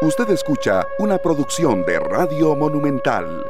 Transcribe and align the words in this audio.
Usted 0.00 0.30
escucha 0.30 0.86
una 1.00 1.18
producción 1.18 1.84
de 1.84 1.98
Radio 1.98 2.54
Monumental. 2.54 3.44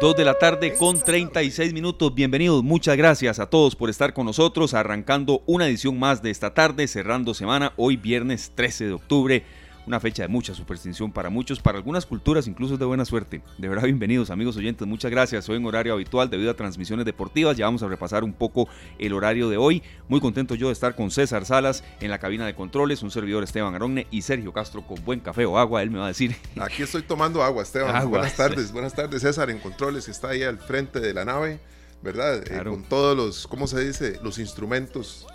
Dos 0.00 0.16
de 0.16 0.24
la 0.24 0.38
tarde 0.38 0.74
con 0.74 0.98
36 0.98 1.74
minutos. 1.74 2.14
Bienvenidos, 2.14 2.62
muchas 2.62 2.96
gracias 2.96 3.38
a 3.38 3.50
todos 3.50 3.76
por 3.76 3.90
estar 3.90 4.14
con 4.14 4.24
nosotros, 4.24 4.72
arrancando 4.72 5.42
una 5.44 5.66
edición 5.66 5.98
más 5.98 6.22
de 6.22 6.30
esta 6.30 6.54
tarde, 6.54 6.88
cerrando 6.88 7.34
semana, 7.34 7.74
hoy 7.76 7.98
viernes 7.98 8.52
13 8.54 8.86
de 8.86 8.92
octubre 8.94 9.44
una 9.86 10.00
fecha 10.00 10.22
de 10.22 10.28
mucha 10.28 10.54
superstición 10.54 11.12
para 11.12 11.30
muchos, 11.30 11.60
para 11.60 11.78
algunas 11.78 12.06
culturas 12.06 12.46
incluso 12.46 12.76
de 12.76 12.84
buena 12.84 13.04
suerte. 13.04 13.42
De 13.58 13.68
verdad, 13.68 13.84
bienvenidos 13.84 14.30
amigos 14.30 14.56
oyentes, 14.56 14.86
muchas 14.86 15.10
gracias. 15.10 15.48
Hoy 15.48 15.56
en 15.56 15.66
horario 15.66 15.92
habitual 15.92 16.30
debido 16.30 16.50
a 16.50 16.54
transmisiones 16.54 17.04
deportivas, 17.04 17.56
ya 17.56 17.66
vamos 17.66 17.82
a 17.82 17.88
repasar 17.88 18.24
un 18.24 18.32
poco 18.32 18.68
el 18.98 19.12
horario 19.12 19.48
de 19.48 19.56
hoy. 19.56 19.82
Muy 20.08 20.20
contento 20.20 20.54
yo 20.54 20.68
de 20.68 20.72
estar 20.72 20.94
con 20.94 21.10
César 21.10 21.44
Salas 21.44 21.84
en 22.00 22.10
la 22.10 22.18
cabina 22.18 22.46
de 22.46 22.54
controles, 22.54 23.02
un 23.02 23.10
servidor 23.10 23.44
Esteban 23.44 23.74
Aronne 23.74 24.06
y 24.10 24.22
Sergio 24.22 24.52
Castro 24.52 24.86
con 24.86 25.04
buen 25.04 25.20
café 25.20 25.44
o 25.46 25.58
agua, 25.58 25.82
él 25.82 25.90
me 25.90 25.98
va 25.98 26.06
a 26.06 26.08
decir. 26.08 26.34
Aquí 26.60 26.82
estoy 26.82 27.02
tomando 27.02 27.42
agua, 27.42 27.62
Esteban. 27.62 28.08
Buenas 28.08 28.36
tardes, 28.36 28.72
buenas 28.72 28.94
tardes 28.94 29.22
César 29.22 29.50
en 29.50 29.58
controles, 29.58 30.06
que 30.06 30.10
está 30.10 30.30
ahí 30.30 30.42
al 30.42 30.58
frente 30.58 31.00
de 31.00 31.14
la 31.14 31.24
nave. 31.24 31.60
¿verdad? 32.04 32.44
Eh, 32.46 32.62
con 32.62 32.82
todos 32.84 33.16
los, 33.16 33.46
¿cómo 33.46 33.66
se 33.66 33.82
dice? 33.82 34.20
Los 34.22 34.38
instrumentos 34.38 35.26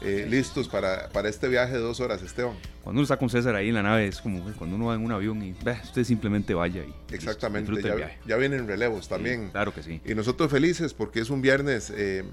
eh, 0.00 0.26
listos 0.28 0.68
para, 0.68 1.08
para, 1.08 1.28
este 1.28 1.48
viaje 1.48 1.72
de 1.72 1.80
dos 1.80 2.00
horas, 2.00 2.22
Esteban. 2.22 2.56
Cuando 2.84 3.00
uno 3.00 3.02
está 3.02 3.16
con 3.16 3.28
César 3.28 3.54
ahí 3.56 3.68
en 3.68 3.74
la 3.74 3.82
nave, 3.82 4.06
es 4.06 4.20
como 4.20 4.42
cuando 4.54 4.76
uno 4.76 4.86
va 4.86 4.94
en 4.94 5.04
un 5.04 5.10
avión 5.10 5.42
y 5.42 5.52
usted 5.52 6.04
simplemente 6.04 6.54
vaya 6.54 6.82
y 6.84 7.14
Exactamente, 7.14 7.72
ya, 7.82 8.16
ya, 8.24 8.36
vienen 8.36 8.66
relevos 8.68 9.08
también. 9.08 9.50
claro 9.50 9.74
que 9.74 9.82
sí. 9.82 10.00
Y 10.04 10.14
nosotros 10.14 10.50
felices 10.50 10.94
porque 10.94 11.20
es 11.20 11.30
un 11.30 11.42
viernes, 11.42 11.92
eh, 11.94 12.24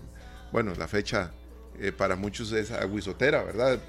bueno, 0.52 0.74
la 0.78 0.88
fecha 0.88 1.32
eh, 1.80 1.92
para 1.92 2.16
muchos 2.16 2.52
es 2.52 2.72
aguisotera, 2.72 3.44
¿verdad? 3.44 3.80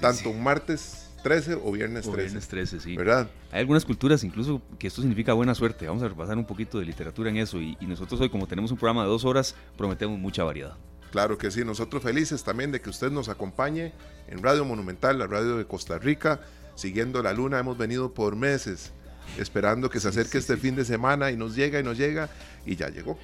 Tanto 0.00 0.30
un 0.30 0.42
martes 0.42 1.10
13 1.22 1.58
o 1.62 1.72
viernes 1.72 2.04
13. 2.04 2.20
viernes 2.22 2.48
13, 2.48 2.80
sí. 2.80 2.96
¿Verdad? 2.96 3.28
Hay 3.52 3.60
algunas 3.60 3.84
culturas 3.84 4.24
incluso 4.24 4.62
que 4.78 4.86
esto 4.86 5.02
significa 5.02 5.34
buena 5.34 5.54
suerte. 5.54 5.86
Vamos 5.86 6.02
a 6.02 6.08
repasar 6.08 6.38
un 6.38 6.46
poquito 6.46 6.78
de 6.78 6.86
literatura 6.86 7.28
en 7.28 7.36
eso. 7.36 7.60
y 7.60 7.76
nosotros 7.82 8.18
hoy, 8.20 8.30
como 8.30 8.46
tenemos 8.46 8.70
un 8.70 8.78
programa 8.78 9.02
de 9.02 9.08
dos 9.08 9.24
horas, 9.26 9.54
prometemos 9.76 10.18
mucha 10.18 10.42
variedad. 10.42 10.76
Claro 11.10 11.38
que 11.38 11.50
sí, 11.50 11.64
nosotros 11.64 12.02
felices 12.02 12.44
también 12.44 12.72
de 12.72 12.80
que 12.80 12.90
usted 12.90 13.10
nos 13.10 13.28
acompañe 13.28 13.92
en 14.28 14.42
Radio 14.42 14.64
Monumental, 14.64 15.18
la 15.18 15.26
radio 15.26 15.56
de 15.56 15.64
Costa 15.64 15.98
Rica, 15.98 16.40
siguiendo 16.74 17.22
la 17.22 17.32
luna. 17.32 17.58
Hemos 17.58 17.78
venido 17.78 18.12
por 18.12 18.36
meses 18.36 18.92
esperando 19.38 19.90
que 19.90 20.00
se 20.00 20.08
acerque 20.08 20.38
este 20.38 20.56
fin 20.56 20.76
de 20.76 20.84
semana 20.84 21.30
y 21.30 21.36
nos 21.36 21.54
llega 21.56 21.80
y 21.80 21.82
nos 21.82 21.98
llega 21.98 22.28
y 22.64 22.76
ya 22.76 22.88
llegó. 22.88 23.18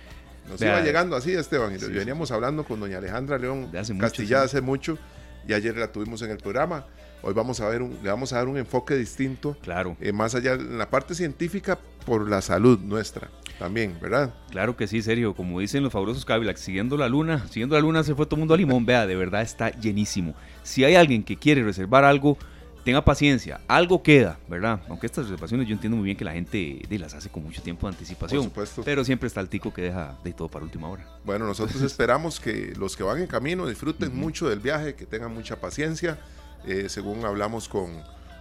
Nos 0.48 0.60
iba 0.60 0.80
llegando 0.80 1.14
así, 1.14 1.32
Esteban, 1.32 1.74
y 1.74 1.78
veníamos 1.78 2.32
hablando 2.32 2.64
con 2.64 2.80
doña 2.80 2.98
Alejandra 2.98 3.38
León 3.38 3.70
Castilla 3.98 4.42
hace 4.42 4.60
mucho 4.60 4.98
y 5.46 5.52
ayer 5.52 5.76
la 5.76 5.92
tuvimos 5.92 6.22
en 6.22 6.30
el 6.30 6.38
programa. 6.38 6.86
Hoy 7.22 7.34
vamos 7.34 7.60
a 7.60 7.68
ver 7.68 7.82
le 7.82 8.10
vamos 8.10 8.32
a 8.32 8.36
dar 8.36 8.48
un 8.48 8.58
enfoque 8.58 8.96
distinto. 8.96 9.56
Claro. 9.62 9.96
Eh, 10.00 10.12
más 10.12 10.34
allá 10.34 10.54
en 10.54 10.78
la 10.78 10.90
parte 10.90 11.14
científica 11.14 11.78
por 12.04 12.28
la 12.28 12.42
salud 12.42 12.80
nuestra 12.80 13.30
también, 13.58 13.96
¿verdad? 14.00 14.34
Claro 14.50 14.76
que 14.76 14.86
sí, 14.86 15.02
serio. 15.02 15.34
Como 15.34 15.60
dicen 15.60 15.82
los 15.82 15.92
fabulosos 15.92 16.24
Cadillacs, 16.24 16.60
siguiendo 16.60 16.96
la 16.96 17.08
luna, 17.08 17.46
siguiendo 17.48 17.74
la 17.74 17.80
luna 17.80 18.02
se 18.02 18.14
fue 18.14 18.26
todo 18.26 18.36
el 18.36 18.40
mundo 18.40 18.54
a 18.54 18.56
Limón. 18.56 18.84
Vea, 18.84 19.06
de 19.06 19.16
verdad 19.16 19.42
está 19.42 19.70
llenísimo. 19.70 20.34
Si 20.62 20.84
hay 20.84 20.94
alguien 20.94 21.22
que 21.22 21.36
quiere 21.36 21.62
reservar 21.62 22.04
algo, 22.04 22.38
tenga 22.84 23.04
paciencia, 23.04 23.60
algo 23.68 24.02
queda, 24.02 24.38
¿verdad? 24.48 24.80
Aunque 24.88 25.06
estas 25.06 25.26
reservaciones 25.26 25.68
yo 25.68 25.74
entiendo 25.74 25.96
muy 25.96 26.04
bien 26.04 26.16
que 26.16 26.24
la 26.24 26.32
gente 26.32 26.82
de 26.88 26.98
las 26.98 27.14
hace 27.14 27.28
con 27.28 27.42
mucho 27.44 27.62
tiempo 27.62 27.86
de 27.86 27.92
anticipación. 27.92 28.42
Por 28.42 28.50
supuesto. 28.50 28.82
Pero 28.84 29.04
siempre 29.04 29.26
está 29.26 29.40
el 29.40 29.48
tico 29.48 29.72
que 29.72 29.82
deja 29.82 30.18
de 30.24 30.32
todo 30.32 30.48
para 30.48 30.64
última 30.64 30.88
hora. 30.88 31.06
Bueno, 31.24 31.46
nosotros 31.46 31.80
esperamos 31.82 32.40
que 32.40 32.74
los 32.76 32.96
que 32.96 33.02
van 33.02 33.20
en 33.20 33.26
camino 33.26 33.66
disfruten 33.66 34.16
mucho 34.16 34.48
del 34.48 34.60
viaje, 34.60 34.94
que 34.94 35.06
tengan 35.06 35.32
mucha 35.32 35.60
paciencia. 35.60 36.18
Eh, 36.66 36.88
según 36.88 37.24
hablamos 37.24 37.68
con 37.68 37.90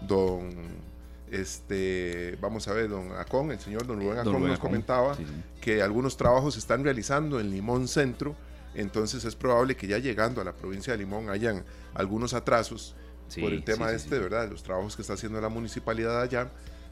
don 0.01 0.90
este, 1.31 2.37
vamos 2.41 2.67
a 2.67 2.73
ver, 2.73 2.89
don 2.89 3.13
Acón, 3.13 3.51
el 3.51 3.59
señor 3.59 3.87
don 3.87 3.99
Rubén 3.99 4.19
Acón 4.19 4.47
nos 4.47 4.59
comentaba 4.59 5.17
que 5.61 5.81
algunos 5.81 6.17
trabajos 6.17 6.55
se 6.55 6.59
están 6.59 6.83
realizando 6.83 7.39
en 7.39 7.49
Limón 7.49 7.87
Centro, 7.87 8.35
entonces 8.75 9.23
es 9.23 9.35
probable 9.35 9.75
que 9.75 9.87
ya 9.87 9.97
llegando 9.97 10.41
a 10.41 10.43
la 10.43 10.53
provincia 10.53 10.93
de 10.93 10.99
Limón 10.99 11.29
hayan 11.29 11.63
algunos 11.93 12.33
atrasos 12.33 12.95
por 13.39 13.53
el 13.53 13.63
tema 13.63 13.91
este, 13.91 14.19
¿verdad? 14.19 14.49
Los 14.49 14.61
trabajos 14.61 14.95
que 14.95 15.01
está 15.01 15.13
haciendo 15.13 15.39
la 15.39 15.49
municipalidad 15.49 16.21
allá, 16.21 16.49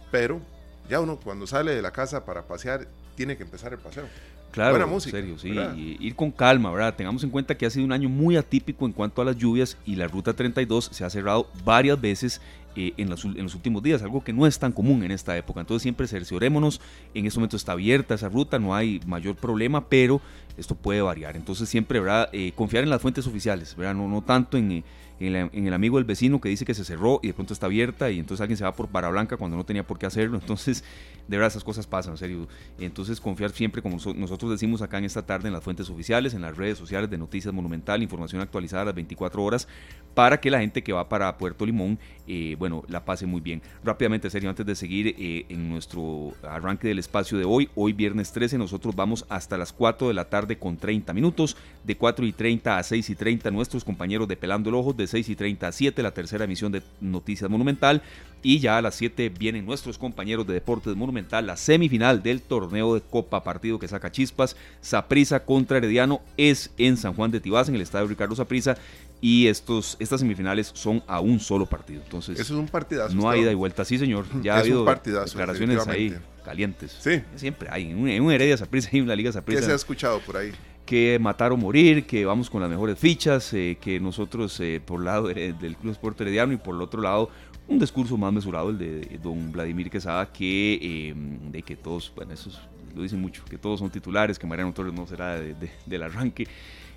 pero 0.09 0.41
ya 0.89 1.01
uno 1.01 1.19
cuando 1.19 1.45
sale 1.45 1.75
de 1.75 1.81
la 1.81 1.91
casa 1.91 2.25
para 2.25 2.47
pasear 2.47 2.87
tiene 3.15 3.35
que 3.35 3.43
empezar 3.43 3.73
el 3.73 3.79
paseo. 3.79 4.07
Claro, 4.51 4.71
Buena 4.71 4.87
música, 4.87 5.17
serio, 5.17 5.37
sí, 5.37 5.97
ir 5.99 6.15
con 6.15 6.31
calma, 6.31 6.71
¿verdad? 6.71 6.95
Tengamos 6.95 7.23
en 7.23 7.29
cuenta 7.29 7.55
que 7.55 7.65
ha 7.67 7.69
sido 7.69 7.85
un 7.85 7.91
año 7.91 8.09
muy 8.09 8.35
atípico 8.35 8.85
en 8.85 8.93
cuanto 8.93 9.21
a 9.21 9.25
las 9.25 9.37
lluvias 9.37 9.77
y 9.85 9.95
la 9.95 10.07
ruta 10.07 10.33
32 10.33 10.89
se 10.91 11.05
ha 11.05 11.09
cerrado 11.09 11.47
varias 11.63 12.01
veces 12.01 12.41
eh, 12.75 12.93
en, 12.97 13.09
los, 13.09 13.25
en, 13.25 13.43
los, 13.43 13.53
últimos 13.53 13.83
días, 13.83 14.01
algo 14.01 14.23
que 14.23 14.33
no 14.33 14.47
es 14.47 14.57
tan 14.57 14.71
común 14.71 15.03
en 15.03 15.11
esta 15.11 15.37
época. 15.37 15.59
Entonces 15.59 15.83
siempre 15.83 16.07
cerciorémonos, 16.07 16.81
en 17.13 17.27
este 17.27 17.39
momento 17.39 17.57
está 17.57 17.73
abierta 17.73 18.15
esa 18.15 18.29
ruta, 18.29 18.57
no 18.57 18.73
hay 18.73 18.99
mayor 19.05 19.35
problema, 19.35 19.87
pero 19.87 20.19
esto 20.57 20.73
puede 20.73 21.01
variar. 21.01 21.35
Entonces 21.35 21.69
siempre, 21.69 21.99
¿verdad? 21.99 22.29
Eh, 22.33 22.51
confiar 22.55 22.83
en 22.83 22.89
las 22.89 23.01
fuentes 23.01 23.27
oficiales, 23.27 23.75
¿verdad? 23.75 23.93
No, 23.93 24.07
no 24.07 24.21
tanto 24.23 24.57
en 24.57 24.83
en, 25.19 25.67
el 25.67 25.73
amigo 25.73 25.97
del 25.97 26.05
vecino 26.05 26.39
que 26.39 26.49
dice 26.49 26.65
que 26.65 26.73
se 26.73 26.85
cerró 26.85 27.19
y 27.21 27.27
de 27.27 27.33
pronto 27.33 27.53
está 27.53 27.65
abierta 27.65 28.09
y 28.09 28.19
entonces 28.19 28.41
alguien 28.41 28.57
se 28.57 28.63
va 28.63 28.73
por 28.73 28.91
Barra 28.91 29.09
Blanca 29.09 29.37
cuando 29.37 29.57
no 29.57 29.65
tenía 29.65 29.85
por 29.85 29.99
qué 29.99 30.05
hacerlo. 30.05 30.37
Entonces, 30.37 30.83
de 31.29 31.37
verdad, 31.37 31.51
esas 31.51 31.63
cosas 31.63 31.85
pasan, 31.85 32.13
en 32.13 32.17
serio. 32.17 32.47
Entonces, 32.79 33.21
confiar 33.21 33.51
siempre, 33.51 33.83
como 33.83 33.97
nosotros 34.15 34.49
decimos 34.49 34.81
acá 34.81 34.97
en 34.97 35.05
esta 35.05 35.27
tarde, 35.27 35.47
en 35.47 35.53
las 35.53 35.63
fuentes 35.63 35.87
oficiales, 35.87 36.33
en 36.33 36.41
las 36.41 36.57
redes 36.57 36.79
sociales 36.79 37.07
de 37.07 37.19
Noticias 37.19 37.53
Monumental, 37.53 38.01
información 38.01 38.41
actualizada 38.41 38.81
a 38.81 38.85
las 38.85 38.95
24 38.95 39.43
horas, 39.43 39.67
para 40.15 40.41
que 40.41 40.49
la 40.49 40.59
gente 40.59 40.81
que 40.81 40.91
va 40.91 41.07
para 41.07 41.37
Puerto 41.37 41.67
Limón, 41.67 41.99
eh, 42.31 42.55
bueno, 42.59 42.83
la 42.87 43.03
pase 43.05 43.25
muy 43.25 43.41
bien. 43.41 43.63
Rápidamente, 43.83 44.29
serio, 44.29 44.51
antes 44.51 44.63
de 44.63 44.75
seguir 44.75 45.15
eh, 45.17 45.47
en 45.49 45.67
nuestro 45.67 46.33
arranque 46.43 46.87
del 46.87 46.99
espacio 46.99 47.39
de 47.39 47.43
hoy, 47.43 47.69
hoy 47.73 47.91
viernes 47.91 48.31
13, 48.31 48.59
nosotros 48.59 48.95
vamos 48.95 49.25
hasta 49.29 49.57
las 49.57 49.73
4 49.73 50.09
de 50.09 50.13
la 50.13 50.29
tarde 50.29 50.59
con 50.59 50.77
30 50.77 51.11
minutos, 51.13 51.57
de 51.83 51.97
4 51.97 52.27
y 52.27 52.31
30 52.31 52.77
a 52.77 52.83
6 52.83 53.09
y 53.09 53.15
30, 53.15 53.49
nuestros 53.49 53.83
compañeros 53.83 54.27
de 54.27 54.37
Pelando 54.37 54.69
el 54.69 54.75
Ojo, 54.75 54.93
de 54.93 55.07
6 55.07 55.27
y 55.27 55.35
30 55.35 55.67
a 55.69 55.71
7, 55.71 56.03
la 56.03 56.11
tercera 56.11 56.45
emisión 56.45 56.71
de 56.71 56.83
Noticias 57.01 57.49
Monumental. 57.49 58.03
Y 58.41 58.59
ya 58.59 58.77
a 58.77 58.81
las 58.81 58.95
7 58.95 59.29
vienen 59.29 59.65
nuestros 59.65 59.97
compañeros 59.97 60.45
de 60.45 60.53
Deportes 60.53 60.95
Monumental, 60.95 61.47
la 61.47 61.57
semifinal 61.57 62.21
del 62.21 62.41
torneo 62.41 62.93
de 62.93 63.01
Copa, 63.01 63.43
partido 63.43 63.79
que 63.79 63.87
saca 63.87 64.11
chispas. 64.11 64.55
Saprisa 64.81 65.43
contra 65.43 65.77
Herediano 65.77 66.21
es 66.37 66.71
en 66.77 66.95
San 66.95 67.15
Juan 67.15 67.31
de 67.31 67.41
Tibás, 67.41 67.67
en 67.67 67.75
el 67.75 67.81
estadio 67.81 68.07
Ricardo 68.07 68.35
Saprisa. 68.35 68.77
Y 69.21 69.47
estos, 69.47 69.97
estas 69.99 70.21
semifinales 70.21 70.71
son 70.73 71.03
a 71.05 71.19
un 71.19 71.39
solo 71.39 71.65
partido. 71.65 72.01
Entonces, 72.03 72.39
eso 72.39 72.53
es 72.53 72.59
un 72.59 72.67
partidazo. 72.67 73.13
No 73.15 73.29
hay 73.29 73.41
ida 73.41 73.51
y 73.51 73.55
vuelta, 73.55 73.83
sí, 73.85 73.97
señor. 73.97 74.25
Ya 74.41 74.55
ha 74.55 74.59
habido 74.59 74.85
declaraciones 74.85 75.87
ahí 75.87 76.15
calientes. 76.43 76.97
Sí. 76.99 77.21
Siempre 77.35 77.69
hay. 77.71 77.91
En 77.91 78.21
un, 78.21 78.31
Heredia 78.31 78.55
Saprisa 78.57 78.89
y 78.93 78.99
en 78.99 79.07
la 79.07 79.15
Liga 79.15 79.31
Saprisa. 79.31 79.59
¿Qué 79.59 79.65
se 79.65 79.71
ha 79.71 79.75
escuchado 79.75 80.19
por 80.21 80.37
ahí? 80.37 80.51
que 80.85 81.19
matar 81.21 81.51
o 81.51 81.57
morir, 81.57 82.07
que 82.07 82.25
vamos 82.25 82.49
con 82.49 82.61
las 82.61 82.69
mejores 82.69 82.97
fichas, 82.97 83.53
eh, 83.53 83.77
que 83.79 83.99
nosotros 83.99 84.59
eh, 84.59 84.81
por 84.83 85.01
el 85.01 85.05
lado 85.05 85.27
del 85.27 85.77
Club 85.79 85.91
Sport 85.91 86.19
Herediano 86.21 86.51
y 86.51 86.57
por 86.57 86.73
el 86.73 86.81
otro 86.81 86.99
lado 86.99 87.29
un 87.69 87.77
discurso 87.77 88.17
más 88.17 88.33
mesurado, 88.33 88.71
el 88.71 88.79
de 88.79 89.19
don 89.21 89.51
Vladimir 89.51 89.89
Quesada, 89.91 90.31
que 90.31 91.09
em, 91.09 91.51
de 91.51 91.61
que 91.61 91.75
todos, 91.75 92.11
bueno, 92.15 92.33
eso 92.33 92.49
lo 92.95 93.03
dicen 93.03 93.21
mucho, 93.21 93.45
que 93.45 93.59
todos 93.59 93.79
son 93.79 93.91
titulares, 93.91 94.39
que 94.39 94.47
Mariano 94.47 94.73
Torres 94.73 94.93
no 94.93 95.05
será 95.05 95.39
del 95.39 96.03
arranque. 96.03 96.47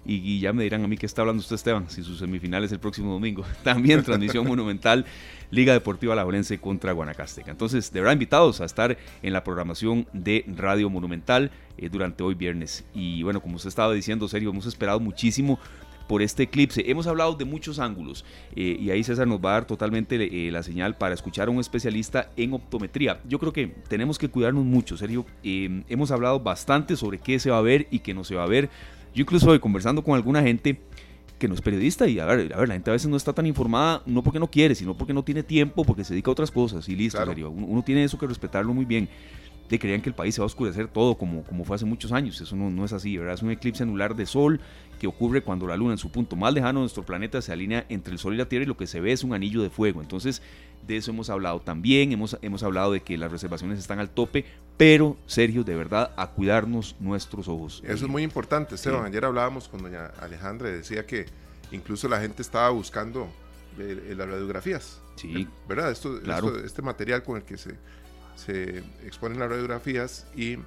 Y, 0.05 0.41
ya 0.41 0.53
me 0.53 0.65
dirán 0.65 0.83
a 0.85 0.89
mí 0.89 0.97
que 0.97 1.07
está 1.07 1.23
hablando 1.23 1.41
usted, 1.41 1.55
Esteban, 1.55 1.89
si 1.89 2.03
su 2.03 2.17
semifinal 2.17 2.65
es 2.65 2.73
el 2.73 2.81
próximo 2.81 3.13
domingo. 3.13 3.45
También 3.63 4.03
transmisión 4.03 4.47
monumental, 4.47 5.05
Liga 5.51 5.73
Deportiva 5.73 6.15
Laborense 6.15 6.59
contra 6.59 6.93
Guanacasteca. 6.93 7.53
Entonces, 7.53 7.93
de 7.93 8.01
verdad, 8.01 8.15
invitados 8.15 8.61
a 8.61 8.65
estar 8.65 8.99
en 9.23 9.33
la 9.33 9.45
programación 9.45 10.07
de 10.13 10.45
Radio 10.57 10.91
Monumental 10.91 11.53
eh, 11.79 11.89
durante 11.89 12.25
hoy 12.25 12.35
viernes. 12.35 12.85
Y 12.95 13.23
bueno, 13.23 13.41
como 13.41 13.57
usted 13.57 13.69
estaba 13.69 13.93
diciendo, 13.93 14.27
serio, 14.27 14.51
hemos 14.51 14.67
esperado 14.67 14.99
muchísimo 14.99 15.61
por 16.09 16.21
este 16.21 16.43
eclipse. 16.43 16.83
Hemos 16.91 17.07
hablado 17.07 17.35
de 17.35 17.45
muchos 17.45 17.79
ángulos 17.79 18.25
eh, 18.57 18.77
y 18.81 18.91
ahí 18.91 19.05
César 19.05 19.29
nos 19.29 19.39
va 19.39 19.51
a 19.51 19.53
dar 19.55 19.67
totalmente 19.67 20.17
eh, 20.17 20.51
la 20.51 20.65
señal 20.65 20.97
para 20.97 21.15
escuchar 21.15 21.47
a 21.47 21.53
un 21.53 21.61
especialista 21.61 22.31
en 22.37 22.55
optometría. 22.55 23.21
Yo 23.29 23.39
creo 23.39 23.53
que 23.53 23.69
tenemos 23.89 24.19
que 24.19 24.29
cuidarnos 24.29 24.65
mucho, 24.65 24.97
serio. 24.97 25.25
hemos 25.45 26.11
hablado 26.11 26.41
bastante 26.41 26.97
sobre 26.97 27.19
qué 27.19 27.39
se 27.39 27.51
va 27.51 27.59
a 27.59 27.63
ver 27.63 27.87
y 27.93 28.01
qué 28.01 28.15
no 28.15 28.25
se 28.25 28.35
va 28.35 28.43
a 28.43 28.49
ver. 28.49 28.69
Yo 29.15 29.23
incluso 29.23 29.47
voy 29.47 29.59
conversando 29.59 30.03
con 30.03 30.15
alguna 30.15 30.43
gente 30.43 30.81
que 31.39 31.49
no 31.49 31.55
es 31.55 31.61
periodista 31.61 32.07
y 32.07 32.21
a 32.21 32.25
ver, 32.25 32.53
a 32.55 32.59
ver, 32.59 32.69
la 32.69 32.75
gente 32.75 32.91
a 32.91 32.93
veces 32.93 33.09
no 33.09 33.17
está 33.17 33.33
tan 33.33 33.47
informada, 33.47 34.03
no 34.07 34.23
porque 34.23 34.39
no 34.39 34.49
quiere, 34.49 34.75
sino 34.77 34.97
porque 34.97 35.13
no 35.13 35.25
tiene 35.25 35.43
tiempo, 35.43 35.85
porque 35.85 36.05
se 36.05 36.15
dedica 36.15 36.31
a 36.31 36.33
otras 36.33 36.53
cosas 36.53 36.89
y 36.89 36.95
listo, 36.95 37.25
serio. 37.25 37.51
Uno, 37.51 37.83
tiene 37.83 38.05
eso 38.05 38.17
que 38.17 38.27
respetarlo 38.27 38.73
muy 38.73 38.85
bien. 38.85 39.09
De 39.69 39.79
creían 39.79 40.03
que 40.03 40.11
el 40.11 40.15
país 40.15 40.35
se 40.35 40.41
va 40.41 40.45
a 40.45 40.47
oscurecer 40.47 40.87
todo 40.87 41.17
como, 41.17 41.43
como 41.45 41.65
fue 41.65 41.77
hace 41.77 41.85
muchos 41.85 42.13
años. 42.13 42.41
Eso 42.41 42.55
no, 42.55 42.71
no 42.71 42.85
es 42.85 42.93
así, 42.93 43.17
¿verdad? 43.17 43.35
Es 43.35 43.43
un 43.43 43.51
eclipse 43.51 43.83
anular 43.83 44.15
de 44.15 44.27
sol 44.27 44.61
que 45.01 45.09
ocurre 45.09 45.43
cuando 45.43 45.67
la 45.67 45.77
luna 45.77 45.93
en 45.93 45.99
su 45.99 46.11
punto 46.11 46.37
más 46.37 46.55
lejano 46.55 46.79
de 46.79 46.85
nuestro 46.85 47.05
planeta 47.05 47.43
se 47.43 47.53
alinea 47.53 47.87
entre 47.89 48.13
el 48.13 48.21
sol 48.21 48.35
y 48.35 48.37
la 48.37 48.47
tierra 48.47 48.65
y 48.65 48.69
lo 48.69 48.77
que 48.77 48.87
se 48.87 49.01
ve 49.01 49.11
es 49.11 49.25
un 49.25 49.35
anillo 49.35 49.63
de 49.63 49.71
fuego. 49.71 50.01
Entonces, 50.01 50.43
de 50.87 50.97
eso 50.97 51.11
hemos 51.11 51.29
hablado 51.29 51.61
también, 51.61 52.13
hemos, 52.13 52.39
hemos 52.43 52.63
hablado 52.63 52.93
de 52.93 53.01
que 53.01 53.19
las 53.19 53.33
reservaciones 53.33 53.79
están 53.79 53.99
al 53.99 54.11
tope, 54.11 54.45
pero 54.77 55.17
Sergio, 55.27 55.65
de 55.65 55.77
verdad, 55.77 56.13
a 56.17 56.31
cuidarnos 56.31 56.97
nuestros 56.99 57.49
ojos. 57.49 57.83
Eso 57.85 58.07
es 58.07 58.11
muy 58.11 58.23
importante, 58.23 58.75
Esteban. 58.75 59.05
Ayer 59.05 59.25
hablábamos 59.25 59.69
con 59.69 59.83
doña 59.83 60.07
Alejandra 60.21 60.69
y 60.71 60.73
decía 60.73 61.07
que 61.07 61.27
incluso 61.71 62.09
la 62.09 62.21
gente 62.21 62.43
estaba 62.43 62.71
buscando 62.71 63.29
las 63.77 64.29
radiografías. 64.29 65.01
Sí. 65.17 65.49
¿Verdad? 65.69 65.91
Esto, 65.93 66.19
este 66.65 66.83
material 66.83 67.23
con 67.23 67.37
el 67.37 67.43
que 67.43 67.59
se, 67.59 67.77
se 68.35 68.79
exponen 69.05 69.39
las 69.39 69.51
radiografías 69.51 70.27
y 70.35 70.59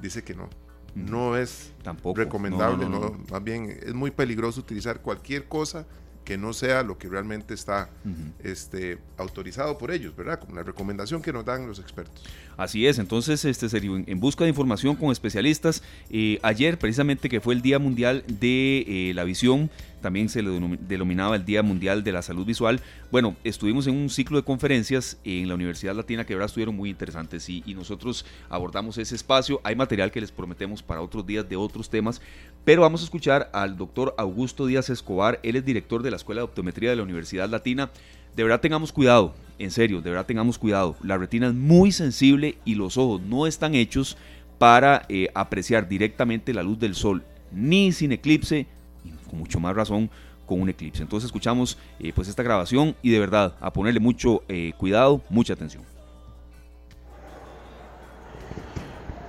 dice 0.00 0.22
que 0.22 0.34
no. 0.34 0.48
No 0.94 1.36
es 1.38 1.72
Tampoco. 1.82 2.18
recomendable, 2.18 2.86
no, 2.86 3.16
más 3.30 3.42
bien 3.42 3.78
es 3.82 3.94
muy 3.94 4.10
peligroso 4.10 4.60
utilizar 4.60 5.00
cualquier 5.00 5.48
cosa 5.48 5.86
que 6.24 6.36
no 6.36 6.52
sea 6.52 6.82
lo 6.82 6.98
que 6.98 7.08
realmente 7.08 7.54
está 7.54 7.88
este, 8.44 8.98
autorizado 9.16 9.76
por 9.78 9.90
ellos, 9.90 10.14
¿verdad? 10.14 10.38
Como 10.38 10.54
la 10.54 10.62
recomendación 10.62 11.22
que 11.22 11.32
nos 11.32 11.44
dan 11.44 11.66
los 11.66 11.78
expertos. 11.78 12.24
Así 12.56 12.86
es, 12.86 12.98
entonces 12.98 13.44
este 13.44 13.68
serio, 13.68 14.02
en 14.06 14.20
busca 14.20 14.44
de 14.44 14.50
información 14.50 14.96
con 14.96 15.10
especialistas, 15.10 15.82
eh, 16.10 16.38
ayer 16.42 16.78
precisamente 16.78 17.28
que 17.28 17.40
fue 17.40 17.54
el 17.54 17.62
Día 17.62 17.78
Mundial 17.78 18.24
de 18.26 18.84
eh, 18.86 19.12
la 19.14 19.24
Visión, 19.24 19.70
también 20.00 20.28
se 20.28 20.42
le 20.42 20.50
denominaba 20.88 21.36
el 21.36 21.44
Día 21.44 21.62
Mundial 21.62 22.02
de 22.02 22.12
la 22.12 22.22
Salud 22.22 22.44
Visual. 22.44 22.80
Bueno, 23.12 23.36
estuvimos 23.44 23.86
en 23.86 23.96
un 23.96 24.10
ciclo 24.10 24.36
de 24.36 24.42
conferencias 24.42 25.16
en 25.24 25.48
la 25.48 25.54
Universidad 25.54 25.94
Latina 25.94 26.26
que 26.26 26.34
verdad 26.34 26.46
estuvieron 26.46 26.74
muy 26.74 26.90
interesantes 26.90 27.48
y, 27.48 27.62
y 27.64 27.74
nosotros 27.74 28.26
abordamos 28.48 28.98
ese 28.98 29.14
espacio. 29.14 29.60
Hay 29.62 29.76
material 29.76 30.10
que 30.10 30.20
les 30.20 30.32
prometemos 30.32 30.82
para 30.82 31.00
otros 31.00 31.24
días 31.24 31.48
de 31.48 31.54
otros 31.54 31.88
temas, 31.88 32.20
pero 32.64 32.82
vamos 32.82 33.00
a 33.00 33.04
escuchar 33.04 33.48
al 33.52 33.76
doctor 33.76 34.14
Augusto 34.18 34.66
Díaz 34.66 34.90
Escobar, 34.90 35.40
él 35.42 35.56
es 35.56 35.64
director 35.64 36.02
de 36.02 36.10
la 36.10 36.16
Escuela 36.16 36.40
de 36.40 36.44
Optometría 36.44 36.90
de 36.90 36.96
la 36.96 37.02
Universidad 37.02 37.48
Latina. 37.48 37.90
De 38.36 38.42
verdad 38.42 38.60
tengamos 38.60 38.92
cuidado, 38.92 39.34
en 39.58 39.70
serio, 39.70 40.00
de 40.00 40.10
verdad 40.10 40.26
tengamos 40.26 40.58
cuidado. 40.58 40.96
La 41.02 41.18
retina 41.18 41.48
es 41.48 41.54
muy 41.54 41.92
sensible 41.92 42.56
y 42.64 42.74
los 42.74 42.96
ojos 42.96 43.20
no 43.20 43.46
están 43.46 43.74
hechos 43.74 44.16
para 44.58 45.04
eh, 45.08 45.28
apreciar 45.34 45.88
directamente 45.88 46.54
la 46.54 46.62
luz 46.62 46.78
del 46.78 46.94
sol, 46.94 47.24
ni 47.52 47.92
sin 47.92 48.12
eclipse, 48.12 48.66
con 49.28 49.38
mucho 49.38 49.60
más 49.60 49.74
razón 49.76 50.10
con 50.46 50.60
un 50.60 50.68
eclipse. 50.68 51.02
Entonces 51.02 51.26
escuchamos 51.26 51.78
eh, 51.98 52.12
pues 52.14 52.28
esta 52.28 52.42
grabación 52.42 52.96
y 53.02 53.10
de 53.10 53.20
verdad 53.20 53.54
a 53.60 53.72
ponerle 53.72 54.00
mucho 54.00 54.42
eh, 54.48 54.72
cuidado, 54.78 55.22
mucha 55.28 55.52
atención. 55.52 55.91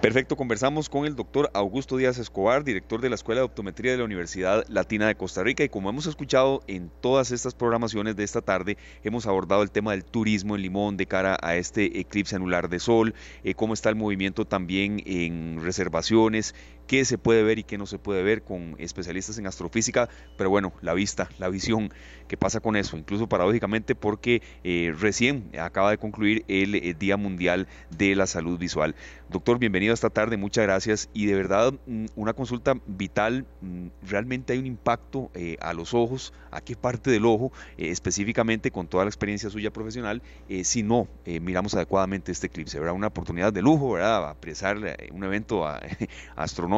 Perfecto, 0.03 0.35
conversamos 0.35 0.89
con 0.89 1.05
el 1.05 1.15
doctor 1.15 1.49
Augusto 1.53 1.95
Díaz 1.95 2.17
Escobar, 2.17 2.65
director 2.65 2.99
de 2.99 3.07
la 3.07 3.15
Escuela 3.15 3.39
de 3.39 3.45
Optometría 3.45 3.93
de 3.93 3.99
la 3.99 4.03
Universidad 4.03 4.65
Latina 4.67 5.07
de 5.07 5.15
Costa 5.15 5.43
Rica. 5.43 5.63
Y 5.63 5.69
como 5.69 5.89
hemos 5.89 6.07
escuchado 6.07 6.61
en 6.67 6.91
todas 6.99 7.31
estas 7.31 7.55
programaciones 7.55 8.17
de 8.17 8.25
esta 8.25 8.41
tarde, 8.41 8.77
hemos 9.05 9.27
abordado 9.27 9.63
el 9.63 9.71
tema 9.71 9.91
del 9.91 10.03
turismo 10.03 10.57
en 10.57 10.61
Limón 10.61 10.97
de 10.97 11.05
cara 11.05 11.37
a 11.41 11.55
este 11.55 12.01
eclipse 12.01 12.35
anular 12.35 12.67
de 12.67 12.79
sol, 12.79 13.15
eh, 13.45 13.53
cómo 13.53 13.73
está 13.73 13.87
el 13.87 13.95
movimiento 13.95 14.43
también 14.43 15.01
en 15.05 15.63
reservaciones, 15.63 16.53
qué 16.87 17.05
se 17.05 17.17
puede 17.17 17.43
ver 17.43 17.59
y 17.59 17.63
qué 17.63 17.77
no 17.77 17.85
se 17.85 17.99
puede 17.99 18.23
ver 18.23 18.43
con 18.43 18.75
especialistas 18.79 19.37
en 19.37 19.47
astrofísica, 19.47 20.09
pero 20.37 20.49
bueno, 20.49 20.73
la 20.81 20.93
vista, 20.93 21.29
la 21.39 21.49
visión, 21.49 21.93
¿qué 22.27 22.37
pasa 22.37 22.59
con 22.59 22.75
eso? 22.75 22.97
Incluso 22.97 23.27
paradójicamente 23.27 23.95
porque 23.95 24.41
eh, 24.63 24.93
recién 24.99 25.49
acaba 25.59 25.91
de 25.91 25.97
concluir 25.97 26.43
el, 26.47 26.75
eh, 26.75 26.95
Día 26.97 27.17
Mundial 27.17 27.67
de 27.89 28.15
la 28.15 28.27
Salud 28.27 28.57
Visual. 28.57 28.95
Doctor, 29.29 29.57
bienvenido 29.57 29.93
esta 29.93 30.09
tarde, 30.09 30.37
muchas 30.37 30.63
gracias 30.65 31.09
y 31.13 31.25
de 31.25 31.35
verdad 31.35 31.73
mm, 31.87 32.05
una 32.15 32.33
consulta 32.33 32.75
vital, 32.85 33.45
mm, 33.61 33.87
realmente 34.07 34.53
hay 34.53 34.59
un 34.59 34.67
impacto 34.67 35.31
eh, 35.33 35.57
a 35.61 35.73
los 35.73 35.93
ojos, 35.93 36.33
a 36.51 36.61
qué 36.61 36.75
parte 36.75 37.09
del 37.09 37.25
ojo, 37.25 37.51
específicamente 37.77 38.71
con 38.71 38.87
toda 38.87 39.05
la 39.05 39.09
experiencia 39.09 39.49
suya 39.49 39.71
profesional, 39.71 40.21
si 40.63 40.83
no 40.83 41.07
miramos 41.25 41.73
adecuadamente 41.73 42.31
este 42.31 42.47
eclipse, 42.47 42.77
¿verdad? 42.77 42.93
Una 42.93 43.07
oportunidad 43.07 43.51
de 43.51 43.61
lujo, 43.61 43.93
¿verdad? 43.93 44.29
Apreciar 44.29 44.77
un 45.11 45.23
evento 45.23 45.65
astronómico 46.35 46.72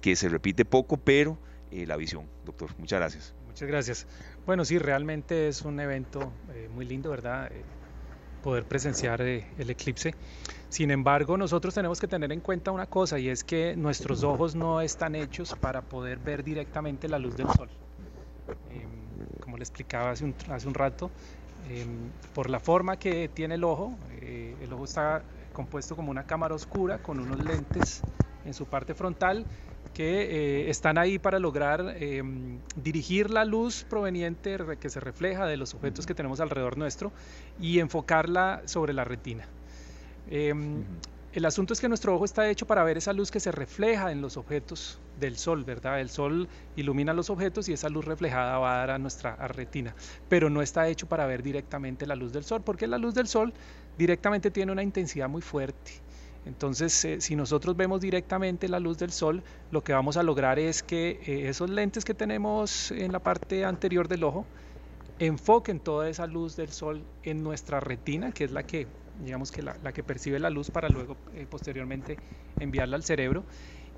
que 0.00 0.16
se 0.16 0.28
repite 0.28 0.64
poco, 0.64 0.96
pero 0.96 1.38
eh, 1.70 1.86
la 1.86 1.96
visión, 1.96 2.26
doctor. 2.44 2.70
Muchas 2.78 2.98
gracias. 3.00 3.34
Muchas 3.46 3.68
gracias. 3.68 4.06
Bueno, 4.44 4.64
sí, 4.64 4.78
realmente 4.78 5.48
es 5.48 5.62
un 5.62 5.80
evento 5.80 6.32
eh, 6.54 6.68
muy 6.72 6.86
lindo, 6.86 7.10
¿verdad? 7.10 7.50
Eh, 7.50 7.64
poder 8.42 8.64
presenciar 8.64 9.20
el 9.20 9.70
eclipse. 9.70 10.14
Sin 10.68 10.90
embargo, 10.90 11.36
nosotros 11.36 11.74
tenemos 11.74 12.00
que 12.00 12.06
tener 12.06 12.30
en 12.32 12.40
cuenta 12.40 12.70
una 12.70 12.86
cosa 12.86 13.18
y 13.18 13.28
es 13.28 13.42
que 13.42 13.74
nuestros 13.76 14.22
ojos 14.22 14.54
no 14.54 14.80
están 14.80 15.16
hechos 15.16 15.54
para 15.60 15.82
poder 15.82 16.18
ver 16.18 16.44
directamente 16.44 17.08
la 17.08 17.18
luz 17.18 17.36
del 17.36 17.48
sol. 17.48 17.68
Em, 18.70 19.40
como 19.40 19.56
le 19.56 19.64
explicaba 19.64 20.10
hace 20.10 20.24
un, 20.24 20.34
hace 20.48 20.68
un 20.68 20.74
rato, 20.74 21.10
em, 21.68 22.10
por 22.34 22.48
la 22.48 22.60
forma 22.60 22.98
que 22.98 23.28
tiene 23.28 23.56
el 23.56 23.64
ojo, 23.64 23.96
el 24.20 24.72
ojo 24.72 24.84
está 24.84 25.22
compuesto 25.52 25.96
como 25.96 26.10
una 26.10 26.24
cámara 26.24 26.54
oscura 26.54 26.98
con 26.98 27.18
unos 27.18 27.42
lentes 27.44 28.02
en 28.46 28.54
su 28.54 28.66
parte 28.66 28.94
frontal 28.94 29.46
que 29.96 30.66
eh, 30.66 30.70
están 30.70 30.98
ahí 30.98 31.18
para 31.18 31.38
lograr 31.38 31.96
em, 31.98 32.58
dirigir 32.76 33.30
la 33.30 33.46
luz 33.46 33.86
proveniente 33.88 34.58
que 34.78 34.90
se 34.90 35.00
refleja 35.00 35.46
de 35.46 35.56
los 35.56 35.74
objetos 35.74 36.04
que 36.04 36.14
tenemos 36.14 36.40
alrededor 36.40 36.76
nuestro 36.76 37.12
y 37.58 37.78
enfocarla 37.78 38.60
sobre 38.66 38.92
la 38.92 39.04
retina. 39.04 39.48
Em, 40.30 40.84
el 41.32 41.44
asunto 41.44 41.72
es 41.72 41.80
que 41.80 41.88
nuestro 41.88 42.14
ojo 42.14 42.24
está 42.24 42.48
hecho 42.48 42.66
para 42.66 42.84
ver 42.84 42.98
esa 42.98 43.12
luz 43.12 43.30
que 43.30 43.40
se 43.40 43.52
refleja 43.52 44.12
en 44.12 44.20
los 44.20 44.36
objetos 44.36 44.98
del 45.18 45.36
sol, 45.36 45.64
¿verdad? 45.64 46.00
El 46.00 46.10
sol 46.10 46.48
ilumina 46.76 47.12
los 47.14 47.30
objetos 47.30 47.68
y 47.68 47.72
esa 47.72 47.88
luz 47.88 48.04
reflejada 48.04 48.58
va 48.58 48.74
a 48.74 48.78
dar 48.78 48.90
a 48.92 48.98
nuestra 48.98 49.36
retina, 49.48 49.94
pero 50.28 50.50
no 50.50 50.62
está 50.62 50.88
hecho 50.88 51.06
para 51.06 51.26
ver 51.26 51.42
directamente 51.42 52.06
la 52.06 52.16
luz 52.16 52.32
del 52.32 52.44
sol, 52.44 52.62
porque 52.62 52.86
la 52.86 52.98
luz 52.98 53.14
del 53.14 53.28
sol 53.28 53.52
directamente 53.96 54.50
tiene 54.50 54.72
una 54.72 54.82
intensidad 54.82 55.28
muy 55.28 55.42
fuerte 55.42 56.05
entonces, 56.46 57.04
eh, 57.04 57.20
si 57.20 57.34
nosotros 57.34 57.76
vemos 57.76 58.00
directamente 58.00 58.68
la 58.68 58.78
luz 58.78 58.98
del 58.98 59.10
sol, 59.10 59.42
lo 59.72 59.82
que 59.82 59.92
vamos 59.92 60.16
a 60.16 60.22
lograr 60.22 60.60
es 60.60 60.82
que 60.82 61.20
eh, 61.26 61.48
esos 61.48 61.68
lentes 61.68 62.04
que 62.04 62.14
tenemos 62.14 62.92
en 62.92 63.10
la 63.10 63.18
parte 63.18 63.64
anterior 63.64 64.06
del 64.06 64.22
ojo 64.22 64.46
enfoquen 65.18 65.80
toda 65.80 66.08
esa 66.08 66.26
luz 66.26 66.54
del 66.56 66.68
sol 66.68 67.02
en 67.24 67.42
nuestra 67.42 67.80
retina, 67.80 68.30
que 68.30 68.44
es 68.44 68.52
la 68.52 68.62
que, 68.62 68.86
digamos 69.24 69.50
que 69.50 69.62
la, 69.62 69.74
que 69.92 70.04
percibe 70.04 70.38
la 70.38 70.50
luz 70.50 70.70
para 70.70 70.88
luego 70.88 71.16
eh, 71.34 71.46
posteriormente 71.50 72.16
enviarla 72.60 72.96
al 72.96 73.02
cerebro 73.02 73.42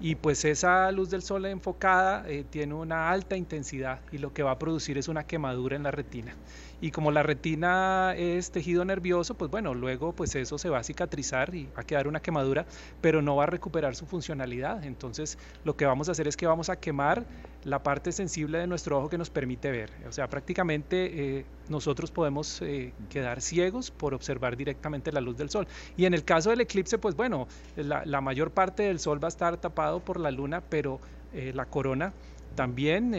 y 0.00 0.14
pues 0.14 0.44
esa 0.44 0.90
luz 0.92 1.10
del 1.10 1.22
sol 1.22 1.44
enfocada 1.44 2.24
tiene 2.50 2.72
una 2.72 3.10
alta 3.10 3.36
intensidad 3.36 4.00
y 4.12 4.18
lo 4.18 4.32
que 4.32 4.44
va 4.44 4.52
a 4.52 4.58
producir 4.58 4.96
es 4.96 5.08
una 5.08 5.26
quemadura 5.26 5.74
en 5.74 5.82
la 5.82 5.90
retina. 5.90 6.36
Y 6.80 6.92
como 6.92 7.10
la 7.10 7.24
retina 7.24 8.14
es 8.16 8.52
tejido 8.52 8.84
nervioso, 8.84 9.34
pues 9.34 9.50
bueno, 9.50 9.74
luego 9.74 10.12
pues 10.12 10.34
eso 10.36 10.58
se 10.58 10.68
va 10.68 10.78
a 10.78 10.84
cicatrizar 10.84 11.52
y 11.54 11.64
va 11.76 11.80
a 11.80 11.84
quedar 11.84 12.06
una 12.06 12.20
quemadura, 12.20 12.66
pero 13.00 13.20
no 13.20 13.34
va 13.34 13.44
a 13.44 13.46
recuperar 13.46 13.96
su 13.96 14.06
funcionalidad. 14.06 14.84
Entonces 14.84 15.38
lo 15.64 15.76
que 15.76 15.86
vamos 15.86 16.08
a 16.08 16.12
hacer 16.12 16.28
es 16.28 16.36
que 16.36 16.46
vamos 16.46 16.68
a 16.70 16.76
quemar 16.76 17.24
la 17.64 17.82
parte 17.82 18.12
sensible 18.12 18.58
de 18.58 18.68
nuestro 18.68 18.98
ojo 18.98 19.08
que 19.08 19.18
nos 19.18 19.28
permite 19.28 19.72
ver. 19.72 19.90
O 20.08 20.12
sea, 20.12 20.28
prácticamente 20.28 21.38
eh, 21.38 21.46
nosotros 21.68 22.12
podemos 22.12 22.62
eh, 22.62 22.92
quedar 23.10 23.40
ciegos 23.40 23.90
por 23.90 24.14
observar 24.14 24.56
directamente 24.56 25.10
la 25.10 25.20
luz 25.20 25.36
del 25.36 25.50
sol. 25.50 25.66
Y 25.96 26.04
en 26.04 26.14
el 26.14 26.24
caso 26.24 26.50
del 26.50 26.60
eclipse, 26.60 26.98
pues 26.98 27.16
bueno, 27.16 27.48
la, 27.76 28.20
mayor 28.20 28.52
parte 28.52 28.84
del 28.84 29.00
sol 29.00 29.22
va 29.22 29.26
a 29.26 29.30
estar 29.30 29.56
tapada 29.56 29.98
por 29.98 30.20
la 30.20 30.30
luna, 30.30 30.60
pero 30.60 31.00
eh, 31.32 31.52
la 31.54 31.66
corona 31.66 32.12
también 32.54 33.14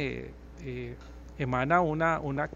emana 1.39 1.81
una, 1.81 2.19
una 2.19 2.49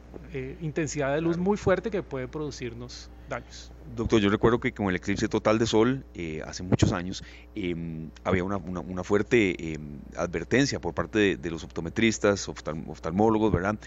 intensidad 0.62 1.14
de 1.16 1.22
luz 1.22 1.38
muy 1.38 1.58
fuerte 1.58 1.90
que 1.90 2.04
puede 2.04 2.28
producirnos 2.28 3.10
daños. 3.30 3.72
Doctor, 3.96 4.20
yo 4.20 4.30
recuerdo 4.30 4.60
que 4.60 4.74
con 4.74 4.88
el 4.90 4.96
eclipse 4.96 5.28
total 5.28 5.58
de 5.58 5.66
sol 5.66 6.06
hace 6.46 6.64
muchos 6.64 6.92
años 6.92 7.24
em, 7.56 8.10
había 8.24 8.44
una, 8.44 8.58
una, 8.58 9.04
fuerte 9.04 9.74
em, 9.74 10.00
advertencia 10.18 10.80
por 10.80 10.94
parte 10.94 11.38
de, 11.38 11.52
los 11.52 11.64
optometristas, 11.64 12.48
oftalmólogos, 12.50 13.52
¿verdad? 13.52 13.78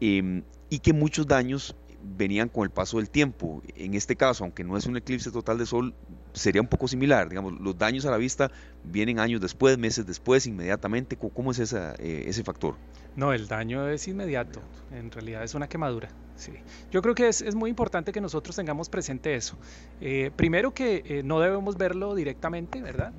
Em, 0.00 0.42
y 0.68 0.80
que 0.80 0.92
muchos 0.92 1.26
daños 1.26 1.76
venían 2.02 2.48
con 2.48 2.64
el 2.64 2.70
paso 2.70 2.98
del 2.98 3.10
tiempo. 3.10 3.62
En 3.76 3.94
este 3.94 4.16
caso, 4.16 4.44
aunque 4.44 4.64
no 4.64 4.76
es 4.76 4.86
un 4.86 4.96
eclipse 4.96 5.30
total 5.30 5.58
de 5.58 5.66
sol, 5.66 5.94
sería 6.32 6.60
un 6.60 6.68
poco 6.68 6.88
similar. 6.88 7.28
Digamos, 7.28 7.60
los 7.60 7.76
daños 7.76 8.04
a 8.06 8.10
la 8.10 8.16
vista 8.16 8.50
vienen 8.84 9.18
años 9.18 9.40
después, 9.40 9.78
meses 9.78 10.06
después, 10.06 10.46
inmediatamente. 10.46 11.16
¿Cómo 11.16 11.50
es 11.50 11.58
esa, 11.58 11.94
eh, 11.98 12.24
ese 12.26 12.44
factor? 12.44 12.76
No, 13.16 13.32
el 13.32 13.48
daño 13.48 13.88
es 13.88 14.06
inmediato. 14.08 14.60
En 14.92 15.10
realidad 15.10 15.42
es 15.42 15.54
una 15.54 15.68
quemadura. 15.68 16.08
Sí. 16.36 16.52
Yo 16.90 17.02
creo 17.02 17.14
que 17.14 17.28
es, 17.28 17.42
es 17.42 17.54
muy 17.54 17.68
importante 17.68 18.12
que 18.12 18.20
nosotros 18.20 18.56
tengamos 18.56 18.88
presente 18.88 19.34
eso. 19.34 19.58
Eh, 20.00 20.30
primero 20.34 20.72
que 20.72 21.02
eh, 21.04 21.22
no 21.22 21.38
debemos 21.40 21.76
verlo 21.76 22.14
directamente, 22.14 22.80
¿verdad? 22.80 23.12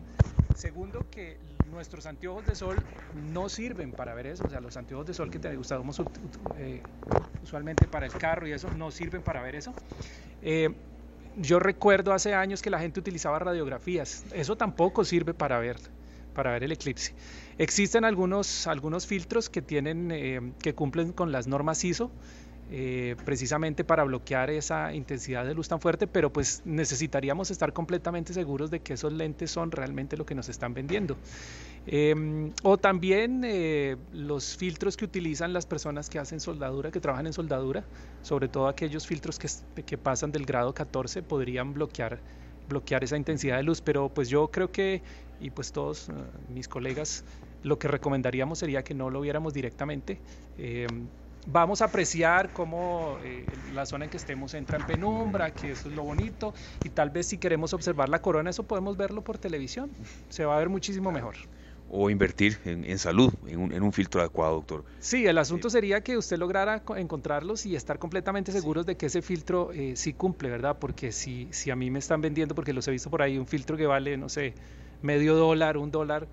Segundo 0.55 1.05
que 1.10 1.38
nuestros 1.72 2.05
anteojos 2.05 2.46
de 2.46 2.55
sol 2.55 2.77
no 3.34 3.50
sirven 3.50 3.91
para 3.91 4.13
ver 4.13 4.27
eso, 4.27 4.43
o 4.46 4.50
sea, 4.50 4.60
los 4.60 4.75
anteojos 4.77 5.08
de 5.08 5.13
sol 5.13 5.31
que 5.31 5.39
te 5.39 5.58
usamos 5.58 6.01
usualmente 7.43 7.88
para 7.88 8.05
el 8.05 8.13
carro 8.13 8.48
y 8.48 8.51
eso 8.51 8.70
no 8.77 8.91
sirven 8.91 9.22
para 9.22 9.41
ver 9.41 9.55
eso. 9.55 9.74
Yo 11.38 11.60
recuerdo 11.60 12.12
hace 12.12 12.34
años 12.34 12.62
que 12.62 12.70
la 12.70 12.79
gente 12.79 13.00
utilizaba 13.00 13.39
radiografías. 13.39 14.25
Eso 14.34 14.58
tampoco 14.58 15.05
sirve 15.05 15.34
para 15.34 15.60
ver, 15.60 15.77
para 16.34 16.51
ver 16.51 16.63
el 16.63 16.74
eclipse. 16.74 17.13
Existen 17.58 18.03
algunos, 18.03 18.67
algunos 18.67 19.08
filtros 19.08 19.50
que, 19.50 19.62
tienen, 19.62 20.12
eh, 20.12 20.53
que 20.62 20.74
cumplen 20.74 21.13
con 21.13 21.31
las 21.31 21.48
normas 21.48 21.84
ISO, 21.86 22.12
eh, 22.73 23.17
precisamente 23.25 23.83
para 23.83 24.05
bloquear 24.05 24.49
esa 24.49 24.93
intensidad 24.93 25.45
de 25.45 25.53
luz 25.53 25.67
tan 25.67 25.81
fuerte, 25.81 26.07
pero 26.07 26.31
pues 26.31 26.61
necesitaríamos 26.63 27.51
estar 27.51 27.73
completamente 27.73 28.33
seguros 28.33 28.71
de 28.71 28.79
que 28.79 28.93
esos 28.93 29.11
lentes 29.11 29.51
son 29.51 29.71
realmente 29.71 30.15
lo 30.15 30.25
que 30.25 30.35
nos 30.35 30.47
están 30.47 30.73
vendiendo. 30.73 31.17
Em, 31.85 32.53
o 32.63 32.77
también 32.77 33.41
eh, 33.43 33.97
los 34.13 34.55
filtros 34.55 34.95
que 34.95 35.03
utilizan 35.03 35.51
las 35.51 35.65
personas 35.65 36.09
que 36.09 36.17
hacen 36.17 36.39
soldadura, 36.39 36.91
que 36.91 37.01
trabajan 37.01 37.27
en 37.27 37.33
soldadura, 37.33 37.83
sobre 38.21 38.47
todo 38.47 38.69
aquellos 38.69 39.05
filtros 39.05 39.37
que, 39.37 39.49
que 39.83 39.97
pasan 39.97 40.31
del 40.31 40.45
grado 40.45 40.73
14, 40.73 41.23
podrían 41.23 41.73
bloquear, 41.73 42.19
bloquear 42.69 43.03
esa 43.03 43.17
intensidad 43.17 43.57
de 43.57 43.63
luz. 43.63 43.81
Pero 43.81 44.07
pues 44.07 44.29
yo 44.29 44.47
creo 44.49 44.71
que, 44.71 45.01
y 45.41 45.49
pues 45.49 45.73
todos 45.73 46.07
eh, 46.07 46.13
mis 46.47 46.69
colegas, 46.69 47.25
lo 47.63 47.77
que 47.77 47.89
recomendaríamos 47.89 48.59
sería 48.59 48.81
que 48.81 48.93
no 48.93 49.09
lo 49.09 49.19
viéramos 49.19 49.53
directamente. 49.53 50.19
Em, 50.57 51.09
vamos 51.45 51.81
a 51.81 51.86
apreciar 51.86 52.51
cómo 52.53 53.17
eh, 53.24 53.45
la 53.74 53.86
zona 53.86 54.05
en 54.05 54.12
que 54.12 54.17
estemos 54.17 54.53
entra 54.53 54.77
en 54.77 54.86
penumbra, 54.86 55.51
que 55.51 55.71
eso 55.71 55.89
es 55.89 55.95
lo 55.95 56.03
bonito, 56.03 56.53
y 56.83 56.89
tal 56.89 57.10
vez 57.10 57.27
si 57.27 57.38
queremos 57.38 57.74
observar 57.74 58.10
la 58.10 58.21
corona, 58.21 58.50
eso 58.50 58.63
podemos 58.63 58.98
verlo 58.98 59.24
por 59.24 59.38
televisión, 59.38 59.91
se 60.29 60.45
va 60.45 60.55
a 60.55 60.60
ver 60.60 60.69
muchísimo 60.69 61.12
mejor. 61.12 61.36
O 61.93 62.10
invertir 62.10 62.57
en, 62.63 62.98
salud, 62.98 63.33
en 63.48 63.83
un, 63.83 63.91
filtro 63.91 64.21
adecuado, 64.21 64.55
doctor. 64.55 64.86
Sí, 65.00 65.27
el 65.27 65.38
asunto 65.38 65.69
sería 65.69 66.00
que 66.00 66.15
usted 66.15 66.38
lograra 66.38 66.83
encontrarlos 66.95 67.65
y 67.65 67.75
estar 67.75 68.00
completamente 68.00 68.53
seguros 68.53 68.86
de 68.86 68.95
que 68.95 69.07
ese 69.07 69.21
filtro 69.21 69.74
eh, 69.74 69.98
sí 69.98 70.13
cumple, 70.13 70.50
¿verdad? 70.50 70.77
Porque 70.79 71.12
si, 71.12 71.50
si 71.51 71.69
a 71.69 71.75
mí 71.75 71.91
me 71.91 72.00
están 72.00 72.21
vendiendo, 72.21 72.55
porque 72.55 72.71
los 72.71 72.88
he 72.88 72.91
visto 72.91 73.10
por 73.10 73.21
ahí, 73.21 73.38
un 73.38 73.45
filtro 73.45 73.75
que 73.75 73.88
vale, 73.88 74.15
no 74.15 74.29
sé, 74.29 74.53
medio 75.01 75.36
dólar, 75.36 75.75
un 75.75 75.91
dólar, 75.91 76.29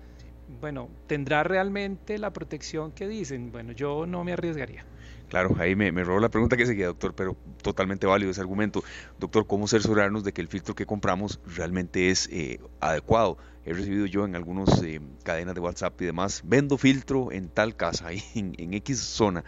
bueno, 0.61 0.89
¿tendrá 1.07 1.43
realmente 1.43 2.17
la 2.17 2.31
protección 2.31 2.91
que 2.91 3.07
dicen? 3.09 3.51
Bueno, 3.51 3.73
yo 3.73 4.05
no 4.05 4.23
me 4.23 4.33
arriesgaría. 4.33 4.85
Claro, 5.29 5.55
ahí 5.59 5.75
me, 5.75 5.91
me 5.91 6.03
robó 6.03 6.19
la 6.19 6.29
pregunta 6.29 6.57
que 6.57 6.65
seguía, 6.65 6.87
doctor, 6.87 7.13
pero 7.13 7.37
totalmente 7.61 8.07
válido 8.07 8.31
ese 8.31 8.41
argumento. 8.41 8.83
Doctor, 9.19 9.45
¿cómo 9.45 9.67
cerciorarnos 9.67 10.23
de 10.23 10.33
que 10.33 10.41
el 10.41 10.47
filtro 10.47 10.73
que 10.73 10.87
compramos 10.87 11.39
realmente 11.45 12.09
es 12.09 12.27
eh, 12.31 12.59
adecuado? 12.79 13.37
He 13.63 13.73
recibido 13.73 14.07
yo 14.07 14.25
en 14.25 14.35
algunas 14.35 14.81
eh, 14.81 14.99
cadenas 15.23 15.53
de 15.53 15.61
WhatsApp 15.61 16.01
y 16.01 16.05
demás, 16.05 16.41
vendo 16.45 16.79
filtro 16.79 17.31
en 17.31 17.47
tal 17.47 17.75
casa, 17.75 18.07
en, 18.33 18.55
en 18.57 18.73
X 18.73 18.99
zona. 18.99 19.43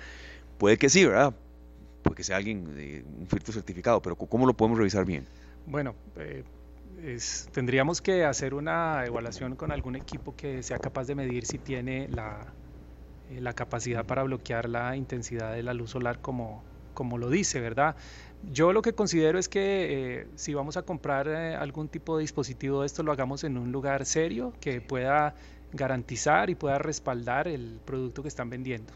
Puede 0.60 0.78
que 0.78 0.88
sí, 0.88 1.04
¿verdad? 1.04 1.34
Puede 2.04 2.16
que 2.16 2.24
sea 2.24 2.38
alguien, 2.38 2.76
de 2.76 3.04
un 3.20 3.26
filtro 3.26 3.52
certificado, 3.52 4.04
pero 4.04 4.16
¿cómo 4.16 4.46
lo 4.46 4.54
podemos 4.54 4.78
revisar 4.78 5.04
bien? 5.04 5.26
Bueno, 5.66 5.96
eh, 6.18 6.44
tendríamos 7.52 8.02
que 8.02 8.24
hacer 8.24 8.54
una 8.54 9.04
evaluación 9.06 9.56
con 9.56 9.72
algún 9.72 9.96
equipo 9.96 10.36
que 10.36 10.62
sea 10.62 10.78
capaz 10.78 11.06
de 11.08 11.16
medir 11.16 11.48
si 11.48 11.58
tiene 11.58 12.08
la, 12.10 12.54
eh, 13.32 13.42
la 13.42 13.54
capacidad 13.54 14.06
para 14.06 14.24
bloquear 14.24 14.70
la 14.70 14.96
intensidad 14.96 15.54
de 15.54 15.64
la 15.64 15.74
luz 15.74 15.92
solar 15.92 16.20
como, 16.20 16.64
como 16.94 17.18
lo 17.18 17.30
dice, 17.30 17.60
¿verdad? 17.60 17.96
Yo 18.44 18.74
lo 18.74 18.82
que 18.82 18.94
considero 18.94 19.38
es 19.40 19.48
que 19.48 20.20
eh, 20.22 20.28
si 20.36 20.54
vamos 20.54 20.78
a 20.78 20.82
comprar 20.82 21.28
eh, 21.28 21.56
algún 21.56 21.88
tipo 21.88 22.18
de 22.18 22.22
dispositivo 22.22 22.82
de 22.82 22.88
esto, 22.88 23.04
lo 23.04 23.12
hagamos 23.12 23.44
en 23.44 23.58
un 23.58 23.72
lugar 23.72 24.06
serio 24.06 24.54
que 24.60 24.82
pueda 24.82 25.36
garantizar 25.74 26.50
y 26.50 26.56
pueda 26.56 26.78
respaldar 26.80 27.48
el 27.48 27.80
producto 27.86 28.22
que 28.22 28.28
están 28.28 28.50
vendiendo. 28.50 28.94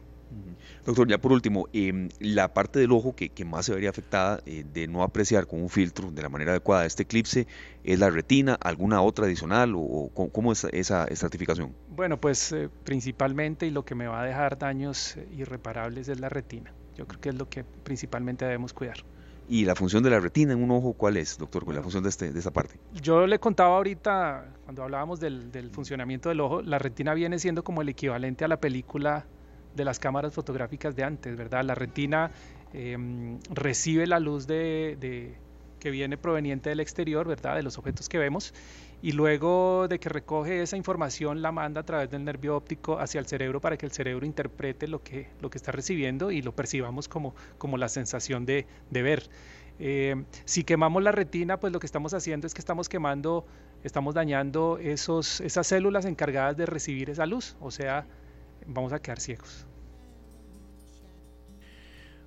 Doctor, 0.86 1.08
ya 1.08 1.18
por 1.18 1.32
último, 1.32 1.68
em, 1.74 2.10
la 2.20 2.54
parte 2.54 2.80
del 2.80 2.92
ojo 2.92 3.16
que, 3.16 3.32
más 3.46 3.66
se 3.66 3.74
vería 3.74 3.90
afectada 3.90 4.40
eh, 4.46 4.64
de 4.72 4.88
no 4.88 5.04
apreciar 5.04 5.48
con 5.48 5.62
un 5.62 5.70
filtro 5.70 6.12
de 6.12 6.22
la 6.22 6.30
manera 6.30 6.52
adecuada 6.52 6.86
este 6.86 7.04
eclipse 7.04 7.48
es 7.84 8.00
la 8.00 8.10
retina, 8.10 8.56
alguna 8.62 9.02
otra 9.02 9.26
adicional 9.26 9.74
o, 9.76 10.12
cómo 10.32 10.52
es 10.52 10.64
esa 10.66 11.06
estratificación? 11.06 11.74
Bueno, 11.96 12.20
pues 12.20 12.52
eh, 12.52 12.70
principalmente 12.84 13.68
y 13.68 13.72
lo 13.72 13.86
que 13.86 13.96
me 13.96 14.08
va 14.08 14.22
a 14.22 14.26
dejar 14.26 14.58
daños 14.58 15.18
irreparables 15.36 16.08
es 16.08 16.20
la 16.20 16.30
retina. 16.30 16.74
Yo 16.96 17.08
creo 17.08 17.22
que 17.22 17.30
es 17.30 17.36
lo 17.36 17.50
que 17.50 17.64
principalmente 17.64 18.46
debemos 18.46 18.74
cuidar. 18.74 18.98
¿Y 19.48 19.66
la 19.66 19.76
función 19.76 20.02
de 20.02 20.10
la 20.10 20.20
retina 20.20 20.54
en 20.54 20.64
un 20.64 20.72
ojo 20.72 20.94
cuál 20.94 21.18
es, 21.18 21.38
doctor? 21.38 21.72
la 21.72 21.82
función 21.82 22.04
de, 22.04 22.10
este, 22.10 22.32
de 22.32 22.40
esta 22.40 22.52
parte? 22.52 22.80
Yo 22.94 23.28
le 23.28 23.38
contaba 23.38 23.76
ahorita, 23.76 24.46
cuando 24.64 24.84
hablábamos 24.84 25.20
del, 25.20 25.52
del 25.52 25.70
funcionamiento 25.70 26.30
del 26.30 26.40
ojo, 26.40 26.62
la 26.64 26.80
retina 26.80 27.14
viene 27.14 27.38
siendo 27.38 27.64
como 27.64 27.84
el 27.84 27.90
equivalente 27.90 28.44
a 28.44 28.48
la 28.48 28.60
película 28.60 29.28
de 29.76 29.86
las 29.86 30.00
cámaras 30.00 30.34
fotográficas 30.34 30.96
de 30.96 31.04
antes, 31.04 31.36
¿verdad? 31.36 31.64
La 31.64 31.76
retina 31.76 32.32
em, 32.74 33.40
recibe 33.50 34.08
la 34.08 34.20
luz 34.20 34.48
de, 34.48 35.36
que 35.80 35.92
viene 35.92 36.18
proveniente 36.18 36.70
del 36.70 36.80
exterior, 36.80 37.28
¿verdad? 37.28 37.56
De 37.56 37.64
los 37.64 37.78
objetos 37.78 38.10
que 38.10 38.18
vemos 38.18 38.54
y 39.02 39.12
luego 39.12 39.88
de 39.88 40.00
que 40.00 40.10
recoge 40.10 40.62
esa 40.62 40.78
información 40.78 41.42
la 41.42 41.52
manda 41.52 41.82
a 41.82 41.86
través 41.86 42.10
del 42.10 42.24
nervio 42.24 42.56
óptico 42.56 42.98
hacia 42.98 43.20
el 43.20 43.28
cerebro 43.28 43.62
para 43.62 43.78
que 43.78 43.86
el 43.86 43.92
cerebro 43.92 44.26
interprete 44.26 44.88
lo 44.88 45.04
que, 45.04 45.28
lo 45.42 45.50
que 45.50 45.58
está 45.58 45.72
recibiendo 45.72 46.32
y 46.32 46.42
lo 46.42 46.56
percibamos 46.56 47.08
como, 47.08 47.36
como 47.58 47.78
la 47.78 47.90
sensación 47.90 48.46
de, 48.46 48.66
ver. 48.90 49.30
Em, 49.78 50.26
si 50.46 50.64
quemamos 50.64 51.04
la 51.04 51.12
retina, 51.12 51.60
pues 51.60 51.74
lo 51.74 51.80
que 51.80 51.86
estamos 51.86 52.14
haciendo 52.14 52.48
es 52.48 52.54
que 52.54 52.62
estamos 52.62 52.88
quemando, 52.88 53.46
estamos 53.84 54.16
dañando 54.16 54.78
esos, 54.80 55.42
esas 55.42 55.68
células 55.68 56.06
encargadas 56.06 56.56
de 56.56 56.66
recibir 56.66 57.10
esa 57.10 57.26
luz, 57.26 57.58
o 57.60 57.72
sea, 57.72 58.08
vamos 58.68 58.94
a 58.94 59.02
quedar 59.02 59.20
ciegos. 59.20 59.66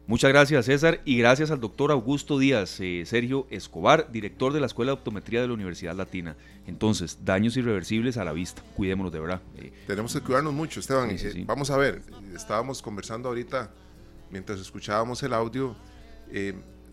Muchas 0.09 0.31
gracias 0.31 0.65
César 0.65 1.03
y 1.05 1.19
gracias 1.19 1.51
al 1.51 1.61
doctor 1.61 1.91
Augusto 1.91 2.39
Díaz, 2.39 2.81
eh, 2.81 3.03
Sergio 3.05 3.47
Escobar, 3.51 4.11
director 4.11 4.55
de 4.55 4.61
la 4.61 4.65
Escuela 4.65 4.93
de 4.93 4.95
Optometría 4.95 5.43
de 5.43 5.49
la 5.49 5.53
Universidad 5.53 5.95
Latina. 5.95 6.35
Entonces, 6.67 7.27
daños 7.27 7.59
irreversibles 7.59 8.17
a 8.17 8.25
la 8.25 8.33
vista, 8.33 8.63
cuidémonos 8.75 9.13
de 9.13 9.21
verdad. 9.21 9.43
Eh. 9.59 9.71
Tenemos 9.87 10.15
que 10.15 10.23
cuidarnos 10.23 10.55
mucho, 10.55 10.81
Esteban. 10.81 11.11
Eh, 11.11 11.45
vamos 11.47 11.71
a 11.71 11.77
ver, 11.77 12.01
estábamos 12.35 12.81
conversando 12.81 13.29
ahorita 13.29 13.71
mientras 14.31 14.59
escuchábamos 14.61 15.23
el 15.23 15.35
audio 15.35 15.77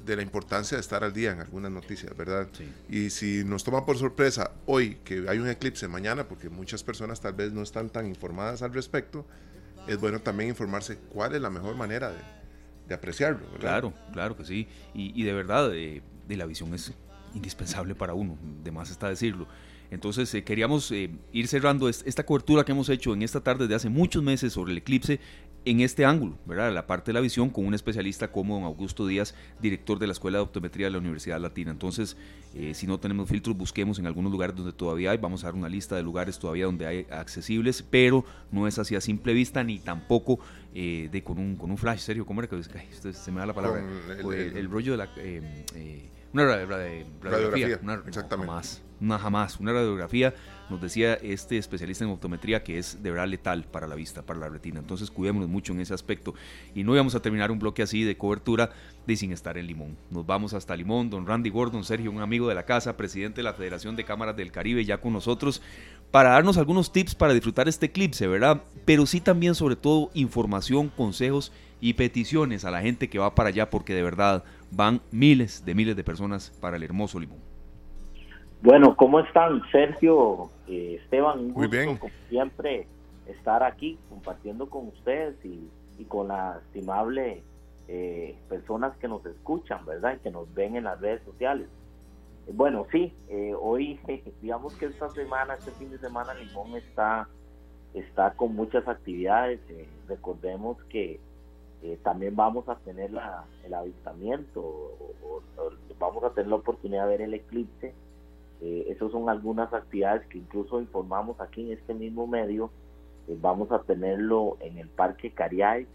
de 0.06 0.16
la 0.16 0.22
importancia 0.22 0.78
de 0.78 0.82
estar 0.82 1.04
al 1.04 1.14
día 1.14 1.32
en 1.32 1.40
algunas 1.40 1.72
noticias, 1.72 2.16
¿verdad? 2.16 2.48
Y 2.90 3.10
si 3.10 3.44
nos 3.44 3.64
toma 3.64 3.86
por 3.86 3.98
sorpresa 3.98 4.52
hoy 4.66 4.98
que 5.04 5.26
hay 5.28 5.40
un 5.40 5.50
eclipse 5.50 5.88
mañana, 5.88 6.28
porque 6.28 6.50
muchas 6.50 6.84
personas 6.84 7.20
tal 7.20 7.34
vez 7.34 7.52
no 7.52 7.64
están 7.64 7.90
tan 7.90 8.06
informadas 8.06 8.62
al 8.62 8.74
respecto, 8.74 9.26
es 9.88 10.00
bueno 10.00 10.20
también 10.20 10.50
informarse 10.50 10.98
cuál 11.10 11.36
es 11.36 11.42
la 11.42 11.50
mejor 11.50 11.76
manera 11.76 12.12
de, 12.88 12.94
apreciarlo. 12.94 13.40
¿verdad? 13.52 13.60
Claro, 13.60 13.94
claro 14.14 14.38
que 14.38 14.46
sí. 14.46 14.68
Y, 14.94 15.24
de 15.24 15.34
verdad, 15.34 15.70
de, 15.70 16.02
la 16.30 16.46
visión 16.46 16.74
es 16.74 16.94
indispensable 17.34 17.96
para 17.96 18.14
uno, 18.14 18.38
de 18.64 18.72
más 18.72 18.92
está 18.92 19.10
decirlo. 19.10 19.48
Entonces 19.92 20.34
eh, 20.34 20.44
queríamos 20.44 20.92
eh, 20.92 21.12
ir 21.32 21.48
cerrando 21.48 21.88
esta 21.90 22.26
cobertura 22.26 22.64
que 22.64 22.72
hemos 22.72 22.90
hecho 22.90 23.14
en 23.14 23.22
esta 23.22 23.42
tarde 23.42 23.68
de 23.68 23.76
hace 23.76 23.90
muchos 23.90 24.24
meses 24.24 24.54
sobre 24.54 24.72
el 24.72 24.80
eclipse 24.80 25.20
en 25.66 25.82
este 25.82 26.06
ángulo, 26.06 26.38
¿verdad? 26.46 26.72
La 26.72 26.86
parte 26.86 27.10
de 27.10 27.14
la 27.14 27.22
visión 27.22 27.50
con 27.50 27.66
un 27.66 27.74
especialista 27.74 28.32
como 28.32 28.56
don 28.56 28.64
Augusto 28.64 29.08
Díaz, 29.08 29.34
director 29.60 29.98
de 29.98 30.06
la 30.06 30.14
Escuela 30.14 30.38
de 30.38 30.44
Optometría 30.44 30.86
de 30.86 30.92
la 30.92 31.00
Universidad 31.00 31.40
Latina. 31.40 31.72
Entonces, 31.72 32.16
eh, 32.54 32.74
si 32.76 32.86
no 32.86 33.00
tenemos 33.00 33.28
filtros, 33.28 33.58
busquemos 33.58 33.98
en 33.98 34.06
algunos 34.06 34.32
lugares 34.32 34.56
donde 34.56 34.74
todavía 34.74 35.12
hay. 35.12 35.18
Vamos 35.18 35.44
a 35.44 35.48
dar 35.48 35.56
una 35.56 35.68
lista 35.68 35.96
de 35.96 36.04
lugares 36.04 36.38
todavía 36.38 36.66
donde 36.66 36.86
hay 36.86 37.08
accesibles, 37.10 37.82
pero 37.82 38.24
no 38.52 38.68
es 38.68 38.78
así 38.78 38.96
a 38.96 39.02
simple 39.02 39.34
vista 39.34 39.64
ni 39.64 39.80
tampoco 39.80 40.40
eh, 40.74 41.10
de 41.12 41.24
con 41.24 41.40
un, 41.40 41.56
con 41.56 41.72
un 41.72 41.78
flash. 41.78 42.00
Serio, 42.00 42.26
¿cómo 42.26 42.42
era 42.42 42.50
que 42.50 42.62
se 43.14 43.32
me 43.32 43.40
da 43.40 43.48
la 43.48 43.54
palabra? 43.54 43.84
El, 44.20 44.70
rollo 44.70 44.92
de 44.92 44.98
la. 44.98 45.10
Eh, 45.18 46.10
una 46.32 46.44
radiografía, 46.44 47.80
una, 47.82 48.04
exactamente. 48.06 48.52
jamás, 48.52 48.82
una 49.00 49.18
jamás, 49.18 49.60
una 49.60 49.72
radiografía, 49.72 50.34
nos 50.70 50.82
decía 50.82 51.14
este 51.16 51.58
especialista 51.58 52.04
en 52.04 52.12
optometría 52.12 52.64
que 52.64 52.78
es 52.78 53.02
de 53.04 53.12
verdad 53.12 53.28
letal 53.28 53.66
para 53.66 53.88
la 53.88 53.96
vista, 53.96 54.24
para 54.24 54.40
la 54.40 54.50
retina. 54.50 54.80
Entonces 54.80 55.12
cuidémonos 55.12 55.50
mucho 55.50 55.74
en 55.74 55.82
ese 55.82 55.94
aspecto. 55.94 56.34
Y 56.74 56.84
no 56.84 56.94
íbamos 56.94 57.16
a 57.16 57.22
terminar 57.22 57.52
un 57.52 57.60
bloque 57.60 57.84
así 57.84 58.04
de 58.04 58.18
cobertura 58.18 58.72
de 59.06 59.16
sin 59.16 59.32
estar 59.32 59.58
en 59.58 59.68
Limón. 59.68 59.98
Nos 60.10 60.26
vamos 60.26 60.54
hasta 60.54 60.76
Limón, 60.76 61.10
don 61.10 61.28
Randy 61.28 61.50
Gordon, 61.50 61.84
Sergio, 61.84 62.12
un 62.12 62.22
amigo 62.22 62.48
de 62.48 62.56
la 62.56 62.66
casa, 62.66 62.98
presidente 62.98 63.38
de 63.38 63.44
la 63.44 63.54
Federación 63.54 63.96
de 63.96 64.06
Cámaras 64.06 64.36
del 64.36 64.52
Caribe, 64.52 64.84
ya 64.84 65.00
con 65.00 65.14
nosotros, 65.14 65.62
para 66.12 66.32
darnos 66.32 66.58
algunos 66.58 66.92
tips 66.92 67.16
para 67.16 67.34
disfrutar 67.34 67.68
este 67.68 67.88
eclipse, 67.88 68.28
¿verdad? 68.28 68.64
Pero 68.86 69.06
sí 69.06 69.22
también 69.22 69.54
sobre 69.56 69.76
todo 69.76 70.10
información, 70.14 70.90
consejos 70.90 71.52
y 71.82 71.94
peticiones 71.94 72.66
a 72.66 72.72
la 72.72 72.82
gente 72.82 73.10
que 73.10 73.20
va 73.20 73.36
para 73.36 73.50
allá, 73.50 73.70
porque 73.70 73.94
de 73.94 74.02
verdad 74.04 74.44
van 74.72 75.02
miles 75.12 75.64
de 75.66 75.76
miles 75.76 75.96
de 75.96 76.04
personas 76.04 76.52
para 76.60 76.78
el 76.78 76.84
hermoso 76.84 77.20
Limón. 77.20 77.45
Bueno, 78.66 78.96
¿cómo 78.96 79.20
están 79.20 79.62
Sergio, 79.72 80.50
eh, 80.68 81.00
Esteban? 81.04 81.52
Muy 81.52 81.68
bien. 81.68 81.98
Como 81.98 82.12
siempre, 82.30 82.88
estar 83.28 83.62
aquí 83.62 84.00
compartiendo 84.10 84.68
con 84.68 84.88
ustedes 84.88 85.36
y, 85.46 85.70
con 86.06 86.30
las 86.30 86.58
estimables 86.64 87.44
eh, 87.88 88.36
personas 88.50 88.98
que 88.98 89.08
nos 89.08 89.24
escuchan, 89.28 89.86
¿verdad? 89.86 90.16
Y 90.16 90.24
que 90.24 90.32
nos 90.32 90.52
ven 90.56 90.76
en 90.76 90.86
las 90.86 91.00
redes 91.00 91.22
sociales. 91.26 91.68
Bueno, 92.52 92.88
sí, 92.92 93.14
eh, 93.30 93.54
hoy, 93.54 94.00
digamos 94.42 94.74
que 94.78 94.88
esta 94.88 95.10
semana, 95.12 95.54
este 95.54 95.70
fin 95.74 95.92
de 95.92 96.00
semana, 96.00 96.34
Limón 96.34 96.76
está, 96.76 97.30
está 97.94 98.32
con 98.32 98.56
muchas 98.56 98.88
actividades. 98.88 99.60
recordemos 100.08 100.84
que 100.86 101.20
eh, 101.84 102.00
también 102.04 102.36
vamos 102.36 102.68
a 102.68 102.78
tener 102.78 103.12
la, 103.12 103.46
el 103.64 103.76
avistamiento, 103.76 104.60
o, 104.60 105.44
vamos 106.00 106.24
a 106.24 106.32
tener 106.32 106.50
la 106.50 106.56
oportunidad 106.56 107.04
de 107.04 107.10
ver 107.10 107.22
el 107.22 107.36
eclipse. 107.36 107.94
Eh, 108.62 108.86
esas 108.90 109.12
son 109.12 109.30
algunas 109.30 109.74
actividades 109.74 110.26
que 110.28 110.38
incluso 110.38 110.80
informamos 110.80 111.40
aquí 111.42 111.62
en 111.62 111.78
este 111.78 111.94
mismo 111.94 112.28
medio. 112.28 112.72
Eh, 113.28 113.38
vamos 113.40 113.72
a 113.72 113.84
tenerlo 113.84 114.58
en 114.60 114.78
el 114.78 114.90
Parque 114.90 115.32
Cariari, 115.32 115.88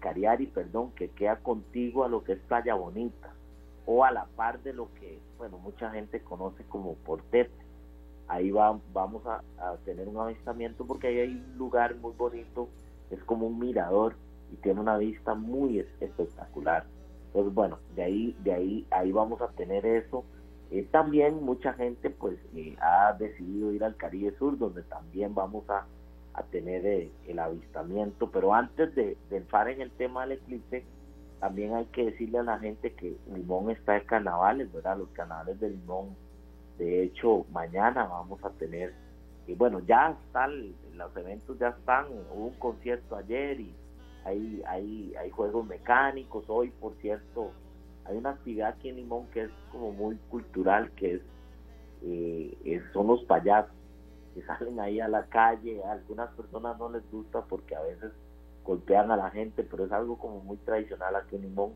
Cariari, 0.00 0.48
perdón, 0.48 0.90
que 0.92 1.08
queda 1.08 1.36
contigo 1.36 2.04
a 2.04 2.08
lo 2.08 2.22
que 2.22 2.32
es 2.32 2.38
Playa 2.40 2.74
Bonita, 2.74 3.32
o 3.86 4.04
a 4.04 4.10
la 4.10 4.26
par 4.36 4.62
de 4.62 4.72
lo 4.72 4.92
que, 4.94 5.18
bueno, 5.38 5.58
mucha 5.58 5.90
gente 5.92 6.20
conoce 6.20 6.64
como 6.64 6.94
Portete. 6.96 7.64
ahí 8.28 8.50
va, 8.50 8.78
vamos 8.92 9.22
a, 9.26 9.42
tener 9.84 10.08
un 10.08 10.18
avistamiento 10.18 10.84
porque 10.84 11.06
ahí 11.06 11.18
hay 11.20 11.30
un 11.30 11.56
lugar 11.56 11.94
muy 11.96 12.12
bonito, 12.12 12.68
es 13.10 13.22
como 13.24 13.46
un 13.46 13.58
mirador 13.58 14.16
y 14.52 14.56
tiene 14.56 14.80
una 14.80 14.98
vista 14.98 15.34
muy 15.34 15.78
espectacular. 15.78 16.84
Entonces, 17.28 17.54
bueno, 17.54 17.78
de 17.94 18.02
ahí, 18.02 18.36
de 18.42 18.52
ahí, 18.52 18.86
ahí 18.90 19.12
vamos 19.12 19.40
a 19.40 19.48
tener 19.48 19.86
eso. 19.86 20.24
Eh, 20.70 20.86
también 20.90 21.42
mucha 21.42 21.72
gente 21.74 22.10
pues 22.10 22.36
eh, 22.54 22.76
ha 22.80 23.12
decidido 23.18 23.72
ir 23.72 23.84
al 23.84 23.96
Caribe 23.96 24.36
Sur, 24.38 24.58
donde 24.58 24.82
también 24.82 25.34
vamos 25.34 25.64
a, 25.70 25.86
tener 26.50 26.84
eh, 26.84 27.10
el 27.26 27.38
avistamiento. 27.38 28.30
Pero 28.30 28.52
antes 28.52 28.94
de, 28.94 29.16
de 29.30 29.36
entrar 29.36 29.68
en 29.68 29.80
el 29.80 29.90
tema 29.92 30.22
del 30.22 30.38
eclipse, 30.38 30.84
también 31.40 31.74
hay 31.74 31.86
que 31.86 32.06
decirle 32.06 32.38
a 32.38 32.42
la 32.42 32.58
gente 32.58 32.92
que 32.92 33.16
Limón 33.34 33.70
está 33.70 33.94
de 33.94 34.04
carnavales, 34.04 34.72
¿verdad? 34.72 34.98
Los 34.98 35.08
carnavales 35.10 35.58
de 35.60 35.70
Limón 35.70 36.14
de 36.78 37.04
hecho, 37.04 37.46
mañana 37.52 38.04
vamos 38.04 38.42
a 38.44 38.50
tener, 38.50 38.92
y 39.46 39.54
bueno, 39.54 39.80
ya 39.80 40.16
están, 40.26 40.74
los 40.94 41.16
eventos 41.16 41.58
ya 41.58 41.68
están, 41.68 42.06
hubo 42.34 42.46
un 42.48 42.54
concierto 42.58 43.16
ayer 43.16 43.60
y 43.60 43.74
hay, 44.24 44.62
hay, 44.66 45.14
hay 45.18 45.30
juegos 45.30 45.66
mecánicos, 45.66 46.44
hoy 46.48 46.70
por 46.70 46.94
cierto, 46.96 47.52
hay 48.08 48.16
una 48.16 48.30
actividad 48.30 48.70
aquí 48.70 48.88
en 48.88 48.96
Limón 48.96 49.26
que 49.32 49.42
es 49.42 49.50
como 49.70 49.92
muy 49.92 50.16
cultural, 50.30 50.90
que 50.92 51.14
es, 51.14 51.22
eh, 52.02 52.82
son 52.92 53.08
los 53.08 53.24
payasos 53.24 53.72
que 54.34 54.42
salen 54.42 54.78
ahí 54.80 55.00
a 55.00 55.08
la 55.08 55.24
calle, 55.26 55.82
a 55.84 55.92
algunas 55.92 56.30
personas 56.32 56.78
no 56.78 56.90
les 56.90 57.10
gusta 57.10 57.42
porque 57.42 57.74
a 57.74 57.80
veces 57.80 58.12
golpean 58.64 59.10
a 59.10 59.16
la 59.16 59.30
gente, 59.30 59.62
pero 59.62 59.86
es 59.86 59.92
algo 59.92 60.18
como 60.18 60.40
muy 60.40 60.58
tradicional 60.58 61.16
aquí 61.16 61.36
en 61.36 61.42
Limón. 61.42 61.72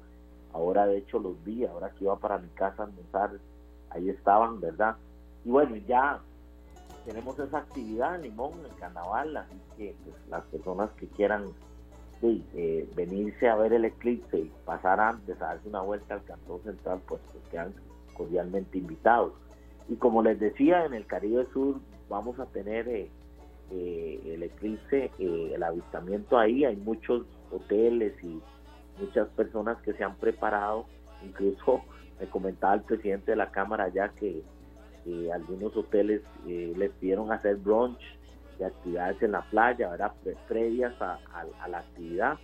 Ahora 0.52 0.86
de 0.86 0.98
hecho 0.98 1.18
los 1.18 1.42
vi, 1.44 1.64
ahora 1.64 1.90
que 1.90 2.04
iba 2.04 2.18
para 2.18 2.38
mi 2.38 2.48
casa 2.50 2.82
a 2.82 2.86
almorzar, 2.86 3.30
ahí 3.90 4.10
estaban, 4.10 4.60
¿verdad? 4.60 4.96
Y 5.44 5.50
bueno, 5.50 5.76
ya 5.76 6.20
tenemos 7.06 7.38
esa 7.38 7.58
actividad 7.58 8.16
en 8.16 8.22
Limón, 8.22 8.60
en 8.60 8.66
el 8.66 8.76
carnaval, 8.76 9.36
así 9.36 9.58
que 9.76 9.96
pues, 10.04 10.16
las 10.28 10.44
personas 10.46 10.90
que 10.92 11.06
quieran 11.08 11.52
eh, 12.22 12.88
venirse 12.94 13.48
a 13.48 13.56
ver 13.56 13.72
el 13.72 13.86
eclipse 13.86 14.38
y 14.38 14.52
pasar 14.66 15.00
antes 15.00 15.40
a 15.40 15.46
darse 15.46 15.68
una 15.68 15.80
vuelta 15.80 16.14
al 16.14 16.24
Cantón 16.24 16.62
Central, 16.62 17.00
pues, 17.08 17.20
pues 17.32 17.44
quedan 17.50 17.72
cordialmente 18.14 18.76
invitados. 18.76 19.32
Y 19.88 19.96
como 19.96 20.22
les 20.22 20.38
decía, 20.38 20.84
en 20.84 20.92
el 20.92 21.06
Caribe 21.06 21.46
Sur 21.52 21.76
vamos 22.10 22.38
a 22.38 22.46
tener 22.46 22.88
eh, 22.88 23.08
eh, 23.70 24.20
el 24.34 24.42
eclipse, 24.42 25.10
el 25.18 25.62
avistamiento 25.62 26.38
ahí, 26.38 26.64
hay 26.64 26.76
muchos 26.76 27.24
hoteles 27.50 28.12
y 28.22 28.40
muchas 29.00 29.28
personas 29.28 29.80
que 29.82 29.94
se 29.94 30.04
han 30.04 30.16
preparado, 30.16 30.84
incluso 31.24 31.82
me 32.20 32.26
comentaba 32.26 32.74
el 32.74 32.82
presidente 32.82 33.30
de 33.30 33.36
la 33.36 33.50
Cámara 33.50 33.88
ya 33.88 34.10
que 34.10 34.42
algunos 35.32 35.74
hoteles 35.74 36.20
les 36.46 36.90
pidieron 36.92 37.32
hacer 37.32 37.56
brunch 37.56 37.98
de 38.60 38.66
actividades 38.66 39.22
en 39.22 39.32
la 39.32 39.40
playa, 39.40 39.88
¿verdad? 39.90 40.12
previas 40.46 40.94
a, 41.00 41.18
la 41.66 41.78
actividad. 41.78 42.38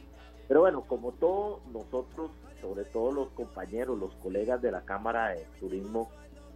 Pero 0.49 0.61
bueno, 0.61 0.83
como 0.83 1.13
todos 1.13 1.61
nosotros, 1.73 2.31
sobre 2.61 2.85
todo 2.85 3.13
los 3.13 3.29
compañeros, 3.31 3.99
los 3.99 4.15
colegas 4.17 4.63
de 4.63 4.73
la 4.73 4.81
Cámara 4.81 5.29
de 5.29 5.47
Turismo 5.61 6.11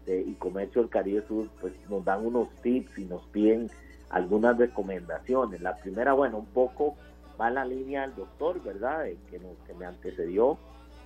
y 0.06 0.32
Comercio 0.34 0.80
del 0.80 0.90
Caribe 0.90 1.22
Sur, 1.28 1.48
pues 1.60 1.74
nos 1.88 2.04
dan 2.04 2.24
unos 2.26 2.48
tips 2.62 2.98
y 2.98 3.04
nos 3.04 3.22
piden 3.26 3.70
algunas 4.08 4.56
recomendaciones. 4.56 5.60
La 5.60 5.76
primera, 5.76 6.14
bueno, 6.14 6.38
un 6.38 6.46
poco 6.46 6.96
va 7.38 7.48
en 7.48 7.54
la 7.54 7.64
línea 7.64 8.02
del 8.02 8.16
doctor, 8.16 8.62
¿verdad? 8.62 9.04
que, 9.30 9.38
nos, 9.38 9.56
que 9.66 9.74
me 9.74 9.84
antecedió 9.84 10.58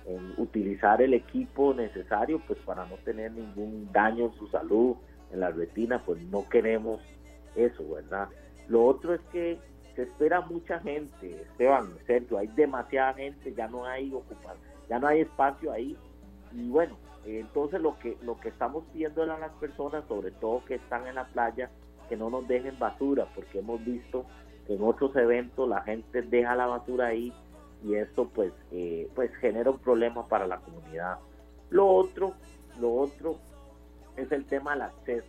en 0.05 0.33
utilizar 0.37 1.01
el 1.01 1.13
equipo 1.13 1.73
necesario 1.73 2.41
pues 2.47 2.59
para 2.59 2.85
no 2.85 2.95
tener 2.97 3.31
ningún 3.31 3.91
daño 3.91 4.25
en 4.25 4.33
su 4.33 4.47
salud, 4.47 4.95
en 5.31 5.39
la 5.39 5.49
retina, 5.49 6.01
pues 6.05 6.21
no 6.21 6.47
queremos 6.47 7.01
eso, 7.55 7.83
¿verdad? 7.89 8.29
Lo 8.67 8.85
otro 8.85 9.13
es 9.13 9.21
que 9.31 9.59
se 9.95 10.03
espera 10.03 10.41
mucha 10.41 10.79
gente, 10.79 11.41
Esteban, 11.41 11.93
Sergio, 12.05 12.37
hay 12.37 12.47
demasiada 12.47 13.13
gente, 13.13 13.53
ya 13.53 13.67
no 13.67 13.85
hay 13.85 14.13
ocupar, 14.13 14.55
ya 14.89 14.99
no 14.99 15.07
hay 15.07 15.21
espacio 15.21 15.71
ahí. 15.71 15.97
Y 16.51 16.69
bueno, 16.69 16.97
entonces 17.25 17.81
lo 17.81 17.97
que 17.99 18.17
lo 18.21 18.39
que 18.39 18.49
estamos 18.49 18.83
pidiendo 18.91 19.23
a 19.23 19.25
las 19.25 19.51
personas, 19.53 20.03
sobre 20.07 20.31
todo 20.31 20.63
que 20.65 20.75
están 20.75 21.07
en 21.07 21.15
la 21.15 21.25
playa, 21.25 21.69
que 22.09 22.17
no 22.17 22.29
nos 22.29 22.47
dejen 22.47 22.77
basura, 22.77 23.27
porque 23.33 23.59
hemos 23.59 23.83
visto 23.83 24.25
que 24.67 24.75
en 24.75 24.83
otros 24.83 25.15
eventos 25.15 25.67
la 25.67 25.81
gente 25.81 26.21
deja 26.21 26.55
la 26.55 26.67
basura 26.67 27.07
ahí 27.07 27.33
y 27.83 27.95
esto 27.95 28.27
pues, 28.33 28.51
eh, 28.71 29.09
pues 29.15 29.33
genera 29.35 29.71
un 29.71 29.79
problema 29.79 30.27
para 30.27 30.47
la 30.47 30.59
comunidad. 30.59 31.19
Lo 31.69 31.87
otro, 31.87 32.33
lo 32.79 32.93
otro 32.93 33.37
es 34.17 34.31
el 34.31 34.45
tema 34.45 34.73
del 34.73 34.83
acceso. 34.83 35.27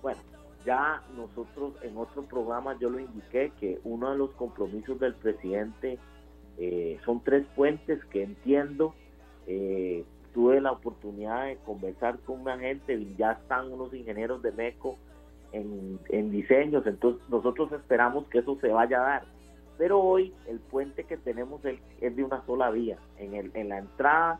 Bueno, 0.00 0.20
ya 0.64 1.02
nosotros 1.16 1.74
en 1.82 1.96
otro 1.96 2.22
programa 2.22 2.76
yo 2.78 2.90
lo 2.90 2.98
indiqué 2.98 3.52
que 3.58 3.80
uno 3.84 4.10
de 4.10 4.18
los 4.18 4.30
compromisos 4.32 4.98
del 5.00 5.14
presidente 5.14 5.98
eh, 6.58 6.98
son 7.04 7.22
tres 7.24 7.46
puentes 7.56 8.04
que 8.06 8.22
entiendo. 8.22 8.94
Eh, 9.46 10.04
tuve 10.32 10.60
la 10.60 10.72
oportunidad 10.72 11.46
de 11.46 11.56
conversar 11.56 12.18
con 12.20 12.40
una 12.40 12.58
gente, 12.58 13.06
ya 13.18 13.32
están 13.32 13.70
unos 13.70 13.92
ingenieros 13.92 14.40
de 14.42 14.52
MECO 14.52 14.96
en, 15.52 15.98
en 16.08 16.30
diseños, 16.30 16.86
entonces 16.86 17.28
nosotros 17.28 17.70
esperamos 17.72 18.26
que 18.28 18.38
eso 18.38 18.56
se 18.60 18.68
vaya 18.68 18.98
a 18.98 19.04
dar 19.04 19.22
pero 19.82 20.00
hoy 20.00 20.32
el 20.46 20.60
puente 20.60 21.02
que 21.02 21.16
tenemos 21.16 21.60
es 21.64 22.16
de 22.16 22.22
una 22.22 22.44
sola 22.46 22.70
vía. 22.70 22.98
En, 23.18 23.34
el, 23.34 23.50
en 23.54 23.68
la 23.68 23.78
entrada 23.78 24.38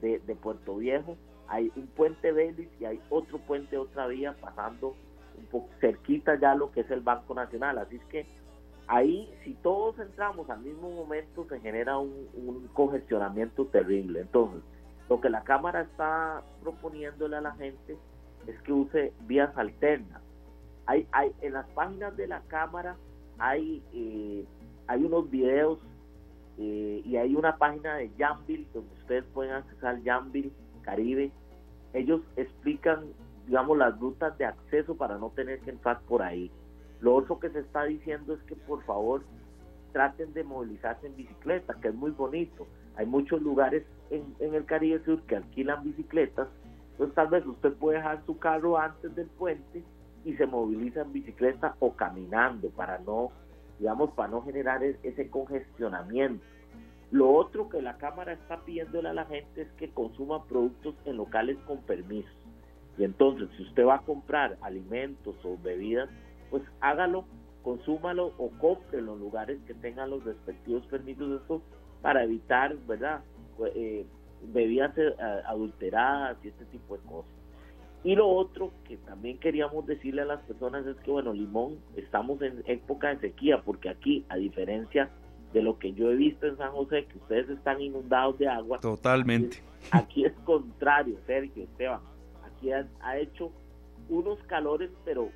de, 0.00 0.18
Puerto 0.40 0.76
Viejo 0.76 1.16
hay 1.48 1.70
un 1.76 1.88
puente 1.88 2.32
Vélez 2.32 2.68
y 2.80 2.84
hay 2.84 2.98
otro 3.10 3.38
puente, 3.38 3.76
otra 3.76 4.06
vía 4.06 4.34
pasando 4.40 4.94
un 5.38 5.46
poco 5.46 5.68
cerquita 5.80 6.38
ya 6.38 6.54
lo 6.54 6.70
que 6.70 6.80
es 6.80 6.90
el 6.90 7.00
Banco 7.00 7.34
Nacional. 7.34 7.78
Así 7.78 7.96
es 7.96 8.04
que 8.06 8.26
ahí, 8.86 9.32
si 9.44 9.54
todos 9.54 9.98
entramos 9.98 10.48
al 10.50 10.60
mismo 10.60 10.90
momento, 10.90 11.46
se 11.48 11.60
genera 11.60 11.98
un, 11.98 12.68
congestionamiento 12.72 13.66
terrible. 13.66 14.20
Entonces, 14.20 14.62
lo 15.08 15.20
que 15.20 15.30
la 15.30 15.42
Cámara 15.42 15.82
está 15.82 16.42
proponiéndole 16.62 17.36
a 17.36 17.40
la 17.40 17.52
gente 17.52 17.96
es 18.46 18.60
que 18.62 18.72
use 18.72 19.12
vías 19.26 19.56
alternas. 19.56 20.22
Hay, 20.86 21.06
hay, 21.12 21.32
en 21.42 21.52
las 21.52 21.66
páginas 21.70 22.16
de 22.16 22.26
la 22.26 22.40
Cámara 22.48 22.96
hay 23.38 23.82
eh, 23.92 24.44
hay 24.88 25.04
unos 25.04 25.30
videos 25.30 25.78
eh, 26.56 27.02
y 27.04 27.16
hay 27.16 27.36
una 27.36 27.56
página 27.56 27.96
de 27.96 28.10
Jambil 28.18 28.66
donde 28.74 28.92
ustedes 28.94 29.24
pueden 29.32 29.52
accesar 29.52 30.02
Jambil 30.02 30.52
Caribe. 30.82 31.30
Ellos 31.92 32.22
explican, 32.36 33.12
digamos, 33.48 33.76
las 33.76 33.98
rutas 33.98 34.36
de 34.38 34.44
acceso 34.44 34.96
para 34.96 35.18
no 35.18 35.30
tener 35.30 35.58
que 35.60 35.70
entrar 35.70 36.00
por 36.02 36.22
ahí. 36.22 36.50
Lo 37.00 37.14
otro 37.14 37.40
que 37.40 37.50
se 37.50 37.60
está 37.60 37.84
diciendo 37.84 38.34
es 38.34 38.40
que 38.42 38.54
por 38.54 38.84
favor 38.84 39.22
traten 39.92 40.32
de 40.34 40.44
movilizarse 40.44 41.06
en 41.06 41.16
bicicleta, 41.16 41.74
que 41.80 41.88
es 41.88 41.94
muy 41.94 42.10
bonito. 42.10 42.66
Hay 42.96 43.06
muchos 43.06 43.40
lugares 43.42 43.84
en, 44.10 44.34
el 44.38 44.64
Caribe 44.64 45.02
Sur 45.04 45.22
que 45.22 45.36
alquilan 45.36 45.82
bicicletas, 45.82 46.48
entonces 46.92 47.14
tal 47.14 47.28
vez 47.28 47.46
usted 47.46 47.72
puede 47.74 47.98
dejar 47.98 48.22
su 48.26 48.38
carro 48.38 48.76
antes 48.76 49.14
del 49.14 49.28
puente 49.28 49.82
y 50.24 50.34
se 50.34 50.46
moviliza 50.46 51.02
en 51.02 51.12
bicicleta 51.12 51.74
o 51.80 51.94
caminando 51.94 52.68
para 52.70 52.98
no 52.98 53.30
digamos, 53.78 54.10
para 54.10 54.28
no 54.28 54.42
generar 54.42 54.82
e-, 54.82 54.98
ese 55.02 55.30
congestionamiento. 55.30 56.44
Lo 57.10 57.32
otro 57.32 57.68
que 57.68 57.80
la 57.80 57.96
Cámara 57.96 58.32
está 58.32 58.58
pidiéndole 58.64 59.08
a 59.08 59.14
la 59.14 59.24
gente 59.24 59.62
es 59.62 59.68
que 59.78 59.88
consuma 59.90 60.44
productos 60.44 60.94
en 61.06 61.16
locales 61.16 61.56
con 61.66 61.78
permiso. 61.78 62.28
Y 62.98 63.04
entonces, 63.04 63.48
si 63.56 63.62
usted 63.62 63.86
va 63.86 63.96
a 63.96 64.00
comprar 64.00 64.58
alimentos 64.60 65.36
o 65.44 65.56
bebidas, 65.62 66.08
pues 66.50 66.62
hágalo, 66.80 67.24
consúmalo 67.62 68.34
o 68.38 68.50
compre 68.58 68.98
en 68.98 69.06
los 69.06 69.18
lugares 69.18 69.58
que 69.66 69.74
tengan 69.74 70.10
los 70.10 70.24
respectivos 70.24 70.84
permisos 70.86 71.30
de 71.30 71.36
esto 71.36 71.62
para 72.02 72.24
evitar, 72.24 72.76
¿verdad? 72.86 73.20
Eh, 73.74 74.04
bebidas 74.42 74.96
eh, 74.96 75.14
adulteradas 75.46 76.38
y 76.44 76.48
este 76.48 76.64
tipo 76.66 76.96
de 76.96 77.02
cosas. 77.04 77.30
Y 78.04 78.14
lo 78.14 78.28
otro 78.28 78.72
que 78.84 78.96
también 78.98 79.38
queríamos 79.38 79.86
decirle 79.86 80.22
a 80.22 80.24
las 80.24 80.40
personas 80.42 80.86
es 80.86 80.96
que, 80.98 81.10
bueno, 81.10 81.32
Limón, 81.32 81.78
estamos 81.96 82.40
en 82.42 82.62
época 82.66 83.08
de 83.08 83.18
sequía, 83.18 83.62
porque 83.62 83.88
aquí, 83.88 84.24
a 84.28 84.36
diferencia 84.36 85.10
de 85.52 85.62
lo 85.62 85.78
que 85.78 85.92
yo 85.92 86.10
he 86.10 86.16
visto 86.16 86.46
en 86.46 86.56
San 86.56 86.72
José, 86.72 87.06
que 87.06 87.18
ustedes 87.18 87.48
están 87.48 87.80
inundados 87.80 88.38
de 88.38 88.48
agua. 88.48 88.78
Totalmente. 88.80 89.58
Aquí 89.90 90.24
es, 90.24 90.32
contrario, 90.44 91.16
Sergio, 91.26 91.64
Esteban. 91.64 92.00
Aquí 92.58 92.72
ha, 92.72 93.18
hecho 93.18 93.52
unos 94.08 94.38
calores, 94.44 94.90
pero 95.04 95.30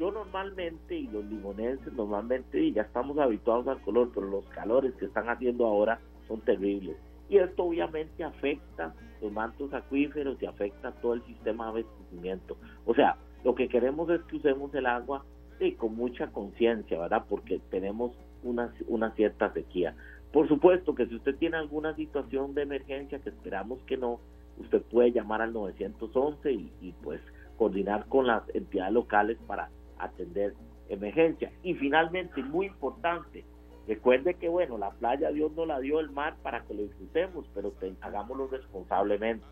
yo 0.00 0.10
normalmente, 0.10 0.96
y 0.96 1.06
los 1.06 1.24
limonenses 1.24 1.92
normalmente, 1.92 2.60
y 2.60 2.72
ya 2.72 2.82
estamos 2.82 3.16
habituados 3.18 3.68
al 3.68 3.80
color, 3.82 4.10
pero 4.12 4.26
los 4.26 4.44
calores 4.46 4.92
que 4.94 5.04
están 5.04 5.28
haciendo 5.28 5.66
ahora 5.66 6.00
son 6.26 6.40
terribles. 6.40 6.96
Y 7.28 7.38
esto 7.38 7.64
obviamente 7.64 8.24
afecta 8.24 8.92
los 9.22 9.30
mantos 9.30 9.72
acuíferos 9.72 10.36
y 10.42 10.46
afecta 10.46 10.90
todo 11.00 11.14
el 11.14 11.24
sistema 11.26 11.64
de 11.64 11.80
abastecimiento. 11.80 12.56
O 12.86 12.94
sea, 12.94 13.16
lo 13.44 13.54
que 13.54 13.68
queremos 13.68 14.10
es 14.10 14.20
que 14.22 14.36
usemos 14.36 14.74
el 14.74 14.86
agua 14.86 15.24
y 15.60 15.72
con 15.72 15.94
mucha 15.94 16.26
conciencia, 16.32 16.98
¿verdad? 16.98 17.24
Porque 17.28 17.60
tenemos 17.70 18.12
una, 18.42 18.74
una 18.88 19.12
cierta 19.12 19.52
sequía. 19.52 19.94
Por 20.32 20.48
supuesto 20.48 20.96
que 20.96 21.06
si 21.06 21.14
usted 21.14 21.36
tiene 21.36 21.56
alguna 21.56 21.94
situación 21.94 22.54
de 22.54 22.62
emergencia, 22.62 23.20
que 23.20 23.28
esperamos 23.28 23.78
que 23.86 23.96
no, 23.96 24.18
usted 24.58 24.82
puede 24.82 25.12
llamar 25.12 25.42
al 25.42 25.52
911 25.52 26.52
y, 26.52 26.72
y 26.80 26.92
pues 27.02 27.20
coordinar 27.56 28.06
con 28.06 28.26
las 28.26 28.42
entidades 28.54 28.92
locales 28.92 29.38
para 29.46 29.70
atender 29.98 30.54
emergencia. 30.88 31.52
Y 31.62 31.74
finalmente, 31.74 32.42
muy 32.42 32.66
importante, 32.66 33.44
recuerde 33.86 34.34
que 34.34 34.48
bueno, 34.48 34.78
la 34.78 34.90
playa 34.90 35.30
Dios 35.30 35.52
no 35.52 35.66
la 35.66 35.80
dio 35.80 36.00
el 36.00 36.10
mar 36.10 36.36
para 36.42 36.62
que 36.64 36.74
lo 36.74 36.82
disfrutemos, 36.82 37.46
pero 37.54 37.72
hagámoslo 38.00 38.48
responsablemente. 38.48 39.44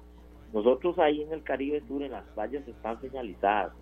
Nosotros 0.53 0.99
ahí 0.99 1.23
en 1.23 1.33
el 1.33 1.43
Caribe 1.43 1.83
Sur, 1.89 2.03
en 2.03 2.13
las 2.13 2.27
playas 2.31 2.67
están 2.69 3.01
señalizadas, 3.01 3.73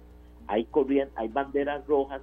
hay 0.47 0.65
corrientes, 0.67 1.17
hay 1.17 1.29
banderas 1.29 1.85
rojas 1.87 2.23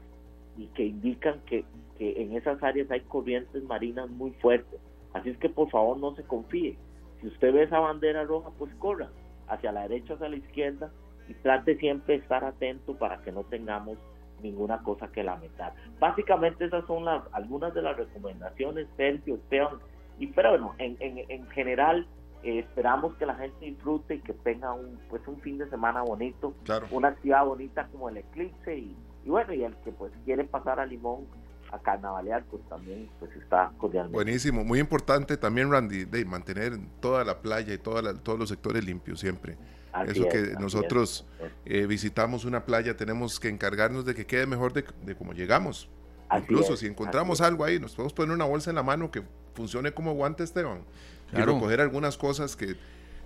y 0.57 0.67
que 0.67 0.85
indican 0.85 1.41
que, 1.45 1.65
que 1.97 2.21
en 2.21 2.35
esas 2.35 2.61
áreas 2.63 2.89
hay 2.89 3.01
corrientes 3.01 3.63
marinas 3.63 4.09
muy 4.09 4.31
fuertes. 4.31 4.79
Así 5.13 5.29
es 5.29 5.37
que 5.37 5.49
por 5.49 5.69
favor 5.69 5.97
no 5.97 6.15
se 6.15 6.23
confíe. 6.23 6.77
Si 7.21 7.27
usted 7.27 7.53
ve 7.53 7.63
esa 7.63 7.79
bandera 7.79 8.23
roja, 8.23 8.49
pues 8.57 8.73
corra 8.75 9.09
hacia 9.47 9.71
la 9.71 9.81
derecha, 9.83 10.13
hacia 10.13 10.29
la 10.29 10.35
izquierda 10.35 10.91
y 11.27 11.33
trate 11.35 11.77
siempre 11.77 12.15
de 12.15 12.21
estar 12.21 12.43
atento 12.43 12.97
para 12.97 13.21
que 13.21 13.31
no 13.31 13.43
tengamos 13.43 13.97
ninguna 14.41 14.79
cosa 14.83 15.07
que 15.11 15.23
lamentar. 15.23 15.73
Básicamente 15.99 16.65
esas 16.65 16.85
son 16.85 17.05
las 17.05 17.23
algunas 17.31 17.73
de 17.73 17.81
las 17.81 17.97
recomendaciones, 17.97 18.87
Sergio, 18.95 19.35
Esteban, 19.35 19.79
y 20.19 20.27
pero 20.27 20.51
bueno, 20.51 20.75
en, 20.77 20.97
en, 20.99 21.47
general 21.49 22.07
eh, 22.43 22.59
esperamos 22.59 23.15
que 23.15 23.25
la 23.25 23.35
gente 23.35 23.65
disfrute 23.65 24.15
y 24.15 24.19
que 24.19 24.33
tenga 24.33 24.73
un 24.73 24.99
pues 25.09 25.27
un 25.27 25.39
fin 25.41 25.57
de 25.57 25.69
semana 25.69 26.03
bonito, 26.03 26.53
una 26.91 27.09
actividad 27.09 27.45
bonita 27.45 27.87
como 27.91 28.09
el 28.09 28.17
eclipse 28.17 28.77
y, 28.77 28.95
y 29.25 29.29
bueno, 29.29 29.53
y 29.53 29.63
el 29.63 29.75
que 29.77 29.91
pues 29.91 30.11
quiere 30.25 30.43
pasar 30.43 30.79
a 30.79 30.85
Limón 30.85 31.25
a 31.71 31.79
carnavalear, 31.79 32.43
pues 32.49 32.63
también 32.69 33.09
pues 33.19 33.35
está 33.35 33.71
cordialmente. 33.77 34.15
Buenísimo, 34.15 34.63
muy 34.63 34.79
importante 34.79 35.37
también 35.37 35.71
Randy, 35.71 36.05
de 36.05 36.25
mantener 36.25 36.77
toda 36.99 37.23
la 37.23 37.41
playa 37.41 37.73
y 37.73 37.77
toda 37.77 38.13
todos 38.15 38.39
los 38.39 38.49
sectores 38.49 38.85
limpios 38.85 39.19
siempre. 39.19 39.57
Eso 40.05 40.27
que 40.29 40.53
nosotros 40.59 41.25
eh, 41.65 41.85
visitamos 41.87 42.45
una 42.45 42.65
playa, 42.65 42.95
tenemos 42.95 43.39
que 43.39 43.49
encargarnos 43.49 44.05
de 44.05 44.13
que 44.13 44.25
quede 44.25 44.45
mejor 44.45 44.73
de, 44.73 44.83
como 45.15 45.33
llegamos. 45.33 45.89
Incluso 46.37 46.75
si 46.75 46.85
encontramos 46.87 47.41
algo 47.41 47.63
ahí, 47.63 47.79
nos 47.79 47.95
podemos 47.95 48.13
poner 48.13 48.35
una 48.35 48.45
bolsa 48.45 48.69
en 48.69 48.75
la 48.75 48.83
mano 48.83 49.09
que 49.09 49.23
funcione 49.55 49.93
como 49.93 50.13
guante, 50.13 50.43
Esteban. 50.43 50.81
Y 51.33 51.37
recoger 51.37 51.81
algunas 51.81 52.17
cosas 52.17 52.55
que, 52.55 52.75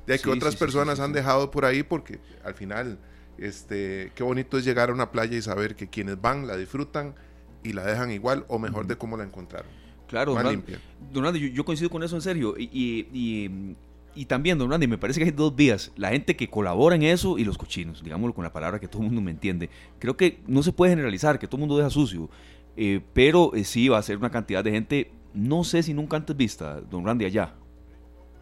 de 0.08 0.20
que 0.20 0.30
otras 0.30 0.56
personas 0.56 1.00
han 1.00 1.12
dejado 1.12 1.52
por 1.52 1.66
ahí, 1.66 1.84
porque 1.84 2.20
al 2.44 2.54
final, 2.54 3.00
este, 3.38 4.12
qué 4.16 4.24
bonito 4.24 4.58
es 4.58 4.64
llegar 4.64 4.90
a 4.90 4.94
una 4.94 5.12
playa 5.12 5.36
y 5.38 5.42
saber 5.42 5.76
que 5.76 5.90
quienes 5.90 6.22
van 6.22 6.48
la 6.48 6.56
disfrutan 6.56 7.16
y 7.64 7.74
la 7.74 7.86
dejan 7.86 8.12
igual 8.12 8.46
o 8.48 8.60
mejor 8.60 8.88
de 8.88 8.98
cómo 8.98 9.18
la 9.18 9.24
encontraron. 9.24 9.70
Claro, 10.08 10.34
más 10.34 10.46
limpia. 10.46 10.80
Don 11.12 11.34
yo, 11.36 11.66
coincido 11.66 11.90
con 11.90 12.04
eso 12.04 12.16
en 12.16 12.22
serio. 12.22 12.56
y 12.58 13.76
y 14.14 14.26
también, 14.26 14.58
don 14.58 14.70
Randy, 14.70 14.88
me 14.88 14.98
parece 14.98 15.20
que 15.20 15.26
hay 15.26 15.32
dos 15.32 15.56
vías. 15.56 15.92
La 15.96 16.10
gente 16.10 16.36
que 16.36 16.50
colabora 16.50 16.96
en 16.96 17.04
eso 17.04 17.38
y 17.38 17.46
los 17.46 17.58
cochinos, 17.58 18.04
digámoslo 18.04 18.34
con 18.34 18.44
la 18.44 18.52
palabra 18.52 18.80
que 18.80 18.88
todo 18.88 19.02
el 19.02 19.08
mundo 19.08 19.22
me 19.22 19.32
entiende. 19.32 19.70
Creo 20.00 20.18
que 20.18 20.40
no 20.48 20.64
se 20.64 20.74
puede 20.74 20.92
generalizar, 20.92 21.40
que 21.40 21.48
todo 21.48 21.58
el 21.58 21.62
mundo 21.62 21.78
deja 21.78 21.90
sucio. 21.90 22.30
Eh, 22.76 23.02
pero 23.14 23.54
eh, 23.56 23.64
sí 23.64 23.90
va 23.90 23.98
a 23.98 24.02
ser 24.02 24.18
una 24.18 24.30
cantidad 24.30 24.64
de 24.64 24.72
gente, 24.72 25.12
no 25.34 25.64
sé 25.64 25.84
si 25.84 25.94
nunca 25.94 26.18
antes 26.18 26.36
vista, 26.36 26.82
don 26.82 27.06
Randy, 27.06 27.26
allá. 27.26 27.54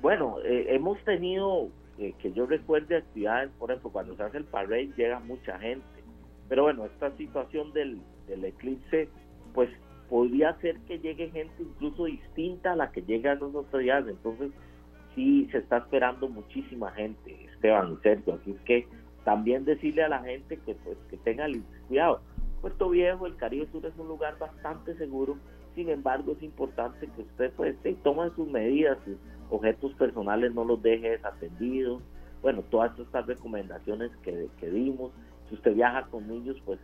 Bueno, 0.01 0.37
eh, 0.43 0.67
hemos 0.69 1.03
tenido, 1.03 1.69
que 1.97 2.31
yo 2.31 2.45
recuerde 2.45 2.97
actividades, 2.97 3.51
por 3.59 3.69
ejemplo, 3.69 3.91
cuando 3.91 4.15
se 4.15 4.23
hace 4.23 4.37
el 4.37 4.45
parade 4.45 4.91
llega 4.97 5.19
mucha 5.19 5.59
gente. 5.59 5.85
Pero 6.47 6.63
bueno, 6.63 6.85
esta 6.85 7.15
situación 7.15 7.73
del, 7.73 7.99
del 8.29 8.45
eclipse, 8.45 9.09
pues 9.53 9.69
podría 10.09 10.55
ser 10.59 10.77
que 10.81 10.99
llegue 10.99 11.29
gente 11.29 11.53
incluso 11.59 12.05
distinta 12.05 12.73
a 12.73 12.75
la 12.75 12.91
que 12.91 13.01
llega 13.01 13.33
a 13.33 13.35
los 13.35 13.53
otros 13.53 13.81
días. 13.81 14.05
Entonces, 14.07 14.51
sí 15.15 15.47
se 15.51 15.59
está 15.59 15.77
esperando 15.77 16.27
muchísima 16.29 16.91
gente, 16.91 17.45
Esteban 17.53 17.93
y 17.93 17.97
Sergio, 18.03 18.35
así 18.35 18.51
es 18.51 18.61
que 18.61 18.87
también 19.23 19.65
decirle 19.65 20.03
a 20.03 20.09
la 20.09 20.23
gente 20.23 20.57
que 20.65 20.75
pues 20.75 20.97
que 21.09 21.17
tenga 21.17 21.45
cuidado. 21.87 22.21
Puerto 22.61 22.89
Viejo, 22.89 23.25
el 23.25 23.35
Caribe 23.37 23.67
Sur 23.71 23.85
es 23.85 23.97
un 23.97 24.07
lugar 24.07 24.37
bastante 24.37 24.95
seguro, 24.97 25.37
sin 25.75 25.89
embargo 25.89 26.33
es 26.33 26.43
importante 26.43 27.07
que 27.15 27.21
usted 27.21 27.51
pues 27.55 27.75
tome 28.03 28.29
sus 28.35 28.47
medidas, 28.47 28.97
sus 29.05 29.17
objetos 29.49 29.93
personales 29.93 30.53
no 30.53 30.63
los 30.63 30.81
deje 30.81 31.11
desatendidos, 31.11 32.01
bueno, 32.41 32.63
todas 32.69 32.97
estas 32.97 33.25
recomendaciones 33.27 34.11
que, 34.23 34.47
que 34.59 34.69
dimos, 34.69 35.11
si 35.47 35.55
usted 35.55 35.73
viaja 35.75 36.07
con 36.07 36.27
niños 36.27 36.57
pues 36.65 36.79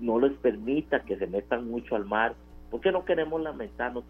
no 0.00 0.18
les 0.18 0.32
permita 0.38 1.04
que 1.04 1.16
se 1.16 1.26
metan 1.26 1.68
mucho 1.68 1.96
al 1.96 2.04
mar, 2.04 2.34
porque 2.70 2.92
no 2.92 3.04
queremos 3.04 3.40
lamentar, 3.40 3.92
no, 3.92 4.04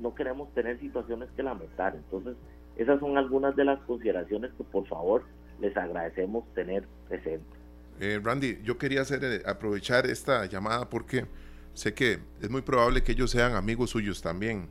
no 0.00 0.14
queremos 0.14 0.52
tener 0.54 0.78
situaciones 0.80 1.28
que 1.36 1.42
lamentar, 1.42 1.94
entonces 1.94 2.36
esas 2.76 3.00
son 3.00 3.18
algunas 3.18 3.54
de 3.56 3.64
las 3.64 3.80
consideraciones 3.80 4.50
que 4.56 4.64
por 4.64 4.86
favor 4.86 5.24
les 5.60 5.76
agradecemos 5.76 6.44
tener 6.54 6.86
presentes. 7.08 7.62
Eh, 8.00 8.20
Randy, 8.22 8.58
yo 8.64 8.78
quería 8.78 9.02
hacer, 9.02 9.22
eh, 9.22 9.42
aprovechar 9.46 10.06
esta 10.06 10.46
llamada 10.46 10.88
porque 10.88 11.26
sé 11.74 11.94
que 11.94 12.18
es 12.40 12.50
muy 12.50 12.62
probable 12.62 13.02
que 13.02 13.12
ellos 13.12 13.30
sean 13.30 13.54
amigos 13.54 13.90
suyos 13.90 14.22
también. 14.22 14.68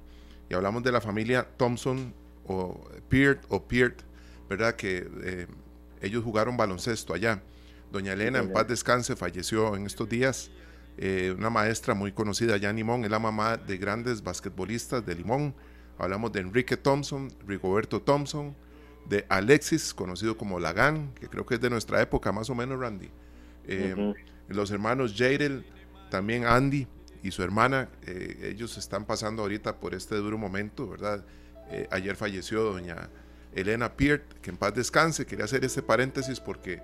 Y 0.50 0.54
hablamos 0.54 0.84
de 0.84 0.92
la 0.92 1.00
familia 1.00 1.48
Thompson 1.58 2.14
o 2.46 2.82
Peart 3.08 3.44
o 3.50 3.64
Peart, 3.64 4.02
¿verdad? 4.50 4.76
Que 4.76 5.08
eh, 5.24 5.48
ellos 6.02 6.24
jugaron 6.24 6.58
baloncesto 6.58 7.14
allá. 7.14 7.42
Doña 7.92 8.14
Elena, 8.14 8.40
en 8.40 8.54
paz 8.54 8.68
descanse, 8.68 9.16
falleció 9.16 9.76
en 9.76 9.86
estos 9.86 10.08
días. 10.08 10.52
una 11.38 11.50
maestra 11.50 11.94
muy 11.94 12.12
conocida 12.12 12.56
allá 12.56 12.70
en 12.70 12.78
Limón, 12.78 13.04
es 13.04 13.12
la 13.12 13.20
mamá 13.20 13.58
de 13.58 13.78
grandes 13.78 14.24
basquetbolistas 14.24 15.06
de 15.06 15.16
Limón 15.16 15.54
Hablamos 16.02 16.32
de 16.32 16.40
Enrique 16.40 16.78
Thompson, 16.78 17.32
Rigoberto 17.46 18.02
Thompson, 18.02 18.56
de 19.08 19.24
Alexis, 19.30 19.94
conocido 19.94 20.36
como 20.36 20.60
Lagan, 20.60 21.14
que 21.14 21.28
creo 21.28 21.46
que 21.46 21.56
es 21.56 21.62
de 21.62 21.70
nuestra 21.70 22.02
época 22.02 22.32
más 22.32 22.50
o 22.50 22.56
menos, 22.56 22.80
Randy. 22.80 23.12
Eh, 23.68 24.14
los 24.48 24.72
hermanos 24.72 25.14
Jadel, 25.16 25.64
también 26.10 26.46
Andy 26.46 26.88
y 27.22 27.30
su 27.30 27.44
hermana, 27.44 27.88
eh, 28.08 28.50
ellos 28.52 28.80
están 28.80 29.06
pasando 29.06 29.44
ahorita 29.44 29.80
por 29.80 29.94
este 29.94 30.16
duro 30.16 30.40
momento, 30.40 30.90
¿verdad? 30.90 31.24
Eh, 31.70 31.88
ayer 31.92 32.16
falleció 32.16 32.64
doña 32.64 33.12
Elena 33.54 33.94
Peart, 33.96 34.24
que 34.42 34.50
en 34.50 34.58
paz 34.58 34.74
descanse. 34.74 35.28
Quería 35.28 35.46
hacer 35.46 35.64
este 35.64 35.84
paréntesis 35.84 36.40
porque 36.40 36.82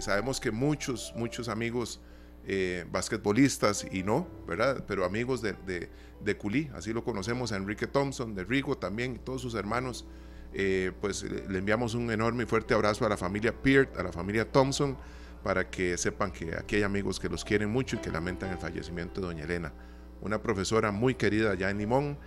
sabemos 0.00 0.40
que 0.40 0.50
muchos, 0.50 1.12
muchos 1.16 1.48
amigos 1.48 2.00
eh, 2.46 2.84
basquetbolistas 2.90 3.86
y 3.90 4.02
no, 4.02 4.28
¿verdad? 4.46 4.84
Pero 4.86 5.06
amigos 5.06 5.40
de, 5.40 5.54
de, 5.66 5.88
de, 6.22 6.36
Culí, 6.36 6.70
así 6.74 6.92
lo 6.92 7.02
conocemos 7.02 7.52
a 7.52 7.56
Enrique 7.56 7.86
Thompson, 7.86 8.34
de 8.34 8.44
Rigo 8.44 8.76
también, 8.76 9.18
todos 9.18 9.40
sus 9.40 9.54
hermanos. 9.54 10.04
Eh, 10.52 10.92
pues 11.00 11.22
le 11.22 11.58
enviamos 11.58 11.94
un 11.94 12.10
enorme 12.10 12.42
y 12.42 12.46
fuerte 12.46 12.74
abrazo 12.74 13.06
a 13.06 13.08
la 13.08 13.16
familia 13.16 13.54
Peart, 13.54 13.96
a 13.96 14.02
la 14.02 14.12
familia 14.12 14.52
Thompson, 14.52 14.94
para 15.42 15.70
que 15.70 15.96
sepan 15.96 16.32
que 16.32 16.54
aquí 16.54 16.76
hay 16.76 16.82
amigos 16.82 17.18
que 17.18 17.30
los 17.30 17.46
quieren 17.46 17.70
mucho 17.70 17.96
y 17.96 18.00
que 18.00 18.10
lamentan 18.10 18.50
el 18.50 18.58
fallecimiento 18.58 19.22
de 19.22 19.28
doña 19.28 19.44
Elena, 19.44 19.72
una 20.20 20.42
profesora 20.42 20.92
muy 20.92 21.14
querida 21.14 21.52
allá 21.52 21.70
en 21.70 21.78
Limón. 21.78 22.18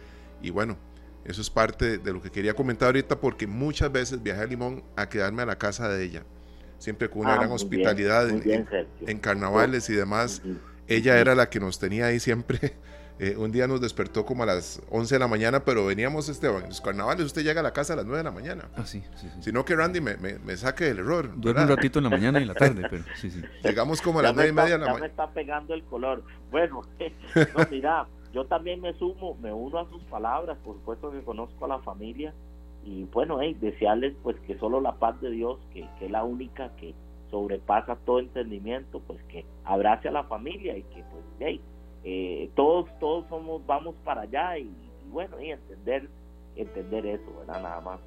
Y 0.42 0.50
bueno, 0.50 0.80
eso 1.26 1.42
es 1.42 1.52
parte 1.52 2.00
de 2.00 2.12
lo 2.12 2.24
que 2.24 2.32
quería 2.32 2.56
comentar 2.56 2.88
ahorita 2.88 3.22
porque 3.22 3.46
muchas 3.46 3.92
veces 3.92 4.24
viajé 4.24 4.42
a 4.42 4.46
Limón 4.48 4.84
a 4.96 5.08
quedarme 5.08 5.44
a 5.44 5.46
la 5.46 5.60
casa 5.60 5.88
de 5.90 6.04
ella 6.04 6.26
siempre 6.78 7.10
con 7.10 7.22
una 7.22 7.34
ah, 7.34 7.38
gran 7.38 7.52
hospitalidad 7.52 8.30
en, 8.30 9.20
carnavales 9.20 9.90
y 9.90 9.94
demás. 9.94 10.42
Ella 10.88 11.20
era 11.20 11.36
la 11.36 11.50
que 11.50 11.60
nos 11.60 11.80
tenía 11.80 12.08
ahí 12.08 12.20
siempre. 12.20 12.76
Eh, 13.20 13.36
un 13.36 13.52
día 13.52 13.68
nos 13.68 13.82
despertó 13.82 14.28
como 14.28 14.44
a 14.44 14.46
las 14.46 14.80
11 14.92 15.16
de 15.16 15.20
la 15.20 15.28
mañana, 15.28 15.66
pero 15.66 15.88
veníamos, 15.88 16.30
Esteban, 16.30 16.62
en 16.62 16.70
los 16.70 16.82
carnavales 16.82 17.26
usted 17.26 17.42
llega 17.42 17.62
a 17.62 17.64
la 17.64 17.74
casa 17.74 17.94
a 17.94 17.96
las 17.96 18.06
9 18.06 18.20
de 18.20 18.24
la 18.24 18.32
mañana. 18.32 18.70
Ah, 18.76 18.86
sí, 18.86 19.04
sí, 19.16 19.28
Sino 19.40 19.66
que 19.66 19.76
Randy 19.76 20.02
me, 20.02 20.18
me, 20.18 20.56
saque 20.56 20.84
del 20.84 21.00
error. 21.00 21.32
Duerme 21.36 21.64
un 21.64 21.70
ratito 21.70 21.98
en 21.98 22.04
la 22.04 22.10
mañana 22.12 22.38
y 22.38 22.44
en 22.44 22.50
la 22.50 22.54
tarde, 22.54 22.88
pero 22.88 23.04
sí, 23.16 23.32
sí. 23.32 23.42
Llegamos 23.64 24.04
como 24.04 24.20
a 24.20 24.22
las 24.22 24.36
9 24.36 24.50
y 24.52 24.54
media 24.54 24.78
de 24.78 24.78
la 24.78 24.86
mañana. 24.86 25.00
me 25.00 25.08
está 25.08 25.32
pegando 25.32 25.74
el 25.74 25.84
color. 25.86 26.24
Bueno, 26.52 26.84
no, 27.36 27.68
mira, 27.72 28.08
yo 28.34 28.46
también 28.46 28.82
me 28.82 28.94
sumo, 28.94 29.36
me 29.42 29.52
uno 29.52 29.80
a 29.80 29.90
sus 29.90 30.04
palabras, 30.04 30.56
por 30.64 30.76
supuesto 30.76 31.12
que 31.12 31.24
conozco 31.24 31.66
a 31.66 31.70
la 31.70 31.80
familia 31.80 32.36
y 32.88 33.04
bueno, 33.12 33.42
hey, 33.42 33.58
desearles 33.60 34.16
pues 34.24 34.38
que 34.48 34.58
solo 34.58 34.80
la 34.80 34.94
paz 34.94 35.20
de 35.20 35.30
Dios, 35.30 35.60
que, 35.74 35.86
es 36.00 36.10
la 36.10 36.24
única 36.24 36.72
que 36.78 36.96
sobrepasa 37.30 37.98
todo 38.06 38.20
entendimiento, 38.20 39.02
pues 39.06 39.22
que 39.24 39.46
abrace 39.66 40.08
a 40.08 40.12
la 40.12 40.24
familia 40.24 40.78
y 40.78 40.84
que 40.84 41.04
pues 41.12 41.26
hey, 41.42 41.62
eh, 42.06 42.50
todos 42.56 42.88
todos 43.02 43.28
somos 43.28 43.66
vamos 43.68 43.94
para 44.06 44.22
allá 44.22 44.58
y, 44.58 44.72
bueno 45.12 45.38
y 45.42 45.52
entender 45.52 46.08
entender 46.56 47.06
eso, 47.08 47.26
¿verdad? 47.40 47.62
Nada 47.62 47.82
más. 47.82 48.00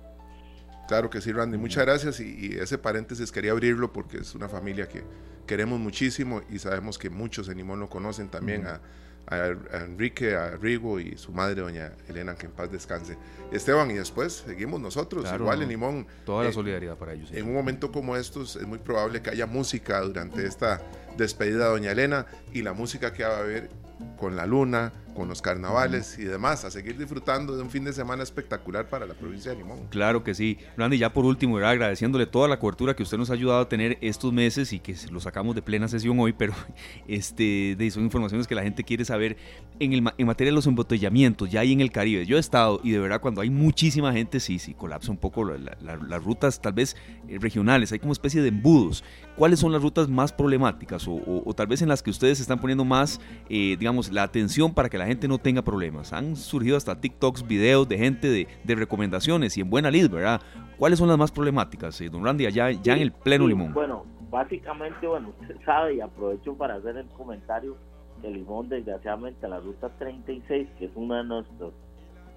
Claro 0.88 1.10
que 1.10 1.20
sí, 1.20 1.30
Randy. 1.30 1.58
Muchas 1.58 1.84
gracias. 1.84 2.18
Y, 2.18 2.58
ese 2.58 2.78
paréntesis 2.78 3.30
quería 3.30 3.52
abrirlo 3.52 3.92
porque 3.92 4.16
es 4.16 4.34
una 4.34 4.48
familia 4.48 4.88
que 4.88 5.04
queremos 5.46 5.78
muchísimo 5.78 6.40
y 6.48 6.58
sabemos 6.58 6.98
que 6.98 7.10
muchos 7.10 7.50
en 7.50 7.58
Limón 7.58 7.80
lo 7.80 7.90
conocen 7.90 8.30
también 8.30 8.66
a 8.66 8.80
a, 9.26 9.48
Enrique, 9.84 10.34
a 10.34 10.56
Rigo 10.56 10.98
y 11.00 11.16
su 11.16 11.32
madre, 11.32 11.60
doña 11.60 11.92
Elena, 12.08 12.34
que 12.34 12.46
en 12.46 12.52
paz 12.52 12.70
descanse. 12.70 13.16
Esteban, 13.52 13.90
y 13.90 13.94
después 13.94 14.44
seguimos 14.46 14.80
nosotros, 14.80 15.26
igual 15.32 15.62
en 15.62 15.68
Limón. 15.68 16.06
Toda 16.24 16.44
la 16.44 16.50
eh, 16.50 16.52
solidaridad 16.52 16.96
para 16.96 17.12
ellos. 17.12 17.30
En 17.32 17.46
un 17.46 17.54
momento 17.54 17.92
como 17.92 18.16
estos 18.16 18.56
es 18.56 18.66
muy 18.66 18.78
probable 18.78 19.22
que 19.22 19.30
haya 19.30 19.46
música 19.46 20.00
durante 20.00 20.44
esta 20.44 20.82
despedida 21.16 21.64
de 21.64 21.70
doña 21.70 21.92
Elena 21.92 22.26
y 22.52 22.62
la 22.62 22.72
música 22.72 23.12
que 23.12 23.24
va 23.24 23.36
a 23.36 23.40
haber 23.40 23.70
con 24.16 24.36
la 24.36 24.46
luna, 24.46 24.92
con 25.14 25.28
los 25.28 25.42
carnavales 25.42 26.18
y 26.18 26.24
demás, 26.24 26.64
a 26.64 26.70
seguir 26.70 26.96
disfrutando 26.96 27.56
de 27.56 27.62
un 27.62 27.70
fin 27.70 27.84
de 27.84 27.92
semana 27.92 28.22
espectacular 28.22 28.88
para 28.88 29.06
la 29.06 29.14
provincia 29.14 29.50
de 29.50 29.58
Limón. 29.58 29.80
Claro 29.90 30.24
que 30.24 30.34
sí. 30.34 30.58
Randy, 30.76 30.98
ya 30.98 31.12
por 31.12 31.24
último, 31.24 31.58
agradeciéndole 31.58 32.26
toda 32.26 32.48
la 32.48 32.58
cobertura 32.58 32.94
que 32.94 33.02
usted 33.02 33.18
nos 33.18 33.30
ha 33.30 33.34
ayudado 33.34 33.60
a 33.60 33.68
tener 33.68 33.98
estos 34.00 34.32
meses 34.32 34.72
y 34.72 34.78
que 34.78 34.94
lo 35.10 35.20
sacamos 35.20 35.54
de 35.54 35.62
plena 35.62 35.88
sesión 35.88 36.18
hoy, 36.20 36.32
pero 36.32 36.54
este, 37.08 37.76
de, 37.76 37.90
son 37.90 38.04
informaciones 38.04 38.46
que 38.46 38.54
la 38.54 38.62
gente 38.62 38.84
quiere 38.84 39.04
saber 39.04 39.36
en, 39.78 39.92
el, 39.92 40.04
en 40.16 40.26
materia 40.26 40.52
de 40.52 40.54
los 40.54 40.66
embotellamientos, 40.66 41.50
ya 41.50 41.60
ahí 41.60 41.72
en 41.72 41.80
el 41.80 41.90
Caribe. 41.90 42.24
Yo 42.24 42.36
he 42.36 42.40
estado 42.40 42.80
y 42.82 42.92
de 42.92 42.98
verdad 42.98 43.20
cuando 43.20 43.40
hay 43.40 43.50
muchísima 43.50 44.12
gente, 44.12 44.40
sí, 44.40 44.58
sí, 44.58 44.74
colapsa 44.74 45.10
un 45.10 45.18
poco 45.18 45.44
las 45.44 46.24
rutas 46.24 46.60
tal 46.60 46.72
vez 46.72 46.96
eh, 47.28 47.38
regionales, 47.38 47.92
hay 47.92 47.98
como 47.98 48.12
especie 48.12 48.42
de 48.42 48.48
embudos. 48.48 49.04
¿Cuáles 49.36 49.60
son 49.60 49.72
las 49.72 49.82
rutas 49.82 50.08
más 50.08 50.32
problemáticas 50.32 51.06
o, 51.08 51.54
tal 51.56 51.66
vez 51.66 51.80
en 51.82 51.88
las 51.88 52.02
que 52.02 52.10
ustedes 52.10 52.40
están 52.40 52.60
poniendo 52.60 52.84
más, 52.84 53.20
eh, 53.48 53.76
digamos, 53.78 53.89
la 54.12 54.22
atención 54.22 54.72
para 54.72 54.88
que 54.88 54.98
la 54.98 55.06
gente 55.06 55.28
no 55.28 55.38
tenga 55.38 55.62
problemas. 55.62 56.12
Han 56.12 56.36
surgido 56.36 56.76
hasta 56.76 57.00
TikToks, 57.00 57.46
videos 57.46 57.88
de 57.88 57.98
gente 57.98 58.48
de, 58.64 58.74
recomendaciones 58.74 59.56
y 59.58 59.60
en 59.60 59.70
buena 59.70 59.90
lid, 59.90 60.10
¿verdad? 60.10 60.40
¿Cuáles 60.78 60.98
son 60.98 61.08
las 61.08 61.18
más 61.18 61.30
problemáticas, 61.30 62.00
eh, 62.00 62.08
don 62.08 62.24
Randy, 62.24 62.46
allá 62.46 62.70
ya 62.70 62.94
en 62.94 63.02
el 63.02 63.12
pleno 63.12 63.46
Limón? 63.46 63.74
Bueno, 63.74 64.04
básicamente, 64.30 65.06
bueno, 65.06 65.32
usted 65.40 65.56
sabe 65.64 65.96
y 65.96 66.00
aprovecho 66.00 66.54
para 66.54 66.76
hacer 66.76 66.96
el 66.96 67.08
comentario 67.08 67.76
que 68.22 68.30
Limón, 68.30 68.68
desgraciadamente, 68.68 69.48
la 69.48 69.58
ruta 69.60 69.90
36, 69.98 70.68
que 70.78 70.84
es 70.84 70.90
uno 70.94 71.16
de 71.16 71.24
nuestros 71.24 71.72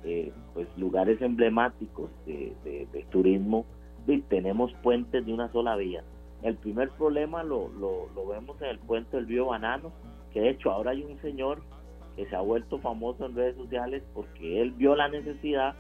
eh, 0.04 0.34
pues 0.54 0.68
lugares 0.78 1.22
emblemáticos 1.22 2.10
de, 2.26 3.06
turismo, 3.12 3.66
y 4.08 4.22
tenemos 4.22 4.74
puentes 4.82 5.26
de 5.26 5.34
una 5.34 5.52
sola 5.52 5.76
vía. 5.76 6.04
El 6.42 6.58
primer 6.58 6.89
problema 6.89 7.44
lo, 7.44 7.70
lo, 7.70 8.10
lo 8.13 8.28
vemos 8.28 8.62
en 8.62 8.68
el 8.68 8.80
puente 8.80 9.16
del 9.16 9.28
río 9.28 9.46
Banano, 9.46 9.94
que 10.34 10.41
de 10.41 10.50
hecho 10.50 10.72
ahora 10.72 10.91
hay 10.91 11.04
un 11.04 11.19
señor 11.22 11.62
que 12.15 12.26
se 12.26 12.36
ha 12.36 12.41
vuelto 12.41 12.80
famoso 12.80 13.26
en 13.26 13.36
redes 13.36 13.56
sociales 13.56 14.04
porque 14.13 14.62
él 14.62 14.72
vio 14.72 14.96
la 14.96 15.08
necesidad, 15.08 15.76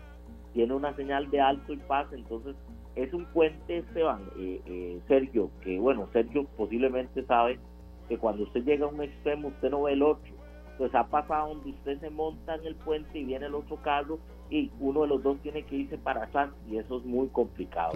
tiene 0.53 0.73
una 0.73 0.95
señal 0.95 1.29
de 1.31 1.41
alto 1.41 1.73
y 1.73 1.77
paz, 1.77 2.07
entonces 2.13 2.55
es 2.95 3.11
un 3.13 3.25
puente, 3.25 3.79
Esteban, 3.79 4.21
eh, 4.37 4.61
eh, 4.65 4.99
Sergio, 5.07 5.49
que 5.61 5.79
bueno, 5.79 6.07
Sergio 6.13 6.45
posiblemente 6.55 7.25
sabe 7.25 7.59
que 8.07 8.17
cuando 8.17 8.43
usted 8.43 8.63
llega 8.63 8.85
a 8.85 8.89
un 8.89 9.01
extremo 9.01 9.47
usted 9.49 9.71
no 9.71 9.83
ve 9.83 9.93
el 9.93 10.03
otro. 10.03 10.33
Entonces 10.71 10.95
ha 10.95 11.07
pasado 11.07 11.49
donde 11.49 11.71
usted 11.71 11.99
se 11.99 12.09
monta 12.09 12.55
en 12.55 12.65
el 12.65 12.75
puente 12.75 13.19
y 13.19 13.25
viene 13.25 13.45
el 13.45 13.55
otro 13.55 13.77
carro 13.77 14.19
y 14.49 14.71
uno 14.79 15.01
de 15.01 15.07
los 15.07 15.23
dos 15.23 15.39
tiene 15.41 15.63
que 15.63 15.75
irse 15.75 15.97
para 15.97 16.23
atrás 16.23 16.49
y 16.69 16.77
eso 16.77 16.97
es 16.97 17.05
muy 17.05 17.27
complicado. 17.29 17.91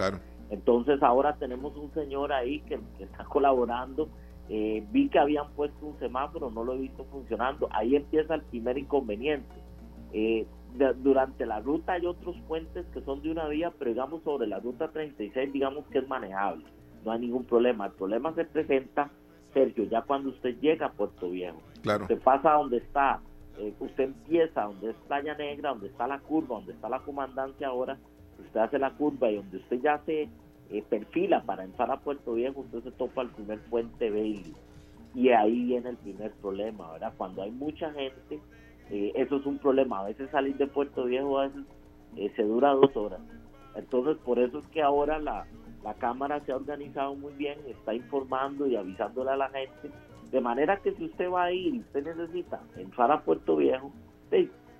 Entonces 0.50 1.02
ahora 1.02 1.36
tenemos 1.36 1.76
un 1.76 1.92
señor 1.92 2.32
ahí 2.32 2.60
que, 2.60 2.80
que 2.96 3.04
está 3.04 3.24
colaborando 3.24 4.08
eh, 4.48 4.84
vi 4.90 5.08
que 5.08 5.18
habían 5.18 5.50
puesto 5.50 5.84
un 5.84 5.98
semáforo, 5.98 6.50
no 6.50 6.64
lo 6.64 6.74
he 6.74 6.78
visto 6.78 7.04
funcionando. 7.06 7.68
Ahí 7.70 7.96
empieza 7.96 8.34
el 8.34 8.42
primer 8.42 8.78
inconveniente. 8.78 9.54
Eh, 10.12 10.46
durante 11.02 11.44
la 11.44 11.60
ruta 11.60 11.94
hay 11.94 12.06
otros 12.06 12.36
puentes 12.46 12.86
que 12.92 13.00
son 13.02 13.22
de 13.22 13.30
una 13.30 13.48
vía, 13.48 13.72
pero 13.78 13.90
digamos 13.90 14.22
sobre 14.22 14.46
la 14.46 14.58
ruta 14.60 14.88
36, 14.88 15.52
digamos 15.52 15.86
que 15.88 15.98
es 15.98 16.08
manejable. 16.08 16.64
No 17.04 17.12
hay 17.12 17.20
ningún 17.20 17.44
problema. 17.44 17.86
El 17.86 17.92
problema 17.92 18.34
se 18.34 18.44
presenta, 18.44 19.10
Sergio, 19.52 19.84
ya 19.84 20.02
cuando 20.02 20.30
usted 20.30 20.58
llega 20.60 20.86
a 20.86 20.92
Puerto 20.92 21.30
Viejo. 21.30 21.60
Claro. 21.82 22.02
Usted 22.02 22.20
pasa 22.20 22.52
donde 22.52 22.78
está, 22.78 23.20
eh, 23.58 23.74
usted 23.80 24.04
empieza 24.04 24.64
donde 24.64 24.90
es 24.90 24.96
Playa 25.06 25.34
Negra, 25.34 25.70
donde 25.70 25.88
está 25.88 26.06
la 26.06 26.20
curva, 26.20 26.56
donde 26.56 26.72
está 26.72 26.88
la 26.88 27.00
comandancia 27.00 27.68
ahora. 27.68 27.98
Usted 28.38 28.60
hace 28.60 28.78
la 28.78 28.92
curva 28.92 29.30
y 29.30 29.36
donde 29.36 29.56
usted 29.58 29.80
ya 29.80 30.00
se 30.06 30.28
eh, 30.70 30.82
perfila 30.82 31.42
para 31.44 31.64
entrar 31.64 31.90
a 31.90 32.00
Puerto 32.00 32.34
Viejo, 32.34 32.60
usted 32.60 32.82
se 32.82 32.90
topa 32.92 33.22
el 33.22 33.30
primer 33.30 33.58
puente 33.70 34.10
Bailey. 34.10 34.54
Y 35.14 35.30
ahí 35.30 35.64
viene 35.64 35.90
el 35.90 35.96
primer 35.96 36.32
problema, 36.32 36.92
¿verdad? 36.92 37.14
Cuando 37.16 37.42
hay 37.42 37.50
mucha 37.50 37.90
gente, 37.92 38.38
eh, 38.90 39.12
eso 39.14 39.36
es 39.36 39.46
un 39.46 39.58
problema. 39.58 40.00
A 40.00 40.04
veces 40.04 40.30
salir 40.30 40.56
de 40.58 40.66
Puerto 40.66 41.04
Viejo 41.04 41.38
a 41.38 41.46
veces 41.46 41.64
eh, 42.16 42.30
se 42.36 42.42
dura 42.42 42.72
dos 42.72 42.94
horas. 42.96 43.20
Entonces, 43.76 44.18
por 44.18 44.38
eso 44.38 44.58
es 44.58 44.66
que 44.66 44.82
ahora 44.82 45.18
la, 45.18 45.46
la 45.82 45.94
Cámara 45.94 46.40
se 46.40 46.52
ha 46.52 46.56
organizado 46.56 47.14
muy 47.14 47.32
bien, 47.32 47.58
está 47.66 47.94
informando 47.94 48.66
y 48.66 48.76
avisándole 48.76 49.30
a 49.30 49.36
la 49.36 49.48
gente. 49.48 49.90
De 50.30 50.40
manera 50.42 50.76
que 50.82 50.92
si 50.92 51.06
usted 51.06 51.30
va 51.30 51.44
a 51.44 51.52
ir 51.52 51.76
y 51.76 51.80
usted 51.80 52.04
necesita 52.04 52.60
entrar 52.76 53.10
a 53.10 53.22
Puerto 53.22 53.56
Viejo, 53.56 53.90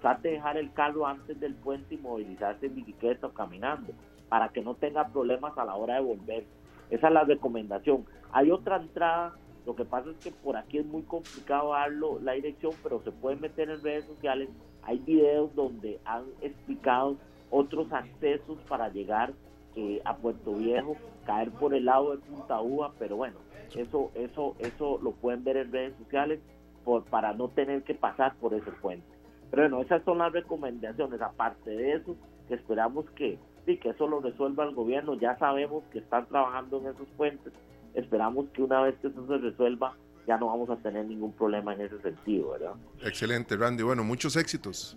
trate 0.02 0.28
de 0.28 0.34
dejar 0.34 0.58
el 0.58 0.70
carro 0.74 1.06
antes 1.06 1.40
del 1.40 1.54
puente 1.54 1.94
y 1.94 1.98
movilizarse 1.98 2.66
en 2.66 2.74
bicicleta 2.74 3.28
o 3.28 3.32
caminando 3.32 3.94
para 4.28 4.50
que 4.50 4.62
no 4.62 4.74
tenga 4.74 5.08
problemas 5.08 5.56
a 5.56 5.64
la 5.64 5.74
hora 5.74 5.94
de 5.94 6.00
volver. 6.00 6.44
Esa 6.90 7.08
es 7.08 7.12
la 7.12 7.24
recomendación. 7.24 8.04
Hay 8.32 8.50
otra 8.50 8.76
entrada, 8.76 9.34
lo 9.66 9.74
que 9.74 9.84
pasa 9.84 10.10
es 10.10 10.16
que 10.18 10.30
por 10.30 10.56
aquí 10.56 10.78
es 10.78 10.86
muy 10.86 11.02
complicado 11.02 11.72
darlo 11.72 12.18
la 12.20 12.32
dirección, 12.32 12.72
pero 12.82 13.00
se 13.02 13.12
puede 13.12 13.36
meter 13.36 13.70
en 13.70 13.82
redes 13.82 14.04
sociales. 14.04 14.48
Hay 14.82 14.98
videos 14.98 15.54
donde 15.54 16.00
han 16.04 16.24
explicado 16.40 17.16
otros 17.50 17.92
accesos 17.92 18.58
para 18.68 18.88
llegar 18.88 19.32
eh, 19.76 20.00
a 20.04 20.16
Puerto 20.16 20.52
Viejo, 20.54 20.96
caer 21.26 21.50
por 21.52 21.74
el 21.74 21.84
lado 21.84 22.12
de 22.12 22.18
Punta 22.18 22.60
Uva, 22.60 22.92
pero 22.98 23.16
bueno, 23.16 23.36
eso, 23.76 24.10
eso, 24.14 24.56
eso 24.58 24.98
lo 25.02 25.12
pueden 25.12 25.44
ver 25.44 25.56
en 25.58 25.72
redes 25.72 25.94
sociales 25.98 26.40
por, 26.84 27.04
para 27.04 27.32
no 27.34 27.48
tener 27.48 27.82
que 27.82 27.94
pasar 27.94 28.34
por 28.36 28.54
ese 28.54 28.70
puente. 28.72 29.06
Pero 29.50 29.62
bueno, 29.62 29.80
esas 29.80 30.02
son 30.04 30.18
las 30.18 30.32
recomendaciones. 30.32 31.20
Aparte 31.20 31.70
de 31.70 31.94
eso, 31.94 32.16
esperamos 32.48 33.08
que 33.10 33.38
y 33.72 33.78
que 33.78 33.90
eso 33.90 34.06
lo 34.06 34.20
resuelva 34.20 34.64
el 34.64 34.74
gobierno. 34.74 35.14
Ya 35.14 35.38
sabemos 35.38 35.84
que 35.92 35.98
están 35.98 36.26
trabajando 36.26 36.80
en 36.80 36.88
esos 36.88 37.08
puentes. 37.16 37.52
Esperamos 37.94 38.46
que 38.50 38.62
una 38.62 38.82
vez 38.82 38.96
que 39.00 39.08
eso 39.08 39.26
se 39.26 39.38
resuelva, 39.38 39.96
ya 40.26 40.36
no 40.38 40.46
vamos 40.46 40.70
a 40.70 40.76
tener 40.76 41.06
ningún 41.06 41.32
problema 41.32 41.74
en 41.74 41.82
ese 41.82 42.00
sentido, 42.00 42.50
¿verdad? 42.50 42.74
Excelente, 43.02 43.56
Randy. 43.56 43.82
Bueno, 43.82 44.04
muchos 44.04 44.36
éxitos 44.36 44.96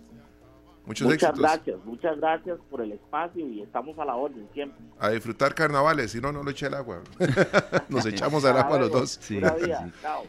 muchas 0.86 1.38
gracias, 1.38 1.76
muchas 1.84 2.16
gracias 2.18 2.58
por 2.70 2.80
el 2.80 2.92
espacio 2.92 3.48
y 3.48 3.62
estamos 3.62 3.98
a 3.98 4.04
la 4.04 4.16
orden 4.16 4.46
siempre. 4.52 4.78
A 4.98 5.10
disfrutar 5.10 5.54
carnavales, 5.54 6.10
si 6.10 6.20
no, 6.20 6.32
no 6.32 6.42
lo 6.42 6.50
eche 6.50 6.66
el 6.66 6.74
agua. 6.74 7.02
Nos 7.88 8.06
echamos 8.06 8.44
al 8.44 8.56
agua 8.56 8.78
los 8.78 8.90
dos. 8.90 9.18
Sí, 9.20 9.40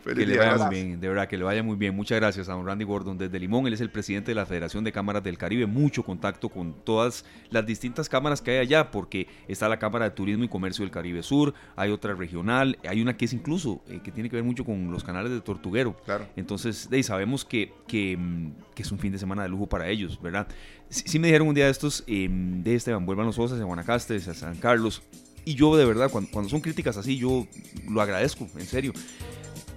Que 0.03 0.25
le 0.25 0.37
vaya 0.37 0.57
muy 0.57 0.75
bien, 0.75 0.99
de 0.99 1.07
verdad, 1.07 1.27
que 1.27 1.37
le 1.37 1.43
vaya 1.43 1.63
muy 1.63 1.75
bien. 1.75 1.95
Muchas 1.95 2.19
gracias 2.19 2.49
a 2.49 2.53
don 2.53 2.65
Randy 2.65 2.85
Gordon 2.85 3.17
desde 3.17 3.39
Limón. 3.39 3.67
Él 3.67 3.73
es 3.73 3.81
el 3.81 3.89
presidente 3.89 4.31
de 4.31 4.35
la 4.35 4.45
Federación 4.45 4.83
de 4.83 4.91
Cámaras 4.91 5.23
del 5.23 5.37
Caribe. 5.37 5.65
Mucho 5.65 6.03
contacto 6.03 6.49
con 6.49 6.73
todas 6.83 7.25
las 7.49 7.65
distintas 7.65 8.09
cámaras 8.09 8.41
que 8.41 8.51
hay 8.51 8.57
allá, 8.57 8.91
porque 8.91 9.27
está 9.47 9.69
la 9.69 9.79
Cámara 9.79 10.05
de 10.05 10.11
Turismo 10.11 10.43
y 10.43 10.47
Comercio 10.47 10.83
del 10.83 10.91
Caribe 10.91 11.23
Sur, 11.23 11.53
hay 11.75 11.91
otra 11.91 12.13
regional, 12.13 12.77
hay 12.87 13.01
una 13.01 13.17
que 13.17 13.25
es 13.25 13.33
incluso, 13.33 13.81
eh, 13.87 13.99
que 14.03 14.11
tiene 14.11 14.29
que 14.29 14.35
ver 14.35 14.45
mucho 14.45 14.65
con 14.65 14.91
los 14.91 15.03
canales 15.03 15.31
de 15.31 15.41
Tortuguero. 15.41 15.95
Claro. 16.05 16.25
Entonces, 16.35 16.89
de 16.89 17.03
sabemos 17.03 17.45
que, 17.45 17.73
que, 17.87 18.17
mm, 18.17 18.51
que 18.75 18.83
es 18.83 18.91
un 18.91 18.99
fin 18.99 19.11
de 19.11 19.19
semana 19.19 19.43
de 19.43 19.49
lujo 19.49 19.67
para 19.67 19.87
ellos, 19.87 20.19
¿verdad? 20.21 20.42
Sí, 20.89 21.17
me 21.17 21.27
dijeron 21.27 21.47
un 21.47 21.56
día 21.56 21.65
de 21.65 21.71
estos, 21.71 22.03
em, 22.06 22.63
de 22.63 22.75
Esteban, 22.75 23.06
vuelvan 23.06 23.25
los 23.25 23.39
Osas 23.39 23.60
a 23.60 23.63
Guanacaste, 23.63 24.15
a 24.15 24.34
San 24.34 24.56
Carlos. 24.58 25.01
Y 25.45 25.56
yo 25.56 25.75
de 25.75 25.86
verdad, 25.86 26.10
cuando, 26.12 26.49
son 26.49 26.62
críticas 26.62 26.97
así, 26.97 27.17
yo 27.17 27.47
lo 27.89 28.01
agradezco, 28.01 28.47
en 28.58 28.65
serio 28.65 28.93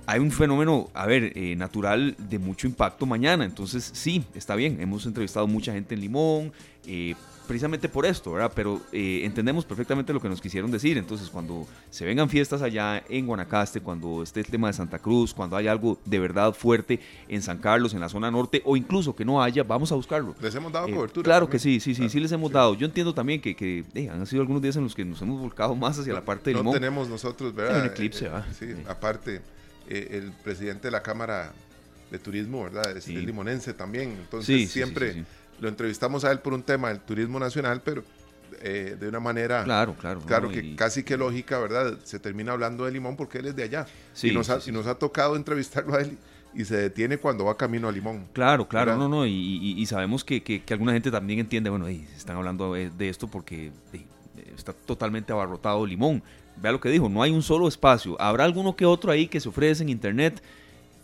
hay 0.07 0.21
un 0.21 0.31
fenómeno, 0.31 0.89
a 0.95 1.05
ver, 1.05 1.33
eh, 1.37 1.57
natural 1.57 2.15
de 2.17 2.39
mucho 2.39 2.69
impacto 2.69 3.07
mañana. 3.07 3.45
Entonces, 3.45 3.91
sí, 3.93 4.25
está 4.35 4.55
bien. 4.55 4.81
Hemos 4.81 5.05
entrevistado 5.05 5.49
mucha 5.49 5.73
gente 5.73 5.95
en 5.95 6.01
Limón, 6.01 6.53
eh, 6.87 7.17
precisamente 7.47 7.89
por 7.89 8.07
esto, 8.07 8.33
¿verdad? 8.33 8.53
Pero 8.55 8.81
eh, 8.93 9.23
entendemos 9.25 9.65
perfectamente 9.65 10.13
lo 10.13 10.21
que 10.21 10.29
nos 10.29 10.41
quisieron 10.41 10.71
decir. 10.71 10.99
Entonces, 10.99 11.31
cuando 11.31 11.67
se 11.91 12.05
vengan 12.05 12.29
fiestas 12.29 12.63
allá 12.63 13.03
en 13.09 13.27
Guanacaste, 13.27 13.81
cuando 13.81 14.23
esté 14.23 14.41
el 14.41 14.47
tema 14.47 14.69
de 14.69 14.75
Santa 14.75 14.99
Cruz, 14.99 15.33
cuando 15.33 15.57
hay 15.57 15.69
algo 15.69 15.99
de 16.05 16.19
verdad 16.19 16.53
fuerte 16.53 17.01
en 17.29 17.43
San 17.43 17.59
Carlos, 17.59 17.95
en 17.95 18.01
la 18.01 18.09
zona 18.09 18.31
norte, 18.31 18.63
o 18.65 18.77
incluso 18.77 19.15
que 19.15 19.25
no 19.25 19.43
haya, 19.43 19.63
vamos 19.63 19.93
a 19.93 19.95
buscarlo. 19.95 20.35
Les 20.41 20.55
hemos 20.55 20.73
dado 20.73 20.89
cobertura. 20.89 21.25
Claro 21.25 21.49
que 21.49 21.59
sí, 21.59 21.81
sí, 21.81 21.95
sí, 21.95 22.09
sí 22.09 22.21
les 22.21 22.33
hemos 22.33 22.51
dado. 22.51 22.75
Yo 22.75 22.87
entiendo 22.87 23.15
también 23.15 23.41
que, 23.41 23.55
que 23.55 23.85
han 24.11 24.27
sido 24.27 24.43
algunos 24.43 24.63
días 24.63 24.77
en 24.77 24.85
los 24.85 24.95
que 24.95 25.05
nos 25.05 25.21
hemos 25.23 25.41
volcado 25.41 25.75
más 25.75 25.99
hacia 25.99 26.13
la 26.13 26.25
parte 26.25 26.51
de 26.51 26.57
Limón. 26.57 26.67
No 26.67 26.73
tenemos 26.73 27.09
nosotros, 27.09 27.55
¿verdad? 27.55 27.81
un 27.81 27.87
eclipse, 27.87 28.25
¿verdad? 28.25 28.47
sí, 28.59 28.75
aparte 28.89 29.41
eh, 29.89 30.09
el 30.13 30.33
presidente 30.33 30.89
de 30.89 30.91
la 30.91 31.03
Cámara 31.03 31.53
de 32.11 32.19
Turismo, 32.19 32.65
¿verdad? 32.65 32.97
Es, 32.97 33.09
limonense 33.09 33.73
también. 33.75 34.11
Entonces 34.11 34.71
siempre 34.71 35.25
lo 35.61 35.69
entrevistamos 35.69 36.25
a 36.25 36.33
él 36.33 36.41
por 36.41 36.55
un 36.55 36.63
tema 36.63 36.89
del 36.89 37.01
turismo 37.01 37.39
nacional, 37.39 37.83
pero 37.85 38.03
eh, 38.63 38.97
de 38.99 39.09
una 39.09 39.21
manera. 39.21 39.65
Claro, 39.65 39.95
claro. 39.95 40.21
Claro, 40.21 40.49
que 40.49 40.77
casi 40.77 41.03
que 41.03 41.17
lógica, 41.17 41.59
¿verdad? 41.59 41.99
Se 42.05 42.19
termina 42.19 42.53
hablando 42.53 42.85
de 42.85 42.93
Limón 42.93 43.17
porque 43.17 43.39
él 43.39 43.47
es 43.47 43.57
de 43.57 43.65
allá. 43.65 43.87
y, 44.23 44.31
nos 44.33 44.51
ha, 44.51 44.59
nos 44.71 44.87
ha 44.87 44.95
tocado 44.97 45.37
entrevistarlo 45.37 45.95
a 45.95 46.01
él 46.01 46.19
y 46.55 46.65
se 46.65 46.77
detiene 46.77 47.19
cuando 47.19 47.45
va 47.45 47.57
camino 47.57 47.89
a 47.89 47.93
Limón. 47.93 48.27
Claro, 48.33 48.67
claro, 48.67 48.97
no, 48.97 49.09
no, 49.09 49.27
y, 49.27 49.85
sabemos 49.87 50.25
que, 50.25 50.43
que, 50.43 50.63
alguna 50.71 50.93
gente 50.93 51.11
también 51.11 51.39
entiende, 51.41 51.69
bueno, 51.69 51.87
están 51.87 52.37
hablando 52.37 52.73
de, 52.73 53.09
esto 53.09 53.29
porque 53.29 53.71
está 54.57 54.73
totalmente 54.73 55.33
abarrotado 55.33 55.85
Limón. 55.85 56.23
Vea 56.57 56.73
lo 56.73 56.81
que 56.81 56.89
dijo, 56.89 57.11
no 57.11 57.23
hay 57.23 57.33
un 57.33 57.43
solo 57.43 57.69
espacio. 57.69 58.21
Habrá 58.21 58.45
alguno 58.45 58.75
que 58.75 58.87
otro 58.87 59.13
ahí 59.13 59.29
que 59.29 59.41
se 59.41 59.49
ofrece 59.51 59.83
en 59.83 59.91
internet. 59.91 60.43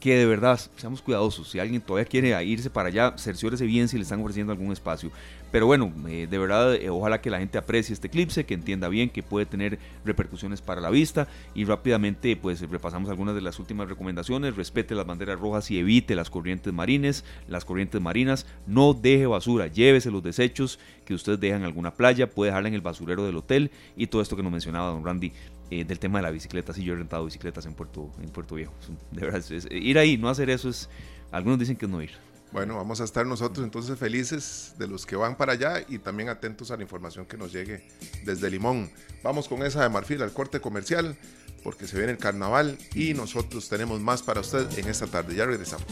Que 0.03 0.17
de 0.17 0.27
verdad 0.27 0.59
seamos 0.75 1.01
cuidadosos. 1.01 1.49
Si 1.49 1.61
alguien 1.61 1.81
todavía 1.81 2.07
quiere 2.07 2.45
irse 2.45 2.71
para 2.71 2.89
allá, 2.89 3.15
cerciórese 3.17 3.67
bien 3.67 3.87
si 3.87 3.99
le 3.99 4.03
están 4.03 4.21
ofreciendo 4.21 4.53
algún 4.53 4.73
espacio. 4.73 5.13
Pero 5.53 5.67
bueno, 5.67 5.93
eh, 6.09 6.27
de 6.29 6.39
verdad, 6.39 6.75
eh, 6.75 6.91
ojalá 6.91 7.21
que 7.21 7.31
la 7.31 7.39
gente 7.39 7.57
aprecie 7.57 7.93
este 7.93 8.09
eclipse, 8.09 8.45
que 8.45 8.55
entienda 8.55 8.89
bien 8.89 9.11
que 9.11 9.23
puede 9.23 9.47
tener 9.47 9.79
repercusiones 10.05 10.61
para 10.61 10.81
la 10.81 10.91
vista 10.91 11.29
y 11.55 11.67
rápidamente 11.67 12.35
pues 12.35 12.69
repasamos 12.69 13.11
algunas 13.11 13.37
de 13.37 13.43
las 13.43 13.61
últimas 13.61 13.89
recomendaciones. 13.89 14.57
Respete 14.57 14.97
las 14.97 15.07
banderas 15.07 15.39
rojas 15.39 15.71
y 15.71 15.79
evite 15.79 16.17
las 16.17 16.31
corrientes 16.31 16.73
marines, 16.73 17.25
las 17.47 17.65
corrientes 17.65 18.01
marinas. 18.01 18.45
No 18.67 18.95
deje 18.95 19.27
basura, 19.27 19.69
llévese 19.69 20.11
los 20.11 20.25
desechos 20.25 20.81
que 21.05 21.15
usted 21.15 21.39
deja 21.39 21.55
en 21.55 21.63
alguna 21.63 21.95
playa, 21.95 22.29
puede 22.29 22.51
dejarla 22.51 22.71
en 22.71 22.75
el 22.75 22.81
basurero 22.81 23.25
del 23.25 23.37
hotel 23.37 23.71
y 23.97 24.09
todo 24.09 24.21
esto 24.21 24.35
que 24.35 24.43
nos 24.43 24.51
mencionaba 24.51 24.91
don 24.91 25.05
Randy 25.05 25.33
eh, 25.73 25.85
del 25.87 25.99
tema 25.99 26.19
de 26.19 26.25
la 26.25 26.31
bicicleta. 26.31 26.75
Sí, 26.75 26.85
yo 26.85 26.93
he 26.93 26.97
rentado 26.97 27.25
bicicletas 27.25 27.65
en 27.65 27.73
Puerto, 27.73 28.11
en 28.23 28.29
Puerto 28.29 28.57
Viejo. 28.57 28.75
De 29.11 29.23
verdad, 29.23 29.43
ir 29.71 29.99
ahí, 29.99 30.19
no 30.19 30.29
hacer 30.29 30.51
eso 30.51 30.69
es. 30.69 30.91
Algunos 31.31 31.59
dicen 31.59 31.77
que 31.77 31.87
es 31.87 31.91
no 31.91 32.03
ir. 32.03 32.11
Bueno, 32.53 32.77
vamos 32.77 33.01
a 33.01 33.05
estar 33.05 33.25
nosotros 33.25 33.65
entonces 33.65 33.99
felices 33.99 34.75
de 34.77 34.87
los 34.87 35.07
que 35.07 35.17
van 35.17 35.35
para 35.35 35.53
allá 35.53 35.83
y 35.89 35.99
también 35.99 36.29
atentos 36.29 36.71
a 36.71 36.77
la 36.77 36.83
información 36.83 37.25
que 37.25 37.39
nos 37.39 37.53
llegue 37.55 37.89
desde 38.27 38.51
Limón. 38.51 38.91
Vamos 39.23 39.49
con 39.49 39.63
esa 39.63 39.83
de 39.83 39.89
Marfil 39.89 40.21
al 40.21 40.35
corte 40.35 40.61
comercial 40.61 41.17
porque 41.65 41.87
se 41.87 41.97
viene 41.97 42.13
el 42.13 42.19
carnaval 42.19 42.77
y 42.95 43.15
nosotros 43.15 43.71
tenemos 43.71 43.99
más 43.99 44.23
para 44.23 44.41
usted 44.41 44.79
en 44.79 44.89
esta 44.89 45.07
tarde. 45.07 45.35
Ya 45.35 45.47
regresamos. 45.47 45.87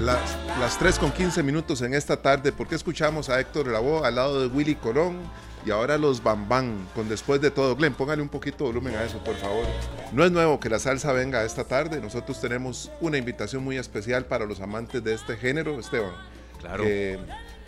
Las, 0.00 0.36
las 0.58 0.80
3 0.80 0.98
con 0.98 1.12
15 1.12 1.44
minutos 1.44 1.80
en 1.82 1.94
esta 1.94 2.20
tarde, 2.20 2.50
porque 2.50 2.74
escuchamos 2.74 3.28
a 3.28 3.38
Héctor 3.38 3.68
Lavoe 3.68 4.04
al 4.04 4.16
lado 4.16 4.40
de 4.40 4.48
Willy 4.48 4.74
Colón 4.74 5.18
y 5.64 5.70
ahora 5.70 5.98
los 5.98 6.22
Bambán 6.22 6.88
con 6.94 7.08
Después 7.08 7.40
de 7.40 7.50
todo. 7.50 7.76
Glenn, 7.76 7.94
póngale 7.94 8.22
un 8.22 8.28
poquito 8.28 8.64
de 8.64 8.70
volumen 8.72 8.94
a 8.96 9.04
eso, 9.04 9.22
por 9.22 9.36
favor. 9.36 9.66
No 10.12 10.24
es 10.24 10.32
nuevo 10.32 10.58
que 10.58 10.68
la 10.68 10.78
salsa 10.78 11.12
venga 11.12 11.44
esta 11.44 11.64
tarde. 11.64 12.00
Nosotros 12.00 12.40
tenemos 12.40 12.90
una 13.00 13.18
invitación 13.18 13.62
muy 13.62 13.76
especial 13.76 14.24
para 14.26 14.46
los 14.46 14.60
amantes 14.60 15.02
de 15.04 15.14
este 15.14 15.36
género, 15.36 15.78
Esteban. 15.78 16.12
Claro. 16.60 16.84
Que 16.84 17.18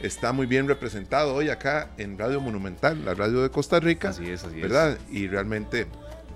está 0.00 0.32
muy 0.32 0.46
bien 0.46 0.68
representado 0.68 1.34
hoy 1.34 1.50
acá 1.50 1.90
en 1.98 2.18
Radio 2.18 2.40
Monumental, 2.40 3.04
la 3.04 3.14
radio 3.14 3.42
de 3.42 3.50
Costa 3.50 3.80
Rica. 3.80 4.10
Así 4.10 4.30
es, 4.30 4.44
así 4.44 4.60
¿verdad? 4.60 4.98
Y 5.10 5.26
realmente, 5.28 5.86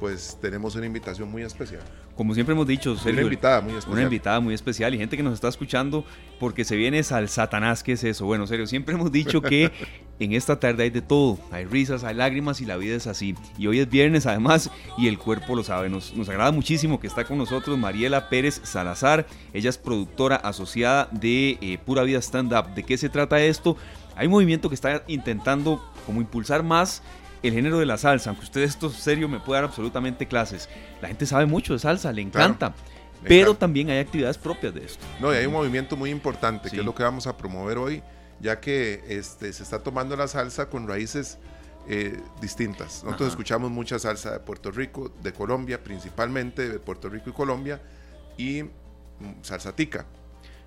pues 0.01 0.38
tenemos 0.40 0.75
una 0.75 0.87
invitación 0.87 1.31
muy 1.31 1.42
especial 1.42 1.83
como 2.18 2.35
siempre 2.35 2.52
hemos 2.52 2.66
dicho, 2.66 2.96
una 3.07 3.22
invitada 3.22 3.61
muy 3.61 3.74
especial. 3.74 3.92
Una 3.92 4.02
invitada 4.02 4.40
muy 4.40 4.52
especial 4.52 4.92
y 4.92 4.98
gente 4.98 5.16
que 5.16 5.22
nos 5.22 5.35
está 5.35 5.46
escuchando 5.46 6.04
porque 6.40 6.64
se 6.64 6.74
viene 6.74 7.00
al 7.11 7.28
Satanás, 7.28 7.85
¿qué 7.85 7.92
es 7.92 8.02
eso? 8.02 8.26
Bueno, 8.26 8.44
serio, 8.48 8.66
siempre 8.66 8.96
hemos 8.96 9.12
dicho 9.12 9.40
que 9.40 9.70
en 10.18 10.33
esta 10.33 10.59
tarde 10.59 10.83
hay 10.83 10.90
de 10.90 11.00
todo, 11.00 11.38
hay 11.52 11.64
risas, 11.64 12.02
hay 12.02 12.16
lágrimas 12.16 12.61
y 12.61 12.64
la 12.66 12.76
vida 12.76 12.96
es 12.96 13.07
así. 13.07 13.37
Y 13.57 13.68
hoy 13.68 13.78
es 13.78 13.88
viernes 13.88 14.26
además 14.26 14.68
y 14.96 15.07
el 15.07 15.16
cuerpo 15.16 15.54
lo 15.54 15.62
sabe. 15.62 15.88
Nos, 15.88 16.12
nos 16.12 16.28
agrada 16.28 16.50
muchísimo 16.50 16.98
que 16.98 17.07
está 17.07 17.22
con 17.22 17.38
nosotros 17.38 17.78
Mariela 17.78 18.28
Pérez 18.28 18.62
Salazar, 18.64 19.24
ella 19.52 19.70
es 19.70 19.78
productora 19.78 20.35
asociada 20.35 21.09
de 21.12 21.57
eh, 21.61 21.78
Pura 21.87 22.02
Vida 22.02 22.18
Stand 22.18 22.52
Up. 22.52 22.74
¿De 22.74 22.83
qué 22.83 22.98
se 22.98 23.09
trata 23.09 23.40
esto? 23.40 23.76
Hay 24.16 24.26
un 24.26 24.33
movimiento 24.33 24.68
que 24.68 24.74
está 24.74 25.04
intentando 25.07 25.81
como 26.04 26.20
impulsar 26.20 26.64
más 26.64 27.00
el 27.42 27.53
género 27.53 27.79
de 27.79 27.87
la 27.87 27.96
salsa, 27.96 28.31
aunque 28.31 28.44
usted 28.44 28.62
esto 28.62 28.90
serio 28.90 29.29
me 29.29 29.40
puede 29.40 29.61
dar 29.61 29.68
absolutamente 29.68 30.27
clases. 30.27 30.68
La 31.01 31.09
gente 31.09 31.27
sabe 31.27 31.46
mucho 31.46 31.72
de 31.72 31.79
salsa, 31.79 32.12
le 32.12 32.22
encanta. 32.22 32.74
pero 33.22 33.55
también 33.55 33.90
hay 33.90 33.98
actividades 33.98 34.38
propias 34.38 34.74
de 34.74 34.85
esto. 34.85 35.05
No, 35.20 35.33
y 35.33 35.37
hay 35.37 35.46
un 35.46 35.53
movimiento 35.53 35.96
muy 35.96 36.11
importante, 36.11 36.70
que 36.70 36.79
es 36.79 36.85
lo 36.85 36.94
que 36.94 37.03
vamos 37.03 37.27
a 37.27 37.37
promover 37.37 37.79
hoy, 37.79 38.03
ya 38.40 38.61
que 38.61 39.03
este, 39.09 39.53
se 39.53 39.62
está 39.62 39.83
tomando 39.83 40.16
la 40.16 40.29
salsa 40.29 40.68
con 40.68 40.87
raíces 40.87 41.38
eh, 41.88 42.20
distintas. 42.40 43.03
Nosotros 43.05 43.31
escuchamos 43.31 43.70
mucha 43.70 43.98
salsa 43.98 44.33
de 44.33 44.40
Puerto 44.40 44.70
Rico, 44.70 45.12
de 45.22 45.33
Colombia, 45.33 45.83
principalmente 45.83 46.68
de 46.68 46.79
Puerto 46.79 47.09
Rico 47.09 47.31
y 47.31 47.33
Colombia, 47.33 47.81
y 48.37 48.62
mm, 48.62 49.42
salsa 49.42 49.74
tica. 49.74 50.07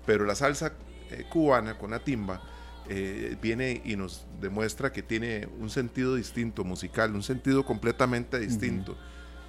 Pero 0.04 0.24
la 0.24 0.34
salsa 0.34 0.72
eh, 1.10 1.24
cubana 1.30 1.78
con 1.78 1.92
la 1.92 2.00
timba 2.00 2.42
eh, 2.88 3.36
viene 3.40 3.80
y 3.84 3.96
nos 3.96 4.26
demuestra 4.40 4.92
que 4.92 5.02
tiene 5.02 5.48
un 5.58 5.70
sentido 5.70 6.16
distinto 6.16 6.64
musical, 6.64 7.14
un 7.14 7.22
sentido 7.22 7.64
completamente 7.64 8.38
distinto, 8.38 8.96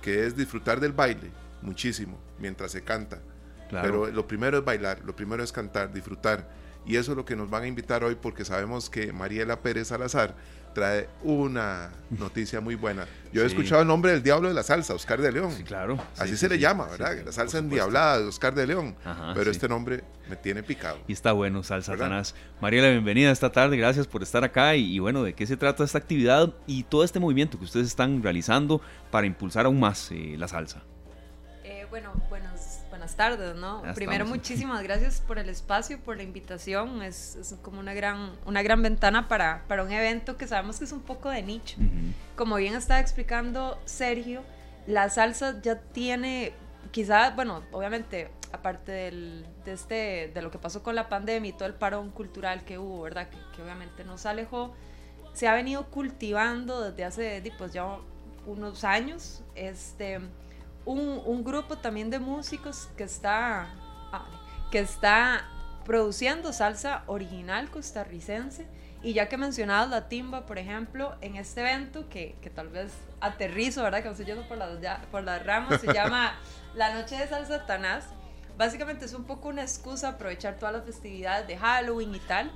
que 0.01 0.25
es 0.25 0.35
disfrutar 0.35 0.79
del 0.79 0.93
baile 0.93 1.31
muchísimo 1.61 2.19
mientras 2.39 2.71
se 2.71 2.83
canta. 2.83 3.21
Pero 3.69 4.11
lo 4.11 4.27
primero 4.27 4.59
es 4.59 4.65
bailar, 4.65 5.01
lo 5.03 5.15
primero 5.15 5.43
es 5.43 5.51
cantar, 5.51 5.91
disfrutar. 5.91 6.47
Y 6.85 6.97
eso 6.97 7.11
es 7.13 7.17
lo 7.17 7.25
que 7.25 7.35
nos 7.35 7.49
van 7.49 7.63
a 7.63 7.67
invitar 7.67 8.03
hoy 8.03 8.15
porque 8.15 8.45
sabemos 8.45 8.89
que 8.89 9.11
Mariela 9.13 9.61
Pérez 9.61 9.87
Salazar 9.87 10.35
trae 10.73 11.07
una 11.23 11.91
noticia 12.09 12.59
muy 12.62 12.75
buena. 12.75 13.07
Yo 13.31 13.43
he 13.43 13.45
escuchado 13.45 13.81
el 13.81 13.88
nombre 13.88 14.12
del 14.12 14.21
diablo 14.21 14.47
de 14.47 14.53
la 14.53 14.63
salsa, 14.63 14.93
Oscar 14.93 15.21
de 15.21 15.31
León. 15.31 15.51
Sí, 15.51 15.63
claro. 15.63 15.97
Así 16.17 16.38
se 16.38 16.49
le 16.49 16.59
llama, 16.59 16.88
¿verdad? 16.88 17.15
la 17.25 17.31
salsa 17.31 17.57
endiablada 17.59 18.19
de 18.19 18.25
Oscar 18.25 18.53
de 18.53 18.67
León. 18.67 18.95
pero 19.33 19.49
este 19.49 19.67
nombre 19.67 20.03
me 20.29 20.36
tiene 20.36 20.63
picado. 20.63 20.99
Y 21.07 21.13
está 21.13 21.31
bueno, 21.31 21.63
salsa 21.63 21.93
Satanás. 21.93 22.36
Mariela, 22.62 22.89
bienvenida 22.89 23.31
esta 23.31 23.51
tarde, 23.51 23.77
gracias 23.77 24.07
por 24.07 24.23
estar 24.23 24.43
acá. 24.43 24.75
Y, 24.75 24.99
bueno, 24.99 25.23
¿de 25.23 25.33
qué 25.33 25.45
se 25.45 25.57
trata 25.57 25.83
esta 25.83 25.97
actividad 25.97 26.53
y 26.67 26.83
todo 26.83 27.03
este 27.03 27.19
movimiento 27.19 27.57
que 27.57 27.65
ustedes 27.65 27.88
están 27.88 28.21
realizando 28.21 28.81
para 29.12 29.27
impulsar 29.27 29.65
aún 29.65 29.79
más 29.79 30.12
eh, 30.12 30.36
la 30.38 30.47
salsa? 30.47 30.83
Eh, 31.63 31.86
bueno, 31.89 32.13
buenos 32.29 32.52
buenas 33.03 33.17
tardes, 33.17 33.55
¿no? 33.55 33.83
Primero, 33.95 34.25
muchísimas 34.25 34.81
gracias 34.81 35.19
por 35.19 35.37
el 35.37 35.49
espacio, 35.49 35.99
por 35.99 36.15
la 36.15 36.23
invitación. 36.23 37.01
Es, 37.01 37.35
es, 37.35 37.53
como 37.61 37.81
una 37.81 37.93
gran, 37.93 38.31
una 38.45 38.63
gran 38.63 38.81
ventana 38.81 39.27
para, 39.27 39.65
para 39.67 39.83
un 39.83 39.91
evento 39.91 40.37
que 40.37 40.47
sabemos 40.47 40.79
que 40.79 40.85
es 40.85 40.93
un 40.93 41.01
poco 41.01 41.29
de 41.29 41.41
nicho. 41.41 41.75
Como 42.37 42.55
bien 42.55 42.75
estaba 42.75 43.01
explicando 43.01 43.77
Sergio, 43.83 44.41
la 44.87 45.09
salsa 45.09 45.61
ya 45.61 45.81
tiene, 45.81 46.53
quizás, 46.91 47.35
bueno, 47.35 47.63
obviamente, 47.73 48.31
aparte 48.53 48.93
del, 48.93 49.45
de, 49.65 49.73
este, 49.73 50.31
de 50.33 50.41
lo 50.41 50.49
que 50.49 50.57
pasó 50.57 50.81
con 50.81 50.95
la 50.95 51.09
pandemia 51.09 51.49
y 51.49 51.53
todo 51.53 51.67
el 51.67 51.75
parón 51.75 52.09
cultural 52.09 52.63
que 52.63 52.77
hubo, 52.77 53.01
¿verdad? 53.01 53.27
Que, 53.27 53.37
que 53.53 53.63
obviamente 53.63 54.05
nos 54.05 54.25
alejó, 54.25 54.73
se 55.33 55.49
ha 55.49 55.53
venido 55.53 55.89
cultivando 55.89 56.89
desde 56.89 57.03
hace, 57.03 57.53
pues 57.57 57.73
ya 57.73 57.97
unos 58.45 58.85
años. 58.85 59.43
Este 59.55 60.21
un, 60.85 61.43
grupo 61.43 61.77
también 61.77 62.09
de 62.09 62.19
músicos 62.19 62.89
que 62.97 63.03
está, 63.03 63.73
ah, 64.11 64.25
que 64.71 64.79
está 64.79 65.45
produciendo 65.85 66.53
salsa 66.53 67.03
original 67.07 67.69
costarricense. 67.69 68.67
Y 69.01 69.13
ya 69.13 69.27
que 69.27 69.37
mencionado 69.37 69.89
la 69.89 70.07
timba, 70.07 70.45
por 70.45 70.57
ejemplo, 70.57 71.15
en 71.19 71.35
este 71.35 71.59
evento 71.59 72.07
que, 72.07 72.37
tal 72.55 72.69
vez 72.69 72.93
aterrizo, 73.19 73.83
¿verdad? 73.83 74.01
Que 74.01 74.09
estoy 74.09 74.25
yendo 74.25 74.47
por 74.47 74.57
las, 74.57 74.69
por 75.11 75.23
las 75.23 75.45
ramas, 75.45 75.81
se 75.81 75.93
llama 75.93 76.37
La 76.75 76.93
Noche 76.93 77.17
de 77.17 77.27
Salsa 77.27 77.65
Tanás. 77.65 78.05
Básicamente 78.57 79.05
es 79.05 79.13
un 79.13 79.25
poco 79.25 79.49
una 79.49 79.61
excusa 79.61 80.09
aprovechar 80.09 80.57
todas 80.57 80.73
las 80.73 80.85
festividades 80.85 81.47
de 81.47 81.57
Halloween 81.57 82.15
y 82.15 82.19
tal 82.19 82.51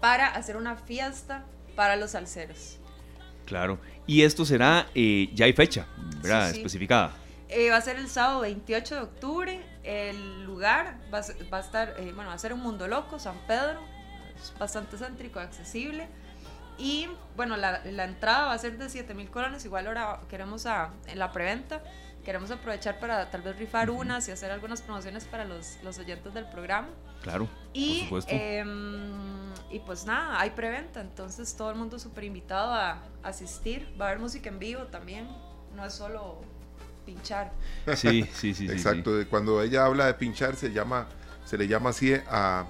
para 0.00 0.26
hacer 0.26 0.56
una 0.56 0.76
fiesta 0.76 1.44
para 1.74 1.96
los 1.96 2.12
salseros. 2.12 2.78
Claro. 3.44 3.78
Y 4.06 4.22
esto 4.22 4.44
será, 4.44 4.86
eh, 4.94 5.30
ya 5.34 5.46
hay 5.46 5.52
fecha, 5.52 5.86
¿verdad? 6.20 6.50
Especificada. 6.50 7.12
Eh, 7.48 7.70
va 7.70 7.76
a 7.76 7.80
ser 7.80 7.96
el 7.96 8.08
sábado 8.08 8.40
28 8.40 8.94
de 8.94 9.00
octubre. 9.00 9.66
El 9.84 10.44
lugar 10.44 10.98
va 11.12 11.18
a, 11.18 11.60
estar, 11.60 11.94
eh, 11.98 12.12
bueno, 12.14 12.30
va 12.30 12.34
a 12.34 12.38
ser 12.38 12.52
un 12.52 12.60
Mundo 12.60 12.88
Loco, 12.88 13.18
San 13.18 13.38
Pedro. 13.46 13.80
Es 14.36 14.52
bastante 14.58 14.96
céntrico, 14.96 15.38
accesible. 15.38 16.08
Y 16.78 17.08
bueno, 17.36 17.56
la, 17.56 17.80
entrada 18.04 18.46
va 18.46 18.52
a 18.52 18.58
ser 18.58 18.76
de 18.78 18.88
7 18.88 19.14
mil 19.14 19.30
colones. 19.30 19.64
Igual 19.64 19.86
ahora 19.86 20.20
queremos 20.28 20.66
a, 20.66 20.90
en 21.06 21.18
la 21.18 21.32
preventa. 21.32 21.82
Queremos 22.24 22.50
aprovechar 22.50 22.98
para 22.98 23.30
tal 23.30 23.42
vez 23.42 23.56
rifar 23.56 23.88
unas 23.88 24.26
y 24.26 24.32
hacer 24.32 24.50
algunas 24.50 24.82
promociones 24.82 25.24
para 25.24 25.44
los, 25.44 25.78
los 25.84 25.96
oyentes 25.98 26.34
del 26.34 26.46
programa. 26.46 26.88
Claro. 27.22 27.48
Y, 27.72 28.08
em, 28.26 29.52
y 29.70 29.78
pues 29.78 30.04
nada, 30.04 30.40
hay 30.40 30.50
preventa. 30.50 31.00
Entonces 31.00 31.56
todo 31.56 31.70
el 31.70 31.76
mundo 31.76 32.00
súper 32.00 32.24
invitado 32.24 32.74
a 32.74 33.04
asistir. 33.22 33.94
Va 33.98 34.06
a 34.06 34.08
haber 34.08 34.20
música 34.20 34.48
en 34.48 34.58
vivo 34.58 34.82
también. 34.86 35.28
No 35.76 35.84
es 35.84 35.94
solo 35.94 36.42
pinchar. 37.06 37.52
Sí, 37.94 38.28
sí, 38.34 38.52
sí. 38.52 38.68
Exacto, 38.68 39.12
cuando 39.30 39.62
ella 39.62 39.86
habla 39.86 40.06
de 40.06 40.14
pinchar 40.14 40.56
se 40.56 40.72
llama, 40.72 41.06
se 41.46 41.56
le 41.56 41.68
llama 41.68 41.90
así 41.90 42.12
a, 42.12 42.66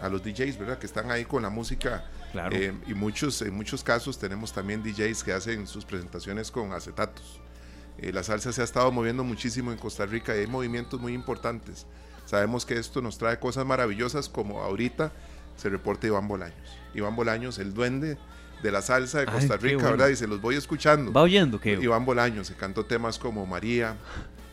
a 0.00 0.08
los 0.08 0.22
DJs, 0.22 0.58
¿verdad? 0.58 0.78
Que 0.78 0.86
están 0.86 1.10
ahí 1.10 1.24
con 1.24 1.42
la 1.42 1.50
música. 1.50 2.04
Claro. 2.30 2.54
Eh, 2.54 2.74
y 2.86 2.94
muchos, 2.94 3.40
en 3.42 3.54
muchos 3.54 3.82
casos 3.82 4.18
tenemos 4.18 4.52
también 4.52 4.82
DJs 4.82 5.24
que 5.24 5.32
hacen 5.32 5.66
sus 5.66 5.84
presentaciones 5.84 6.50
con 6.50 6.72
acetatos. 6.72 7.40
Eh, 7.96 8.12
la 8.12 8.22
salsa 8.22 8.52
se 8.52 8.60
ha 8.60 8.64
estado 8.64 8.92
moviendo 8.92 9.24
muchísimo 9.24 9.72
en 9.72 9.78
Costa 9.78 10.06
Rica 10.06 10.36
y 10.36 10.40
hay 10.40 10.46
movimientos 10.46 11.00
muy 11.00 11.14
importantes. 11.14 11.86
Sabemos 12.26 12.66
que 12.66 12.78
esto 12.78 13.00
nos 13.00 13.16
trae 13.16 13.40
cosas 13.40 13.64
maravillosas 13.64 14.28
como 14.28 14.60
ahorita 14.62 15.10
se 15.56 15.70
reporta 15.70 16.06
Iván 16.06 16.28
Bolaños. 16.28 16.78
Iván 16.94 17.16
Bolaños, 17.16 17.58
el 17.58 17.72
duende 17.74 18.18
de 18.62 18.72
la 18.72 18.82
salsa 18.82 19.20
de 19.20 19.26
Costa 19.26 19.56
Rica, 19.56 19.90
¿verdad? 19.90 20.08
Y 20.08 20.16
se 20.16 20.26
los 20.26 20.40
voy 20.40 20.56
escuchando. 20.56 21.12
Va 21.12 21.22
oyendo 21.22 21.60
que 21.60 21.74
Iván 21.74 22.04
Bolaño 22.04 22.44
se 22.44 22.54
cantó 22.54 22.84
temas 22.84 23.18
como 23.18 23.46
María, 23.46 23.96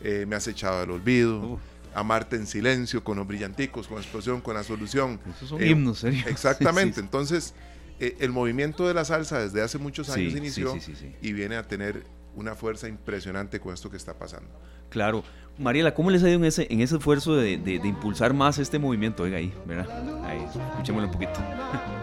eh, 0.02 0.24
Me 0.26 0.36
has 0.36 0.46
echado 0.46 0.82
al 0.82 0.90
olvido, 0.90 1.58
Amarte 1.94 2.36
en 2.36 2.46
silencio, 2.46 3.02
con 3.02 3.16
los 3.16 3.26
brillanticos, 3.26 3.88
con 3.88 3.96
explosión, 3.96 4.42
con 4.42 4.54
la 4.54 4.62
solución. 4.62 5.18
Esos 5.34 5.48
son 5.48 5.64
himnos, 5.64 6.00
¿serio? 6.00 6.24
Exactamente. 6.28 7.00
Entonces, 7.00 7.54
eh, 7.98 8.16
el 8.20 8.32
movimiento 8.32 8.86
de 8.86 8.92
la 8.92 9.06
salsa 9.06 9.40
desde 9.40 9.62
hace 9.62 9.78
muchos 9.78 10.10
años 10.10 10.34
inició 10.34 10.76
y 11.22 11.32
viene 11.32 11.56
a 11.56 11.62
tener 11.62 12.04
una 12.34 12.54
fuerza 12.54 12.86
impresionante 12.86 13.58
con 13.60 13.72
esto 13.72 13.90
que 13.90 13.96
está 13.96 14.12
pasando. 14.12 14.48
Claro. 14.90 15.24
Mariela, 15.58 15.94
¿cómo 15.94 16.10
les 16.10 16.22
ha 16.22 16.28
ido 16.28 16.36
en 16.36 16.44
ese, 16.44 16.66
en 16.70 16.82
ese 16.82 16.96
esfuerzo 16.96 17.34
de, 17.34 17.56
de, 17.56 17.80
impulsar 17.88 18.34
más 18.34 18.58
este 18.58 18.78
movimiento? 18.78 19.22
Oiga 19.22 19.38
ahí, 19.38 19.54
¿verdad? 19.64 19.88
Ahí, 20.24 20.44
escuchémoslo 20.44 21.06
un 21.08 21.12
poquito. 21.12 21.40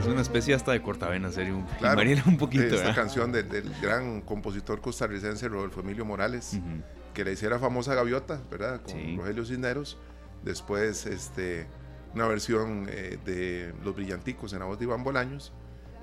es 0.00 0.06
una 0.06 0.20
especie 0.20 0.54
hasta 0.54 0.72
de 0.72 0.82
cortavena, 0.82 1.30
serio. 1.30 1.64
Claro, 1.78 2.02
un 2.26 2.38
poquito. 2.38 2.74
Esta 2.74 2.94
canción 2.94 3.32
del, 3.32 3.72
gran 3.82 4.20
compositor 4.20 4.80
costarricense 4.80 5.48
Rodolfo 5.48 5.80
Emilio 5.80 6.04
Morales, 6.04 6.58
que 7.14 7.24
le 7.24 7.32
hiciera 7.32 7.58
famosa 7.58 7.94
Gaviota, 7.94 8.40
¿verdad? 8.50 8.80
Con 8.82 9.16
Rogelio 9.16 9.44
Cisneros. 9.44 9.98
Después, 10.44 11.06
este 11.06 11.66
una 12.14 12.26
versión 12.26 12.86
eh, 12.88 13.18
de 13.24 13.74
Los 13.84 13.94
Brillanticos 13.94 14.52
en 14.54 14.60
la 14.60 14.64
voz 14.64 14.78
de 14.78 14.86
Iván 14.86 15.04
Bolaños 15.04 15.52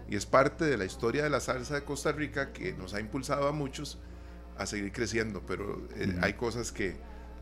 y 0.07 0.15
es 0.15 0.27
parte 0.27 0.63
de 0.65 0.77
la 0.77 0.85
historia 0.85 1.23
de 1.23 1.31
la 1.31 1.39
salsa 1.39 1.73
de 1.73 1.83
Costa 1.83 2.11
Rica 2.11 2.53
que 2.53 2.73
nos 2.73 2.93
ha 2.93 2.99
impulsado 2.99 3.47
a 3.47 3.51
muchos 3.51 3.97
a 4.55 4.67
seguir 4.67 4.91
creciendo, 4.91 5.41
pero 5.47 5.81
eh, 5.95 6.15
hay 6.21 6.33
cosas 6.33 6.71
que 6.71 6.95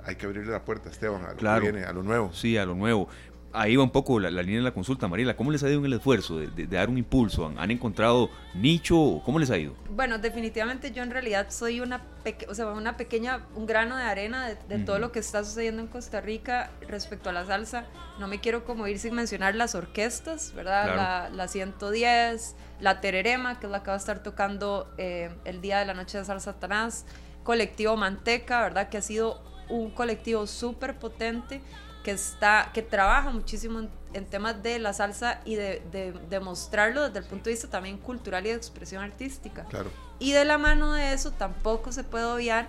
hay 0.05 0.15
que 0.15 0.25
abrirle 0.25 0.51
la 0.51 0.63
puerta, 0.63 0.89
Esteban, 0.89 1.25
a 1.25 1.33
lo 1.33 1.37
que 1.37 1.59
viene, 1.59 1.85
a 1.85 1.91
lo 1.91 2.03
nuevo. 2.03 2.31
Sí, 2.33 2.57
a 2.57 2.65
lo 2.65 2.73
nuevo 2.73 3.09
ahí 3.53 3.75
va 3.75 3.83
un 3.83 3.91
poco 3.91 4.19
la, 4.19 4.29
línea 4.29 4.57
de 4.57 4.63
la 4.63 4.73
consulta, 4.73 5.07
Mariela. 5.07 5.35
¿Cómo 5.35 5.51
les 5.51 5.63
ha 5.63 5.69
ido 5.69 5.79
en 5.79 5.85
el 5.85 5.93
esfuerzo 5.93 6.37
de, 6.37 6.67
dar 6.67 6.89
un 6.89 6.97
impulso? 6.97 7.51
¿Han, 7.57 7.71
encontrado 7.71 8.29
nicho? 8.53 9.21
¿Cómo 9.23 9.39
les 9.39 9.49
ha 9.51 9.57
ido? 9.57 9.75
Bueno, 9.91 10.17
definitivamente 10.17 10.91
yo 10.91 11.03
en 11.03 11.11
realidad 11.11 11.47
soy 11.49 11.79
una, 11.79 12.01
o 12.49 12.55
sea, 12.55 12.67
una 12.67 12.97
pequeña, 12.97 13.45
un 13.55 13.65
grano 13.65 13.95
de 13.95 14.03
arena 14.03 14.47
de, 14.47 14.79
todo 14.79 14.99
lo 14.99 15.11
que 15.11 15.19
está 15.19 15.43
sucediendo 15.43 15.81
en 15.81 15.87
Costa 15.87 16.19
Rica 16.19 16.71
respecto 16.87 17.29
a 17.29 17.33
la 17.33 17.45
salsa. 17.45 17.85
No 18.19 18.27
me 18.27 18.39
quiero 18.39 18.65
como 18.65 18.87
ir 18.87 18.99
sin 18.99 19.13
mencionar 19.13 19.55
las 19.55 19.75
orquestas, 19.75 20.53
¿verdad? 20.55 21.31
La, 21.31 21.47
110, 21.47 22.55
la 22.79 23.01
Tererema, 23.01 23.59
que 23.59 23.67
es 23.67 23.71
la 23.71 23.83
que 23.83 23.87
va 23.87 23.93
a 23.93 23.97
estar 23.97 24.23
tocando 24.23 24.91
eh, 24.97 25.29
el 25.45 25.61
día 25.61 25.79
de 25.79 25.85
la 25.85 25.93
noche 25.93 26.17
de 26.17 26.25
Salsa 26.25 26.53
Satanás, 26.53 27.05
Colectivo 27.43 27.95
Manteca, 27.97 28.61
¿verdad? 28.61 28.89
Que 28.89 28.97
ha 28.97 29.01
sido 29.01 29.41
un 29.69 29.91
colectivo 29.91 30.45
súper 30.47 30.97
potente 30.97 31.61
que, 32.03 32.11
está, 32.11 32.71
que 32.73 32.81
trabaja 32.81 33.31
muchísimo 33.31 33.87
en, 34.13 34.25
temas 34.25 34.61
de 34.61 34.77
la 34.79 34.93
salsa 34.93 35.39
y 35.45 35.55
de, 35.55 35.81
de, 35.91 36.13
desde 36.29 37.19
el 37.19 37.25
punto 37.25 37.45
de 37.45 37.51
vista 37.51 37.69
también 37.69 37.97
cultural 37.97 38.45
y 38.45 38.49
de 38.49 38.55
expresión 38.55 39.03
artística. 39.03 39.65
Claro. 39.65 39.89
Y 40.19 40.33
de 40.33 40.45
la 40.45 40.57
mano 40.57 40.93
de 40.93 41.13
eso 41.13 41.31
tampoco 41.31 41.91
se 41.91 42.03
puede 42.03 42.25
obviar 42.25 42.67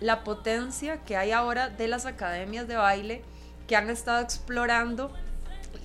la 0.00 0.24
potencia 0.24 1.02
que 1.04 1.16
hay 1.16 1.32
ahora 1.32 1.68
de 1.68 1.88
las 1.88 2.06
academias 2.06 2.68
de 2.68 2.76
baile 2.76 3.22
que 3.66 3.76
han 3.76 3.90
estado 3.90 4.22
explorando 4.22 5.12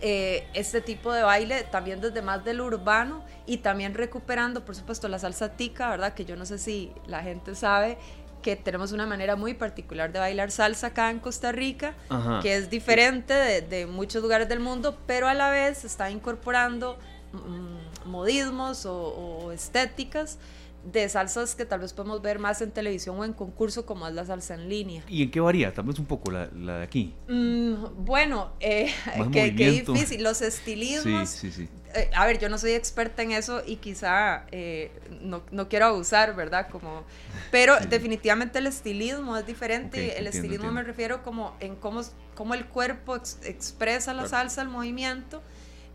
eh, 0.02 0.48
este 0.54 0.82
tipo 0.82 1.12
de 1.12 1.24
baile 1.24 1.64
también 1.64 2.00
desde 2.02 2.22
más 2.22 2.44
del 2.46 2.62
urbano 2.62 3.24
y 3.46 3.58
también 3.58 3.94
recuperando, 3.94 4.64
por 4.64 4.76
supuesto, 4.76 5.08
la 5.08 5.20
salsa 5.20 5.56
tica, 5.56 5.89
¿verdad? 5.89 6.14
Que 6.14 6.26
yo 6.26 6.36
no 6.36 6.46
sé 6.46 6.58
si 6.58 6.91
la 7.08 7.22
gente 7.22 7.56
sabe, 7.56 7.98
que 8.44 8.56
tenemos 8.56 8.91
una 8.91 9.08
manera 9.08 9.36
muy 9.36 9.56
particular 9.56 10.12
de 10.12 10.20
bailar 10.20 10.52
salsa 10.52 10.88
acá 10.88 11.10
en 11.10 11.20
Costa 11.20 11.52
Rica, 11.52 11.96
que 12.44 12.56
es 12.56 12.70
diferente 12.70 13.34
de, 13.34 13.88
muchos 13.88 14.22
lugares 14.22 14.48
del 14.48 14.60
mundo, 14.60 14.96
pero 15.08 15.28
a 15.28 15.34
la 15.34 15.50
vez 15.50 15.84
está 15.84 16.12
incorporando 16.12 17.00
mm, 17.32 18.10
modismos 18.10 18.86
o, 18.86 19.52
estéticas 19.52 20.38
de 20.84 21.08
salsas 21.08 21.56
que 21.56 21.66
tal 21.66 21.80
vez 21.80 21.94
podemos 21.94 22.22
ver 22.22 22.40
más 22.40 22.62
en 22.62 22.72
televisión 22.72 23.18
o 23.20 23.26
en 23.26 23.34
concurso 23.34 23.86
como 23.86 24.08
es 24.08 24.14
la 24.14 24.26
salsa 24.26 24.56
en 24.56 24.70
línea. 24.70 25.04
¿Y 25.08 25.24
en 25.24 25.32
qué 25.32 25.40
varía? 25.40 25.74
Tal 25.74 25.86
vez 25.86 26.00
un 26.00 26.06
poco 26.06 26.32
la, 26.32 26.48
de 26.48 26.84
aquí. 26.84 27.14
Mm, 27.28 28.06
bueno, 28.06 28.52
eh, 28.60 28.92
qué, 29.32 29.52
difícil. 29.52 30.24
Los 30.24 30.42
estilismos. 30.42 31.30
Sí, 31.30 31.52
sí, 31.52 31.64
sí. 31.64 31.70
Eh, 31.96 32.10
a 32.16 32.26
ver, 32.26 32.40
yo 32.40 32.50
no 32.50 32.58
soy 32.58 32.72
experta 32.72 33.22
en 33.22 33.32
eso 33.32 33.62
y 33.66 33.76
quizá 33.78 34.46
eh, 34.52 34.92
no, 35.22 35.44
no, 35.52 35.70
quiero 35.70 35.86
abusar, 35.86 36.36
¿verdad? 36.36 36.68
Como, 36.70 37.04
pero 37.52 37.78
definitivamente 37.90 38.60
el 38.60 38.68
estilismo 38.68 39.38
es 39.38 39.46
diferente. 39.46 40.18
el 40.18 40.28
estilismo 40.28 40.72
me 40.72 40.84
refiero 40.84 41.24
como 41.24 41.56
en 41.60 41.76
cómo, 41.76 42.02
cómo 42.36 42.56
el 42.56 42.66
cuerpo 42.66 43.16
expresa 43.16 44.14
la 44.14 44.28
salsa, 44.28 44.62
el 44.64 44.70
movimiento. 44.70 45.42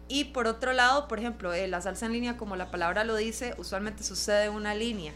Y 0.09 0.25
por 0.25 0.47
otro 0.47 0.73
lado, 0.73 1.07
por 1.07 1.19
ejemplo, 1.19 1.53
eh, 1.53 1.69
la 1.69 1.81
salsa 1.81 2.07
en 2.07 2.13
línea, 2.13 2.37
como 2.37 2.57
la 2.57 2.71
palabra 2.71 3.05
lo 3.05 3.17
dice, 3.17 3.55
usualmente 3.59 4.03
sucede 4.03 4.49
una 4.49 4.75
línea. 4.75 5.13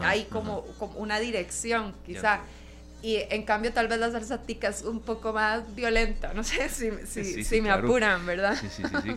hay 0.00 0.24
como, 0.24 0.64
como, 0.78 0.96
una 0.98 1.20
dirección, 1.20 1.94
quizá. 2.04 2.40
Y 3.00 3.16
en 3.30 3.44
cambio, 3.44 3.72
tal 3.72 3.86
vez 3.86 3.98
la 3.98 4.10
salsa 4.10 4.42
tica 4.42 4.68
es 4.68 4.82
un 4.82 5.00
poco 5.00 5.32
más 5.32 5.62
violenta. 5.74 6.34
No 6.34 6.42
sé 6.42 6.68
si, 6.68 6.90
si, 7.06 7.44
si 7.44 7.60
me 7.60 7.70
apuran, 7.70 8.26
¿verdad? 8.26 8.58
Sí, 8.60 8.68
sí, 8.68 8.82
sí. 9.02 9.16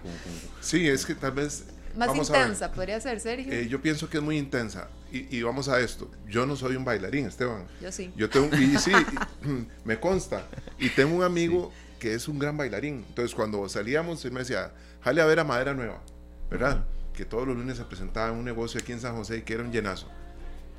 sí, 0.61 0.87
es 0.87 1.05
que 1.05 1.15
tal 1.15 1.31
vez. 1.31 1.65
Más 1.95 2.15
intensa, 2.15 2.71
podría 2.71 3.01
ser, 3.01 3.19
Sergio. 3.19 3.51
Eh, 3.51 3.67
yo 3.67 3.81
pienso 3.81 4.09
que 4.09 4.17
es 4.17 4.23
muy 4.23 4.37
intensa. 4.37 4.87
Y, 5.11 5.35
y, 5.35 5.41
vamos 5.41 5.67
a 5.67 5.79
esto. 5.81 6.09
Yo 6.29 6.45
no 6.45 6.55
soy 6.55 6.77
un 6.77 6.85
bailarín, 6.85 7.25
Esteban. 7.25 7.65
Yo 7.81 7.91
sí. 7.91 8.13
Yo 8.15 8.29
tengo. 8.29 8.55
Y 8.55 8.77
sí, 8.77 8.91
me 9.83 9.99
consta. 9.99 10.47
Y 10.79 10.89
tengo 10.89 11.15
un 11.15 11.23
amigo 11.23 11.73
que 11.99 12.13
es 12.13 12.27
un 12.27 12.39
gran 12.39 12.55
bailarín. 12.55 13.03
Entonces, 13.09 13.35
cuando 13.35 13.67
salíamos, 13.67 14.23
él 14.23 14.31
me 14.31 14.39
decía, 14.39 14.71
jale 15.03 15.21
a 15.21 15.25
ver 15.25 15.39
a 15.39 15.43
Madera 15.43 15.73
Nueva, 15.73 16.01
¿verdad? 16.49 16.85
Que 17.13 17.25
todos 17.25 17.47
los 17.47 17.55
lunes 17.55 17.77
se 17.77 17.83
presentaba 17.85 18.29
en 18.29 18.35
un 18.35 18.45
negocio 18.45 18.79
aquí 18.79 18.91
en 18.91 18.99
San 18.99 19.15
José 19.15 19.37
y 19.37 19.41
que 19.41 19.53
era 19.53 19.63
un 19.63 19.71
llenazo 19.71 20.07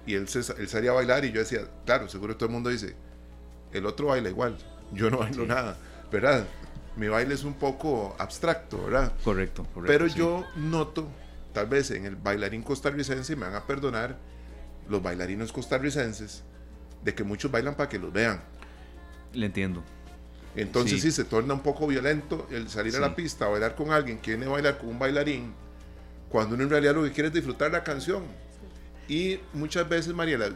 y 0.06 0.14
él, 0.14 0.28
se, 0.28 0.40
él 0.60 0.68
salía 0.68 0.90
a 0.90 0.94
bailar 0.94 1.24
y 1.24 1.32
yo 1.32 1.40
decía, 1.40 1.62
claro, 1.84 2.08
seguro 2.08 2.36
todo 2.36 2.46
el 2.46 2.52
mundo 2.52 2.70
dice, 2.70 2.94
el 3.72 3.86
otro 3.86 4.08
baila 4.08 4.28
igual, 4.28 4.56
yo 4.92 5.10
no 5.10 5.18
bailo 5.18 5.46
nada, 5.46 5.76
¿verdad? 6.10 6.46
Mi 6.96 7.08
baile 7.08 7.34
es 7.34 7.44
un 7.44 7.54
poco 7.54 8.14
abstracto, 8.18 8.84
¿verdad? 8.84 9.12
Correcto, 9.24 9.66
correcto. 9.72 9.86
Pero 9.86 10.06
yo 10.08 10.44
noto, 10.56 11.08
tal 11.52 11.66
vez 11.66 11.90
en 11.90 12.04
el 12.04 12.16
bailarín 12.16 12.62
costarricense, 12.62 13.36
me 13.36 13.46
van 13.46 13.54
a 13.54 13.66
perdonar 13.66 14.18
los 14.88 15.02
bailarinos 15.02 15.52
costarricenses, 15.52 16.42
de 17.02 17.14
que 17.14 17.24
muchos 17.24 17.50
bailan 17.50 17.74
para 17.74 17.88
que 17.88 17.98
los 17.98 18.12
vean. 18.12 18.42
Le 19.32 19.46
entiendo. 19.46 19.82
Entonces 20.54 21.00
sí, 21.00 21.10
se 21.10 21.24
torna 21.24 21.54
un 21.54 21.60
poco 21.60 21.86
violento 21.86 22.46
el 22.50 22.68
salir 22.68 22.94
a 22.96 23.00
la 23.00 23.16
pista 23.16 23.46
a 23.46 23.48
bailar 23.48 23.74
con 23.74 23.90
alguien 23.90 24.18
que 24.18 24.32
viene 24.32 24.46
a 24.46 24.50
bailar 24.50 24.78
con 24.78 24.90
un 24.90 24.98
bailarín, 24.98 25.52
cuando 26.28 26.54
uno 26.54 26.64
en 26.64 26.70
realidad 26.70 26.94
lo 26.94 27.02
que 27.04 27.12
quiere 27.12 27.28
es 27.28 27.34
disfrutar 27.34 27.70
la 27.70 27.82
canción. 27.82 28.24
Y 29.08 29.40
muchas 29.54 29.88
veces, 29.88 30.14
Mariela, 30.14 30.50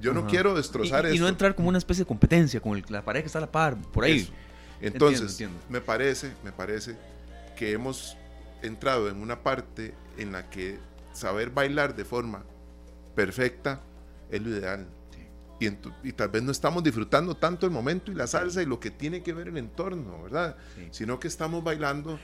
yo 0.00 0.12
no 0.12 0.26
quiero 0.26 0.54
destrozar 0.54 1.06
y, 1.12 1.16
y 1.16 1.18
no 1.20 1.28
entrar 1.28 1.54
como 1.54 1.68
una 1.68 1.78
especie 1.78 2.02
de 2.02 2.08
competencia 2.08 2.60
con 2.60 2.82
la 2.88 3.04
pareja 3.04 3.22
que 3.22 3.26
está 3.26 3.38
a 3.38 3.42
la 3.42 3.52
par, 3.52 3.76
por 3.92 4.04
ahí. 4.04 4.28
Entonces, 4.80 5.48
me 5.68 5.80
parece, 5.80 6.32
me 6.44 6.50
parece 6.50 6.96
que 7.56 7.72
hemos 7.72 8.16
entrado 8.62 9.08
en 9.08 9.18
una 9.18 9.42
parte 9.42 9.94
en 10.18 10.32
la 10.32 10.50
que 10.50 10.78
saber 11.12 11.50
bailar 11.50 11.94
de 11.94 12.04
forma 12.04 12.44
perfecta 13.14 13.80
es 14.30 14.42
lo 14.42 14.50
ideal. 14.50 14.86
Y, 15.62 16.08
y, 16.08 16.12
tal 16.12 16.28
vez 16.28 16.42
no 16.42 16.52
estamos 16.52 16.82
disfrutando 16.82 17.36
tanto 17.36 17.66
el 17.66 17.72
momento 17.72 18.10
y 18.10 18.14
la 18.14 18.26
salsa 18.26 18.62
y 18.62 18.66
lo 18.66 18.80
que 18.80 18.90
tiene 18.90 19.22
que 19.22 19.32
ver 19.32 19.48
el 19.48 19.56
entorno, 19.56 20.22
¿verdad? 20.22 20.56
Sino 20.90 21.18
que 21.20 21.28
estamos 21.28 21.62
bailando 21.62 22.18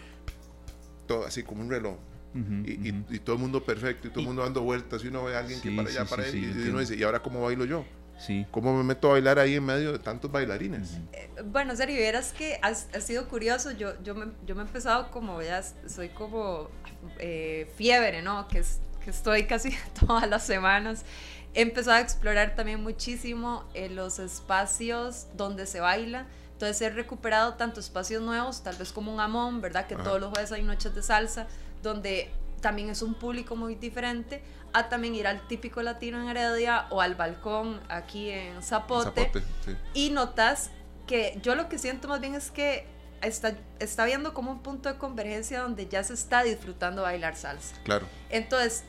todo 1.07 1.25
así 1.25 1.43
como 1.43 1.63
un 1.63 1.71
reloj 1.71 1.97
y, 2.35 3.19
todo 3.21 3.37
el 3.37 3.43
mundo 3.43 3.65
perfecto 3.65 4.09
y 4.09 4.11
todo 4.11 4.21
el 4.21 4.27
mundo 4.27 4.43
dando 4.43 4.63
vueltas 4.63 5.03
y 5.05 5.09
uno 5.09 5.25
ve 5.25 5.37
a 5.37 5.41
alguien 5.41 5.61
que 5.61 5.71
para 5.71 5.89
allá, 5.89 6.05
para 6.05 6.23
ahí 6.25 6.53
y 6.55 6.69
uno 6.69 6.81
dice, 6.81 6.97
¿y 6.97 7.03
ahora 7.03 7.21
cómo 7.21 7.43
bailo 7.43 7.65
yo? 7.65 7.85
Sí. 8.19 8.47
¿Cómo 8.51 8.77
me 8.77 8.83
meto 8.83 9.09
a 9.09 9.13
bailar 9.13 9.39
ahí 9.39 9.55
en 9.55 9.65
medio 9.65 9.93
de 9.93 9.99
tantos 10.01 10.31
bailarines? 10.31 10.99
Eh, 11.13 11.31
bueno, 11.45 11.77
Sergio, 11.77 11.97
verás 11.97 12.33
que 12.33 12.59
ha 12.63 12.75
sido 13.01 13.29
curioso. 13.29 13.71
Yo, 13.71 13.93
yo, 14.03 14.17
me, 14.17 14.27
yo 14.45 14.57
me 14.57 14.63
he 14.63 14.67
empezado 14.67 15.11
como, 15.13 15.41
ya 15.41 15.63
soy 15.87 16.09
como 16.09 16.69
eh, 17.21 17.71
fiebre, 17.77 18.21
¿no? 18.21 18.49
Que, 18.49 18.59
es, 18.59 18.81
que 19.05 19.11
estoy 19.11 19.45
casi 19.45 19.71
todas 20.07 20.29
las 20.29 20.45
semanas. 20.45 21.05
He 21.59 21.63
empezado 21.63 21.97
a 21.97 22.01
explorar 22.01 22.55
también 22.55 22.85
muchísimo 22.85 23.65
eh, 23.75 23.89
los 23.89 24.21
espacios 24.21 25.27
donde 25.35 25.67
se 25.67 25.81
baila. 25.81 26.25
Entonces 26.53 26.81
he 26.83 26.89
recuperado 26.89 27.55
tanto 27.55 27.81
espacios 27.81 28.23
nuevos, 28.23 28.63
tal 28.63 28.77
vez 28.77 28.93
como 28.93 29.13
un 29.13 29.19
Amón, 29.19 29.61
¿verdad? 29.61 29.89
Que 29.89 29.97
todos 29.97 30.21
los 30.21 30.31
jueves 30.31 30.53
hay 30.53 30.63
noches 30.63 30.95
de 30.95 31.03
salsa 31.03 31.49
donde 31.83 32.31
también 32.61 32.91
es 32.91 33.03
un 33.03 33.15
público 33.15 33.57
muy 33.57 33.75
diferente 33.75 34.41
a 34.73 34.89
también 34.89 35.17
ir 35.17 35.27
al 35.27 35.49
típico 35.49 35.83
latino 35.83 36.23
en 36.23 36.29
Heredia 36.29 36.87
o 36.91 37.01
al 37.01 37.17
balcón 37.17 37.81
aquí 37.89 38.31
en 38.31 38.63
Zapote, 38.63 39.33
y 39.95 40.11
notas 40.11 40.71
que 41.09 41.41
yo 41.43 41.57
lo 41.57 41.69
que 41.69 41.79
siento 41.79 42.07
más 42.07 42.21
bien 42.21 42.37
es 42.37 42.53
que 42.53 42.87
está, 43.21 43.57
está 43.81 44.05
viendo 44.05 44.33
como 44.33 44.53
un 44.53 44.63
punto 44.63 44.93
de 44.93 44.97
convergencia 44.97 45.63
donde 45.63 45.89
ya 45.89 46.05
se 46.05 46.15
está 46.15 46.45
disfrutando 46.45 47.03
bailar 47.03 47.35
salsa. 47.35 47.75
Claro. 47.83 48.07
Entonces, 48.31 48.85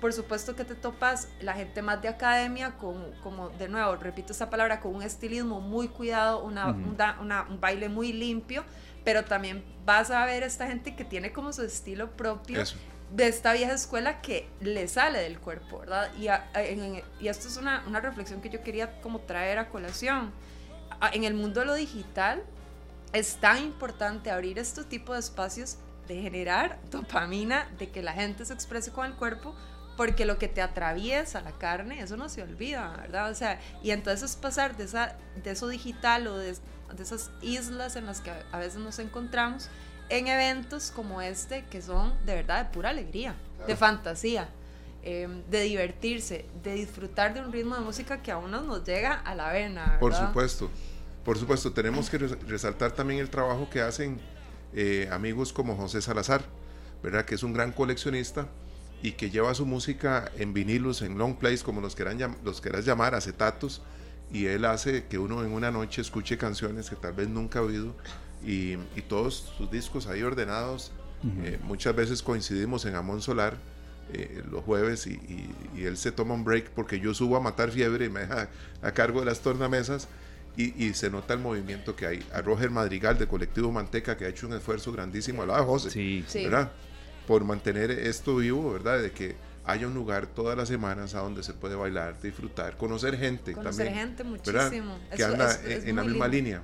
por 0.00 0.12
supuesto 0.12 0.54
que 0.54 0.64
te 0.64 0.74
topas 0.74 1.28
la 1.40 1.54
gente 1.54 1.82
más 1.82 2.00
de 2.00 2.08
academia 2.08 2.72
con, 2.72 3.12
como 3.22 3.48
de 3.50 3.68
nuevo, 3.68 3.96
repito 3.96 4.32
esa 4.32 4.48
palabra, 4.48 4.80
con 4.80 4.94
un 4.94 5.02
estilismo 5.02 5.60
muy 5.60 5.88
cuidado, 5.88 6.42
una, 6.44 6.66
un 6.68 7.60
baile 7.60 7.88
muy 7.88 8.12
limpio, 8.12 8.64
pero 9.04 9.24
también 9.24 9.64
vas 9.84 10.10
a 10.10 10.24
ver 10.24 10.42
esta 10.42 10.66
gente 10.66 10.94
que 10.94 11.04
tiene 11.04 11.32
como 11.32 11.52
su 11.52 11.62
estilo 11.62 12.10
propio 12.10 12.62
de 13.10 13.26
esta 13.26 13.54
vieja 13.54 13.72
escuela 13.72 14.20
que 14.20 14.48
le 14.60 14.86
sale 14.86 15.20
del 15.20 15.40
cuerpo, 15.40 15.80
¿verdad? 15.80 16.10
Y, 16.18 16.28
y 17.24 17.28
esto 17.28 17.48
es 17.48 17.56
una, 17.56 17.82
una, 17.86 18.00
reflexión 18.00 18.40
que 18.40 18.50
yo 18.50 18.62
quería 18.62 19.00
como 19.00 19.20
traer 19.20 19.58
a 19.58 19.68
colación. 19.70 20.30
En 21.12 21.24
el 21.24 21.34
mundo 21.34 21.60
de 21.60 21.66
lo 21.66 21.74
digital, 21.74 22.42
es 23.12 23.36
tan 23.36 23.58
importante 23.58 24.30
abrir 24.30 24.58
este 24.58 24.84
tipo 24.84 25.14
de 25.14 25.20
espacios 25.20 25.78
de 26.06 26.20
generar 26.20 26.78
dopamina, 26.90 27.68
de 27.78 27.90
que 27.90 28.02
la 28.02 28.12
gente 28.12 28.44
se 28.44 28.54
exprese 28.54 28.90
con 28.90 29.06
el 29.06 29.14
cuerpo, 29.14 29.54
porque 29.98 30.24
lo 30.24 30.38
que 30.38 30.46
te 30.46 30.62
atraviesa 30.62 31.40
la 31.40 31.50
carne, 31.50 32.00
eso 32.00 32.16
no 32.16 32.28
se 32.28 32.40
olvida, 32.40 32.96
¿verdad? 32.98 33.32
O 33.32 33.34
sea, 33.34 33.60
y 33.82 33.90
entonces 33.90 34.36
pasar 34.36 34.76
de, 34.76 34.84
esa, 34.84 35.16
de 35.42 35.50
eso 35.50 35.66
digital 35.66 36.28
o 36.28 36.38
de, 36.38 36.52
de 36.52 37.02
esas 37.02 37.32
islas 37.42 37.96
en 37.96 38.06
las 38.06 38.20
que 38.20 38.30
a 38.30 38.58
veces 38.58 38.78
nos 38.78 39.00
encontramos 39.00 39.68
en 40.08 40.28
eventos 40.28 40.92
como 40.92 41.20
este, 41.20 41.64
que 41.64 41.82
son 41.82 42.14
de 42.24 42.36
verdad 42.36 42.64
de 42.64 42.70
pura 42.70 42.90
alegría, 42.90 43.34
de 43.66 43.74
fantasía. 43.74 44.48
Em, 45.02 45.42
de 45.48 45.62
divertirse, 45.62 46.44
de 46.62 46.74
disfrutar 46.74 47.32
de 47.32 47.40
un 47.40 47.52
ritmo 47.52 47.76
de 47.76 47.80
música 47.80 48.20
que 48.20 48.30
a 48.30 48.36
uno 48.36 48.60
nos 48.62 48.84
llega 48.84 49.14
a 49.14 49.34
la 49.34 49.52
vena. 49.52 49.82
¿verdad? 49.82 50.00
Por 50.00 50.14
supuesto, 50.14 50.70
por 51.24 51.38
supuesto, 51.38 51.72
tenemos 51.72 52.10
que 52.10 52.18
resaltar 52.18 52.92
también 52.92 53.20
el 53.20 53.30
trabajo 53.30 53.70
que 53.70 53.80
hacen 53.80 54.20
eh, 54.74 55.08
amigos 55.10 55.52
como 55.52 55.76
José 55.76 56.02
Salazar, 56.02 56.42
¿verdad? 57.02 57.24
Que 57.24 57.36
es 57.36 57.42
un 57.42 57.52
gran 57.52 57.72
coleccionista 57.72 58.48
y 59.02 59.12
que 59.12 59.30
lleva 59.30 59.54
su 59.54 59.66
música 59.66 60.30
en 60.38 60.52
vinilos, 60.52 61.02
en 61.02 61.18
long 61.18 61.36
plays, 61.36 61.62
como 61.62 61.80
los, 61.80 61.94
quieran, 61.94 62.36
los 62.44 62.60
quieras 62.60 62.84
llamar, 62.84 63.14
acetatos, 63.14 63.82
y 64.32 64.46
él 64.46 64.64
hace 64.64 65.04
que 65.04 65.18
uno 65.18 65.44
en 65.44 65.52
una 65.52 65.70
noche 65.70 66.02
escuche 66.02 66.36
canciones 66.36 66.90
que 66.90 66.96
tal 66.96 67.12
vez 67.12 67.28
nunca 67.28 67.60
ha 67.60 67.62
oído 67.62 67.94
y, 68.44 68.76
todos 69.08 69.52
sus 69.56 69.70
discos 69.70 70.06
ahí 70.06 70.22
ordenados. 70.22 70.92
Eh, 71.42 71.58
muchas 71.64 71.96
veces 71.96 72.22
coincidimos 72.22 72.84
en 72.84 72.94
Amón 72.94 73.20
Solar 73.20 73.56
eh, 74.12 74.42
los 74.50 74.62
jueves 74.64 75.06
y, 75.06 75.18
él 75.76 75.96
se 75.96 76.12
toma 76.12 76.34
un 76.34 76.44
break 76.44 76.70
porque 76.70 77.00
yo 77.00 77.14
subo 77.14 77.36
a 77.36 77.40
matar 77.40 77.70
fiebre 77.70 78.06
y 78.06 78.08
me 78.08 78.20
deja 78.20 78.48
a 78.82 78.92
cargo 78.92 79.20
de 79.20 79.26
las 79.26 79.40
tornamesas 79.40 80.08
y, 80.56 80.92
se 80.94 81.08
nota 81.08 81.34
el 81.34 81.40
movimiento 81.40 81.94
que 81.94 82.06
hay. 82.06 82.26
A 82.32 82.42
Roger 82.42 82.70
Madrigal 82.70 83.16
de 83.16 83.28
Colectivo 83.28 83.70
Manteca 83.70 84.16
que 84.16 84.24
ha 84.24 84.28
hecho 84.28 84.48
un 84.48 84.54
esfuerzo 84.54 84.92
grandísimo, 84.92 85.42
al 85.42 85.48
lado 85.48 85.60
de 85.60 85.66
José, 85.66 85.90
sí. 85.90 86.24
¿verdad? 86.34 86.72
Por 87.28 87.44
mantener 87.44 87.92
esto 87.92 88.36
vivo, 88.36 88.72
¿verdad? 88.72 89.00
De 89.00 89.12
que 89.12 89.36
haya 89.64 89.86
un 89.86 89.94
lugar 89.94 90.26
todas 90.26 90.56
las 90.56 90.66
semanas 90.66 91.14
a 91.14 91.20
donde 91.20 91.44
se 91.44 91.52
puede 91.52 91.76
bailar, 91.76 92.20
disfrutar, 92.20 92.76
conocer 92.76 93.16
gente 93.16 93.52
conocer 93.52 93.86
también. 93.86 94.08
gente 94.08 94.24
muchísimo. 94.24 94.98
Que 95.14 95.22
anda 95.22 95.56
en, 95.64 95.94
la 95.94 96.02
misma 96.02 96.26
línea. 96.26 96.62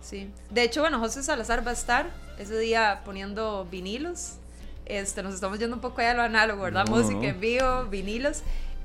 Sí. 0.00 0.30
De 0.50 0.64
hecho, 0.64 0.80
bueno, 0.80 0.98
José 0.98 1.22
Salazar 1.22 1.64
va 1.64 1.70
a 1.70 1.74
estar 1.74 2.10
ese 2.38 2.58
día 2.58 3.02
poniendo 3.04 3.68
vinilos 3.70 4.38
este, 4.88 5.22
nos 5.22 5.34
estamos 5.34 5.58
yendo 5.58 5.76
un 5.76 5.82
poco 5.82 6.00
allá 6.00 6.12
a 6.12 6.14
lo 6.14 6.22
análogo, 6.22 6.62
¿verdad? 6.62 6.86
Música 6.88 7.26
en 7.26 7.40
vivo, 7.40 7.84
vinilos. 7.90 8.42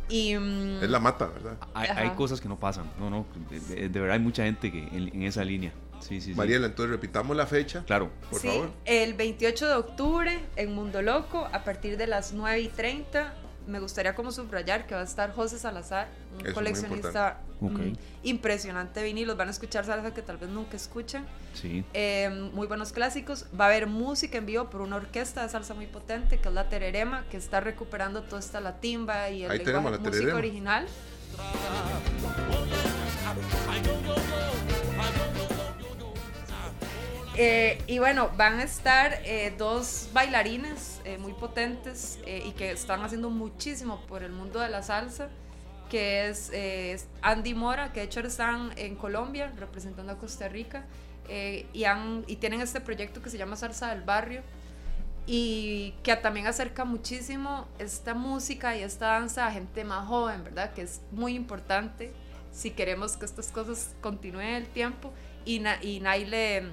Y, 0.10 0.36
mm, 0.36 0.84
es 0.84 0.90
la 0.90 1.00
mata, 1.00 1.28
¿verdad? 1.28 1.58
Hay, 1.74 2.10
cosas 2.12 2.42
que 2.42 2.50
no 2.50 2.58
pasan. 2.58 2.92
No, 3.00 3.10
no. 3.10 3.26
De, 3.70 3.88
verdad 3.88 4.12
hay 4.12 4.20
mucha 4.20 4.44
gente 4.44 4.70
que 4.70 4.80
en, 4.92 5.24
esa 5.24 5.44
línea. 5.46 5.72
Sí, 6.04 6.22
sí, 6.22 6.34
Mariela, 6.34 6.68
entonces 6.68 6.92
repitamos 6.92 7.36
la 7.36 7.48
fecha. 7.48 7.84
Claro. 7.86 8.12
Por 8.30 8.40
sí, 8.40 8.48
favor. 8.48 8.72
El 8.86 9.14
28 9.14 9.68
de 9.68 9.76
octubre 9.76 10.40
en 10.56 10.74
Mundo 10.76 11.02
Loco, 11.02 11.48
a 11.52 11.64
partir 11.64 11.98
de 11.98 12.08
las 12.08 12.34
9 12.34 12.60
y 12.62 12.68
30 12.68 13.34
me 13.68 13.80
gustaría 13.80 14.16
como 14.16 14.32
subrayar 14.32 14.86
que 14.88 14.96
va 14.96 15.02
a 15.02 15.06
estar 15.06 15.34
José 15.34 15.58
Salazar, 15.58 16.08
un 16.38 16.54
coleccionista 16.54 17.40
mm, 17.60 17.94
impresionante 18.24 19.00
de 19.00 19.06
vinilos. 19.06 19.38
Van 19.38 19.48
a 19.48 19.52
escuchar 19.52 19.86
salsa 19.86 20.14
que 20.14 20.22
tal 20.22 20.38
vez 20.38 20.50
nunca 20.50 20.76
escuchen. 20.76 21.26
Sí. 21.54 21.84
Eh, 21.94 22.50
muy 22.54 22.68
buenos 22.68 22.92
clásicos. 22.92 23.46
Va 23.58 23.66
a 23.66 23.68
haber 23.70 23.88
música 23.88 24.38
en 24.38 24.46
vivo 24.46 24.70
por 24.70 24.82
una 24.82 24.98
orquesta 24.98 25.44
de 25.44 25.50
salsa 25.50 25.74
muy 25.74 25.88
potente, 25.88 26.40
que 26.40 26.50
es 26.50 26.54
la 26.54 26.70
Tererema, 26.70 27.24
que 27.30 27.38
está 27.38 27.60
recuperando 27.60 28.24
toda 28.24 28.40
esta 28.40 28.60
la 28.60 28.80
timba 28.80 29.30
y 29.30 29.44
el 29.44 29.52
Ahí 29.52 29.60
lenguaje 29.60 29.92
la 29.92 29.98
música 30.00 30.36
original. 30.36 30.88
Eh, 37.36 37.82
y 37.88 37.98
bueno, 37.98 38.30
van 38.38 38.60
a 38.60 38.64
estar 38.64 39.20
eh, 39.26 39.54
dos 39.58 40.10
bailarines 40.14 41.02
eh, 41.04 41.18
muy 41.18 41.34
potentes 41.34 42.20
y 42.28 42.52
que 42.52 42.72
están 42.72 43.02
haciendo 43.02 43.32
muchísimo 43.32 44.02
por 44.02 44.22
el 44.22 44.32
mundo 44.32 44.60
de 44.60 44.70
la 44.70 44.84
salsa, 44.84 45.30
que 45.90 46.30
es 46.30 46.52
Andy 47.22 47.56
Mora, 47.56 47.92
que 47.92 48.02
de 48.02 48.06
hecho 48.06 48.20
están 48.20 48.72
en 48.78 48.96
Colombia 48.96 49.52
representando 49.58 50.12
a 50.14 50.18
Costa 50.18 50.48
Rica, 50.48 50.86
y, 51.28 51.84
han, 51.86 52.24
y 52.28 52.36
tienen 52.36 52.62
este 52.62 52.82
proyecto 52.82 53.22
que 53.22 53.30
se 53.30 53.38
llama 53.38 53.56
Salsa 53.56 53.90
del 53.90 54.04
Barrio, 54.04 54.42
y 55.26 55.94
que 56.04 56.16
también 56.18 56.48
acerca 56.48 56.86
muchísimo 56.86 57.68
esta 57.80 58.14
música 58.14 58.76
y 58.76 58.82
esta 58.82 59.08
danza 59.08 59.48
a 59.48 59.52
gente 59.52 59.84
más 59.84 60.08
joven, 60.08 60.44
¿verdad? 60.44 60.74
Que 60.74 60.82
es 60.82 61.02
muy 61.12 61.36
importante 61.36 62.12
si 62.52 62.72
queremos 62.72 63.16
que 63.16 63.26
estas 63.26 63.50
cosas 63.50 63.96
continúen 64.02 64.50
el 64.50 64.68
tiempo. 64.68 65.14
Y, 65.46 65.64
y 65.82 66.00
Naile 66.02 66.64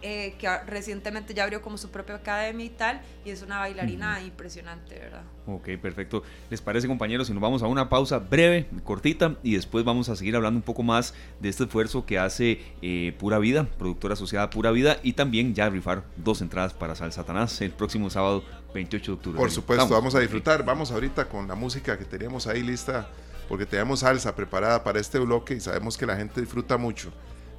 eh, 0.00 0.34
que 0.38 0.48
recientemente 0.66 1.34
ya 1.34 1.44
abrió 1.44 1.60
como 1.60 1.76
su 1.76 1.90
propia 1.90 2.14
academia 2.16 2.66
y 2.66 2.70
tal, 2.70 3.00
y 3.24 3.30
es 3.30 3.42
una 3.42 3.58
bailarina 3.58 4.22
impresionante, 4.22 4.98
¿verdad? 4.98 5.22
Ok, 5.46 5.70
perfecto. 5.82 6.22
¿Les 6.50 6.60
parece, 6.60 6.86
compañeros? 6.86 7.26
Si 7.26 7.32
nos 7.32 7.42
vamos 7.42 7.62
a 7.62 7.66
una 7.66 7.88
pausa 7.88 8.18
breve, 8.18 8.68
cortita, 8.84 9.36
y 9.42 9.54
después 9.54 9.84
vamos 9.84 10.08
a 10.08 10.16
seguir 10.16 10.36
hablando 10.36 10.58
un 10.58 10.62
poco 10.62 10.82
más 10.82 11.14
de 11.40 11.48
este 11.48 11.64
esfuerzo 11.64 12.06
que 12.06 12.18
hace 12.18 12.60
eh, 12.82 13.12
Pura 13.18 13.38
Vida, 13.38 13.66
productora 13.78 14.14
asociada 14.14 14.46
a 14.46 14.50
Pura 14.50 14.70
Vida, 14.70 14.98
y 15.02 15.14
también 15.14 15.54
ya 15.54 15.68
rifar 15.68 16.04
dos 16.16 16.42
entradas 16.42 16.74
para 16.74 16.94
Sal 16.94 17.12
Satanás 17.12 17.60
el 17.60 17.72
próximo 17.72 18.08
sábado 18.08 18.44
28 18.74 19.10
de 19.10 19.16
octubre. 19.16 19.38
Por 19.38 19.50
supuesto, 19.50 19.88
vamos, 19.88 20.14
a 20.14 20.20
disfrutar. 20.20 20.64
Vamos 20.64 20.90
ahorita 20.90 21.28
con 21.28 21.48
la 21.48 21.54
música 21.54 21.98
que 21.98 22.04
teníamos 22.04 22.46
ahí 22.46 22.62
lista, 22.62 23.08
porque 23.48 23.66
tenemos 23.66 24.00
salsa 24.00 24.36
preparada 24.36 24.84
para 24.84 25.00
este 25.00 25.18
bloque 25.18 25.54
y 25.54 25.60
sabemos 25.60 25.96
que 25.96 26.06
la 26.06 26.16
gente 26.16 26.40
disfruta 26.40 26.76
mucho 26.76 27.10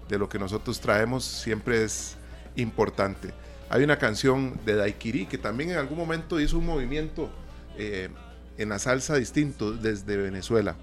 de 0.07 0.17
lo 0.17 0.29
que 0.29 0.39
nosotros 0.39 0.79
traemos. 0.79 1.23
Siempre 1.23 1.83
es 1.83 2.18
importante. 2.55 3.33
Hay 3.69 3.83
una 3.83 3.97
canción 3.97 4.59
de 4.65 4.75
Daikiri 4.75 5.25
que 5.25 5.37
también 5.37 5.71
en 5.71 5.77
algún 5.77 5.97
momento 5.97 6.39
hizo 6.39 6.57
un 6.57 6.65
movimiento 6.65 7.29
eh, 7.77 8.09
en 8.57 8.69
la 8.69 8.79
salsa 8.79 9.15
distinto 9.15 9.71
desde 9.71 10.17
Venezuela. 10.17 10.75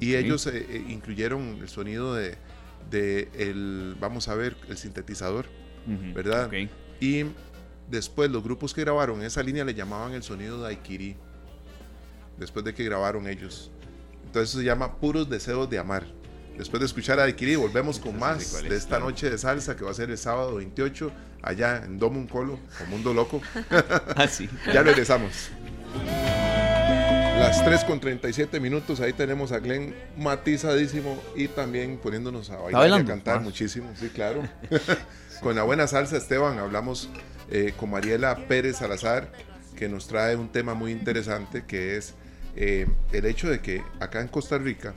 Y 0.00 0.14
ellos 0.14 0.46
eh, 0.46 0.66
eh, 0.68 0.84
incluyeron 0.88 1.58
el 1.60 1.68
sonido 1.68 2.14
de, 2.14 2.36
el, 3.34 3.96
vamos 4.00 4.28
a 4.28 4.34
ver, 4.34 4.56
el 4.68 4.76
sintetizador, 4.76 5.46
¿verdad? 6.14 6.50
Y 7.00 7.24
después 7.88 8.30
los 8.30 8.42
grupos 8.42 8.74
que 8.74 8.80
grabaron 8.82 9.22
esa 9.22 9.42
línea 9.42 9.64
le 9.64 9.74
llamaban 9.74 10.12
el 10.12 10.22
sonido 10.22 10.58
de 10.58 10.64
Daikiri, 10.64 11.16
después 12.38 12.64
de 12.64 12.74
que 12.74 12.84
grabaron 12.84 13.26
ellos. 13.28 13.70
Entonces 14.24 14.50
se 14.50 14.64
llama 14.64 14.96
Puros 14.96 15.30
Deseos 15.30 15.70
de 15.70 15.78
Amar. 15.78 16.04
Después 16.56 16.80
de 16.80 16.86
escuchar 16.86 17.20
a 17.20 17.24
Adquirí, 17.24 17.54
volvemos 17.56 17.98
con 17.98 18.18
más 18.18 18.62
de 18.62 18.76
esta 18.76 18.98
noche 18.98 19.28
de 19.28 19.36
salsa 19.36 19.76
que 19.76 19.84
va 19.84 19.90
a 19.90 19.94
ser 19.94 20.10
el 20.10 20.18
sábado 20.18 20.54
28 20.56 21.12
allá 21.42 21.82
en 21.84 21.98
Domo 21.98 22.26
Colo, 22.28 22.58
o 22.82 22.86
Mundo 22.90 23.12
Loco. 23.12 23.40
Así. 24.16 24.48
Ah, 24.66 24.70
ya 24.74 24.82
regresamos. 24.82 25.50
Las 27.38 27.64
3 27.64 27.84
con 27.84 28.00
37 28.00 28.58
minutos, 28.60 29.00
ahí 29.00 29.12
tenemos 29.12 29.52
a 29.52 29.58
Glenn 29.58 29.94
matizadísimo 30.16 31.22
y 31.34 31.48
también 31.48 31.98
poniéndonos 31.98 32.50
a 32.50 32.56
bailar 32.56 33.00
y 33.00 33.02
a 33.02 33.04
cantar 33.04 33.40
muchísimo, 33.40 33.92
sí, 33.94 34.08
claro. 34.08 34.42
con 35.42 35.54
la 35.54 35.62
buena 35.62 35.86
salsa, 35.86 36.16
Esteban, 36.16 36.58
hablamos 36.58 37.10
eh, 37.50 37.74
con 37.76 37.90
Mariela 37.90 38.48
Pérez 38.48 38.78
Salazar, 38.78 39.30
que 39.76 39.88
nos 39.88 40.08
trae 40.08 40.34
un 40.34 40.48
tema 40.48 40.74
muy 40.74 40.92
interesante, 40.92 41.64
que 41.66 41.96
es 41.96 42.14
eh, 42.56 42.86
el 43.12 43.26
hecho 43.26 43.50
de 43.50 43.60
que 43.60 43.82
acá 44.00 44.22
en 44.22 44.28
Costa 44.28 44.56
Rica, 44.56 44.94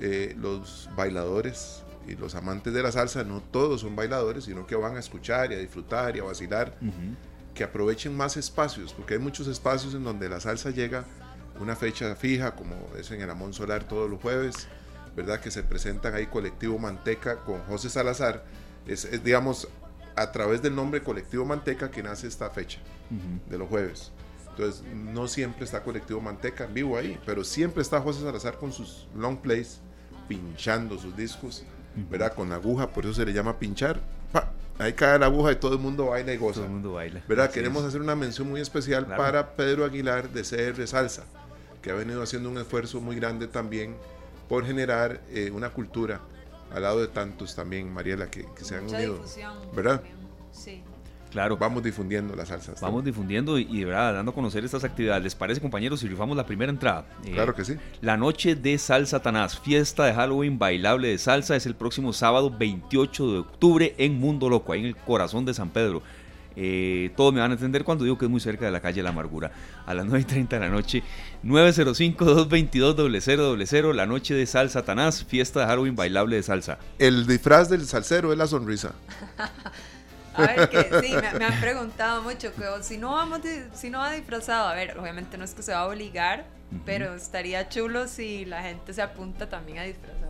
eh, 0.00 0.34
los 0.38 0.88
bailadores 0.96 1.82
y 2.06 2.16
los 2.16 2.34
amantes 2.34 2.72
de 2.74 2.82
la 2.82 2.92
salsa, 2.92 3.24
no 3.24 3.40
todos 3.40 3.80
son 3.80 3.96
bailadores, 3.96 4.44
sino 4.44 4.66
que 4.66 4.76
van 4.76 4.96
a 4.96 5.00
escuchar 5.00 5.52
y 5.52 5.54
a 5.54 5.58
disfrutar 5.58 6.16
y 6.16 6.20
a 6.20 6.24
vacilar, 6.24 6.76
que 7.54 7.64
aprovechen 7.64 8.16
más 8.16 8.36
espacios, 8.36 8.92
porque 8.92 9.14
hay 9.14 9.20
muchos 9.20 9.46
espacios 9.46 9.94
en 9.94 10.04
donde 10.04 10.28
la 10.28 10.40
salsa 10.40 10.70
llega 10.70 11.04
una 11.60 11.76
fecha 11.76 12.14
fija, 12.16 12.54
como 12.56 12.74
es 12.98 13.10
en 13.10 13.20
el 13.20 13.30
Amón 13.30 13.52
Solar 13.54 13.84
todos 13.84 14.10
los 14.10 14.20
jueves, 14.20 14.68
¿verdad? 15.16 15.40
Que 15.40 15.50
se 15.50 15.62
presentan 15.62 16.14
ahí 16.14 16.26
Colectivo 16.26 16.78
Manteca 16.78 17.36
con 17.44 17.60
José 17.62 17.88
Salazar, 17.88 18.44
es, 18.86 19.08
digamos 19.24 19.68
a 20.16 20.30
través 20.30 20.62
del 20.62 20.74
nombre 20.74 21.02
Colectivo 21.02 21.44
Manteca 21.44 21.90
que 21.90 22.02
nace 22.02 22.26
esta 22.26 22.50
fecha 22.50 22.80
de 23.48 23.58
los 23.58 23.68
jueves. 23.68 24.12
Entonces, 24.50 24.84
no 24.94 25.26
siempre 25.26 25.64
está 25.64 25.82
Colectivo 25.82 26.20
Manteca 26.20 26.64
en 26.64 26.74
vivo 26.74 26.96
ahí, 26.96 27.18
pero 27.26 27.42
siempre 27.42 27.82
está 27.82 28.00
José 28.00 28.22
Salazar 28.22 28.58
con 28.58 28.72
sus 28.72 29.08
long 29.16 29.38
plays, 29.38 29.80
pinchando 30.28 30.98
sus 30.98 31.16
discos, 31.16 31.64
¿verdad? 32.10 32.34
Con 32.34 32.52
aguja, 32.52 32.88
por 32.88 33.04
eso 33.04 33.14
se 33.14 33.26
le 33.26 33.32
llama 33.32 33.58
pinchar. 33.58 34.00
Ahí 34.78 34.92
cae 34.92 35.18
la 35.18 35.26
aguja 35.26 35.52
y 35.52 35.56
todo 35.56 35.74
el 35.74 35.78
mundo 35.78 36.06
baila 36.06 36.32
y 36.32 36.36
goza. 36.36 36.54
Todo 36.54 36.64
el 36.64 36.72
mundo 36.72 36.92
baila. 36.94 37.22
¿Verdad? 37.28 37.50
Queremos 37.50 37.84
hacer 37.84 38.00
una 38.00 38.16
mención 38.16 38.48
muy 38.48 38.60
especial 38.60 39.06
para 39.06 39.54
Pedro 39.54 39.84
Aguilar 39.84 40.30
de 40.30 40.42
CR 40.42 40.86
Salsa, 40.86 41.24
que 41.80 41.90
ha 41.90 41.94
venido 41.94 42.22
haciendo 42.22 42.50
un 42.50 42.58
esfuerzo 42.58 43.00
muy 43.00 43.14
grande 43.16 43.46
también 43.46 43.94
por 44.48 44.66
generar 44.66 45.20
eh, 45.30 45.50
una 45.52 45.70
cultura 45.70 46.20
al 46.72 46.82
lado 46.82 47.00
de 47.00 47.08
tantos 47.08 47.54
también, 47.54 47.92
Mariela, 47.92 48.28
que, 48.30 48.46
se 48.62 48.74
han 48.76 48.84
unido. 48.84 49.20
¿Verdad? 49.74 50.02
Sí. 50.50 50.82
Claro. 51.34 51.56
Vamos 51.56 51.82
difundiendo 51.82 52.36
las 52.36 52.46
salsas. 52.46 52.80
Vamos 52.80 53.04
difundiendo 53.04 53.58
y, 53.58 53.64
de 53.64 53.86
verdad 53.86 54.14
dando 54.14 54.30
a 54.30 54.34
conocer 54.34 54.64
estas 54.64 54.84
actividades. 54.84 55.24
¿Les 55.24 55.34
parece, 55.34 55.60
compañeros, 55.60 55.98
si 55.98 56.06
rifamos 56.06 56.36
la 56.36 56.46
primera 56.46 56.70
entrada? 56.70 57.06
Eh, 57.24 57.32
claro 57.32 57.56
que 57.56 57.64
sí. 57.64 57.74
La 58.02 58.16
noche 58.16 58.54
de 58.54 58.78
Salsa 58.78 59.20
Tanás, 59.20 59.58
fiesta 59.58 60.04
de 60.04 60.14
Halloween 60.14 60.60
bailable 60.60 61.08
de 61.08 61.18
salsa, 61.18 61.56
es 61.56 61.66
el 61.66 61.74
próximo 61.74 62.12
sábado 62.12 62.56
28 62.56 63.32
de 63.32 63.38
octubre 63.40 63.96
en 63.98 64.20
Mundo 64.20 64.48
Loco, 64.48 64.72
ahí 64.72 64.82
en 64.82 64.86
el 64.86 64.94
corazón 64.94 65.44
de 65.44 65.54
San 65.54 65.70
Pedro. 65.70 66.02
Eh, 66.54 67.10
todos 67.16 67.34
me 67.34 67.40
van 67.40 67.50
a 67.50 67.54
entender 67.54 67.82
cuando 67.82 68.04
digo 68.04 68.16
que 68.16 68.26
es 68.26 68.30
muy 68.30 68.38
cerca 68.38 68.64
de 68.64 68.70
la 68.70 68.80
calle 68.80 69.02
La 69.02 69.08
Amargura. 69.08 69.50
A 69.86 69.94
las 69.94 70.06
9.30 70.10 70.48
de 70.50 70.60
la 70.60 70.68
noche, 70.68 71.02
905-222-0000, 71.44 73.92
la 73.92 74.06
noche 74.06 74.34
de 74.34 74.46
salsa 74.46 74.84
Tanás, 74.84 75.24
fiesta 75.24 75.62
de 75.62 75.66
Halloween 75.66 75.96
bailable 75.96 76.36
de 76.36 76.44
salsa. 76.44 76.78
El 77.00 77.26
disfraz 77.26 77.68
del 77.68 77.86
salsero 77.86 78.30
es 78.30 78.38
la 78.38 78.46
sonrisa. 78.46 78.92
A 80.34 80.46
ver, 80.46 80.68
que 80.68 80.82
sí, 81.02 81.14
me, 81.14 81.44
han 81.44 81.60
preguntado 81.60 82.22
mucho 82.22 82.52
que 82.54 82.64
si 82.82 82.98
no 82.98 83.12
vamos 83.12 83.40
si 83.74 83.90
no 83.90 83.98
va 83.98 84.12
disfrazado, 84.12 84.68
a 84.68 84.74
ver, 84.74 84.98
obviamente 84.98 85.38
no 85.38 85.44
es 85.44 85.54
que 85.54 85.62
se 85.62 85.72
va 85.72 85.80
a 85.80 85.86
obligar, 85.86 86.44
pero 86.84 87.14
estaría 87.14 87.68
chulo 87.68 88.08
si 88.08 88.44
la 88.44 88.62
gente 88.62 88.92
se 88.92 89.02
apunta 89.02 89.48
también 89.48 89.78
a 89.78 89.82
disfrazarse. 89.82 90.24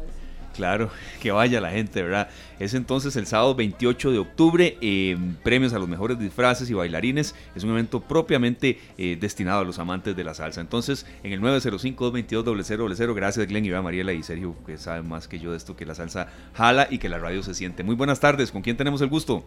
Claro, 0.55 0.89
que 1.21 1.33
vaya 1.33 1.61
la 1.61 1.71
gente, 1.71 2.01
¿verdad? 2.01 2.29
Es 2.61 2.75
entonces 2.75 3.17
el 3.17 3.27
sábado 3.27 3.57
28 3.57 4.13
de 4.13 4.19
octubre, 4.19 4.79
eh, 4.81 5.19
premios 5.43 5.73
a 5.73 5.81
los 5.81 5.89
mejores 5.89 6.17
disfraces 6.17 6.71
y 6.71 6.75
bailarines. 6.75 7.35
Es 7.57 7.65
un 7.65 7.71
evento 7.71 8.01
propiamente 8.01 8.79
eh, 8.97 9.17
destinado 9.21 9.61
a 9.61 9.65
los 9.65 9.81
amantes 9.81 10.15
de 10.15 10.23
la 10.23 10.33
salsa. 10.33 10.61
Entonces, 10.61 11.07
en 11.25 11.33
el 11.33 11.41
905-222-0000, 11.41 13.15
gracias 13.15 13.49
Glenn, 13.49 13.65
Iván, 13.65 13.83
Mariela 13.83 14.13
y 14.13 14.23
Sergio, 14.23 14.55
que 14.65 14.79
saben 14.79 15.09
más 15.09 15.27
que 15.27 15.41
yo 15.41 15.51
de 15.51 15.57
esto, 15.57 15.77
que 15.77 15.87
la 15.87 15.97
salsa 15.97 16.29
jala 16.55 16.87
y 16.89 16.99
que 16.99 17.09
la 17.09 17.19
radio 17.19 17.43
se 17.43 17.55
siente. 17.55 17.83
Muy 17.83 17.97
buenas 17.97 18.21
tardes, 18.21 18.53
¿con 18.53 18.63
quién 18.63 18.77
tenemos 18.77 19.01
el 19.01 19.09
gusto? 19.09 19.45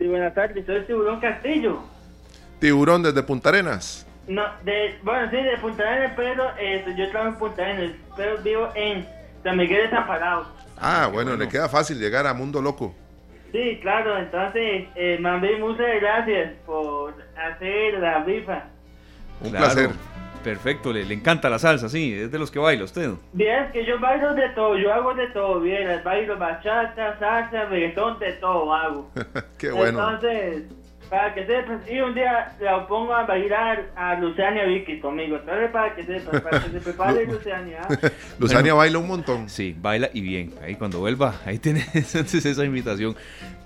Sí, 0.00 0.06
buenas 0.06 0.32
tardes, 0.32 0.64
soy 0.64 0.80
Tiburón 0.84 1.20
Castillo. 1.20 1.82
Tiburón 2.58 3.02
desde 3.02 3.22
Punta 3.22 3.50
Arenas. 3.50 4.06
No, 4.26 4.44
de, 4.64 4.98
bueno, 5.02 5.30
sí, 5.30 5.36
de 5.36 5.58
Punta 5.58 5.82
Arenas, 5.86 6.14
pero 6.16 6.42
eh, 6.58 6.82
yo 6.96 7.10
trabajo 7.10 7.32
en 7.34 7.38
Punta 7.38 7.62
Arenas, 7.62 7.96
pero 8.16 8.38
vivo 8.38 8.68
en 8.74 9.06
San 9.44 9.58
Miguel 9.58 9.90
Desamparado. 9.90 10.46
Ah, 10.78 11.10
bueno, 11.12 11.36
le 11.36 11.46
queda 11.50 11.68
fácil 11.68 11.98
llegar 11.98 12.26
a 12.26 12.32
Mundo 12.32 12.62
Loco. 12.62 12.94
Sí, 13.52 13.78
claro, 13.82 14.16
entonces, 14.16 14.88
eh, 14.94 15.18
muchas 15.60 16.00
gracias 16.00 16.54
por 16.64 17.12
hacer 17.36 17.98
la 17.98 18.24
rifa. 18.24 18.64
Un 19.42 19.50
placer. 19.50 19.90
Perfecto, 20.42 20.92
le, 20.92 21.04
le, 21.04 21.14
encanta 21.14 21.50
la 21.50 21.58
salsa, 21.58 21.88
sí, 21.88 22.14
es 22.14 22.32
de 22.32 22.38
los 22.38 22.50
que 22.50 22.58
baila 22.58 22.84
usted. 22.84 23.10
Bien, 23.32 23.70
que 23.72 23.84
yo 23.84 23.98
bailo 24.00 24.34
de 24.34 24.48
todo, 24.50 24.76
yo 24.78 24.92
hago 24.92 25.14
de 25.14 25.26
todo, 25.28 25.60
bien, 25.60 25.88
bailo 26.02 26.38
bachata, 26.38 27.18
salsa, 27.18 27.66
reggaetón, 27.66 28.18
de 28.18 28.32
todo 28.34 28.72
hago. 28.72 29.10
Qué 29.58 29.70
bueno. 29.70 29.98
Entonces, 29.98 30.64
para 31.10 31.34
que 31.34 31.44
sepas, 31.44 31.80
y 31.90 31.98
un 31.98 32.14
día 32.14 32.52
la 32.60 32.86
pongo 32.86 33.12
a 33.12 33.26
bailar 33.26 33.90
a 33.96 34.14
Luciania 34.14 34.64
Vicky 34.64 35.00
conmigo. 35.00 35.38
Para 35.44 35.94
que 35.96 36.04
sepas, 36.04 36.40
para 36.40 36.62
que 36.62 36.70
se 36.70 36.80
prepare 36.80 37.26
Luciania. 37.26 37.80
Luciania 38.38 38.74
baila 38.74 38.98
un 38.98 39.08
montón. 39.08 39.48
Sí, 39.48 39.76
baila 39.76 40.08
y 40.14 40.20
bien. 40.20 40.54
Ahí 40.62 40.76
cuando 40.76 41.00
vuelva, 41.00 41.34
ahí 41.44 41.58
tiene 41.58 41.84
entonces 41.94 42.46
esa 42.46 42.64
invitación. 42.64 43.16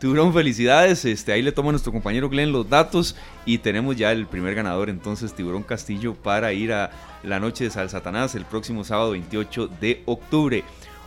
Tuvieron 0.00 0.32
felicidades. 0.32 1.04
Este, 1.04 1.32
ahí 1.32 1.42
le 1.42 1.52
toma 1.52 1.68
a 1.68 1.72
nuestro 1.72 1.92
compañero 1.92 2.30
Glenn 2.30 2.50
los 2.50 2.68
datos 2.68 3.14
y 3.44 3.58
tenemos 3.58 3.94
ya 3.96 4.10
el 4.10 4.26
primer 4.26 4.54
ganador, 4.54 4.88
entonces 4.88 5.34
Tiburón 5.34 5.64
Castillo, 5.64 6.14
para 6.14 6.54
ir 6.54 6.72
a 6.72 6.90
la 7.22 7.40
noche 7.40 7.64
de 7.64 7.70
Sal 7.70 7.90
Satanás 7.90 8.34
el 8.34 8.46
próximo 8.46 8.84
sábado 8.84 9.10
28 9.10 9.68
de 9.68 10.02
octubre. 10.06 10.64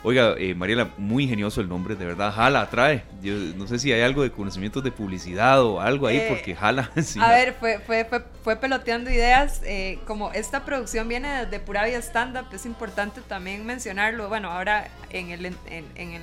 Oiga, 0.08 0.36
eh, 0.38 0.55
Mariela, 0.55 0.91
muy 0.97 1.26
ingenioso 1.26 1.60
el 1.60 1.68
nombre, 1.68 1.97
de 1.97 2.05
verdad, 2.05 2.32
Jala 2.34 2.62
atrae. 2.62 3.03
Yo 3.22 3.34
no 3.58 3.68
sé 3.68 3.78
si 3.78 3.91
hay 3.91 3.99
algo 3.99 4.24
de 4.24 4.32
conocimientos 4.32 4.82
de 4.82 4.89
publicidad 4.89 5.62
o 5.62 5.82
algo 5.82 6.08
ahí, 6.08 6.16
eh, 6.16 6.28
porque 6.30 6.55
Jala. 6.55 6.89
a 7.20 7.32
ver, 7.32 7.55
fue, 7.60 7.80
fue, 7.80 8.08
fue, 8.41 8.55
peloteando 8.55 9.12
ideas. 9.12 9.62
Eh, 9.66 9.99
como 10.08 10.32
esta 10.32 10.64
producción 10.64 11.10
viene 11.10 11.45
de 11.45 11.60
pura 11.60 11.84
vida 11.84 11.97
stand-up, 11.97 12.45
es 12.53 12.66
importante 12.66 13.20
también 13.20 13.66
mencionarlo. 13.66 14.30
Bueno, 14.30 14.49
ahora 14.49 14.88
en, 15.10 15.32
el, 15.32 15.45
en, 15.47 15.55
en, 15.95 16.22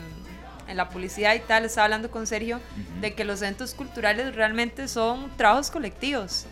en 0.66 0.76
la 0.78 0.89
publicidad 0.89 1.35
y 1.35 1.41
tal, 1.41 1.66
estaba 1.66 1.85
hablando 1.85 2.11
con 2.11 2.26
Sergio 2.26 2.61
de 3.03 3.12
que 3.12 3.26
los 3.26 3.43
eventos 3.43 3.74
culturales 3.74 4.35
realmente 4.35 4.89
son 4.89 5.30
trabajos 5.37 5.70
colectivos. 5.70 6.47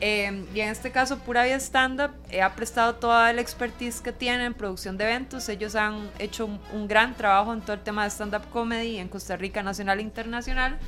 Em, 0.00 0.46
y 0.54 0.60
en 0.60 0.68
este 0.68 0.92
caso, 0.92 1.18
Pura 1.18 1.44
Vida 1.44 1.56
Stand 1.56 2.00
Up 2.00 2.10
eh, 2.30 2.40
ha 2.40 2.54
prestado 2.54 2.94
toda 2.94 3.32
la 3.32 3.40
expertise 3.40 4.00
que 4.00 4.12
tiene 4.12 4.44
en 4.44 4.54
producción 4.54 4.96
de 4.96 5.04
eventos. 5.04 5.48
Ellos 5.48 5.74
han 5.74 6.10
hecho 6.18 6.46
un, 6.46 6.86
gran 6.86 7.16
trabajo 7.16 7.52
en 7.52 7.60
todo 7.60 7.72
el 7.74 7.82
tema 7.82 8.04
de 8.04 8.10
stand-up 8.10 8.48
comedy 8.50 8.98
en 8.98 9.08
Costa 9.08 9.36
Rica, 9.36 9.62
nacional 9.62 9.98
e 9.98 10.02
internacional. 10.02 10.78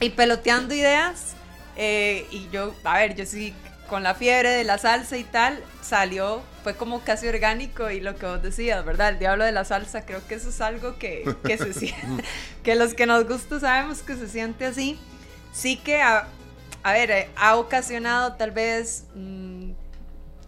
Y 0.00 0.10
peloteando 0.10 0.74
ideas. 0.74 1.34
Eh, 1.76 2.26
y 2.30 2.48
yo, 2.50 2.74
a 2.84 2.98
ver, 2.98 3.14
yo 3.14 3.24
sí, 3.24 3.54
con 3.88 4.02
la 4.02 4.14
fiebre 4.14 4.50
de 4.50 4.64
la 4.64 4.76
salsa 4.76 5.16
y 5.16 5.24
tal, 5.24 5.62
salió, 5.80 6.42
fue 6.62 6.76
como 6.76 7.00
casi 7.00 7.26
orgánico. 7.26 7.90
Y 7.90 8.00
lo 8.00 8.16
que 8.16 8.26
vos 8.26 8.42
decías, 8.42 8.84
¿verdad? 8.84 9.10
El 9.10 9.18
diablo 9.18 9.44
de 9.44 9.52
la 9.52 9.64
salsa, 9.64 10.04
creo 10.04 10.26
que 10.26 10.34
eso 10.34 10.50
es 10.50 10.60
algo 10.60 10.98
que, 10.98 11.24
que 11.42 11.56
se 11.56 11.72
siente. 11.72 12.22
que 12.62 12.74
los 12.74 12.92
que 12.92 13.06
nos 13.06 13.26
gusta 13.26 13.60
sabemos 13.60 14.02
que 14.02 14.14
se 14.16 14.28
siente 14.28 14.66
así. 14.66 14.98
Sí 15.52 15.78
que. 15.78 16.02
A, 16.02 16.28
a 16.82 16.92
ver, 16.92 17.10
eh, 17.10 17.30
ha 17.36 17.56
ocasionado 17.56 18.34
tal 18.34 18.50
vez 18.50 19.06
mm, 19.14 19.72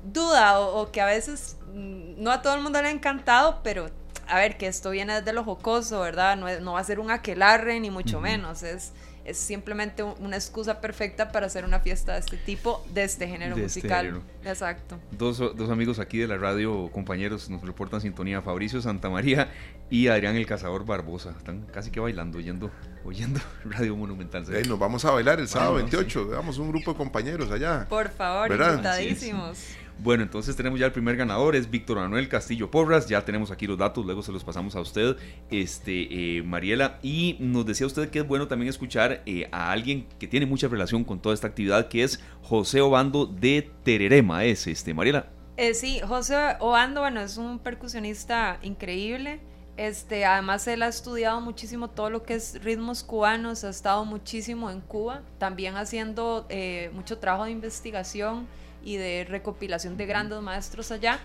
duda 0.05 0.61
o, 0.61 0.91
que 0.91 1.01
a 1.01 1.07
veces 1.07 1.57
mm, 1.74 2.22
no 2.22 2.30
a 2.30 2.43
todo 2.43 2.55
el 2.55 2.62
mundo 2.62 2.80
le 2.80 2.89
ha 2.89 2.91
encantado, 2.91 3.61
pero 3.62 3.91
a 4.28 4.39
ver, 4.39 4.57
que 4.57 4.66
esto 4.66 4.91
viene 4.91 5.14
desde 5.20 5.33
lo 5.33 5.45
jocoso, 5.45 6.01
¿verdad? 6.01 6.37
No, 6.37 6.72
va 6.72 6.80
a 6.80 6.85
ser 6.85 7.01
un 7.01 7.11
aquelarre 7.11 7.78
ni 7.80 7.91
mucho 7.91 8.20
menos, 8.20 8.62
es, 8.62 8.93
es 9.24 9.38
simplemente 9.38 10.02
una 10.02 10.36
excusa 10.36 10.80
perfecta 10.80 11.32
para 11.32 11.46
hacer 11.46 11.64
una 11.64 11.80
fiesta 11.80 12.14
de 12.14 12.20
este 12.20 12.36
tipo, 12.36 12.84
de 12.92 13.04
este 13.04 13.28
género 13.28 13.52
este 13.52 13.62
musical. 13.62 14.22
Exacto. 14.44 14.98
Dos, 15.12 15.38
dos, 15.38 15.70
amigos 15.70 15.98
aquí 15.98 16.18
de 16.18 16.28
la 16.28 16.38
radio, 16.38 16.90
compañeros, 16.92 17.48
nos 17.50 17.62
reportan 17.62 18.00
sintonía, 18.00 18.42
Fabricio 18.42 18.80
Santamaría 18.82 19.48
y 19.90 20.08
Adrián 20.08 20.36
el 20.36 20.46
Cazador 20.46 20.84
Barbosa. 20.84 21.34
Están 21.38 21.66
casi 21.72 21.90
que 21.90 22.00
bailando, 22.00 22.38
oyendo 22.38 22.70
oyendo 23.04 23.40
Radio 23.64 23.96
Monumental. 23.96 24.44
nos 24.68 24.78
vamos 24.78 25.04
a 25.04 25.10
bailar 25.10 25.40
el 25.40 25.48
sábado 25.48 25.74
28. 25.74 26.28
Veamos 26.28 26.58
un 26.58 26.68
grupo 26.68 26.92
de 26.92 26.96
compañeros 26.96 27.50
allá. 27.50 27.86
Por 27.88 28.10
favor, 28.10 28.50
invitadísimos. 28.50 29.76
Bueno, 30.03 30.24
entonces 30.24 30.57
tenemos 30.57 30.80
ya 30.80 30.86
el 30.86 30.90
primer 30.90 31.14
ganador, 31.14 31.55
es 31.55 31.70
Víctor 31.70 31.98
Manuel 31.98 32.28
Castillo 32.28 32.72
Porras. 32.72 33.07
Ya 33.07 33.24
tenemos 33.24 33.53
aquí 33.53 33.68
los 33.68 33.78
datos, 33.78 34.05
luego 34.05 34.20
se 34.24 34.32
los 34.32 34.42
pasamos 34.42 34.74
a 34.74 34.80
usted, 34.80 35.16
este, 35.48 36.38
eh, 36.38 36.42
Mariela. 36.42 36.98
Y 37.05 37.36
nos 37.38 37.64
decía 37.66 37.86
usted 37.86 38.11
que 38.11 38.18
es 38.18 38.26
bueno 38.26 38.48
también 38.48 38.68
escuchar 38.68 39.22
eh, 39.26 39.48
a 39.53 39.70
alguien 39.70 40.09
que 40.18 40.26
tiene 40.26 40.44
mucha 40.44 40.66
relación 40.66 41.05
con 41.05 41.20
toda 41.20 41.36
esta 41.36 41.46
actividad, 41.46 41.86
que 41.86 42.03
es 42.03 42.20
José 42.42 42.80
Obando 42.80 43.26
de 43.26 43.70
Tererema. 43.84 44.44
¿Es 44.44 44.66
este, 44.66 44.92
Mariela? 44.92 45.26
Eh, 45.57 45.72
sí, 45.72 46.00
José 46.00 46.57
Obando, 46.59 47.03
bueno, 47.03 47.20
es 47.20 47.36
un 47.36 47.61
percusionista 47.61 48.59
increíble. 48.62 49.38
Este, 49.76 50.24
además 50.24 50.66
él 50.66 50.82
ha 50.82 50.88
estudiado 50.88 51.40
muchísimo 51.40 51.90
todo 51.90 52.11
lo 52.11 52.24
que 52.24 52.34
es 52.34 52.61
ritmos 52.64 53.05
cubanos, 53.05 53.62
ha 53.62 53.68
estado 53.68 54.05
muchísimo 54.05 54.68
en 54.68 54.80
Cuba, 54.80 55.22
también 55.38 55.76
haciendo 55.76 56.44
eh, 56.48 56.90
mucho 56.92 57.18
trabajo 57.18 57.44
de 57.44 57.53
investigación 57.53 58.48
y 58.83 58.97
de 58.97 59.24
recopilación 59.28 59.97
de 59.97 60.07
grandes 60.07 60.41
maestros 60.41 60.91
allá 60.91 61.20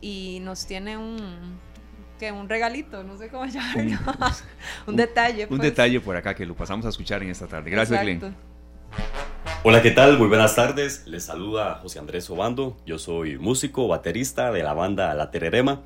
y 0.00 0.38
nos 0.42 0.66
tiene 0.66 0.96
un 0.96 1.58
que 2.18 2.30
un 2.32 2.48
regalito, 2.48 3.02
no 3.02 3.16
sé 3.16 3.28
cómo 3.28 3.46
llamarlo, 3.46 3.98
un, 4.86 4.96
detalle. 4.96 5.44
Un 5.44 5.48
pues. 5.48 5.62
detalle 5.62 6.00
por 6.00 6.16
acá 6.16 6.34
que 6.34 6.44
lo 6.44 6.54
pasamos 6.54 6.84
a 6.84 6.90
escuchar 6.90 7.22
en 7.22 7.30
esta 7.30 7.46
tarde. 7.46 7.70
Gracias, 7.70 8.02
Glenn. 8.02 8.36
Hola, 9.62 9.80
¿qué 9.80 9.90
tal? 9.90 10.18
Muy 10.18 10.28
buenas 10.28 10.54
tardes. 10.54 11.06
Les 11.06 11.24
saluda 11.24 11.76
José 11.82 11.98
Andrés 11.98 12.28
Obando. 12.28 12.76
Yo 12.84 12.98
soy 12.98 13.38
músico, 13.38 13.88
baterista 13.88 14.52
de 14.52 14.62
la 14.62 14.74
banda 14.74 15.14
La 15.14 15.30
Tererema 15.30 15.82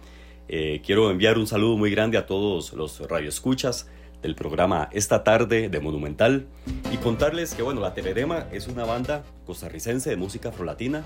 eh, 0.48 0.82
quiero 0.84 1.10
enviar 1.10 1.38
un 1.38 1.46
saludo 1.46 1.76
muy 1.76 1.90
grande 1.90 2.18
a 2.18 2.26
todos 2.26 2.72
los 2.74 3.00
radioescuchas 3.08 3.88
del 4.24 4.34
programa 4.34 4.88
Esta 4.90 5.22
tarde 5.22 5.68
de 5.68 5.80
Monumental 5.80 6.46
y 6.90 6.96
contarles 6.96 7.54
que 7.54 7.62
bueno, 7.62 7.82
la 7.82 7.92
Telerema 7.92 8.46
es 8.52 8.68
una 8.68 8.86
banda 8.86 9.22
costarricense 9.46 10.08
de 10.08 10.16
música 10.16 10.48
afrolatina, 10.48 11.04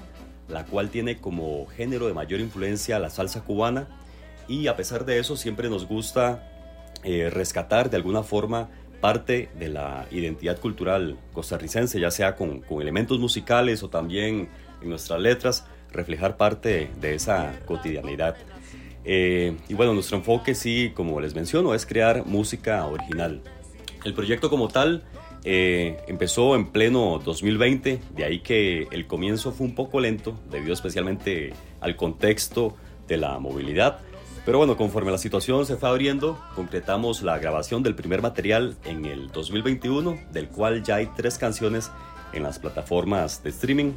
la 0.48 0.64
cual 0.64 0.88
tiene 0.88 1.18
como 1.18 1.66
género 1.66 2.06
de 2.06 2.14
mayor 2.14 2.38
influencia 2.38 3.00
la 3.00 3.10
salsa 3.10 3.42
cubana 3.42 3.88
y 4.46 4.68
a 4.68 4.76
pesar 4.76 5.04
de 5.04 5.18
eso 5.18 5.36
siempre 5.36 5.68
nos 5.68 5.88
gusta 5.88 6.48
eh, 7.02 7.28
rescatar 7.28 7.90
de 7.90 7.96
alguna 7.96 8.22
forma 8.22 8.68
parte 9.00 9.48
de 9.58 9.68
la 9.68 10.06
identidad 10.12 10.58
cultural 10.58 11.18
costarricense, 11.32 11.98
ya 11.98 12.12
sea 12.12 12.36
con, 12.36 12.60
con 12.60 12.80
elementos 12.80 13.18
musicales 13.18 13.82
o 13.82 13.90
también 13.90 14.48
en 14.80 14.88
nuestras 14.88 15.20
letras, 15.20 15.66
reflejar 15.90 16.36
parte 16.36 16.88
de 17.00 17.14
esa 17.16 17.52
cotidianidad. 17.66 18.36
Eh, 19.10 19.56
y 19.70 19.74
bueno, 19.74 19.94
nuestro 19.94 20.18
enfoque 20.18 20.54
sí, 20.54 20.92
como 20.94 21.18
les 21.18 21.34
menciono, 21.34 21.72
es 21.72 21.86
crear 21.86 22.26
música 22.26 22.84
original. 22.84 23.40
El 24.04 24.12
proyecto 24.12 24.50
como 24.50 24.68
tal 24.68 25.02
eh, 25.44 25.96
empezó 26.08 26.54
en 26.54 26.66
pleno 26.66 27.18
2020, 27.24 28.00
de 28.14 28.24
ahí 28.24 28.40
que 28.40 28.86
el 28.90 29.06
comienzo 29.06 29.50
fue 29.50 29.66
un 29.66 29.74
poco 29.74 29.98
lento, 29.98 30.38
debido 30.50 30.74
especialmente 30.74 31.54
al 31.80 31.96
contexto 31.96 32.76
de 33.06 33.16
la 33.16 33.38
movilidad. 33.38 34.00
Pero 34.44 34.58
bueno, 34.58 34.76
conforme 34.76 35.10
la 35.10 35.18
situación 35.18 35.64
se 35.64 35.76
fue 35.76 35.88
abriendo, 35.88 36.38
concretamos 36.54 37.22
la 37.22 37.38
grabación 37.38 37.82
del 37.82 37.94
primer 37.94 38.20
material 38.20 38.76
en 38.84 39.06
el 39.06 39.28
2021, 39.28 40.18
del 40.32 40.48
cual 40.48 40.82
ya 40.82 40.96
hay 40.96 41.08
tres 41.16 41.38
canciones 41.38 41.90
en 42.34 42.42
las 42.42 42.58
plataformas 42.58 43.42
de 43.42 43.48
streaming. 43.48 43.92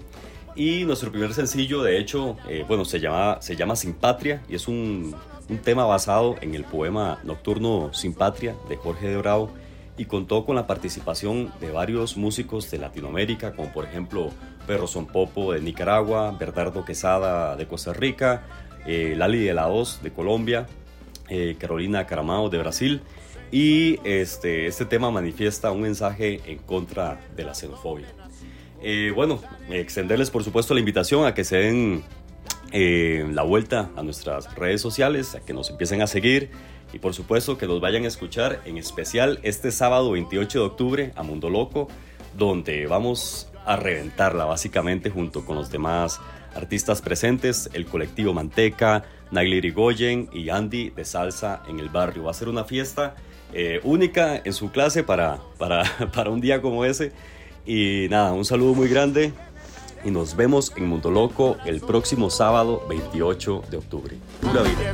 Y 0.55 0.83
nuestro 0.85 1.11
primer 1.11 1.33
sencillo, 1.33 1.81
de 1.81 1.97
hecho, 1.97 2.37
eh, 2.47 2.65
bueno, 2.67 2.83
se 2.85 2.99
llama, 2.99 3.41
se 3.41 3.55
llama 3.55 3.75
Sin 3.75 3.93
Patria 3.93 4.43
y 4.49 4.55
es 4.55 4.67
un, 4.67 5.15
un, 5.49 5.57
tema 5.59 5.85
basado 5.85 6.35
en 6.41 6.55
el 6.55 6.65
poema 6.65 7.19
Nocturno 7.23 7.93
Sin 7.93 8.13
Patria 8.13 8.55
de 8.67 8.75
Jorge 8.75 9.07
de 9.07 9.17
Bravo 9.17 9.51
y 9.97 10.05
contó 10.05 10.45
con 10.45 10.55
la 10.55 10.67
participación 10.67 11.51
de 11.61 11.71
varios 11.71 12.17
músicos 12.17 12.69
de 12.71 12.79
Latinoamérica, 12.79 13.53
como 13.55 13.71
por 13.71 13.85
ejemplo 13.85 14.29
Perro 14.67 14.87
Son 14.87 15.05
Popo 15.05 15.53
de 15.53 15.61
Nicaragua, 15.61 16.35
Bernardo 16.37 16.83
Quesada 16.83 17.55
de 17.55 17.67
Costa 17.67 17.93
Rica, 17.93 18.43
eh, 18.85 19.15
Lali 19.17 19.43
de 19.43 19.53
la 19.53 19.67
Voz 19.67 20.01
de 20.01 20.11
Colombia, 20.11 20.65
eh, 21.29 21.55
Carolina 21.59 22.05
Caramao 22.07 22.49
de 22.49 22.57
Brasil. 22.57 23.01
Y 23.51 23.99
este, 24.05 24.67
este 24.67 24.85
tema 24.85 25.11
manifiesta 25.11 25.71
un 25.71 25.81
mensaje 25.81 26.41
en 26.45 26.59
contra 26.59 27.19
de 27.35 27.43
la 27.43 27.53
xenofobia. 27.53 28.07
Eh, 28.81 29.11
bueno, 29.15 29.39
extenderles 29.69 30.31
por 30.31 30.43
supuesto 30.43 30.73
la 30.73 30.79
invitación 30.79 31.25
a 31.25 31.33
que 31.33 31.43
se 31.43 31.57
den 31.57 32.03
eh, 32.71 33.27
la 33.31 33.43
vuelta 33.43 33.91
a 33.95 34.03
nuestras 34.03 34.53
redes 34.55 34.81
sociales, 34.81 35.35
a 35.35 35.41
que 35.41 35.53
nos 35.53 35.69
empiecen 35.69 36.01
a 36.01 36.07
seguir 36.07 36.49
y 36.93 36.99
por 36.99 37.13
supuesto 37.13 37.57
que 37.57 37.67
nos 37.67 37.79
vayan 37.79 38.05
a 38.05 38.07
escuchar 38.07 38.61
en 38.65 38.77
especial 38.77 39.39
este 39.43 39.71
sábado 39.71 40.11
28 40.11 40.59
de 40.59 40.65
octubre 40.65 41.11
a 41.15 41.23
Mundo 41.23 41.49
Loco, 41.49 41.87
donde 42.37 42.87
vamos 42.87 43.49
a 43.65 43.75
reventarla 43.75 44.45
básicamente 44.45 45.09
junto 45.09 45.45
con 45.45 45.55
los 45.55 45.69
demás 45.69 46.19
artistas 46.55 47.01
presentes, 47.01 47.69
el 47.73 47.85
colectivo 47.85 48.33
Manteca, 48.33 49.03
Nagli 49.31 49.61
Rigoyen 49.61 50.29
y 50.33 50.49
Andy 50.49 50.89
de 50.89 51.05
Salsa 51.05 51.63
en 51.67 51.79
el 51.79 51.89
barrio. 51.89 52.23
Va 52.23 52.31
a 52.31 52.33
ser 52.33 52.49
una 52.49 52.63
fiesta 52.63 53.15
eh, 53.53 53.79
única 53.83 54.41
en 54.43 54.53
su 54.53 54.71
clase 54.71 55.03
para, 55.03 55.39
para, 55.57 55.83
para 56.13 56.29
un 56.29 56.41
día 56.41 56.61
como 56.61 56.83
ese 56.83 57.11
y 57.65 58.07
nada, 58.09 58.33
un 58.33 58.45
saludo 58.45 58.73
muy 58.73 58.87
grande 58.87 59.33
y 60.03 60.11
nos 60.11 60.35
vemos 60.35 60.73
en 60.75 60.87
Mundo 60.87 61.11
Loco 61.11 61.57
el 61.65 61.81
próximo 61.81 62.29
sábado 62.29 62.85
28 62.89 63.63
de 63.69 63.77
octubre. 63.77 64.17
Pura 64.41 64.63
vida. 64.63 64.93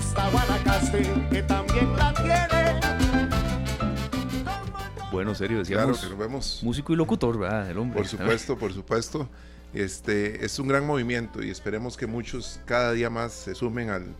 Bueno, 5.11 5.33
serio, 5.33 5.59
decíamos. 5.59 5.97
Claro 5.97 6.01
que 6.01 6.09
nos 6.09 6.19
vemos. 6.19 6.59
Músico 6.63 6.93
y 6.93 6.95
locutor, 6.95 7.39
¿verdad? 7.39 7.69
El 7.69 7.77
hombre. 7.77 7.97
Por 7.97 8.07
supuesto, 8.07 8.57
por 8.57 8.73
supuesto. 8.73 9.29
Este, 9.73 10.45
es 10.45 10.59
un 10.59 10.67
gran 10.67 10.85
movimiento 10.85 11.43
y 11.43 11.49
esperemos 11.49 11.97
que 11.97 12.07
muchos 12.07 12.59
cada 12.65 12.91
día 12.93 13.09
más 13.09 13.33
se 13.33 13.55
sumen 13.55 13.89
al, 13.89 14.15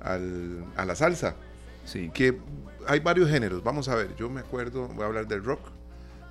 al, 0.00 0.64
a 0.76 0.84
la 0.84 0.94
salsa. 0.94 1.36
Sí. 1.84 2.10
Que 2.12 2.38
hay 2.86 3.00
varios 3.00 3.30
géneros. 3.30 3.62
Vamos 3.62 3.88
a 3.88 3.94
ver, 3.94 4.14
yo 4.16 4.28
me 4.28 4.40
acuerdo, 4.40 4.88
voy 4.88 5.02
a 5.04 5.06
hablar 5.06 5.26
del 5.26 5.44
rock, 5.44 5.60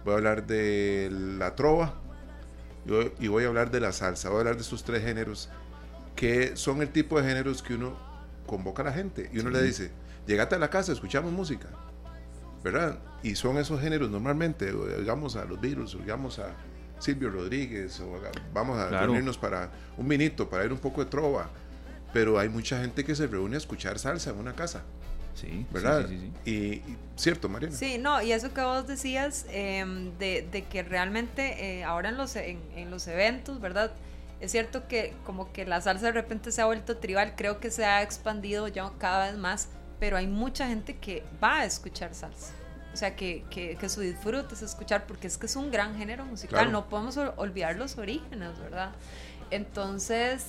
voy 0.03 0.13
a 0.13 0.17
hablar 0.17 0.47
de 0.47 1.09
la 1.11 1.55
trova 1.55 1.95
y 3.19 3.27
voy 3.27 3.43
a 3.43 3.47
hablar 3.47 3.71
de 3.71 3.79
la 3.79 3.91
salsa. 3.91 4.29
Voy 4.29 4.37
a 4.37 4.39
hablar 4.39 4.55
de 4.55 4.61
estos 4.61 4.83
tres 4.83 5.03
géneros 5.03 5.49
que 6.15 6.57
son 6.57 6.81
el 6.81 6.89
tipo 6.89 7.21
de 7.21 7.27
géneros 7.27 7.61
que 7.61 7.75
uno 7.75 7.97
convoca 8.45 8.81
a 8.81 8.85
la 8.85 8.93
gente 8.93 9.29
y 9.31 9.39
uno 9.39 9.51
le 9.51 9.61
dice, 9.61 9.91
llegate 10.27 10.55
a 10.55 10.59
la 10.59 10.69
casa, 10.69 10.91
escuchamos 10.91 11.31
música. 11.31 11.67
¿Verdad? 12.63 12.99
Y 13.23 13.35
son 13.35 13.57
esos 13.57 13.79
géneros 13.79 14.09
normalmente, 14.09 14.73
digamos 14.97 15.37
a 15.37 15.45
los 15.45 15.61
Beatles, 15.61 15.93
digamos 15.93 16.39
a 16.39 16.55
Silvio 16.99 17.29
Rodríguez, 17.29 17.99
o 18.01 18.19
vamos 18.53 18.77
a 18.77 18.89
reunirnos 18.89 19.37
para 19.37 19.71
un 19.97 20.07
minuto, 20.07 20.49
para 20.49 20.65
ir 20.65 20.73
un 20.73 20.79
poco 20.79 21.03
de 21.03 21.09
trova. 21.09 21.49
Pero 22.11 22.37
hay 22.37 22.49
mucha 22.49 22.81
gente 22.81 23.05
que 23.05 23.15
se 23.15 23.27
reúne 23.27 23.55
a 23.55 23.59
escuchar 23.59 23.97
salsa 23.97 24.31
en 24.31 24.39
una 24.39 24.53
casa. 24.53 24.83
Sí, 25.33 25.65
¿verdad? 25.71 26.07
Sí, 26.07 26.17
sí, 26.17 26.51
y, 26.51 26.55
y, 26.91 26.97
cierto, 27.15 27.49
Mariana. 27.49 27.75
Sí, 27.75 27.97
no, 27.97 28.21
y 28.21 28.31
eso 28.31 28.53
que 28.53 28.61
vos 28.61 28.87
decías 28.87 29.45
eh, 29.49 29.85
de, 30.19 30.47
de, 30.51 30.63
que 30.63 30.83
realmente 30.83 31.79
eh, 31.79 31.83
ahora 31.83 32.09
en 32.09 32.17
los, 32.17 32.35
en, 32.35 32.59
en, 32.75 32.91
los 32.91 33.07
eventos, 33.07 33.61
¿verdad? 33.61 33.91
Es 34.39 34.51
cierto 34.51 34.87
que 34.87 35.13
como 35.25 35.51
que 35.51 35.65
la 35.65 35.81
salsa 35.81 36.07
de 36.07 36.11
repente 36.13 36.51
se 36.51 36.61
ha 36.61 36.65
vuelto 36.65 36.97
tribal, 36.97 37.33
creo 37.35 37.59
que 37.59 37.71
se 37.71 37.85
ha 37.85 38.01
expandido 38.01 38.67
ya 38.67 38.89
cada 38.97 39.27
vez 39.27 39.37
más, 39.37 39.69
pero 39.99 40.17
hay 40.17 40.27
mucha 40.27 40.67
gente 40.67 40.97
que 40.97 41.23
va 41.43 41.59
a 41.59 41.65
escuchar 41.65 42.13
salsa. 42.13 42.53
O 42.93 42.97
sea, 42.97 43.15
que, 43.15 43.45
que, 43.51 43.75
que 43.75 43.87
su 43.87 44.01
disfrute 44.01 44.55
es 44.55 44.61
escuchar, 44.61 45.05
porque 45.05 45.27
es 45.27 45.37
que 45.37 45.45
es 45.45 45.55
un 45.55 45.71
gran 45.71 45.95
género 45.95 46.25
musical, 46.25 46.59
claro. 46.59 46.71
no 46.71 46.89
podemos 46.89 47.17
olvidar 47.37 47.75
los 47.75 47.97
orígenes, 47.97 48.57
¿verdad? 48.59 48.91
Entonces, 49.51 50.43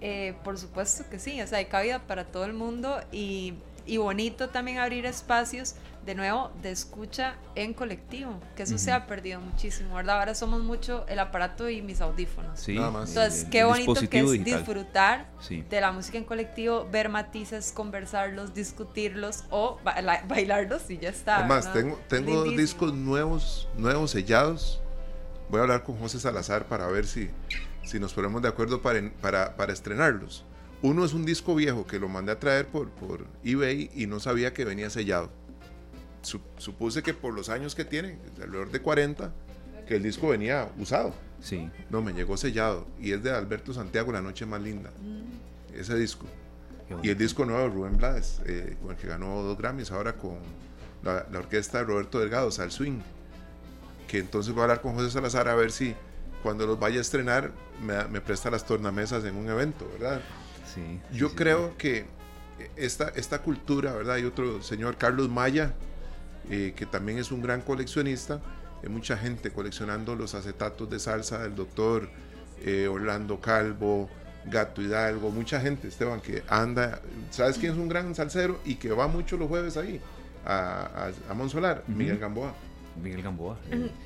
eh, 0.00 0.34
por 0.42 0.58
supuesto 0.58 1.04
que 1.10 1.18
sí, 1.18 1.40
o 1.40 1.46
sea, 1.46 1.58
hay 1.58 1.66
cabida 1.66 2.00
para 2.00 2.24
todo 2.24 2.44
el 2.44 2.54
mundo 2.54 3.00
y 3.12 3.54
y 3.86 3.96
bonito 3.98 4.48
también 4.48 4.78
abrir 4.78 5.06
espacios 5.06 5.74
de 6.04 6.16
nuevo 6.16 6.50
de 6.62 6.72
escucha 6.72 7.36
en 7.54 7.74
colectivo, 7.74 8.40
que 8.56 8.64
eso 8.64 8.74
uh 8.74 8.76
-huh. 8.76 8.80
se 8.80 8.92
ha 8.92 9.06
perdido 9.06 9.40
muchísimo, 9.40 9.94
¿verdad? 9.94 10.18
Ahora 10.18 10.34
somos 10.34 10.60
mucho 10.62 11.06
el 11.08 11.18
aparato 11.20 11.68
y 11.68 11.80
mis 11.80 12.00
audífonos. 12.00 12.58
Sí, 12.58 12.76
Entonces, 12.76 13.44
el, 13.44 13.50
qué 13.50 13.60
el 13.60 13.66
bonito 13.66 13.94
que 14.08 14.18
es 14.18 14.30
digital. 14.32 14.58
disfrutar 14.58 15.26
sí. 15.40 15.64
de 15.70 15.80
la 15.80 15.92
música 15.92 16.18
en 16.18 16.24
colectivo, 16.24 16.88
ver 16.90 17.08
matices, 17.08 17.70
conversarlos, 17.72 18.52
discutirlos 18.52 19.44
o 19.50 19.78
ba 19.84 19.94
bailarlos 20.26 20.90
y 20.90 20.98
ya 20.98 21.10
está. 21.10 21.36
Además, 21.38 21.66
¿verdad? 21.66 21.80
tengo, 21.80 22.00
tengo 22.08 22.30
Lindísimo. 22.44 22.60
discos 22.60 22.94
nuevos, 22.94 23.68
nuevos 23.76 24.10
sellados. 24.10 24.80
Voy 25.50 25.60
a 25.60 25.62
hablar 25.62 25.84
con 25.84 25.96
José 25.98 26.18
Salazar 26.18 26.66
para 26.66 26.88
ver 26.88 27.06
si, 27.06 27.30
si 27.84 28.00
nos 28.00 28.12
ponemos 28.12 28.42
de 28.42 28.48
acuerdo 28.48 28.82
para, 28.82 29.00
para, 29.20 29.54
para 29.54 29.72
estrenarlos. 29.72 30.44
Uno 30.82 31.04
es 31.04 31.12
un 31.12 31.24
disco 31.24 31.54
viejo 31.54 31.86
que 31.86 32.00
lo 32.00 32.08
mandé 32.08 32.32
a 32.32 32.40
traer 32.40 32.66
por, 32.66 32.90
por 32.90 33.24
eBay 33.44 33.90
y 33.94 34.06
no 34.06 34.18
sabía 34.18 34.52
que 34.52 34.64
venía 34.64 34.90
sellado. 34.90 35.30
Supuse 36.58 37.02
que 37.02 37.14
por 37.14 37.34
los 37.34 37.48
años 37.48 37.74
que 37.74 37.84
tiene, 37.84 38.18
alrededor 38.40 38.70
de 38.70 38.80
40, 38.80 39.32
que 39.86 39.96
el 39.96 40.02
disco 40.02 40.28
venía 40.28 40.68
usado. 40.78 41.14
Sí. 41.40 41.70
No, 41.88 42.02
me 42.02 42.12
llegó 42.12 42.36
sellado. 42.36 42.86
Y 43.00 43.12
es 43.12 43.22
de 43.22 43.30
Alberto 43.30 43.72
Santiago, 43.72 44.12
La 44.12 44.20
Noche 44.20 44.44
Más 44.44 44.60
Linda. 44.60 44.90
Mm. 45.00 45.78
Ese 45.78 45.96
disco. 45.96 46.26
Y 47.02 47.08
el 47.08 47.16
disco 47.16 47.46
nuevo 47.46 47.62
de 47.62 47.68
Rubén 47.68 47.96
Blades, 47.96 48.40
eh, 48.44 48.76
con 48.82 48.90
el 48.90 48.96
que 48.96 49.06
ganó 49.06 49.42
dos 49.42 49.56
Grammys 49.56 49.90
ahora 49.92 50.14
con 50.14 50.36
la, 51.02 51.26
la, 51.32 51.38
orquesta 51.38 51.78
de 51.78 51.84
Roberto 51.84 52.18
Delgado, 52.18 52.50
Sal 52.50 52.70
Swing. 52.70 53.00
Que 54.06 54.18
entonces 54.18 54.52
voy 54.52 54.60
a 54.60 54.64
hablar 54.64 54.82
con 54.82 54.94
José 54.94 55.10
Salazar 55.10 55.48
a 55.48 55.54
ver 55.54 55.72
si 55.72 55.94
cuando 56.42 56.66
los 56.66 56.78
vaya 56.78 56.98
a 56.98 57.00
estrenar 57.00 57.50
me, 57.82 58.04
me 58.08 58.20
presta 58.20 58.50
las 58.50 58.66
tornamesas 58.66 59.24
en 59.24 59.36
un 59.36 59.48
evento, 59.48 59.88
¿verdad? 59.92 60.20
Sí, 60.74 61.00
Yo 61.12 61.28
sí, 61.28 61.34
creo 61.36 61.68
sí. 61.70 61.74
que 61.78 62.06
esta, 62.76 63.08
esta 63.16 63.40
cultura, 63.42 63.92
¿verdad? 63.92 64.14
Hay 64.16 64.24
otro 64.24 64.62
señor, 64.62 64.96
Carlos 64.96 65.28
Maya, 65.28 65.74
eh, 66.50 66.72
que 66.76 66.86
también 66.86 67.18
es 67.18 67.30
un 67.32 67.42
gran 67.42 67.60
coleccionista. 67.62 68.40
Hay 68.82 68.88
mucha 68.88 69.16
gente 69.16 69.50
coleccionando 69.50 70.14
los 70.16 70.34
acetatos 70.34 70.88
de 70.90 70.98
salsa 70.98 71.38
del 71.38 71.54
doctor 71.54 72.08
eh, 72.64 72.88
Orlando 72.88 73.40
Calvo, 73.40 74.08
Gato 74.44 74.82
Hidalgo, 74.82 75.30
mucha 75.30 75.60
gente, 75.60 75.88
Esteban, 75.88 76.20
que 76.20 76.42
anda. 76.48 77.00
¿Sabes 77.30 77.58
quién 77.58 77.72
es 77.72 77.78
un 77.78 77.88
gran 77.88 78.14
salsero 78.14 78.60
y 78.64 78.74
que 78.76 78.90
va 78.90 79.06
mucho 79.08 79.36
los 79.36 79.48
jueves 79.48 79.76
ahí? 79.76 80.00
A, 80.44 81.10
a, 81.28 81.30
a 81.30 81.34
Monsolar, 81.34 81.84
uh 81.86 81.90
-huh. 81.90 81.96
Miguel 81.96 82.18
Gamboa. 82.18 82.54
Miguel 83.00 83.22
Gamboa. 83.22 83.56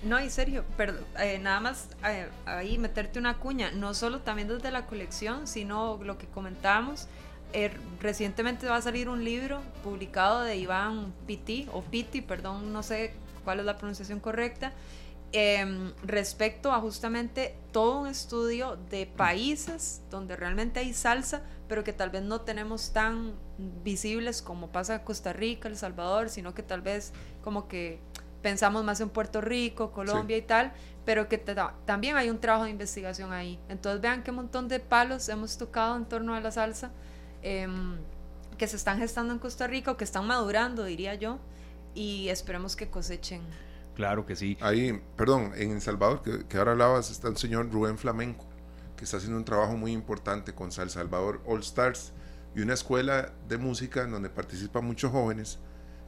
No, 0.05 0.23
y 0.23 0.31
serio, 0.31 0.65
pero 0.77 0.95
eh, 1.19 1.39
nada 1.39 1.61
más 1.61 1.89
eh, 2.07 2.29
ahí 2.45 2.79
meterte 2.79 3.19
una 3.19 3.39
cuña, 3.39 3.71
no 3.71 3.95
solo 3.95 4.21
también 4.21 4.49
desde 4.49 4.71
la 4.71 4.87
colección, 4.87 5.47
sino 5.47 5.99
lo 6.03 6.19
que 6.19 6.27
comentábamos. 6.27 7.09
Eh, 7.53 7.71
recientemente 8.01 8.67
va 8.67 8.77
a 8.77 8.83
salir 8.83 9.09
un 9.09 9.25
libro 9.25 9.63
publicado 9.83 10.43
de 10.43 10.57
Iván 10.57 11.13
Pitti, 11.27 11.69
o 11.73 11.83
Pitti, 11.83 12.21
perdón, 12.21 12.73
no 12.73 12.83
sé 12.83 13.15
cuál 13.45 13.61
es 13.61 13.67
la 13.67 13.77
pronunciación 13.77 14.21
correcta, 14.21 14.73
eh, 15.33 15.93
respecto 16.05 16.73
a 16.73 16.81
justamente 16.81 17.57
todo 17.73 18.01
un 18.01 18.09
estudio 18.09 18.79
de 18.91 19.07
países 19.07 20.01
donde 20.11 20.37
realmente 20.37 20.81
hay 20.81 20.93
salsa, 20.93 21.43
pero 21.69 21.85
que 21.85 21.93
tal 21.93 22.11
vez 22.11 22.23
no 22.23 22.41
tenemos 22.41 22.93
tan 22.93 23.35
visibles 23.85 24.41
como 24.41 24.71
pasa 24.71 25.03
Costa 25.03 25.33
Rica, 25.33 25.69
El 25.69 25.77
Salvador, 25.77 26.31
sino 26.31 26.55
que 26.55 26.63
tal 26.63 26.81
vez 26.81 27.13
como 27.43 27.69
que 27.69 28.01
pensamos 28.47 28.85
más 28.85 29.01
en 29.01 29.09
Puerto 29.09 29.41
Rico, 29.41 29.91
Colombia 29.91 30.37
sí. 30.37 30.45
y 30.45 30.47
tal, 30.47 30.73
pero 31.05 31.29
que 31.29 31.37
también 31.85 32.17
hay 32.17 32.31
un 32.31 32.39
trabajo 32.39 32.63
de 32.63 32.71
investigación 32.71 33.33
ahí. 33.33 33.59
Entonces 33.69 34.01
vean 34.01 34.23
qué 34.23 34.31
montón 34.31 34.69
de 34.69 34.79
palos 34.79 35.29
hemos 35.29 35.59
tocado 35.59 35.97
en 35.97 36.05
torno 36.05 36.33
a 36.33 36.41
la 36.41 36.53
salsa 36.53 36.93
eh, 37.43 37.67
que 38.57 38.69
se 38.69 38.77
están 38.77 38.99
gestando 38.99 39.33
en 39.33 39.41
Costa 39.41 39.67
Rica 39.67 39.91
o 39.91 39.97
que 39.97 40.05
están 40.05 40.29
madurando, 40.29 40.85
diría 40.85 41.17
yo, 41.17 41.41
y 41.93 42.29
esperemos 42.29 42.77
que 42.77 42.89
cosechen. 42.89 43.43
Claro 43.97 44.25
que 44.27 44.37
sí. 44.37 44.57
Ahí, 44.61 45.03
perdón, 45.17 45.51
en 45.57 45.73
El 45.73 45.81
Salvador, 45.81 46.23
que, 46.23 46.47
que 46.47 46.57
ahora 46.57 46.71
hablabas, 46.71 47.11
está 47.11 47.27
el 47.27 47.37
señor 47.37 47.69
Rubén 47.73 47.99
Flamenco, 47.99 48.47
que 48.97 49.07
está 49.07 49.17
haciendo 49.17 49.39
un 49.39 49.45
trabajo 49.45 49.77
muy 49.77 49.91
importante 49.91 50.55
con 50.55 50.71
Sal 50.71 50.91
Salvador 50.91 51.43
All 51.47 51.63
Stars 51.63 52.13
y 52.55 52.61
una 52.61 52.75
escuela 52.75 53.33
de 53.49 53.59
música 53.59 54.03
en 54.03 54.13
donde 54.13 54.31
participan 54.31 54.85
muchos 54.85 55.11
jóvenes 55.11 55.59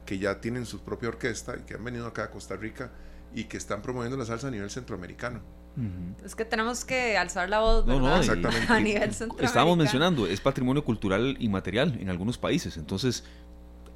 que 0.09 0.17
ya 0.17 0.41
tienen 0.41 0.65
su 0.65 0.79
propia 0.79 1.09
orquesta 1.09 1.55
y 1.55 1.67
que 1.67 1.75
han 1.75 1.83
venido 1.83 2.07
acá 2.07 2.23
a 2.23 2.31
Costa 2.31 2.55
Rica 2.55 2.89
y 3.31 3.43
que 3.43 3.57
están 3.57 3.83
promoviendo 3.83 4.17
la 4.17 4.25
salsa 4.25 4.47
a 4.47 4.49
nivel 4.49 4.71
centroamericano. 4.71 5.39
Uh 5.77 5.81
-huh. 5.81 6.25
Es 6.25 6.35
que 6.35 6.45
tenemos 6.45 6.83
que 6.83 7.15
alzar 7.15 7.47
la 7.47 7.59
voz 7.59 7.85
no, 7.85 7.99
no, 7.99 8.17
Exactamente. 8.17 8.65
a 8.73 8.79
nivel 8.79 9.13
centroamericano. 9.13 9.45
Estábamos 9.45 9.77
mencionando, 9.77 10.25
es 10.25 10.41
patrimonio 10.41 10.83
cultural 10.83 11.37
inmaterial 11.39 11.95
en 12.01 12.09
algunos 12.09 12.39
países, 12.39 12.75
entonces 12.77 13.23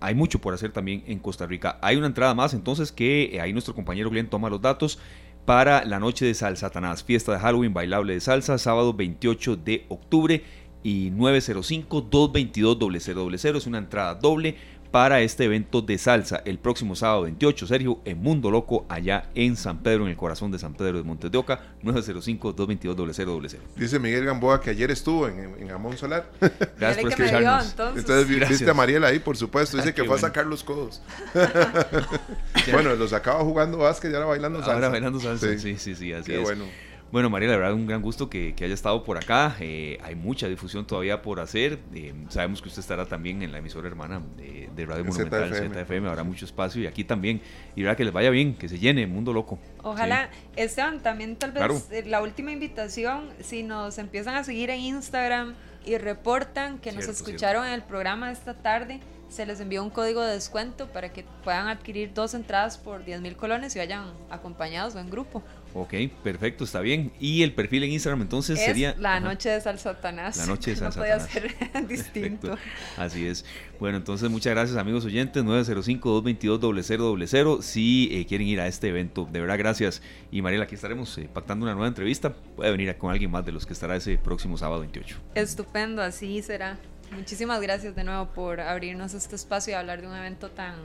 hay 0.02 0.14
mucho 0.14 0.40
por 0.40 0.54
hacer 0.54 0.72
también 0.72 1.04
en 1.08 1.18
Costa 1.18 1.48
Rica. 1.48 1.80
Hay 1.82 1.96
una 1.96 2.06
entrada 2.06 2.36
más, 2.36 2.54
entonces, 2.54 2.92
que 2.92 3.40
ahí 3.42 3.52
nuestro 3.52 3.74
compañero 3.74 4.12
Glenn 4.12 4.30
toma 4.30 4.52
los 4.52 4.62
datos 4.62 5.00
para 5.46 5.84
la 5.84 6.00
noche 6.00 6.26
de 6.26 6.36
salsa 6.36 6.68
Satanás, 6.68 7.04
fiesta 7.04 7.32
de 7.32 7.40
Halloween 7.40 7.74
bailable 7.74 8.14
de 8.14 8.20
salsa, 8.20 8.60
sábado 8.60 8.94
28 8.94 9.56
de 9.56 9.88
octubre 9.90 10.44
y 10.84 11.10
905-222-0000. 11.12 13.58
Es 13.58 13.66
una 13.66 13.80
entrada 13.80 14.14
doble 14.14 14.58
para 14.94 15.22
este 15.22 15.46
evento 15.46 15.82
de 15.82 15.98
salsa 15.98 16.44
el 16.46 16.60
próximo 16.60 16.96
sábado 16.96 17.24
28, 17.24 17.66
Sergio, 17.66 18.00
en 18.06 18.22
Mundo 18.22 18.52
Loco, 18.52 18.86
allá 18.88 19.28
en 19.34 19.58
San 19.58 19.80
Pedro, 19.80 20.04
en 20.04 20.12
el 20.12 20.16
corazón 20.16 20.52
de 20.52 20.60
San 20.60 20.76
Pedro 20.76 21.00
de 21.00 21.04
Montes 21.04 21.32
de 21.32 21.38
Oca, 21.40 21.62
905-222-0000. 21.82 23.58
Dice 23.76 23.98
Miguel 23.98 24.26
Gamboa 24.26 24.62
que 24.62 24.70
ayer 24.70 24.92
estuvo 24.92 25.28
en, 25.28 25.56
en 25.60 25.72
Amón 25.72 25.98
Solar. 25.98 26.30
Gracias 26.78 27.02
por 27.02 27.12
escucharnos. 27.12 27.76
entonces, 27.98 28.28
viste 28.28 28.70
a 28.70 28.76
Mariela 28.76 29.08
ahí, 29.08 29.18
por 29.18 29.36
supuesto. 29.36 29.78
Dice 29.78 29.96
que 29.96 30.04
fue 30.04 30.16
a 30.16 30.20
sacar 30.20 30.46
los 30.46 30.64
codos. 30.64 31.02
bueno, 32.72 32.94
los 32.94 33.14
acaba 33.14 33.44
jugando 33.44 33.80
básquet 33.80 34.12
y 34.12 34.14
ahora 34.14 34.28
bailando 34.28 34.60
salsa. 34.60 34.74
Ahora 34.76 34.90
bailando 34.90 35.20
salsa, 35.20 35.58
sí, 35.58 35.76
sí, 35.80 35.96
sí, 35.96 36.14
así 36.14 36.30
Qué 36.30 36.38
es. 36.38 36.44
bueno. 36.44 36.66
Bueno, 37.14 37.30
María, 37.30 37.48
la 37.50 37.58
verdad, 37.58 37.74
un 37.76 37.86
gran 37.86 38.02
gusto 38.02 38.28
que, 38.28 38.56
haya 38.60 38.74
estado 38.74 39.04
por 39.04 39.18
acá. 39.18 39.56
Eh, 39.60 40.00
hay 40.02 40.16
mucha 40.16 40.48
difusión 40.48 40.88
todavía 40.88 41.22
por 41.22 41.40
hacer. 41.40 41.78
Eh, 41.94 42.12
sabemos 42.30 42.60
que 42.60 42.70
usted 42.70 42.80
estará 42.80 43.06
también 43.06 43.44
en 43.44 43.52
la 43.52 43.60
emisora 43.60 43.88
hermana 43.88 44.20
de, 44.36 44.86
Radio 44.88 45.06
Monumental, 45.06 45.54
ZFM. 45.54 46.10
Habrá 46.10 46.24
mucho 46.24 46.44
espacio 46.46 46.82
y 46.82 46.88
aquí 46.88 47.04
también. 47.04 47.40
Y 47.76 47.84
verdad 47.84 47.98
que 47.98 48.06
les 48.06 48.14
vaya 48.14 48.32
bien, 48.32 48.56
que 48.56 48.68
se 48.68 48.80
llene, 48.80 49.06
Mundo 49.06 49.32
Loco. 49.32 49.60
Ojalá. 49.84 50.32
Esteban, 50.56 51.02
también 51.04 51.36
tal 51.36 51.52
vez 51.52 51.88
eh, 51.92 52.04
la 52.04 52.20
última 52.20 52.52
invitación, 52.52 53.30
si 53.42 53.62
nos 53.62 54.00
empiezan 54.00 54.34
a 54.34 54.44
seguir 54.44 54.72
en 54.72 54.80
Instagram 54.80 55.54
y 55.86 56.00
reportan 56.00 56.80
que 56.80 56.94
nos 56.94 57.08
escucharon 57.08 57.68
en 57.68 57.74
el 57.74 57.84
programa 57.84 58.32
esta 58.32 58.56
tarde 58.56 59.02
se 59.34 59.48
les 59.48 59.60
envió 59.60 59.84
un 59.84 59.90
código 59.90 60.22
de 60.22 60.34
descuento 60.34 60.88
para 60.90 61.12
que 61.12 61.26
puedan 61.44 61.68
adquirir 61.68 62.14
dos 62.14 62.36
entradas 62.36 62.78
por 62.78 63.04
10 63.04 63.22
mil 63.22 63.36
colones 63.36 63.76
y 63.76 63.80
vayan 63.80 64.14
acompañados 64.30 64.94
o 64.94 65.00
en 65.00 65.10
grupo. 65.10 65.42
Ok, 65.74 65.94
perfecto, 66.24 66.64
está 66.64 66.80
bien. 66.82 67.12
Y 67.20 67.42
el 67.42 67.54
perfil 67.54 67.84
en 67.84 67.92
Instagram 67.92 68.22
entonces 68.22 68.60
sería... 68.60 68.94
La 69.00 69.20
noche 69.20 69.50
de 69.50 69.60
Salsatanás. 69.60 70.38
La 70.38 70.46
noche 70.46 70.70
de 70.72 70.78
Salsatanás. 70.78 71.24
No 71.24 71.28
podía 71.28 71.52
ser 71.52 71.88
distinto. 71.90 72.56
Así 72.98 73.26
es. 73.26 73.44
Bueno, 73.80 73.98
entonces 73.98 74.30
muchas 74.30 74.54
gracias 74.54 74.78
amigos 74.78 75.04
oyentes. 75.06 75.44
905-222-0000 75.44 77.62
si 77.62 78.10
eh, 78.12 78.28
quieren 78.28 78.48
ir 78.48 78.62
a 78.62 78.68
este 78.68 78.90
evento. 78.90 79.28
De 79.32 79.42
verdad, 79.42 79.58
gracias. 79.58 80.04
Y 80.32 80.44
Mariela, 80.44 80.66
aquí 80.66 80.76
estaremos 80.76 81.18
eh, 81.18 81.28
pactando 81.34 81.64
una 81.64 81.74
nueva 81.74 81.88
entrevista. 81.88 82.34
Puede 82.56 82.70
venir 82.72 82.96
con 82.98 83.12
alguien 83.12 83.32
más 83.32 83.44
de 83.46 83.52
los 83.52 83.66
que 83.66 83.74
estará 83.74 83.96
ese 83.96 84.18
próximo 84.18 84.58
sábado 84.58 84.82
28. 84.82 85.18
Estupendo, 85.34 86.04
así 86.04 86.44
será. 86.44 86.78
Muchísimas 87.12 87.62
gracias 87.62 87.96
de 87.96 88.04
nuevo 88.04 88.28
por 88.28 88.60
abrirnos 88.60 89.14
este 89.14 89.36
espacio 89.36 89.72
y 89.72 89.76
hablar 89.76 90.02
de 90.02 90.08
un 90.08 90.16
evento 90.16 90.50
tan 90.50 90.76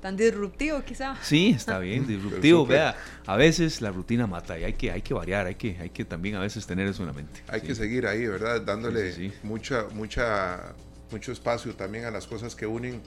tan 0.00 0.16
disruptivo 0.16 0.82
quizá. 0.82 1.16
Sí, 1.22 1.50
está 1.56 1.78
bien, 1.78 2.06
disruptivo. 2.06 2.66
Vea, 2.66 2.96
a 3.26 3.36
veces 3.36 3.80
la 3.80 3.90
rutina 3.90 4.26
mata 4.26 4.58
y 4.58 4.64
hay 4.64 4.74
que, 4.74 4.90
hay 4.90 5.02
que 5.02 5.14
variar, 5.14 5.46
hay 5.46 5.56
que, 5.56 5.76
hay 5.78 5.90
que 5.90 6.04
también 6.04 6.36
a 6.36 6.40
veces 6.40 6.66
tener 6.66 6.86
eso 6.86 7.02
en 7.02 7.08
la 7.08 7.12
mente. 7.12 7.42
Hay 7.48 7.60
que 7.60 7.74
seguir 7.74 8.06
ahí, 8.06 8.26
¿verdad? 8.26 8.60
Dándole 8.60 9.32
mucha, 9.42 9.86
mucha, 9.94 10.74
mucho 11.10 11.32
espacio 11.32 11.74
también 11.74 12.04
a 12.04 12.10
las 12.10 12.26
cosas 12.26 12.54
que 12.54 12.66
unen 12.66 13.00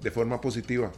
de 0.00 0.10
forma 0.10 0.40
positiva 0.40 0.92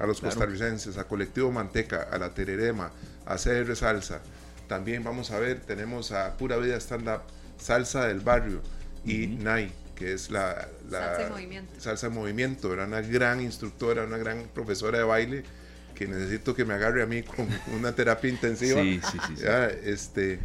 a 0.00 0.06
los 0.06 0.20
costarricenses, 0.20 0.96
a 0.96 1.04
Colectivo 1.04 1.52
Manteca, 1.52 2.08
a 2.10 2.18
la 2.18 2.32
Tererema, 2.32 2.90
a 3.26 3.36
CR 3.36 3.76
Salsa. 3.76 4.20
También 4.66 5.04
vamos 5.04 5.30
a 5.30 5.38
ver, 5.38 5.60
tenemos 5.60 6.12
a 6.12 6.36
Pura 6.36 6.56
Vida 6.56 6.76
Stand 6.76 7.08
Up, 7.08 7.22
Salsa 7.58 8.06
del 8.06 8.20
Barrio 8.20 8.62
y 9.04 9.26
NAI 9.26 9.70
que 9.98 10.12
es 10.12 10.30
la, 10.30 10.68
salsa 10.88 11.22
en 11.22 11.30
movimiento. 11.30 11.80
Salsa 11.80 12.08
movimiento, 12.08 12.72
era 12.72 12.84
una 12.84 13.00
gran 13.00 13.40
instructora, 13.40 14.04
una 14.04 14.16
gran 14.16 14.44
profesora 14.54 14.98
de 14.98 15.04
baile 15.04 15.42
que 15.96 16.06
necesito 16.06 16.54
que 16.54 16.64
me 16.64 16.74
agarre 16.74 17.02
a 17.02 17.06
mí 17.06 17.24
con 17.24 17.48
una 17.76 17.92
terapia 17.92 18.30
intensiva. 18.30 18.80
Sí, 18.80 19.00
sí, 19.10 19.18
sí, 19.36 19.44
Este, 19.84 20.38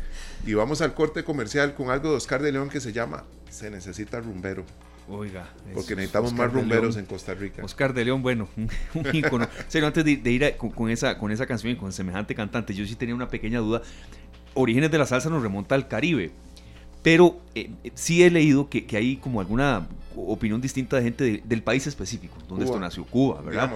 y 0.48 0.56
vamos 0.56 0.82
al 0.82 0.96
corte 0.96 1.24
comercial 1.24 1.76
con 1.76 1.92
algo 1.92 2.10
de 2.10 2.16
Oscar 2.18 2.42
de 2.42 2.52
León 2.52 2.70
que 2.70 2.80
se 2.80 2.92
llama 2.92 3.26
Se 3.52 3.70
necesita 3.70 4.20
rumbero. 4.20 4.66
Oiga, 5.08 5.50
porque 5.74 5.96
necesitamos 5.96 6.34
más 6.34 6.52
rumberos 6.52 6.96
en 6.96 7.06
Costa 7.06 7.34
Rica. 7.36 7.64
Oscar 7.64 7.94
de 7.94 8.06
León, 8.06 8.24
bueno, 8.24 8.48
un 8.56 8.70
ícono. 9.14 9.48
antes 9.84 10.06
de, 10.06 10.32
ir 10.32 10.56
con, 10.58 10.90
esa, 10.90 11.20
con 11.20 11.30
esa 11.32 11.46
canción 11.46 11.74
y 11.74 11.76
con 11.76 11.92
semejante 11.92 12.34
cantante, 12.34 12.74
yo 12.74 12.86
sí 12.86 12.96
tenía 12.96 13.14
una 13.14 13.28
pequeña 13.28 13.60
duda. 13.60 13.84
Orígenes 14.56 14.90
de 14.90 14.98
la 14.98 15.06
salsa 15.06 15.30
nos 15.30 15.44
remonta 15.44 15.76
al 15.76 15.88
Caribe. 15.88 16.32
Pero 17.04 17.38
eh, 17.54 17.70
sí 17.94 18.24
he 18.24 18.32
leído 18.32 18.70
que, 18.70 18.88
hay 18.94 19.18
como 19.18 19.42
alguna 19.42 19.88
opinión 20.16 20.62
distinta 20.62 20.96
de 20.96 21.04
gente 21.04 21.44
del 21.44 21.62
país 21.62 21.86
específico, 21.86 22.38
donde 22.48 22.66
esto 22.66 22.80
nació, 22.80 23.06
Cuba, 23.06 23.42
¿verdad? 23.42 23.72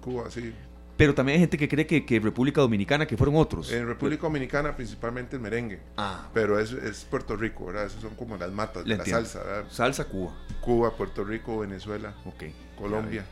Cuba, 0.00 0.30
sí. 0.30 0.52
Pero 0.96 1.14
también 1.14 1.36
hay 1.36 1.40
gente 1.40 1.56
que 1.56 1.68
cree 1.68 1.86
que, 1.86 2.20
República 2.20 2.60
Dominicana, 2.60 3.06
que 3.06 3.16
fueron 3.16 3.36
otros. 3.36 3.72
En 3.72 3.86
República 3.86 4.22
Dominicana 4.22 4.76
principalmente 4.76 5.36
el 5.36 5.42
merengue. 5.42 5.80
Ah. 5.96 6.28
Pero 6.34 6.58
es, 6.58 7.06
Puerto 7.08 7.36
Rico, 7.36 7.66
¿verdad? 7.66 7.86
Esas 7.86 8.02
son 8.02 8.14
como 8.14 8.36
las 8.36 8.50
matas 8.50 8.84
de 8.84 8.96
la 8.96 9.04
salsa, 9.04 9.42
¿verdad? 9.42 9.64
Salsa, 9.70 10.04
Cuba. 10.06 10.34
Cuba, 10.60 10.94
Puerto 10.96 11.24
Rico, 11.24 11.58
Venezuela, 11.60 12.14
okay. 12.24 12.54
Colombia. 12.76 13.24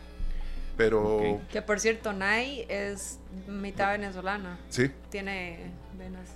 Pero... 0.76 1.40
Que 1.52 1.60
por 1.60 1.78
cierto, 1.80 2.12
Nay 2.12 2.64
es 2.68 3.18
mitad 3.46 3.92
venezolana. 3.92 4.58
Sí. 4.70 4.90
Tiene 5.10 5.70
venas, 5.98 6.28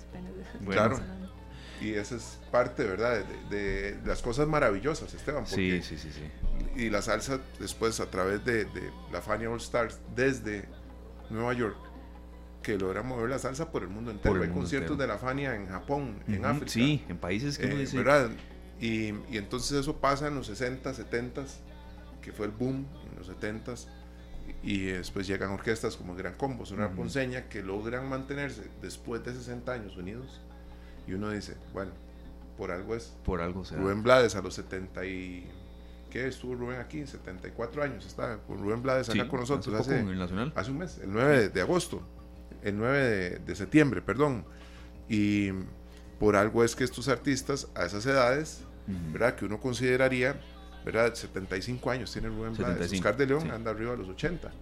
Claro 0.69 1.01
y 1.85 1.95
esa 1.95 2.16
es 2.16 2.39
parte, 2.51 2.85
¿verdad? 2.85 3.24
De, 3.51 3.99
las 4.07 4.22
cosas 4.22 4.49
maravillosas, 4.49 5.12
Esteban. 5.12 5.47
sí, 5.47 5.82
sí, 5.82 5.99
sí, 5.99 6.11
sí. 6.11 6.82
Y 6.82 6.89
la 6.89 7.03
salsa 7.03 7.41
después 7.59 8.01
a 8.01 8.11
través 8.11 8.45
de, 8.45 8.66
la 9.12 9.20
Fania 9.20 9.51
All 9.51 9.59
Stars 9.59 10.01
desde 10.16 10.64
Nueva 11.28 11.53
York, 11.53 11.76
que 12.62 12.78
logra 12.78 13.03
mover 13.03 13.28
la 13.28 13.39
salsa 13.39 13.70
por 13.70 13.82
el 13.82 13.89
mundo 13.89 14.11
entero. 14.11 14.43
Hay 14.43 14.49
conciertos 14.49 14.97
de 14.97 15.07
la 15.07 15.18
Fania 15.18 15.55
en 15.55 15.66
Japón, 15.66 16.22
en 16.26 16.45
África. 16.47 16.70
Sí, 16.70 17.05
en 17.09 17.18
países 17.18 17.59
que 17.59 17.66
eh, 17.66 17.89
¿verdad? 17.93 18.30
Y, 18.80 19.09
y, 19.30 19.37
entonces 19.37 19.78
eso 19.78 20.01
pasa 20.01 20.28
en 20.28 20.37
los 20.37 20.47
60, 20.47 20.93
70, 20.95 21.45
que 22.22 22.32
fue 22.32 22.47
el 22.47 22.53
boom 22.53 22.87
en 23.11 23.18
los 23.18 23.26
70 23.26 23.74
y 24.62 24.87
después 24.87 25.26
llegan 25.26 25.51
orquestas 25.51 25.97
como 25.97 26.14
Gran 26.14 26.35
Combo, 26.35 26.64
una 26.72 26.91
Ponceña, 26.91 27.49
que 27.49 27.62
logran 27.62 28.09
mantenerse 28.09 28.62
después 28.80 29.22
de 29.24 29.35
60 29.35 29.72
años 29.72 29.97
unidos 29.97 30.41
y 31.07 31.15
uno 31.15 31.31
dice, 31.31 31.57
bueno, 31.73 31.93
por 32.57 32.71
algo 32.71 32.95
es. 32.95 33.15
Por 33.25 33.41
algo 33.41 33.65
será. 33.65 33.81
Rubén 33.81 34.03
Blades 34.03 34.35
a 34.37 34.43
los 34.43 34.55
70 34.55 35.05
y... 35.07 35.47
¿Qué 36.11 36.29
estuvo 36.29 36.55
Rubén 36.55 36.79
aquí? 36.79 37.05
74 37.05 37.83
años 37.83 38.07
está 38.07 38.39
con 38.47 38.59
Rubén 38.59 38.83
Blades 38.83 39.09
acá 39.09 39.27
con 39.27 39.41
nosotros. 39.41 39.75
Hace, 39.75 40.01
Nacional. 40.05 40.53
hace 40.55 40.71
un 40.71 40.79
mes, 40.79 40.99
el 41.03 41.13
9 41.13 41.49
de, 41.49 41.61
agosto. 41.61 42.03
El 42.63 42.79
9 42.79 43.41
de, 43.45 43.57
septiembre, 43.57 44.01
perdón. 44.01 44.45
Y 45.09 45.51
por 46.21 46.37
algo 46.37 46.63
es 46.63 46.77
que 46.77 46.85
estos 46.85 47.09
artistas 47.09 47.67
a 47.75 47.85
esas 47.85 48.07
edades, 48.07 48.61
¿verdad? 49.13 49.35
Que 49.35 49.45
uno 49.45 49.59
consideraría, 49.59 50.41
¿verdad? 50.85 51.15
75 51.15 51.91
años 51.91 52.13
tiene 52.13 52.29
Rubén 52.29 52.55
Blades. 52.55 52.93
Oscar 52.93 53.17
de 53.17 53.27
León 53.27 53.51
anda 53.51 53.73
arriba 53.73 53.91
de 53.91 53.99
los 53.99 54.09
80. 54.09 54.53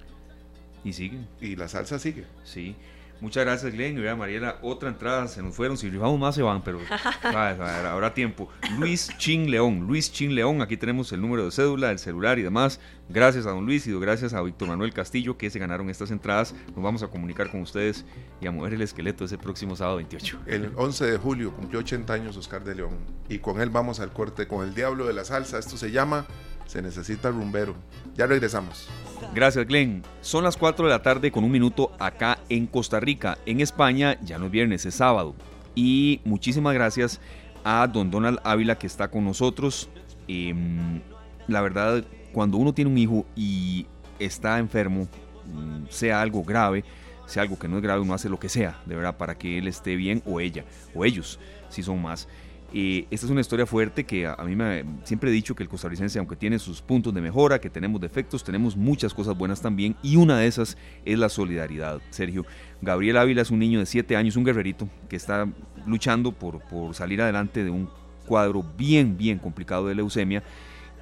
Y 0.84 0.94
siguen. 0.94 1.28
Y 1.38 1.56
la 1.56 1.68
salsa 1.68 1.98
sigue. 1.98 2.24
Sí. 2.44 2.76
Muchas 3.22 3.44
gracias, 3.44 3.72
Glenn. 3.72 3.96
Y 3.96 4.00
vea, 4.00 4.16
Mariela, 4.16 4.58
otra 4.62 4.88
entrada, 4.88 5.28
se 5.28 5.40
nos 5.44 5.54
fueron. 5.54 5.78
Si 5.78 5.88
rifamos 5.88 6.18
más, 6.18 6.34
se 6.34 6.42
van, 6.42 6.60
pero 6.60 6.80
habrá 7.22 8.12
tiempo. 8.14 8.48
Luis 8.80 9.16
Chin 9.16 9.48
León, 9.48 9.86
Luis 9.86 10.10
Chin 10.10 10.34
León, 10.34 10.60
aquí 10.60 10.76
tenemos 10.76 11.12
el 11.12 11.20
número 11.20 11.44
de 11.44 11.52
cédula, 11.52 11.92
el 11.92 12.00
celular 12.00 12.40
y 12.40 12.42
demás. 12.42 12.80
Gracias 13.08 13.46
a 13.46 13.50
don 13.50 13.64
Luis 13.64 13.86
y 13.86 13.92
gracias 13.96 14.34
a 14.34 14.42
Víctor 14.42 14.66
Manuel 14.66 14.92
Castillo 14.92 15.38
que 15.38 15.50
se 15.50 15.60
ganaron 15.60 15.88
estas 15.88 16.10
entradas. 16.10 16.52
Nos 16.74 16.82
vamos 16.82 17.04
a 17.04 17.08
comunicar 17.08 17.48
con 17.48 17.60
ustedes 17.60 18.04
y 18.40 18.48
a 18.48 18.50
mover 18.50 18.74
el 18.74 18.82
esqueleto 18.82 19.24
ese 19.24 19.38
próximo 19.38 19.76
sábado 19.76 19.98
28. 19.98 20.40
El 20.46 20.72
11 20.74 21.06
de 21.06 21.16
julio 21.16 21.54
cumplió 21.54 21.78
80 21.78 22.12
años 22.12 22.36
Oscar 22.36 22.64
de 22.64 22.74
León. 22.74 22.98
Y 23.28 23.38
con 23.38 23.60
él 23.60 23.70
vamos 23.70 24.00
al 24.00 24.12
corte 24.12 24.48
con 24.48 24.66
el 24.66 24.74
diablo 24.74 25.06
de 25.06 25.12
la 25.12 25.24
salsa. 25.24 25.60
Esto 25.60 25.76
se 25.76 25.92
llama 25.92 26.26
Se 26.72 26.80
necesita 26.80 27.30
rumbero. 27.30 27.74
Ya 28.16 28.26
regresamos. 28.26 28.88
Gracias, 29.34 29.66
Glenn. 29.66 30.02
Son 30.22 30.42
las 30.42 30.56
4 30.56 30.86
de 30.86 30.90
la 30.90 31.02
tarde 31.02 31.30
con 31.30 31.44
un 31.44 31.50
minuto 31.50 31.92
acá 31.98 32.38
en 32.48 32.66
Costa 32.66 32.98
Rica. 32.98 33.36
En 33.44 33.60
España 33.60 34.18
ya 34.22 34.38
no 34.38 34.46
es 34.46 34.52
viernes, 34.52 34.86
es 34.86 34.94
sábado. 34.94 35.34
Y 35.74 36.22
muchísimas 36.24 36.72
gracias 36.72 37.20
a 37.62 37.86
don 37.88 38.10
Donald 38.10 38.38
Ávila 38.42 38.78
que 38.78 38.86
está 38.86 39.08
con 39.08 39.22
nosotros. 39.22 39.90
Em, 40.28 41.02
la 41.46 41.60
verdad, 41.60 42.04
cuando 42.32 42.56
uno 42.56 42.72
tiene 42.72 42.90
un 42.90 42.96
hijo 42.96 43.26
y 43.36 43.84
está 44.18 44.58
enfermo, 44.58 45.08
mm, 45.44 45.88
sea 45.90 46.22
algo 46.22 46.42
grave, 46.42 46.86
sea 47.26 47.42
algo 47.42 47.58
que 47.58 47.68
no 47.68 47.76
es 47.76 47.82
grave, 47.82 48.00
uno 48.00 48.14
hace 48.14 48.30
lo 48.30 48.40
que 48.40 48.48
sea, 48.48 48.80
de 48.86 48.96
verdad, 48.96 49.18
para 49.18 49.36
que 49.36 49.58
él 49.58 49.68
esté 49.68 49.94
bien 49.94 50.22
o 50.24 50.40
ella, 50.40 50.64
o 50.94 51.04
ellos, 51.04 51.38
si 51.68 51.82
son 51.82 52.00
más. 52.00 52.28
Esta 52.74 53.26
es 53.26 53.30
una 53.30 53.42
historia 53.42 53.66
fuerte 53.66 54.04
que 54.04 54.26
a, 54.26 54.36
mí 54.44 54.56
me 54.56 54.84
siempre 55.04 55.30
he 55.30 55.32
dicho 55.32 55.54
que 55.54 55.62
el 55.62 55.68
costarricense, 55.68 56.18
aunque 56.18 56.36
tiene 56.36 56.58
sus 56.58 56.80
puntos 56.80 57.12
de 57.12 57.20
mejora, 57.20 57.60
que 57.60 57.68
tenemos 57.68 58.00
defectos, 58.00 58.42
tenemos 58.42 58.76
muchas 58.76 59.12
cosas 59.12 59.36
buenas 59.36 59.60
también 59.60 59.94
y 60.02 60.16
una 60.16 60.38
de 60.38 60.46
esas 60.46 60.78
es 61.04 61.18
la 61.18 61.28
solidaridad. 61.28 62.00
Sergio, 62.08 62.46
Gabriel 62.80 63.18
Ávila 63.18 63.42
es 63.42 63.50
un 63.50 63.58
niño 63.58 63.78
de 63.78 63.84
7 63.84 64.16
años, 64.16 64.36
un 64.36 64.44
guerrerito 64.44 64.88
que 65.10 65.16
está 65.16 65.46
luchando 65.86 66.32
por, 66.32 66.60
por 66.60 66.94
salir 66.94 67.20
adelante 67.20 67.62
de 67.62 67.68
un 67.68 67.90
cuadro 68.26 68.64
bien, 68.78 69.18
bien 69.18 69.38
complicado 69.38 69.88
de 69.88 69.94
leucemia 69.94 70.42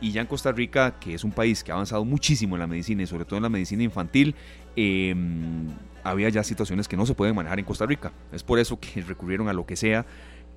Y 0.01 0.13
ya 0.13 0.23
en 0.23 0.27
Costa 0.27 0.51
Rica, 0.51 0.99
que 0.99 1.15
es 1.15 1.23
un 1.23 1.31
país 1.31 1.63
que 1.63 1.71
ha 1.71 1.75
avanzado 1.75 2.05
muchísimo 2.05 2.57
en 2.57 2.61
la 2.61 2.67
medicina 2.67 3.03
y 3.03 3.07
sobre 3.07 3.25
todo 3.25 3.37
en 3.37 3.43
la 3.45 3.49
medicina 3.49 3.83
infantil, 3.83 4.35
em, 4.75 5.69
había 6.03 6.31
ya 6.31 6.43
situaciones 6.43 6.89
que 6.89 6.97
no 6.97 7.05
se 7.05 7.15
pueden 7.15 7.37
manejar 7.37 7.59
en 7.59 7.65
Costa 7.65 7.87
Rica. 7.87 8.11
Es 8.33 8.43
por 8.43 8.59
eso 8.59 8.81
que 8.81 9.03
recurrieron 9.09 9.49
a 9.49 9.53
lo 9.53 9.67
que 9.67 9.77
sea 9.77 10.07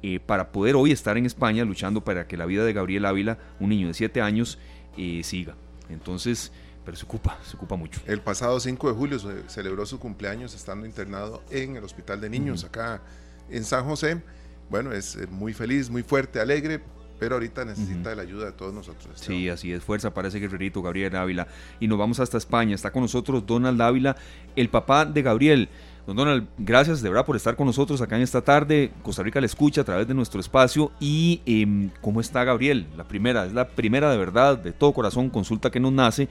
eh, 0.04 0.20
para 0.20 0.52
poder 0.52 0.76
hoy 0.76 0.92
estar 0.92 1.18
en 1.18 1.26
España 1.26 1.64
luchando 1.64 2.04
para 2.04 2.28
que 2.28 2.36
la 2.36 2.46
vida 2.46 2.66
de 2.66 2.74
Gabriel 2.74 3.06
Ávila, 3.06 3.40
un 3.62 3.70
niño 3.70 3.88
de 3.88 3.94
7 3.94 4.22
años, 4.22 4.60
eh, 4.98 5.22
siga. 5.24 5.56
Entonces, 5.90 6.52
pero 6.84 6.98
se 6.98 7.06
ocupa, 7.06 7.40
se 7.44 7.56
ocupa 7.56 7.78
mucho. 7.78 8.02
El 8.06 8.20
pasado 8.20 8.60
5 8.60 8.90
de 8.90 8.94
julio 8.94 9.18
se 9.18 9.50
celebró 9.50 9.86
su 9.86 10.00
cumpleaños 10.00 10.54
estando 10.54 10.86
internado 10.86 11.42
en 11.50 11.78
el 11.78 11.84
Hospital 11.86 12.20
de 12.20 12.30
Niños 12.30 12.66
acá 12.66 13.02
en 13.50 13.64
San 13.64 13.86
José. 13.86 14.22
Bueno, 14.70 14.92
es 14.92 15.18
muy 15.32 15.54
feliz, 15.54 15.90
muy 15.90 16.04
fuerte, 16.04 16.42
alegre, 16.42 16.82
pero 17.24 17.36
ahorita 17.36 17.64
necesita 17.64 18.14
la 18.16 18.24
ayuda 18.24 18.48
de 18.48 18.52
todos 18.52 18.74
nosotros. 18.74 19.18
Sí, 19.18 19.48
así 19.48 19.72
es, 19.72 19.82
fuerza 19.82 20.14
para 20.14 20.28
ese 20.28 20.40
guerrerito 20.40 20.82
Gabriel 20.82 21.16
Ávila. 21.16 21.48
Y 21.80 21.88
nos 21.88 21.98
vamos 21.98 22.20
hasta 22.20 22.38
España, 22.38 22.76
está 22.76 22.92
con 22.92 23.04
nosotros 23.04 23.46
Donald 23.46 23.82
Ávila, 23.82 24.18
el 24.58 24.70
papá 24.70 25.06
de 25.06 25.22
Gabriel. 25.22 25.70
Don 26.06 26.18
Donald, 26.18 26.50
gracias 26.58 27.02
de 27.02 27.10
verdad 27.10 27.26
por 27.26 27.38
estar 27.38 27.56
con 27.56 27.66
nosotros 27.66 28.02
acá 28.02 28.18
en 28.18 28.24
esta 28.24 28.42
tarde. 28.42 28.92
Costa 29.04 29.24
Rica 29.24 29.40
le 29.40 29.46
escucha 29.46 29.82
a 29.82 29.84
través 29.86 30.06
de 30.06 30.14
nuestro 30.14 30.42
espacio. 30.42 30.92
¿Y 31.00 31.42
em, 31.46 31.92
cómo 32.02 32.20
está 32.20 32.44
Gabriel? 32.44 32.88
La 32.98 33.06
primera, 33.06 33.46
es 33.46 33.54
la 33.54 33.70
primera 33.70 34.12
de 34.12 34.18
verdad, 34.18 34.58
de 34.58 34.74
todo 34.74 34.92
corazón, 34.92 35.30
consulta 35.30 35.72
que 35.72 35.80
nos 35.80 35.94
nace. 35.94 36.28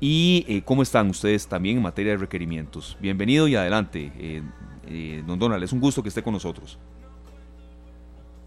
¿Y 0.00 0.44
eh, 0.48 0.62
cómo 0.64 0.82
están 0.82 1.08
ustedes 1.08 1.46
también 1.46 1.76
en 1.76 1.84
materia 1.84 2.12
de 2.12 2.18
requerimientos? 2.18 2.96
Bienvenido 3.00 3.46
y 3.46 3.54
adelante, 3.54 4.12
eh, 4.18 4.42
eh, 4.88 5.22
don 5.24 5.38
Donald. 5.38 5.62
Es 5.62 5.72
un 5.72 5.78
gusto 5.78 6.02
que 6.02 6.08
esté 6.08 6.24
con 6.24 6.32
nosotros. 6.32 6.76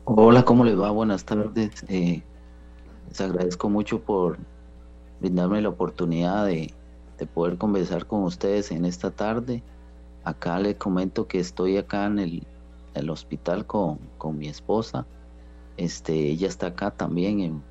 Hola, 0.04 0.44
¿cómo 0.44 0.66
les 0.66 0.78
va? 0.78 0.92
Buenas 0.92 1.24
tardes. 1.24 1.86
les 1.88 3.22
agradezco 3.22 3.70
mucho 3.70 4.02
por 4.02 4.38
brindarme 5.22 5.62
la 5.62 5.70
oportunidad 5.70 6.48
de 6.48 6.74
poder 7.34 7.58
conversar 7.58 8.06
con 8.06 8.24
ustedes 8.24 8.72
en 8.72 8.84
esta 8.84 9.12
tarde. 9.12 9.64
Acá 10.26 10.60
le 10.60 10.76
comento 10.76 11.28
que 11.28 11.40
estoy 11.40 11.78
acá 11.78 12.08
en 12.08 12.18
el, 12.96 13.10
hospital 13.12 13.68
con, 13.68 14.00
mi 14.34 14.48
esposa. 14.48 15.06
Este, 15.78 16.14
ella 16.14 16.48
está 16.48 16.68
acá 16.68 16.90
también. 16.90 17.62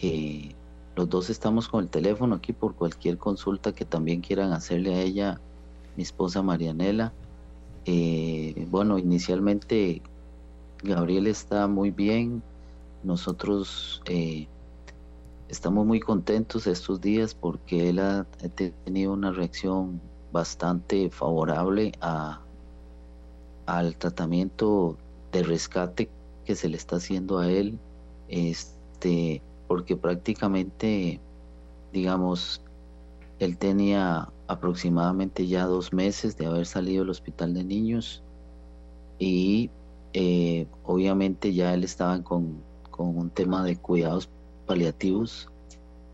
Eh, 0.00 0.54
los 0.96 1.08
dos 1.10 1.28
estamos 1.28 1.68
con 1.68 1.84
el 1.84 1.90
teléfono 1.90 2.36
aquí 2.36 2.54
por 2.54 2.74
cualquier 2.74 3.18
consulta 3.18 3.74
que 3.74 3.84
también 3.84 4.22
quieran 4.22 4.52
hacerle 4.52 4.94
a 4.94 5.02
ella, 5.02 5.40
mi 5.96 6.02
esposa 6.02 6.42
Marianela. 6.42 7.12
Eh, 7.84 8.66
bueno, 8.70 8.98
inicialmente 8.98 10.00
Gabriel 10.82 11.26
está 11.26 11.66
muy 11.66 11.90
bien. 11.90 12.42
Nosotros 13.04 14.00
eh, 14.06 14.48
estamos 15.50 15.84
muy 15.84 16.00
contentos 16.00 16.66
estos 16.66 17.02
días 17.02 17.34
porque 17.34 17.90
él 17.90 17.98
ha 17.98 18.24
tenido 18.84 19.12
una 19.12 19.30
reacción 19.30 20.00
bastante 20.32 21.10
favorable 21.10 21.92
a, 22.00 22.40
al 23.66 23.96
tratamiento 23.96 24.96
de 25.32 25.42
rescate 25.42 26.08
que 26.44 26.54
se 26.54 26.68
le 26.68 26.76
está 26.76 26.96
haciendo 26.96 27.38
a 27.38 27.50
él, 27.50 27.78
este, 28.28 29.42
porque 29.66 29.96
prácticamente, 29.96 31.20
digamos, 31.92 32.62
él 33.38 33.58
tenía 33.58 34.28
aproximadamente 34.46 35.46
ya 35.46 35.66
dos 35.66 35.92
meses 35.92 36.36
de 36.36 36.46
haber 36.46 36.66
salido 36.66 37.02
del 37.02 37.10
hospital 37.10 37.54
de 37.54 37.64
niños 37.64 38.22
y 39.18 39.70
eh, 40.14 40.66
obviamente 40.84 41.52
ya 41.52 41.74
él 41.74 41.84
estaba 41.84 42.22
con, 42.22 42.62
con 42.90 43.16
un 43.16 43.30
tema 43.30 43.62
de 43.62 43.76
cuidados 43.76 44.28
paliativos 44.66 45.48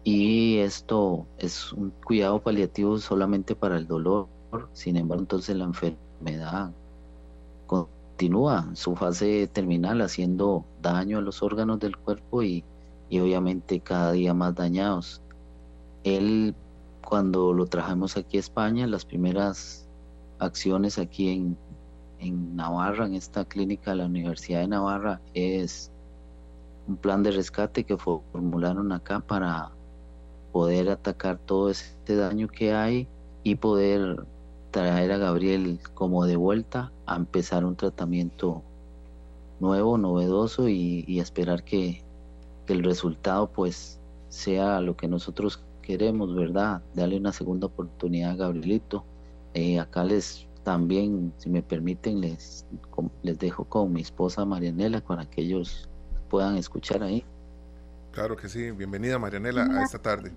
y 0.04 0.58
esto 0.58 1.26
es 1.38 1.72
un 1.72 1.90
cuidado 2.04 2.38
paliativo 2.42 2.98
solamente 2.98 3.56
para 3.56 3.78
el 3.78 3.86
dolor, 3.86 4.28
sin 4.74 4.98
embargo 4.98 5.22
entonces 5.22 5.56
la 5.56 5.64
enfermedad 5.64 6.70
continúa 7.66 8.68
su 8.74 8.94
fase 8.96 9.46
terminal 9.46 10.02
haciendo 10.02 10.66
daño 10.82 11.18
a 11.18 11.22
los 11.22 11.42
órganos 11.42 11.80
del 11.80 11.96
cuerpo 11.96 12.42
y, 12.42 12.62
obviamente 13.10 13.80
cada 13.80 14.12
día 14.12 14.34
más 14.34 14.54
dañados. 14.54 15.22
Él 16.02 16.54
cuando 17.02 17.52
lo 17.52 17.66
trajimos 17.66 18.16
aquí 18.16 18.36
a 18.36 18.40
España, 18.40 18.86
las 18.86 19.04
primeras 19.04 19.88
acciones 20.38 20.98
aquí 20.98 21.30
en, 21.30 21.56
en 22.18 22.56
Navarra, 22.56 23.06
en 23.06 23.14
esta 23.14 23.44
clínica 23.44 23.92
de 23.92 23.98
la 23.98 24.06
Universidad 24.06 24.60
de 24.60 24.68
Navarra, 24.68 25.20
es 25.32 25.90
un 26.88 26.96
plan 26.96 27.22
de 27.22 27.30
rescate 27.30 27.84
que 27.84 27.96
formularon 27.96 28.90
acá 28.92 29.20
para 29.20 29.70
poder 30.54 30.88
atacar 30.88 31.36
todo 31.36 31.68
este 31.68 32.14
daño 32.14 32.46
que 32.46 32.72
hay 32.72 33.08
y 33.42 33.56
poder 33.56 34.24
traer 34.70 35.10
a 35.10 35.18
Gabriel 35.18 35.80
como 35.94 36.26
de 36.26 36.36
vuelta 36.36 36.92
a 37.06 37.16
empezar 37.16 37.64
un 37.64 37.74
tratamiento 37.74 38.62
nuevo, 39.58 39.98
novedoso 39.98 40.68
y, 40.68 41.18
esperar 41.18 41.64
que, 41.64 42.04
el 42.68 42.84
resultado 42.84 43.48
pues 43.48 43.98
sea 44.28 44.80
lo 44.80 44.96
que 44.96 45.08
nosotros 45.08 45.60
queremos, 45.82 46.36
¿verdad? 46.36 46.82
Darle 46.94 47.16
una 47.16 47.32
segunda 47.32 47.66
oportunidad 47.66 48.30
a 48.30 48.36
Gabrielito. 48.36 49.04
Eh, 49.54 49.80
acá 49.80 50.04
les 50.04 50.46
también, 50.62 51.32
si 51.36 51.50
me 51.50 51.62
permiten, 51.62 52.20
les, 52.20 52.64
les 53.24 53.38
dejo 53.40 53.64
con 53.64 53.92
mi 53.92 54.02
esposa 54.02 54.44
Marianela 54.44 55.00
para 55.00 55.28
que 55.28 55.42
ellos 55.42 55.88
puedan 56.30 56.56
escuchar 56.56 57.02
ahí. 57.02 57.24
Claro 58.12 58.36
que 58.36 58.48
sí. 58.48 58.70
Bienvenida, 58.70 59.18
Marianela, 59.18 59.64
a 59.64 59.82
esta 59.82 59.98
tarde. 59.98 60.30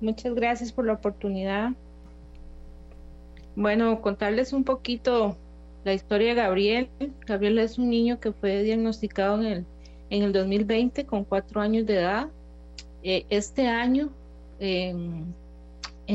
Muchas 0.00 0.34
gracias 0.34 0.72
por 0.72 0.86
la 0.86 0.94
oportunidad. 0.94 1.72
Bueno, 3.56 4.00
contarles 4.00 4.52
un 4.52 4.64
poquito 4.64 5.36
la 5.84 5.92
historia 5.92 6.28
de 6.28 6.34
Gabriel. 6.34 6.88
Gabriel 7.26 7.58
es 7.58 7.78
un 7.78 7.90
niño 7.90 8.20
que 8.20 8.32
fue 8.32 8.62
diagnosticado 8.62 9.40
en 9.40 9.46
el, 9.46 9.64
en 10.10 10.22
el 10.22 10.32
2020 10.32 11.06
con 11.06 11.24
cuatro 11.24 11.60
años 11.60 11.86
de 11.86 11.94
edad. 11.94 12.28
Eh, 13.02 13.26
este 13.30 13.66
año, 13.66 14.10
en 14.60 15.34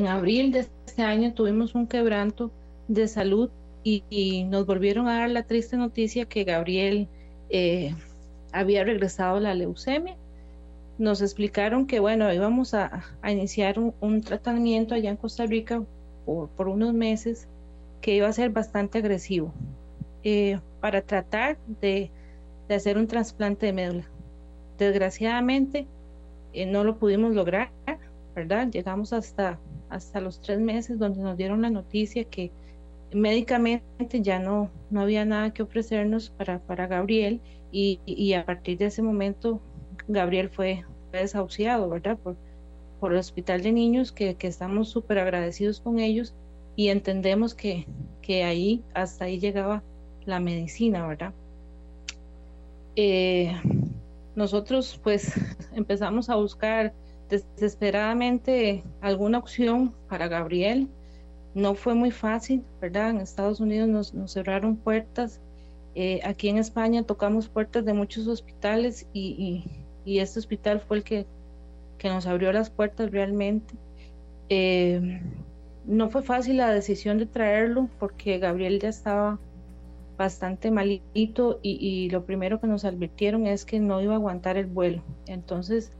abril 0.07 0.51
de 0.51 0.67
este 0.85 1.01
año, 1.01 1.33
tuvimos 1.33 1.75
un 1.75 1.87
quebranto 1.87 2.51
de 2.87 3.07
salud 3.07 3.49
y, 3.83 4.45
nos 4.45 4.65
volvieron 4.65 5.07
a 5.07 5.19
dar 5.19 5.29
la 5.29 5.43
triste 5.43 5.75
noticia 5.75 6.25
que 6.25 6.43
Gabriel 6.43 7.07
eh, 7.49 7.93
había 8.51 8.83
regresado 8.83 9.37
a 9.37 9.41
la 9.41 9.53
leucemia. 9.53 10.15
Nos 10.97 11.21
explicaron 11.21 11.87
que, 11.87 11.99
bueno, 11.99 12.31
íbamos 12.31 12.73
a, 12.73 13.03
iniciar 13.27 13.79
un, 13.79 14.21
tratamiento 14.21 14.93
allá 14.93 15.09
en 15.09 15.17
Costa 15.17 15.45
Rica 15.45 15.83
por, 16.25 16.67
unos 16.67 16.93
meses 16.93 17.47
que 18.01 18.15
iba 18.15 18.27
a 18.27 18.33
ser 18.33 18.51
bastante 18.51 18.99
agresivo 18.99 19.53
eh, 20.23 20.59
para 20.79 21.01
tratar 21.01 21.57
de, 21.81 22.11
hacer 22.69 22.97
un 22.97 23.07
trasplante 23.07 23.67
de 23.67 23.73
médula. 23.73 24.05
Desgraciadamente 24.79 25.85
eh, 26.53 26.65
no 26.65 26.83
lo 26.83 26.97
pudimos 26.97 27.33
lograr, 27.33 27.69
¿verdad? 28.35 28.69
Llegamos 28.71 29.13
hasta, 29.13 29.59
hasta 29.89 30.21
los 30.21 30.41
tres 30.41 30.59
meses 30.59 30.97
donde 30.97 31.21
nos 31.21 31.37
dieron 31.37 31.61
la 31.61 31.69
noticia 31.69 32.23
que 32.23 32.51
médicamente 33.13 34.21
ya 34.21 34.39
no, 34.39 34.69
no 34.89 35.01
había 35.01 35.25
nada 35.25 35.53
que 35.53 35.63
ofrecernos 35.63 36.29
para, 36.31 36.59
para 36.59 36.87
Gabriel 36.87 37.41
y, 37.71 38.33
a 38.33 38.45
partir 38.45 38.77
de 38.77 38.85
ese 38.85 39.01
momento 39.01 39.59
Gabriel 40.07 40.49
fue, 40.49 40.85
desahuciado, 41.11 41.89
¿verdad? 41.89 42.17
Por, 42.17 42.35
por 42.99 43.13
el 43.13 43.19
Hospital 43.19 43.61
de 43.61 43.71
Niños, 43.71 44.11
que, 44.11 44.35
estamos 44.39 44.89
súper 44.89 45.19
agradecidos 45.19 45.79
con 45.79 45.99
ellos 45.99 46.33
y 46.75 46.89
entendemos 46.89 47.53
que, 47.53 47.85
que 48.21 48.43
ahí, 48.43 48.83
hasta 48.93 49.25
ahí 49.25 49.39
llegaba 49.39 49.83
la 50.25 50.39
medicina, 50.39 51.05
¿verdad? 51.07 51.33
Eh, 52.95 53.55
nosotros 54.35 54.99
pues 55.03 55.33
empezamos 55.73 56.29
a 56.29 56.35
buscar 56.35 56.93
desesperadamente 57.29 58.83
alguna 59.01 59.37
opción 59.39 59.93
para 60.09 60.27
Gabriel. 60.27 60.87
No 61.53 61.75
fue 61.75 61.93
muy 61.93 62.09
fácil, 62.09 62.63
¿verdad? 62.81 63.11
En 63.11 63.17
Estados 63.17 63.59
Unidos 63.59 63.87
nos, 63.87 64.13
nos 64.13 64.33
cerraron 64.33 64.75
puertas 64.75 65.39
eh, 65.95 66.21
aquí 66.23 66.49
en 66.49 66.57
España 66.57 67.03
tocamos 67.03 67.49
puertas 67.49 67.85
de 67.85 67.93
muchos 67.93 68.27
hospitales 68.27 69.07
y, 69.13 69.63
este 70.05 70.39
hospital 70.39 70.79
fue 70.79 70.97
el 70.97 71.03
que, 71.03 71.25
que, 71.97 72.09
nos 72.09 72.25
abrió 72.27 72.51
las 72.51 72.69
puertas 72.69 73.11
realmente. 73.11 73.73
Eh, 74.49 75.21
no 75.85 76.09
fue 76.09 76.23
fácil 76.23 76.57
la 76.57 76.71
decisión 76.71 77.17
de 77.17 77.25
traerlo 77.25 77.89
porque 77.99 78.39
Gabriel 78.39 78.79
ya 78.79 78.89
estaba 78.89 79.39
bastante 80.17 80.71
malito 80.71 81.59
y, 81.61 82.09
lo 82.09 82.25
primero 82.25 82.59
que 82.59 82.67
nos 82.67 82.85
advirtieron 82.85 83.47
es 83.47 83.65
que 83.65 83.79
no 83.79 84.01
iba 84.01 84.13
a 84.13 84.17
aguantar 84.17 84.57
el 84.57 84.67
vuelo. 84.67 85.03
Entonces, 85.25 85.91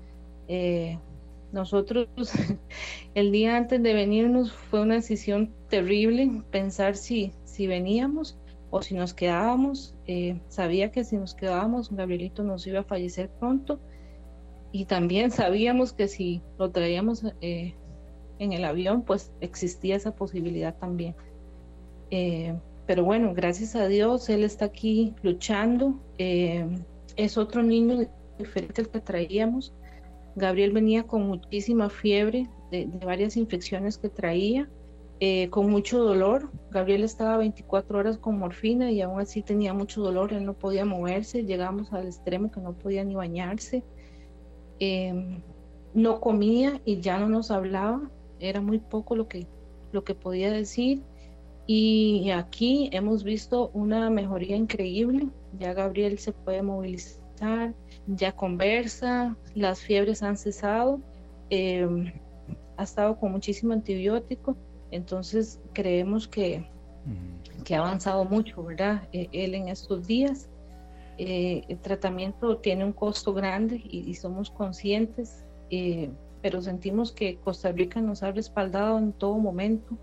eh, 0.48 0.98
nosotros 1.52 2.08
el 3.16 3.32
día 3.32 3.58
antes 3.58 3.82
de 3.82 3.94
venirnos 3.94 4.52
fue 4.52 4.82
una 4.82 4.96
decisión 4.96 5.52
terrible 5.70 6.44
pensar 6.52 6.96
si, 6.96 7.32
si 7.46 7.68
veníamos 7.68 8.38
o 8.70 8.82
si 8.82 8.96
nos 8.96 9.14
quedábamos, 9.14 9.94
eh, 10.08 10.40
sabía 10.48 10.92
que 10.92 11.04
si 11.04 11.18
nos 11.18 11.36
quedábamos, 11.36 11.92
Gabrielito 11.92 12.44
nos 12.44 12.66
iba 12.66 12.80
a 12.80 12.84
fallecer 12.84 13.30
pronto. 13.30 13.80
Y 14.74 14.86
también 14.86 15.30
sabíamos 15.30 15.94
que 15.94 16.08
si 16.08 16.42
lo 16.58 16.72
traíamos 16.72 17.24
eh, 17.42 17.76
en 18.40 18.54
el 18.54 18.66
avión, 18.66 19.04
pues 19.04 19.32
existía 19.40 19.96
esa 19.96 20.16
posibilidad 20.16 20.76
también. 20.76 21.16
Eh, 22.10 22.56
pero 22.88 23.04
bueno, 23.04 23.36
gracias 23.36 23.76
a 23.76 23.88
Dios, 23.88 24.28
él 24.30 24.44
está 24.44 24.66
aquí 24.66 25.14
luchando. 25.22 26.00
Eh, 26.18 26.68
es 27.16 27.38
otro 27.38 27.62
niño 27.62 28.10
diferente 28.40 28.82
al 28.82 28.90
que 28.90 29.00
traíamos. 29.00 29.76
Gabriel 30.36 30.72
venía 30.72 31.04
con 31.04 31.28
muchísima 31.28 31.92
fiebre 31.92 32.50
de, 32.72 32.90
varias 33.06 33.38
infecciones 33.38 34.00
que 34.00 34.10
traía, 34.10 34.68
con 35.52 35.70
mucho 35.70 36.04
dolor. 36.04 36.50
Gabriel 36.72 37.04
estaba 37.04 37.38
24 37.38 38.00
horas 38.00 38.18
con 38.18 38.40
morfina 38.40 38.92
y 38.92 39.02
aún 39.02 39.22
así 39.22 39.44
tenía 39.44 39.74
mucho 39.74 40.02
dolor, 40.02 40.34
él 40.34 40.44
no 40.46 40.54
podía 40.56 40.84
moverse. 40.84 41.46
Llegamos 41.46 41.94
al 41.94 42.08
extremo 42.08 42.52
que 42.52 42.60
no 42.60 42.74
podía 42.74 43.04
ni 43.04 43.14
bañarse. 43.14 43.84
Em, 44.86 45.42
no 45.94 46.20
comía 46.20 46.82
y 46.84 47.00
ya 47.00 47.18
no 47.18 47.30
nos 47.30 47.52
hablaba, 47.52 48.02
era 48.40 48.60
muy 48.60 48.80
poco 48.80 49.16
lo 49.16 49.30
que, 49.30 49.48
lo 49.94 50.04
que 50.04 50.14
podía 50.14 50.52
decir. 50.52 51.02
Y 51.68 52.30
aquí 52.32 52.90
hemos 52.92 53.24
visto 53.24 53.70
una 53.74 54.10
mejoría 54.10 54.58
increíble, 54.58 55.30
ya 55.58 55.74
Gabriel 55.74 56.20
se 56.20 56.34
puede 56.34 56.62
movilizar, 56.62 57.74
ya 58.08 58.34
conversa, 58.34 59.38
las 59.56 59.80
fiebres 59.80 60.22
han 60.22 60.36
cesado, 60.36 61.00
em, 61.50 62.12
ha 62.76 62.84
estado 62.84 63.18
con 63.18 63.32
muchísimo 63.32 63.72
antibiótico, 63.72 64.58
entonces 64.92 65.62
creemos 65.72 66.28
que, 66.28 66.68
que 67.64 67.76
ha 67.76 67.80
avanzado 67.80 68.26
mucho, 68.26 68.62
¿verdad? 68.64 69.08
E, 69.14 69.30
él 69.32 69.56
en 69.56 69.70
estos 69.70 70.08
días. 70.08 70.50
Eh, 71.18 71.64
el 71.68 71.80
tratamiento 71.80 72.58
tiene 72.58 72.84
un 72.84 72.94
costo 72.94 73.34
grande 73.34 73.82
y, 73.84 74.14
somos 74.16 74.50
conscientes, 74.50 75.46
eh, 75.70 76.10
pero 76.42 76.62
sentimos 76.62 77.12
que 77.12 77.38
Costa 77.38 77.72
Rica 77.72 78.02
nos 78.02 78.24
ha 78.24 78.32
respaldado 78.32 78.98
en 78.98 79.14
todo 79.14 79.38
momento, 79.38 79.98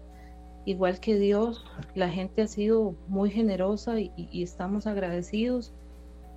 igual 0.65 1.01
que 1.01 1.17
Dios, 1.17 1.65
la 1.95 2.09
gente 2.09 2.43
ha 2.43 2.47
sido 2.47 2.95
muy 3.09 3.31
generosa 3.31 3.99
y, 3.99 4.43
estamos 4.43 4.87
agradecidos 4.87 5.75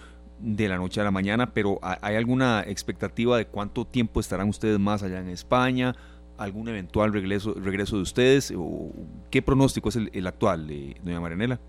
de 0.41 0.69
la 0.69 0.77
noche 0.77 1.01
a 1.01 1.05
la 1.05 1.11
mañana, 1.11 1.53
pero 1.53 1.79
¿hay 1.83 2.17
alguna 2.17 2.65
expectativa 2.67 3.39
de 3.39 3.47
cuánto 3.47 3.87
tiempo 3.87 4.21
estarán 4.21 4.49
ustedes 4.49 4.79
más 4.79 5.03
allá 5.03 5.21
en 5.21 5.29
España? 5.29 5.95
¿Algún 6.37 6.69
eventual 6.69 7.13
regreso, 7.13 7.55
regreso 7.55 7.97
de 7.97 8.03
ustedes? 8.03 8.53
¿O 8.57 8.91
¿Qué 9.31 9.41
pronóstico 9.41 9.89
es 9.89 9.97
el, 9.97 10.27
actual, 10.27 10.67
de 10.67 10.97
doña 11.03 11.21
Marinela? 11.21 11.61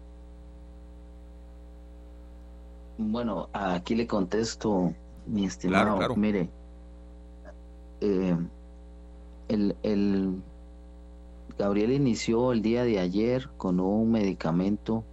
Bueno, 2.98 3.50
aquí 3.54 3.96
le 3.96 4.08
contesto, 4.08 4.94
mi 5.28 5.46
estimado. 5.46 6.16
Mire, 6.16 6.50
eh, 8.02 8.38
el, 9.50 10.42
Gabriel 11.58 11.92
inició 11.92 12.52
el 12.52 12.62
día 12.62 12.84
de 12.84 13.00
ayer 13.00 13.50
con 13.58 13.80
un 13.80 14.12
medicamento 14.12 15.04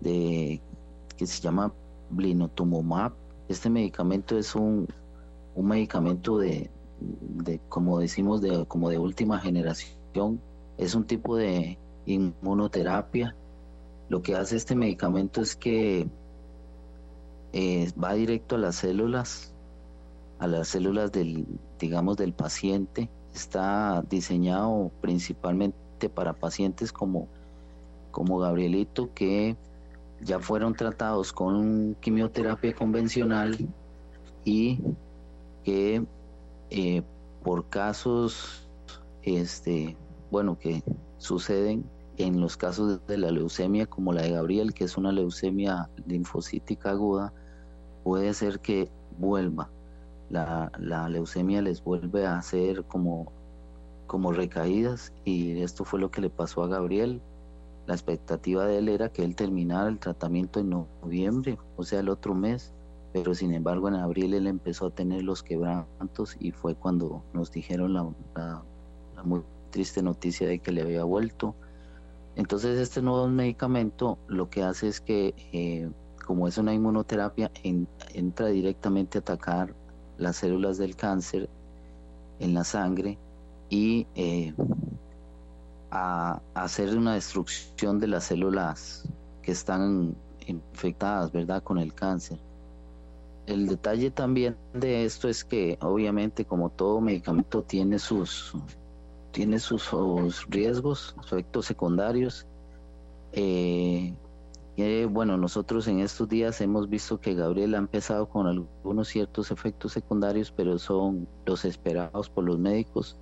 de 0.00 0.60
que 1.16 1.26
se 1.26 1.40
llama 1.40 1.72
blinotumomab. 2.10 3.12
Este 3.48 3.70
medicamento 3.70 4.38
es 4.38 4.54
un, 4.54 4.86
un 5.54 5.66
medicamento 5.66 6.38
de, 6.38 6.70
de, 7.00 7.60
como 7.68 7.98
decimos, 8.00 8.42
de, 8.42 8.66
como 8.66 8.90
de 8.90 8.98
última 8.98 9.40
generación. 9.40 10.40
Es 10.76 10.94
un 10.94 11.04
tipo 11.04 11.36
de 11.36 11.78
inmunoterapia. 12.06 13.34
Lo 14.08 14.22
que 14.22 14.34
hace 14.34 14.56
este 14.56 14.74
medicamento 14.74 15.40
es 15.40 15.56
que 15.56 16.08
eh, 17.52 17.90
va 18.02 18.14
directo 18.14 18.56
a 18.56 18.58
las 18.58 18.76
células, 18.76 19.54
a 20.38 20.46
las 20.46 20.68
células 20.68 21.12
del, 21.12 21.46
digamos, 21.78 22.16
del 22.16 22.32
paciente. 22.32 23.08
Está 23.34 24.02
diseñado 24.08 24.90
principalmente 25.00 26.08
para 26.08 26.32
pacientes 26.32 26.92
como, 26.92 27.28
como 28.10 28.38
Gabrielito 28.38 29.12
que 29.14 29.56
ya 30.20 30.40
fueron 30.40 30.74
tratados 30.74 31.32
con 31.32 31.96
quimioterapia 32.00 32.74
convencional 32.74 33.56
y 34.44 34.80
que 35.64 36.04
eh, 36.70 37.02
por 37.42 37.68
casos, 37.68 38.68
este, 39.22 39.96
bueno, 40.30 40.58
que 40.58 40.82
suceden 41.18 41.84
en 42.16 42.40
los 42.40 42.56
casos 42.56 43.06
de 43.06 43.16
la 43.16 43.30
leucemia 43.30 43.86
como 43.86 44.12
la 44.12 44.22
de 44.22 44.32
Gabriel, 44.32 44.74
que 44.74 44.84
es 44.84 44.96
una 44.96 45.12
leucemia 45.12 45.88
linfocítica 46.06 46.90
aguda, 46.90 47.32
puede 48.08 48.32
ser 48.32 48.60
que 48.60 48.90
vuelva. 49.18 49.68
La, 50.30 50.70
leucemia 51.10 51.60
les 51.60 51.84
vuelve 51.84 52.24
a 52.24 52.38
hacer 52.38 52.84
como, 52.84 53.30
como 54.06 54.32
recaídas 54.32 55.12
y 55.26 55.60
esto 55.60 55.84
fue 55.84 56.00
lo 56.00 56.10
que 56.10 56.22
le 56.22 56.30
pasó 56.30 56.62
a 56.62 56.68
Gabriel. 56.68 57.20
La 57.86 57.92
expectativa 57.92 58.64
de 58.64 58.78
él 58.78 58.88
era 58.88 59.10
que 59.10 59.24
él 59.24 59.36
terminara 59.36 59.90
el 59.90 59.98
tratamiento 59.98 60.58
en 60.58 60.70
noviembre, 60.70 61.58
o 61.76 61.82
sea, 61.82 62.00
el 62.00 62.08
otro 62.08 62.34
mes, 62.34 62.72
pero 63.12 63.34
sin 63.34 63.52
embargo 63.52 63.88
en 63.88 63.96
abril 63.96 64.32
él 64.32 64.46
empezó 64.46 64.86
a 64.86 64.90
tener 64.90 65.22
los 65.22 65.42
quebrantos 65.42 66.34
y 66.40 66.52
fue 66.52 66.74
cuando 66.74 67.22
nos 67.34 67.52
dijeron 67.52 67.92
la, 67.92 68.08
la 68.34 69.22
muy 69.22 69.42
triste 69.68 70.02
noticia 70.02 70.48
de 70.48 70.60
que 70.60 70.72
le 70.72 70.80
había 70.80 71.04
vuelto 71.04 71.54
entonces 72.38 72.78
este 72.78 73.02
nuevo 73.02 73.26
medicamento 73.26 74.16
lo 74.28 74.48
que 74.48 74.62
hace 74.62 74.86
es 74.86 75.00
que, 75.00 75.34
eh, 75.52 75.90
como 76.24 76.46
es 76.46 76.56
una 76.56 76.72
inmunoterapia, 76.72 77.50
entra 78.14 78.46
directamente 78.46 79.18
a 79.18 79.20
atacar 79.20 79.74
las 80.18 80.36
células 80.36 80.78
del 80.78 80.96
cáncer 80.96 81.48
en 82.40 82.54
la 82.54 82.64
sangre 82.64 83.18
y 83.70 84.06
eh, 84.14 84.54
a, 85.90 86.40
hacer 86.54 86.96
una 86.96 87.14
destrucción 87.14 87.98
de 87.98 88.08
las 88.08 88.24
células 88.24 89.04
que 89.42 89.52
están 89.52 90.14
infectadas, 90.46 91.32
¿verdad?, 91.32 91.62
con 91.62 91.78
el 91.78 91.94
cáncer. 91.94 92.38
El 93.46 93.66
detalle 93.66 94.10
también 94.10 94.56
de 94.74 95.04
esto 95.04 95.28
es 95.28 95.42
que 95.44 95.78
obviamente 95.80 96.44
como 96.44 96.68
todo 96.68 97.00
medicamento 97.00 97.62
tiene 97.62 97.98
sus 97.98 98.54
tiene 99.30 99.58
sus, 99.58 99.90
riesgos, 100.48 101.14
efectos 101.24 101.66
secundarios. 101.66 102.46
Eh, 103.32 104.14
bueno, 105.10 105.36
nosotros 105.36 105.88
en 105.88 105.98
estos 105.98 106.28
días 106.28 106.60
hemos 106.60 106.88
visto 106.88 107.20
que 107.20 107.34
Gabriel 107.34 107.74
ha 107.74 107.78
empezado 107.78 108.28
con 108.28 108.46
algunos 108.46 109.08
ciertos 109.08 109.50
efectos 109.50 109.92
secundarios, 109.92 110.52
pero 110.52 110.78
son 110.78 111.26
los 111.46 111.64
esperados 111.64 112.30
por 112.30 112.44
los 112.44 112.58
médicos. 112.60 113.18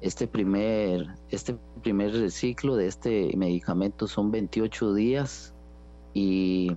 este 0.00 0.26
primer, 0.26 1.06
este 1.30 1.56
primer 1.82 2.30
ciclo 2.32 2.74
de 2.76 2.88
este 2.88 3.32
medicamento 3.36 4.08
son 4.08 4.32
28 4.32 4.94
días 4.94 5.54
y 6.14 6.72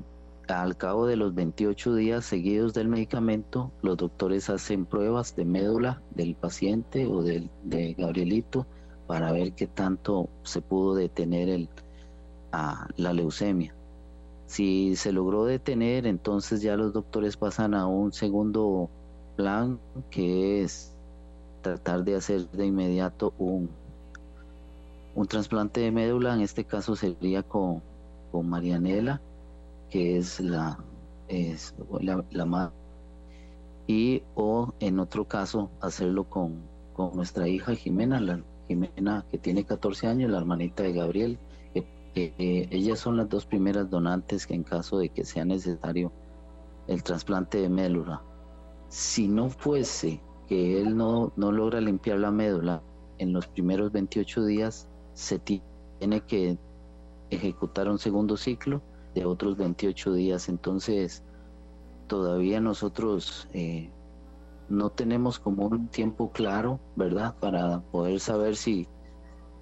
al 0.47 0.77
cabo 0.77 1.07
de 1.07 1.15
los 1.15 1.33
28 1.33 1.95
días 1.95 2.23
seguidos 2.25 2.75
del 2.75 2.89
medicamento, 2.89 3.71
los 3.81 3.97
doctores 3.97 4.51
hacen 4.51 4.85
pruebas 4.85 5.35
de 5.35 5.45
médula 5.45 6.01
del 6.11 6.35
paciente 6.35 7.07
o 7.07 7.23
del, 7.23 7.49
de 7.63 7.93
Gabrielito 7.93 8.67
para 9.07 9.31
ver 9.31 9.53
qué 9.53 9.65
tanto 9.65 10.29
se 10.43 10.61
pudo 10.61 10.93
detener 10.93 11.49
el, 11.49 11.69
la 12.51 13.13
leucemia. 13.13 13.73
Si 14.51 14.97
se 14.97 15.13
logró 15.13 15.45
detener, 15.45 16.05
entonces 16.05 16.61
ya 16.61 16.75
los 16.75 16.91
doctores 16.91 17.37
pasan 17.37 17.73
a 17.73 17.87
un 17.87 18.11
segundo 18.11 18.89
plan 19.37 19.79
que 20.09 20.61
es 20.61 20.91
tratar 21.61 22.03
de 22.03 22.15
hacer 22.15 22.49
de 22.49 22.65
inmediato 22.65 23.33
un, 23.37 23.69
un 25.15 25.27
trasplante 25.27 25.79
de 25.79 25.91
médula, 25.91 26.33
en 26.33 26.41
este 26.41 26.65
caso 26.65 26.97
sería 26.97 27.43
con, 27.43 27.81
con 28.33 28.49
Marianela, 28.49 29.21
que 29.89 30.17
es 30.17 30.41
la, 30.41 30.77
es 31.29 31.73
la, 32.01 32.21
la 32.31 32.45
madre, 32.45 32.73
y 33.87 34.21
o 34.35 34.73
en 34.81 34.99
otro 34.99 35.23
caso 35.23 35.69
hacerlo 35.79 36.25
con, 36.25 36.55
con 36.93 37.15
nuestra 37.15 37.47
hija 37.47 37.73
Jimena, 37.73 38.19
la 38.19 38.41
Jimena 38.67 39.23
que 39.31 39.37
tiene 39.37 39.63
14 39.63 40.07
años, 40.07 40.29
la 40.29 40.39
hermanita 40.39 40.83
de 40.83 40.91
Gabriel, 40.91 41.37
que 42.13 42.33
ellas 42.71 42.99
son 42.99 43.17
las 43.17 43.29
dos 43.29 43.45
primeras 43.45 43.89
donantes 43.89 44.45
que 44.45 44.53
en 44.53 44.63
caso 44.63 44.97
de 44.97 45.09
que 45.09 45.25
sea 45.25 45.45
necesario 45.45 46.11
el 46.87 47.03
trasplante 47.03 47.59
de 47.61 47.69
médula. 47.69 48.21
Si 48.89 49.27
no 49.27 49.49
fuese 49.49 50.21
que 50.47 50.81
él 50.81 50.97
no, 50.97 51.31
no 51.35 51.51
logra 51.51 51.79
limpiar 51.79 52.19
la 52.19 52.31
médula 52.31 52.83
en 53.17 53.31
los 53.31 53.47
primeros 53.47 53.91
28 53.91 54.45
días, 54.45 54.89
se 55.13 55.39
tiene 55.39 56.21
que 56.27 56.57
ejecutar 57.29 57.89
un 57.89 57.97
segundo 57.97 58.35
ciclo 58.35 58.81
de 59.15 59.25
otros 59.25 59.57
28 59.57 60.13
días. 60.13 60.49
Entonces, 60.49 61.23
todavía 62.07 62.59
nosotros 62.59 63.47
eh, 63.53 63.89
no 64.67 64.89
tenemos 64.89 65.39
como 65.39 65.67
un 65.67 65.87
tiempo 65.87 66.31
claro, 66.31 66.79
¿verdad? 66.95 67.35
Para 67.39 67.81
poder 67.91 68.19
saber 68.19 68.55
si, 68.55 68.87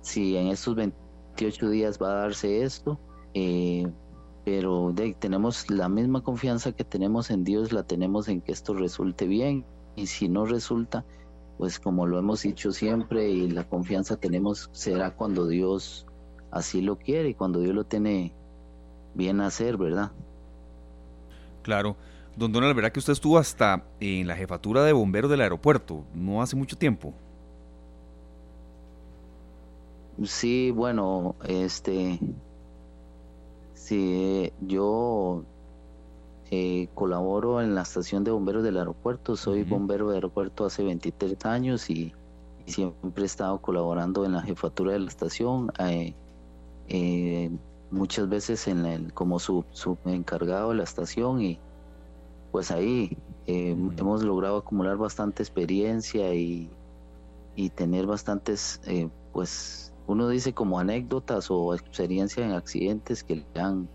si 0.02 0.36
en 0.36 0.48
estos 0.48 0.76
28 0.76 1.09
días 1.46 2.00
va 2.02 2.12
a 2.12 2.22
darse 2.22 2.64
esto. 2.64 3.00
Eh, 3.34 3.88
pero 4.46 4.94
tenemos 5.20 5.70
la 5.70 5.90
misma 5.90 6.24
confianza 6.24 6.72
que 6.72 6.84
tenemos 6.84 7.30
en 7.30 7.44
Dios, 7.44 7.72
la 7.72 7.84
tenemos 7.84 8.28
en 8.28 8.42
que 8.42 8.52
esto 8.52 8.74
resulte 8.74 9.28
bien 9.28 9.64
y 9.96 10.08
si 10.08 10.28
no 10.28 10.46
resulta, 10.46 11.06
pues 11.58 11.80
como 11.80 12.08
lo 12.08 12.18
hemos 12.18 12.42
dicho 12.42 12.72
siempre 12.72 13.30
y 13.30 13.50
la 13.50 13.68
confianza 13.68 14.18
tenemos 14.18 14.70
será 14.72 15.12
cuando 15.12 15.48
Dios 15.48 16.08
así 16.52 16.82
lo 16.82 16.98
quiere 16.98 17.30
y 17.30 17.34
cuando 17.36 17.60
Dios 17.60 17.76
lo 17.76 17.84
tiene 17.84 18.34
bien 19.14 19.42
hacer, 19.42 19.78
¿verdad? 19.78 20.12
Claro. 21.62 21.96
Don 22.36 22.52
Donald, 22.52 22.74
¿verdad 22.74 22.92
que 22.92 23.00
usted 23.00 23.14
estuvo 23.14 23.38
hasta 23.38 23.84
en 24.00 24.26
la 24.26 24.36
jefatura 24.36 24.84
de 24.84 24.94
bomberos 24.94 25.30
del 25.30 25.42
aeropuerto? 25.42 26.06
No 26.14 26.42
hace 26.42 26.56
mucho 26.56 26.78
tiempo. 26.78 27.14
Sí, 30.26 30.72
bueno, 30.72 31.36
este, 31.48 32.20
sí, 33.74 34.52
yo 34.60 35.44
eh, 36.52 36.90
colaboro 36.94 37.62
en 37.62 37.74
la 37.74 37.84
estación 37.84 38.24
de 38.26 38.32
bomberos 38.32 38.64
del 38.64 38.78
aeropuerto, 38.78 39.38
soy 39.38 39.64
bombero 39.64 40.10
de 40.10 40.16
aeropuerto 40.16 40.66
hace 40.66 40.84
23 40.84 41.46
años 41.46 41.90
y, 41.90 42.14
siempre 42.66 43.24
he 43.24 43.26
estado 43.26 43.58
colaborando 43.60 44.26
en 44.26 44.34
la 44.34 44.44
jefatura 44.44 44.94
de 44.94 45.00
la 45.00 45.08
estación, 45.08 45.72
eh, 45.80 46.14
eh, 46.88 47.50
muchas 47.90 48.30
veces 48.30 48.68
en 48.68 48.86
el, 48.86 49.14
como 49.14 49.40
su, 49.40 49.66
encargado 50.06 50.70
de 50.70 50.76
la 50.76 50.84
estación 50.84 51.42
y 51.42 51.60
pues 52.52 52.70
ahí 52.72 53.18
hemos 53.48 54.24
logrado 54.24 54.58
acumular 54.58 54.98
bastante 54.98 55.42
experiencia 55.42 56.34
y, 56.36 56.70
y 57.56 57.70
tener 57.70 58.06
bastantes, 58.06 58.82
pues 59.34 59.89
uno 60.10 60.28
dice 60.28 60.54
como 60.54 60.80
anécdotas 60.80 61.52
o 61.52 61.76
experiencias 61.76 62.44
en 62.44 62.54
accidentes 62.54 63.24
que 63.24 63.36
le 63.36 63.46
dan, 63.54 63.88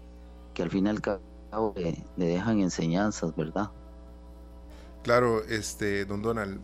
que 0.54 0.62
al 0.62 0.70
final 0.70 1.02
le, 1.74 2.04
dejan 2.16 2.60
enseñanzas, 2.60 3.34
¿verdad? 3.34 3.72
Claro, 5.02 5.42
este, 5.44 6.04
don 6.04 6.22
Donald, 6.22 6.60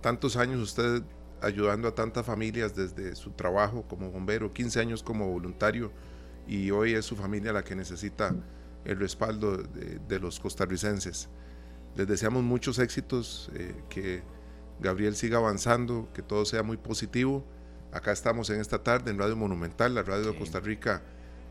tantos 0.00 0.38
años 0.38 0.60
usted 0.60 1.02
ayudando 1.42 1.88
a 1.88 1.94
tantas 1.94 2.24
familias 2.24 2.74
desde 2.74 3.14
su 3.14 3.32
trabajo 3.32 3.84
como 3.86 4.10
bombero, 4.10 4.50
15 4.54 4.80
años 4.80 5.02
como 5.02 5.30
voluntario 5.30 5.92
y 6.48 6.70
hoy 6.70 6.94
es 6.94 7.04
su 7.04 7.16
familia 7.16 7.52
la 7.52 7.62
que 7.62 7.76
necesita 7.76 8.34
el 8.86 8.98
respaldo 8.98 9.58
de, 9.58 10.18
los 10.18 10.40
costarricenses. 10.40 11.28
Les 11.96 12.08
deseamos 12.08 12.42
muchos 12.42 12.78
éxitos, 12.78 13.50
eh, 13.54 13.74
que 13.90 14.22
Gabriel 14.80 15.16
siga 15.16 15.36
avanzando, 15.36 16.08
que 16.14 16.22
todo 16.22 16.46
sea 16.46 16.62
muy 16.62 16.78
positivo. 16.78 17.44
Acá 17.96 18.12
estamos 18.12 18.50
en 18.50 18.60
esta 18.60 18.82
tarde 18.82 19.10
en 19.10 19.18
Radio 19.18 19.36
Monumental, 19.36 19.94
la 19.94 20.02
radio 20.02 20.30
de 20.30 20.38
Costa 20.38 20.60
Rica 20.60 21.00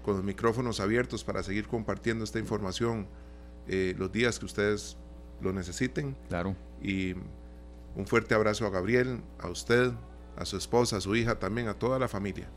con 0.03 0.17
los 0.17 0.23
micrófonos 0.23 0.79
abiertos 0.79 1.23
para 1.23 1.41
seguir 1.41 1.67
compartiendo 1.67 2.23
esta 2.23 2.37
información 2.37 3.07
eh, 3.67 3.95
los 3.97 4.11
días 4.11 4.37
que 4.37 4.45
ustedes 4.45 4.95
lo 5.41 5.51
necesiten. 5.53 6.15
Claro. 6.29 6.55
Y 6.83 7.15
un 7.95 8.05
fuerte 8.05 8.35
abrazo 8.35 8.67
a 8.67 8.69
Gabriel, 8.69 9.21
a 9.39 9.49
usted, 9.49 9.91
a 10.37 10.45
su 10.45 10.57
esposa, 10.57 10.97
a 10.97 11.01
su 11.01 11.15
hija, 11.15 11.39
también 11.39 11.67
a 11.67 11.73
toda 11.73 11.97
la 11.97 12.07
familia. 12.07 12.47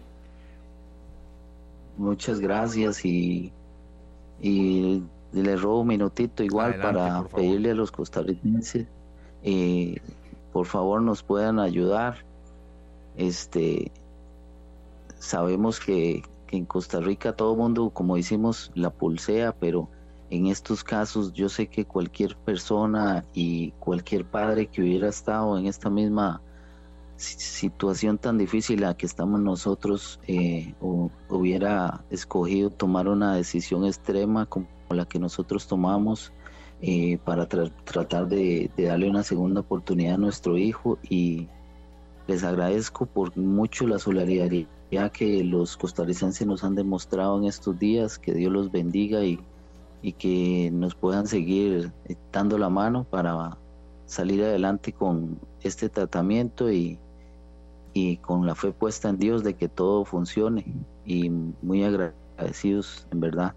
Muchas 1.96 2.40
gracias 2.40 3.06
y, 3.06 3.54
y 4.42 5.02
le 5.32 5.56
robo 5.56 5.80
un 5.80 5.88
minutito 5.88 6.42
igual 6.42 6.78
para 6.78 7.24
pedirle 7.28 7.70
a 7.70 7.74
los 7.74 7.90
costarricenses, 7.90 8.86
eh, 9.42 9.96
por 10.52 10.66
favor 10.66 11.00
nos 11.00 11.22
puedan 11.22 11.58
ayudar. 11.58 12.27
Este, 13.18 13.92
sabemos 15.18 15.80
que 15.80 16.22
que 16.48 16.56
en 16.56 16.64
Costa 16.64 16.98
Rica 16.98 17.34
todo 17.34 17.54
mundo, 17.54 17.90
como 17.90 18.16
decimos, 18.16 18.72
la 18.74 18.90
pulsea, 18.90 19.52
pero 19.52 19.88
en 20.30 20.46
estos 20.46 20.82
casos 20.82 21.32
yo 21.32 21.48
sé 21.48 21.68
que 21.68 21.84
cualquier 21.84 22.36
persona 22.36 23.24
y 23.32 23.70
cualquier 23.72 24.24
padre 24.24 24.66
que 24.66 24.82
hubiera 24.82 25.08
estado 25.08 25.56
en 25.56 25.66
esta 25.66 25.88
misma 25.90 26.42
situación 27.16 28.18
tan 28.18 28.38
difícil 28.38 28.84
a 28.84 28.96
que 28.96 29.06
estamos 29.06 29.40
nosotros 29.40 30.20
eh, 30.26 30.74
hubiera 31.28 32.04
escogido 32.10 32.70
tomar 32.70 33.08
una 33.08 33.34
decisión 33.34 33.84
extrema 33.84 34.46
como 34.46 34.68
la 34.90 35.04
que 35.04 35.18
nosotros 35.18 35.66
tomamos 35.66 36.32
eh, 36.80 37.18
para 37.24 37.48
tratar 37.48 38.28
de, 38.28 38.70
darle 38.76 39.10
una 39.10 39.24
segunda 39.24 39.62
oportunidad 39.62 40.14
a 40.14 40.18
nuestro 40.18 40.56
hijo 40.56 40.98
y 41.02 41.48
les 42.28 42.44
agradezco 42.44 43.06
por 43.06 43.36
mucho 43.36 43.86
la 43.86 43.98
solidaridad 43.98 45.10
que 45.12 45.42
los 45.42 45.78
costarricenses 45.78 46.46
nos 46.46 46.62
han 46.62 46.74
demostrado 46.74 47.38
en 47.38 47.44
estos 47.44 47.78
días. 47.78 48.18
Que 48.18 48.34
Dios 48.34 48.52
los 48.52 48.70
bendiga 48.70 49.24
y, 49.24 49.40
y 50.02 50.12
que 50.12 50.70
nos 50.70 50.94
puedan 50.94 51.26
seguir 51.26 51.90
dando 52.30 52.58
la 52.58 52.68
mano 52.68 53.04
para 53.04 53.56
salir 54.04 54.44
adelante 54.44 54.92
con 54.92 55.38
este 55.62 55.88
tratamiento 55.88 56.70
y, 56.70 56.98
y 57.94 58.18
con 58.18 58.46
la 58.46 58.54
fe 58.54 58.72
puesta 58.72 59.08
en 59.08 59.18
Dios 59.18 59.42
de 59.42 59.54
que 59.54 59.68
todo 59.68 60.04
funcione. 60.04 60.66
Y 61.06 61.30
muy 61.30 61.82
agradecidos 61.82 63.06
en 63.10 63.20
verdad. 63.20 63.54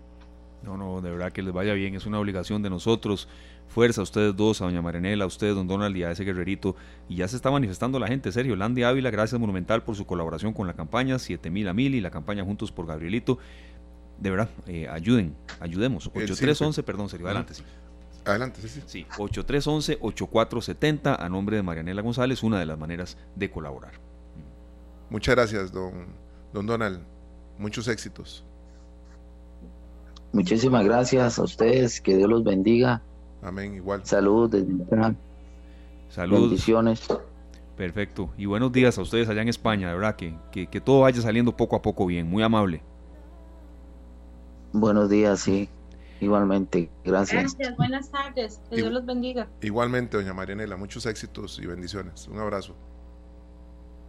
No, 0.64 0.78
no, 0.78 1.02
de 1.02 1.12
verdad 1.12 1.34
que 1.34 1.42
les 1.42 1.54
vaya 1.54 1.74
bien, 1.74 1.96
es 1.96 2.06
una 2.06 2.20
obligación 2.20 2.62
de 2.62 2.70
nosotros 2.70 3.28
Fuerza 3.72 4.02
a 4.02 4.04
ustedes 4.04 4.36
dos, 4.36 4.62
a 4.62 4.66
doña 4.66 4.82
Marinela, 4.82 5.24
a 5.24 5.28
ustedes, 5.28 5.56
don 5.56 5.66
Donald 5.66 5.96
y 5.96 6.04
a 6.04 6.12
ese 6.12 6.26
guerrerito. 6.26 6.76
Y 7.08 7.16
ya 7.16 7.28
se 7.30 7.38
está 7.38 7.50
manifestando 7.52 8.00
la 8.00 8.08
gente, 8.08 8.30
Sergio. 8.34 8.58
Landy 8.58 8.84
Ávila, 8.84 9.12
gracias 9.12 9.40
Monumental 9.40 9.82
por 9.84 9.96
su 9.96 10.06
colaboración 10.06 10.52
con 10.52 10.68
la 10.68 10.74
campaña, 10.74 11.18
7000 11.18 11.70
a 11.70 11.74
1000 11.74 11.96
y 11.96 12.02
la 12.02 12.12
campaña 12.12 12.44
Juntos 12.44 12.70
por 12.74 12.86
Gabrielito. 12.86 13.40
De 14.20 14.30
verdad, 14.30 14.50
eh, 14.68 14.90
ayuden, 14.90 15.38
ayudemos. 15.62 16.08
8311, 16.08 16.84
perdón, 16.84 17.08
Sergio, 17.08 17.28
adelante. 17.28 17.54
Sí. 17.54 17.64
Adelante, 18.26 18.60
sí, 18.62 18.68
sí. 18.68 18.82
Sí, 18.86 19.06
8311-8470 19.18 21.16
a 21.18 21.30
nombre 21.30 21.56
de 21.56 21.64
Marianela 21.64 22.02
González, 22.02 22.44
una 22.44 22.60
de 22.60 22.66
las 22.66 22.78
maneras 22.78 23.18
de 23.38 23.50
colaborar. 23.50 23.94
Muchas 25.10 25.34
gracias, 25.34 25.72
don, 25.72 26.08
don 26.52 26.68
Donald. 26.68 27.00
Muchos 27.58 27.88
éxitos. 27.88 28.44
Muchísimas 30.34 30.84
gracias 30.84 31.40
a 31.40 31.44
ustedes, 31.44 32.02
que 32.02 32.18
Dios 32.18 32.30
los 32.30 32.44
bendiga 32.44 33.02
Amén, 33.42 33.76
igual. 33.76 34.06
Salud, 34.06 34.54
Salud. 36.10 36.42
Bendiciones. 36.42 37.08
Perfecto. 37.76 38.30
Y 38.38 38.46
buenos 38.46 38.72
días 38.72 38.98
a 38.98 39.02
ustedes 39.02 39.30
allá 39.30 39.42
en 39.42 39.48
España, 39.48 39.88
de 39.88 39.96
verdad, 39.96 40.16
que, 40.16 40.38
que, 40.52 40.82
todo 40.82 41.02
vaya 41.02 41.22
saliendo 41.22 41.56
poco 41.56 41.76
a 41.76 41.82
poco 41.82 42.06
bien. 42.06 42.30
Muy 42.30 42.44
amable. 42.44 42.84
Buenos 44.74 45.10
días, 45.10 45.40
sí. 45.40 45.70
Igualmente, 46.20 46.92
gracias. 47.04 47.56
Gracias, 47.56 47.78
buenas 47.78 48.12
tardes. 48.12 48.62
Que 48.70 48.76
Dios 48.76 48.92
los 48.92 49.06
bendiga. 49.06 49.48
Igualmente, 49.62 50.18
doña 50.18 50.34
Marianela, 50.34 50.78
muchos 50.78 51.08
éxitos 51.08 51.60
y 51.60 51.66
bendiciones. 51.66 52.28
Un 52.28 52.40
abrazo. 52.40 52.76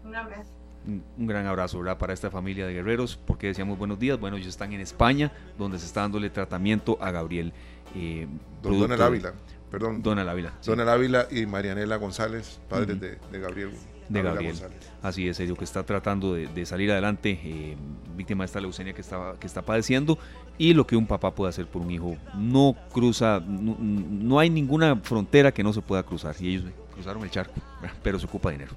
Un 0.05 0.15
abrazo. 0.15 0.62
Un, 0.87 1.27
gran 1.27 1.47
abrazo 1.47 1.79
¿verdad? 1.79 1.99
para 1.99 2.13
esta 2.13 2.31
familia 2.31 2.67
de 2.67 2.75
guerreros. 2.75 3.19
porque 3.27 3.49
decíamos 3.49 3.79
buenos 3.79 3.99
días? 3.99 4.19
Bueno, 4.19 4.37
ellos 4.37 4.49
están 4.49 4.73
en 4.73 4.81
España, 4.81 5.33
donde 5.59 5.79
se 5.79 5.87
está 5.87 6.01
dándole 6.01 6.31
tratamiento 6.31 6.99
a 7.01 7.11
Gabriel. 7.11 7.53
Eh, 7.95 8.27
Don 8.63 9.01
Ávila, 9.01 9.35
perdón. 9.71 10.03
Donald 10.03 10.29
Ávila. 10.29 10.53
Sí. 10.61 10.73
Ávila 10.73 11.29
y 11.31 11.47
Marianela 11.47 11.97
González, 11.97 12.61
padres 12.69 13.01
de, 13.01 13.19
Gabriel. 13.39 13.71
De 14.09 14.23
Gabriel. 14.23 14.57
Así 15.03 15.29
es, 15.29 15.41
ellos 15.41 15.59
que 15.59 15.65
está 15.65 15.85
tratando 15.85 16.35
de, 16.35 16.67
salir 16.67 16.91
adelante, 16.91 17.39
eh, 17.43 17.77
víctima 18.17 18.45
de 18.45 18.47
esta 18.47 18.61
leucemia 18.61 18.93
que 18.93 19.01
está, 19.01 19.35
que 19.39 19.47
está 19.47 19.63
padeciendo, 19.63 20.19
y 20.59 20.75
lo 20.75 20.87
que 20.87 20.97
un 20.97 21.07
papá 21.07 21.35
puede 21.35 21.51
hacer 21.51 21.67
por 21.67 21.83
un 21.83 21.91
hijo. 21.91 22.17
No 22.37 22.77
cruza, 22.93 23.41
no, 23.41 24.39
hay 24.39 24.51
ninguna 24.51 24.97
frontera 24.97 25.53
que 25.53 25.63
no 25.63 25.73
se 25.73 25.81
pueda 25.81 26.03
cruzar, 26.03 26.35
y 26.41 26.55
ellos 26.55 26.65
cruzaron 26.95 27.23
el 27.23 27.31
charco, 27.31 27.55
pero 28.03 28.19
se 28.19 28.27
ocupa 28.27 28.51
dinero. 28.51 28.73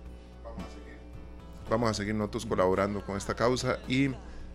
Vamos 1.70 1.90
a 1.90 1.94
seguir 1.94 2.16
nosotros 2.16 2.46
colaborando 2.46 3.04
con 3.06 3.18
esta 3.18 3.34
causa 3.34 3.80
y 3.88 4.10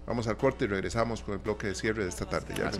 vamos 0.06 0.28
al 0.28 0.36
corte 0.36 0.64
y 0.64 0.68
regresamos 0.68 1.22
con 1.22 1.34
el 1.34 1.40
bloque 1.40 1.66
de 1.68 1.74
cierre 1.74 2.04
de 2.04 2.08
esta 2.08 2.26
tarde. 2.26 2.54
Ya 2.56 2.70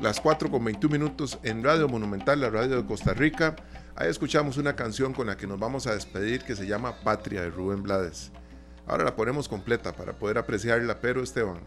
Las 0.00 0.20
4 0.20 0.50
con 0.50 0.64
21 0.64 0.92
minutos 0.92 1.38
en 1.42 1.62
Radio 1.62 1.88
Monumental, 1.88 2.40
la 2.40 2.50
radio 2.50 2.76
de 2.76 2.86
Costa 2.86 3.12
Rica. 3.12 3.56
Ahí 3.94 4.08
escuchamos 4.08 4.56
una 4.56 4.74
canción 4.74 5.12
con 5.12 5.26
la 5.26 5.36
que 5.36 5.46
nos 5.46 5.58
vamos 5.58 5.86
a 5.86 5.94
despedir 5.94 6.42
que 6.42 6.56
se 6.56 6.66
llama 6.66 6.96
Patria 7.04 7.42
de 7.42 7.50
Rubén 7.50 7.82
Blades. 7.82 8.32
Ahora 8.86 9.04
la 9.04 9.14
ponemos 9.14 9.48
completa 9.48 9.92
para 9.92 10.14
poder 10.14 10.38
apreciarla, 10.38 11.00
pero 11.00 11.22
Esteban, 11.22 11.60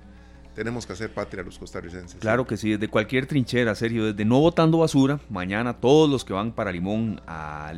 tenemos 0.56 0.88
que 0.88 0.94
hacer 0.94 1.14
patria 1.14 1.44
a 1.44 1.46
los 1.46 1.60
costarricenses. 1.60 2.20
Claro 2.20 2.48
que 2.48 2.58
sí, 2.58 2.72
desde 2.72 2.88
cualquier 2.88 3.28
trinchera, 3.28 3.76
Sergio, 3.76 4.06
desde 4.06 4.26
no 4.26 4.40
botando 4.40 4.80
basura, 4.80 5.20
mañana 5.30 5.74
todos 5.74 6.10
los 6.10 6.26
que 6.26 6.34
van 6.34 6.54
para 6.54 6.72
Limón 6.72 7.22
a, 7.28 7.72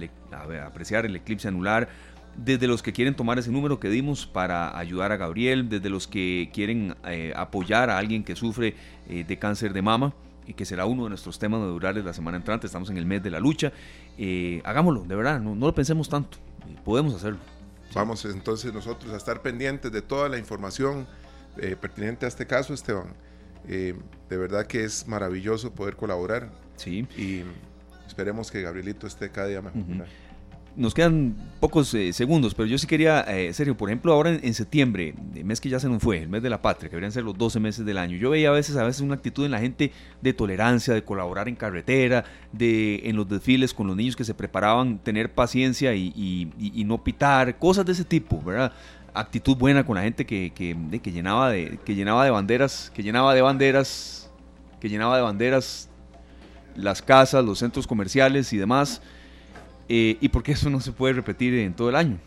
apreciar 0.65 1.05
el 1.05 1.15
eclipse 1.15 1.47
anular, 1.47 1.89
desde 2.37 2.67
los 2.67 2.83
que 2.83 2.93
quieren 2.93 3.15
tomar 3.15 3.39
ese 3.39 3.51
número 3.51 3.79
que 3.79 3.89
dimos 3.89 4.27
para 4.27 4.77
ayudar 4.77 5.11
a 5.11 5.17
Gabriel, 5.17 5.69
desde 5.69 5.89
los 5.89 6.07
que 6.07 6.49
quieren 6.53 6.95
eh, 7.05 7.33
apoyar 7.35 7.89
a 7.89 7.97
alguien 7.97 8.23
que 8.23 8.35
sufre 8.35 8.75
eh, 9.09 9.25
de 9.27 9.39
cáncer 9.39 9.73
de 9.73 9.81
mama, 9.81 10.13
y 10.45 10.53
que 10.53 10.63
será 10.63 10.85
uno 10.85 11.03
de 11.03 11.09
nuestros 11.09 11.39
temas 11.39 11.59
de 11.61 12.03
la 12.03 12.13
semana 12.13 12.37
entrante, 12.37 12.67
estamos 12.67 12.89
en 12.89 12.97
el 12.97 13.05
mes 13.05 13.21
de 13.21 13.31
la 13.31 13.39
lucha, 13.39 13.73
eh, 14.17 14.61
hagámoslo, 14.63 15.03
de 15.03 15.15
verdad, 15.15 15.41
no, 15.41 15.55
lo 15.55 15.75
pensemos 15.75 16.07
tanto, 16.07 16.37
podemos 16.85 17.13
hacerlo. 17.15 17.39
Vamos 17.93 18.23
entonces 18.23 18.73
nosotros 18.73 19.11
a 19.13 19.17
estar 19.17 19.41
pendientes 19.41 19.91
de 19.91 20.01
toda 20.01 20.29
la 20.29 20.37
información 20.37 21.07
pertinente 21.81 22.25
a 22.25 22.29
este 22.29 22.45
caso, 22.45 22.73
Esteban. 22.73 23.15
de 23.65 23.95
verdad 24.29 24.67
que 24.67 24.83
es 24.83 25.07
maravilloso 25.07 25.73
poder 25.73 25.95
colaborar. 25.95 26.51
Sí. 26.75 27.07
Y 27.17 27.41
esperemos 28.05 28.51
que 28.51 28.61
Gabrielito 28.61 29.07
esté 29.07 29.31
cada 29.31 29.47
día 29.47 29.61
mejor 29.61 29.81
nos 30.77 30.93
quedan 30.93 31.35
pocos 31.59 31.91
eh, 31.95 32.13
segundos, 32.13 32.53
pero 32.53 32.67
yo 32.67 32.77
sí 32.77 32.85
quería, 32.85 33.21
eh, 33.21 33.51
Sergio, 33.51 33.75
por 33.75 33.89
ejemplo, 33.89 34.13
ahora 34.13 34.29
en, 34.29 34.53
septiembre, 34.53 35.15
el 35.35 35.43
mes 35.43 35.59
que 35.59 35.69
ya 35.69 35.79
se 35.79 35.89
nos 35.89 36.03
fue, 36.03 36.21
el 36.21 36.29
mes 36.29 36.43
de 36.43 36.51
la 36.51 36.61
patria, 36.61 36.87
que 36.87 36.95
deberían 36.95 37.11
ser 37.11 37.23
los 37.23 37.35
12 37.35 37.59
meses 37.59 37.83
del 37.83 37.97
año, 37.97 38.15
yo 38.15 38.29
veía 38.29 38.49
a 38.49 38.51
veces, 38.51 38.77
a 38.77 38.83
veces 38.83 39.01
una 39.01 39.15
actitud 39.15 39.43
en 39.43 39.51
la 39.51 39.59
gente 39.59 39.91
de 40.21 40.33
tolerancia, 40.33 40.93
de 40.93 41.03
colaborar 41.03 41.49
en 41.49 41.55
carretera, 41.55 42.25
de 42.51 43.01
en 43.05 43.15
los 43.15 43.27
desfiles 43.27 43.73
con 43.73 43.87
los 43.87 43.95
niños 43.95 44.15
que 44.15 44.23
se 44.23 44.35
preparaban, 44.35 44.99
tener 44.99 45.33
paciencia 45.33 45.95
y, 45.95 46.83
no 46.85 47.03
pitar, 47.03 47.57
cosas 47.57 47.85
de 47.85 47.93
ese 47.93 48.05
tipo, 48.05 48.39
¿verdad? 48.43 48.71
Actitud 49.15 49.57
buena 49.57 49.83
con 49.83 49.95
la 49.95 50.03
gente 50.03 50.27
que, 50.27 50.51
que, 50.53 51.11
llenaba 51.11 51.49
de, 51.49 51.79
que 51.83 51.95
llenaba 51.95 52.23
de 52.23 52.29
banderas, 52.29 52.91
que 52.93 53.01
llenaba 53.01 53.33
de 53.33 53.41
banderas, 53.41 54.29
que 54.79 54.89
llenaba 54.89 55.17
de 55.17 55.23
banderas 55.23 55.89
las 56.75 57.01
casas, 57.01 57.43
los 57.43 57.57
centros 57.57 57.87
comerciales 57.87 58.53
y 58.53 58.57
demás. 58.57 59.01
Eh, 59.89 60.17
y 60.19 60.29
porque 60.29 60.51
eso 60.51 60.69
no 60.69 60.79
se 60.79 60.91
puede 60.91 61.13
repetir 61.13 61.53
en 61.55 61.73
todo 61.73 61.89
el 61.89 61.95
año, 61.95 62.19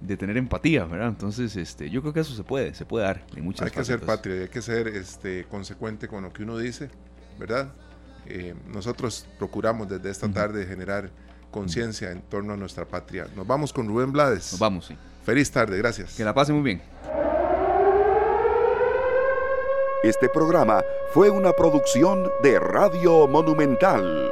de 0.00 0.16
tener 0.16 0.36
empatía, 0.36 0.84
¿verdad? 0.84 1.08
Entonces, 1.08 1.56
este, 1.56 1.90
yo 1.90 2.00
creo 2.00 2.12
que 2.12 2.20
eso 2.20 2.34
se 2.34 2.44
puede, 2.44 2.74
se 2.74 2.84
puede 2.84 3.04
dar 3.04 3.24
en 3.34 3.44
muchas 3.44 3.66
Hay 3.66 3.72
que 3.72 3.84
ser 3.84 4.00
patria, 4.00 4.42
hay 4.42 4.48
que 4.48 4.62
ser 4.62 4.88
este, 4.88 5.44
consecuente 5.44 6.06
con 6.06 6.22
lo 6.22 6.32
que 6.32 6.44
uno 6.44 6.56
dice, 6.58 6.90
¿verdad? 7.38 7.72
Eh, 8.26 8.54
nosotros 8.72 9.26
procuramos 9.38 9.88
desde 9.88 10.10
esta 10.10 10.30
tarde 10.30 10.66
generar 10.66 11.10
conciencia 11.50 12.10
en 12.10 12.20
torno 12.22 12.52
a 12.52 12.56
nuestra 12.56 12.84
patria. 12.84 13.26
Nos 13.34 13.46
vamos 13.46 13.72
con 13.72 13.88
Rubén 13.88 14.12
Blades. 14.12 14.52
Nos 14.52 14.60
vamos, 14.60 14.86
sí. 14.86 14.96
Feliz 15.24 15.50
tarde, 15.50 15.76
gracias. 15.78 16.14
Que 16.14 16.24
la 16.24 16.34
pase 16.34 16.52
muy 16.52 16.62
bien. 16.62 16.82
Este 20.04 20.28
programa 20.28 20.82
fue 21.12 21.28
una 21.28 21.52
producción 21.52 22.30
de 22.42 22.60
Radio 22.60 23.26
Monumental. 23.26 24.30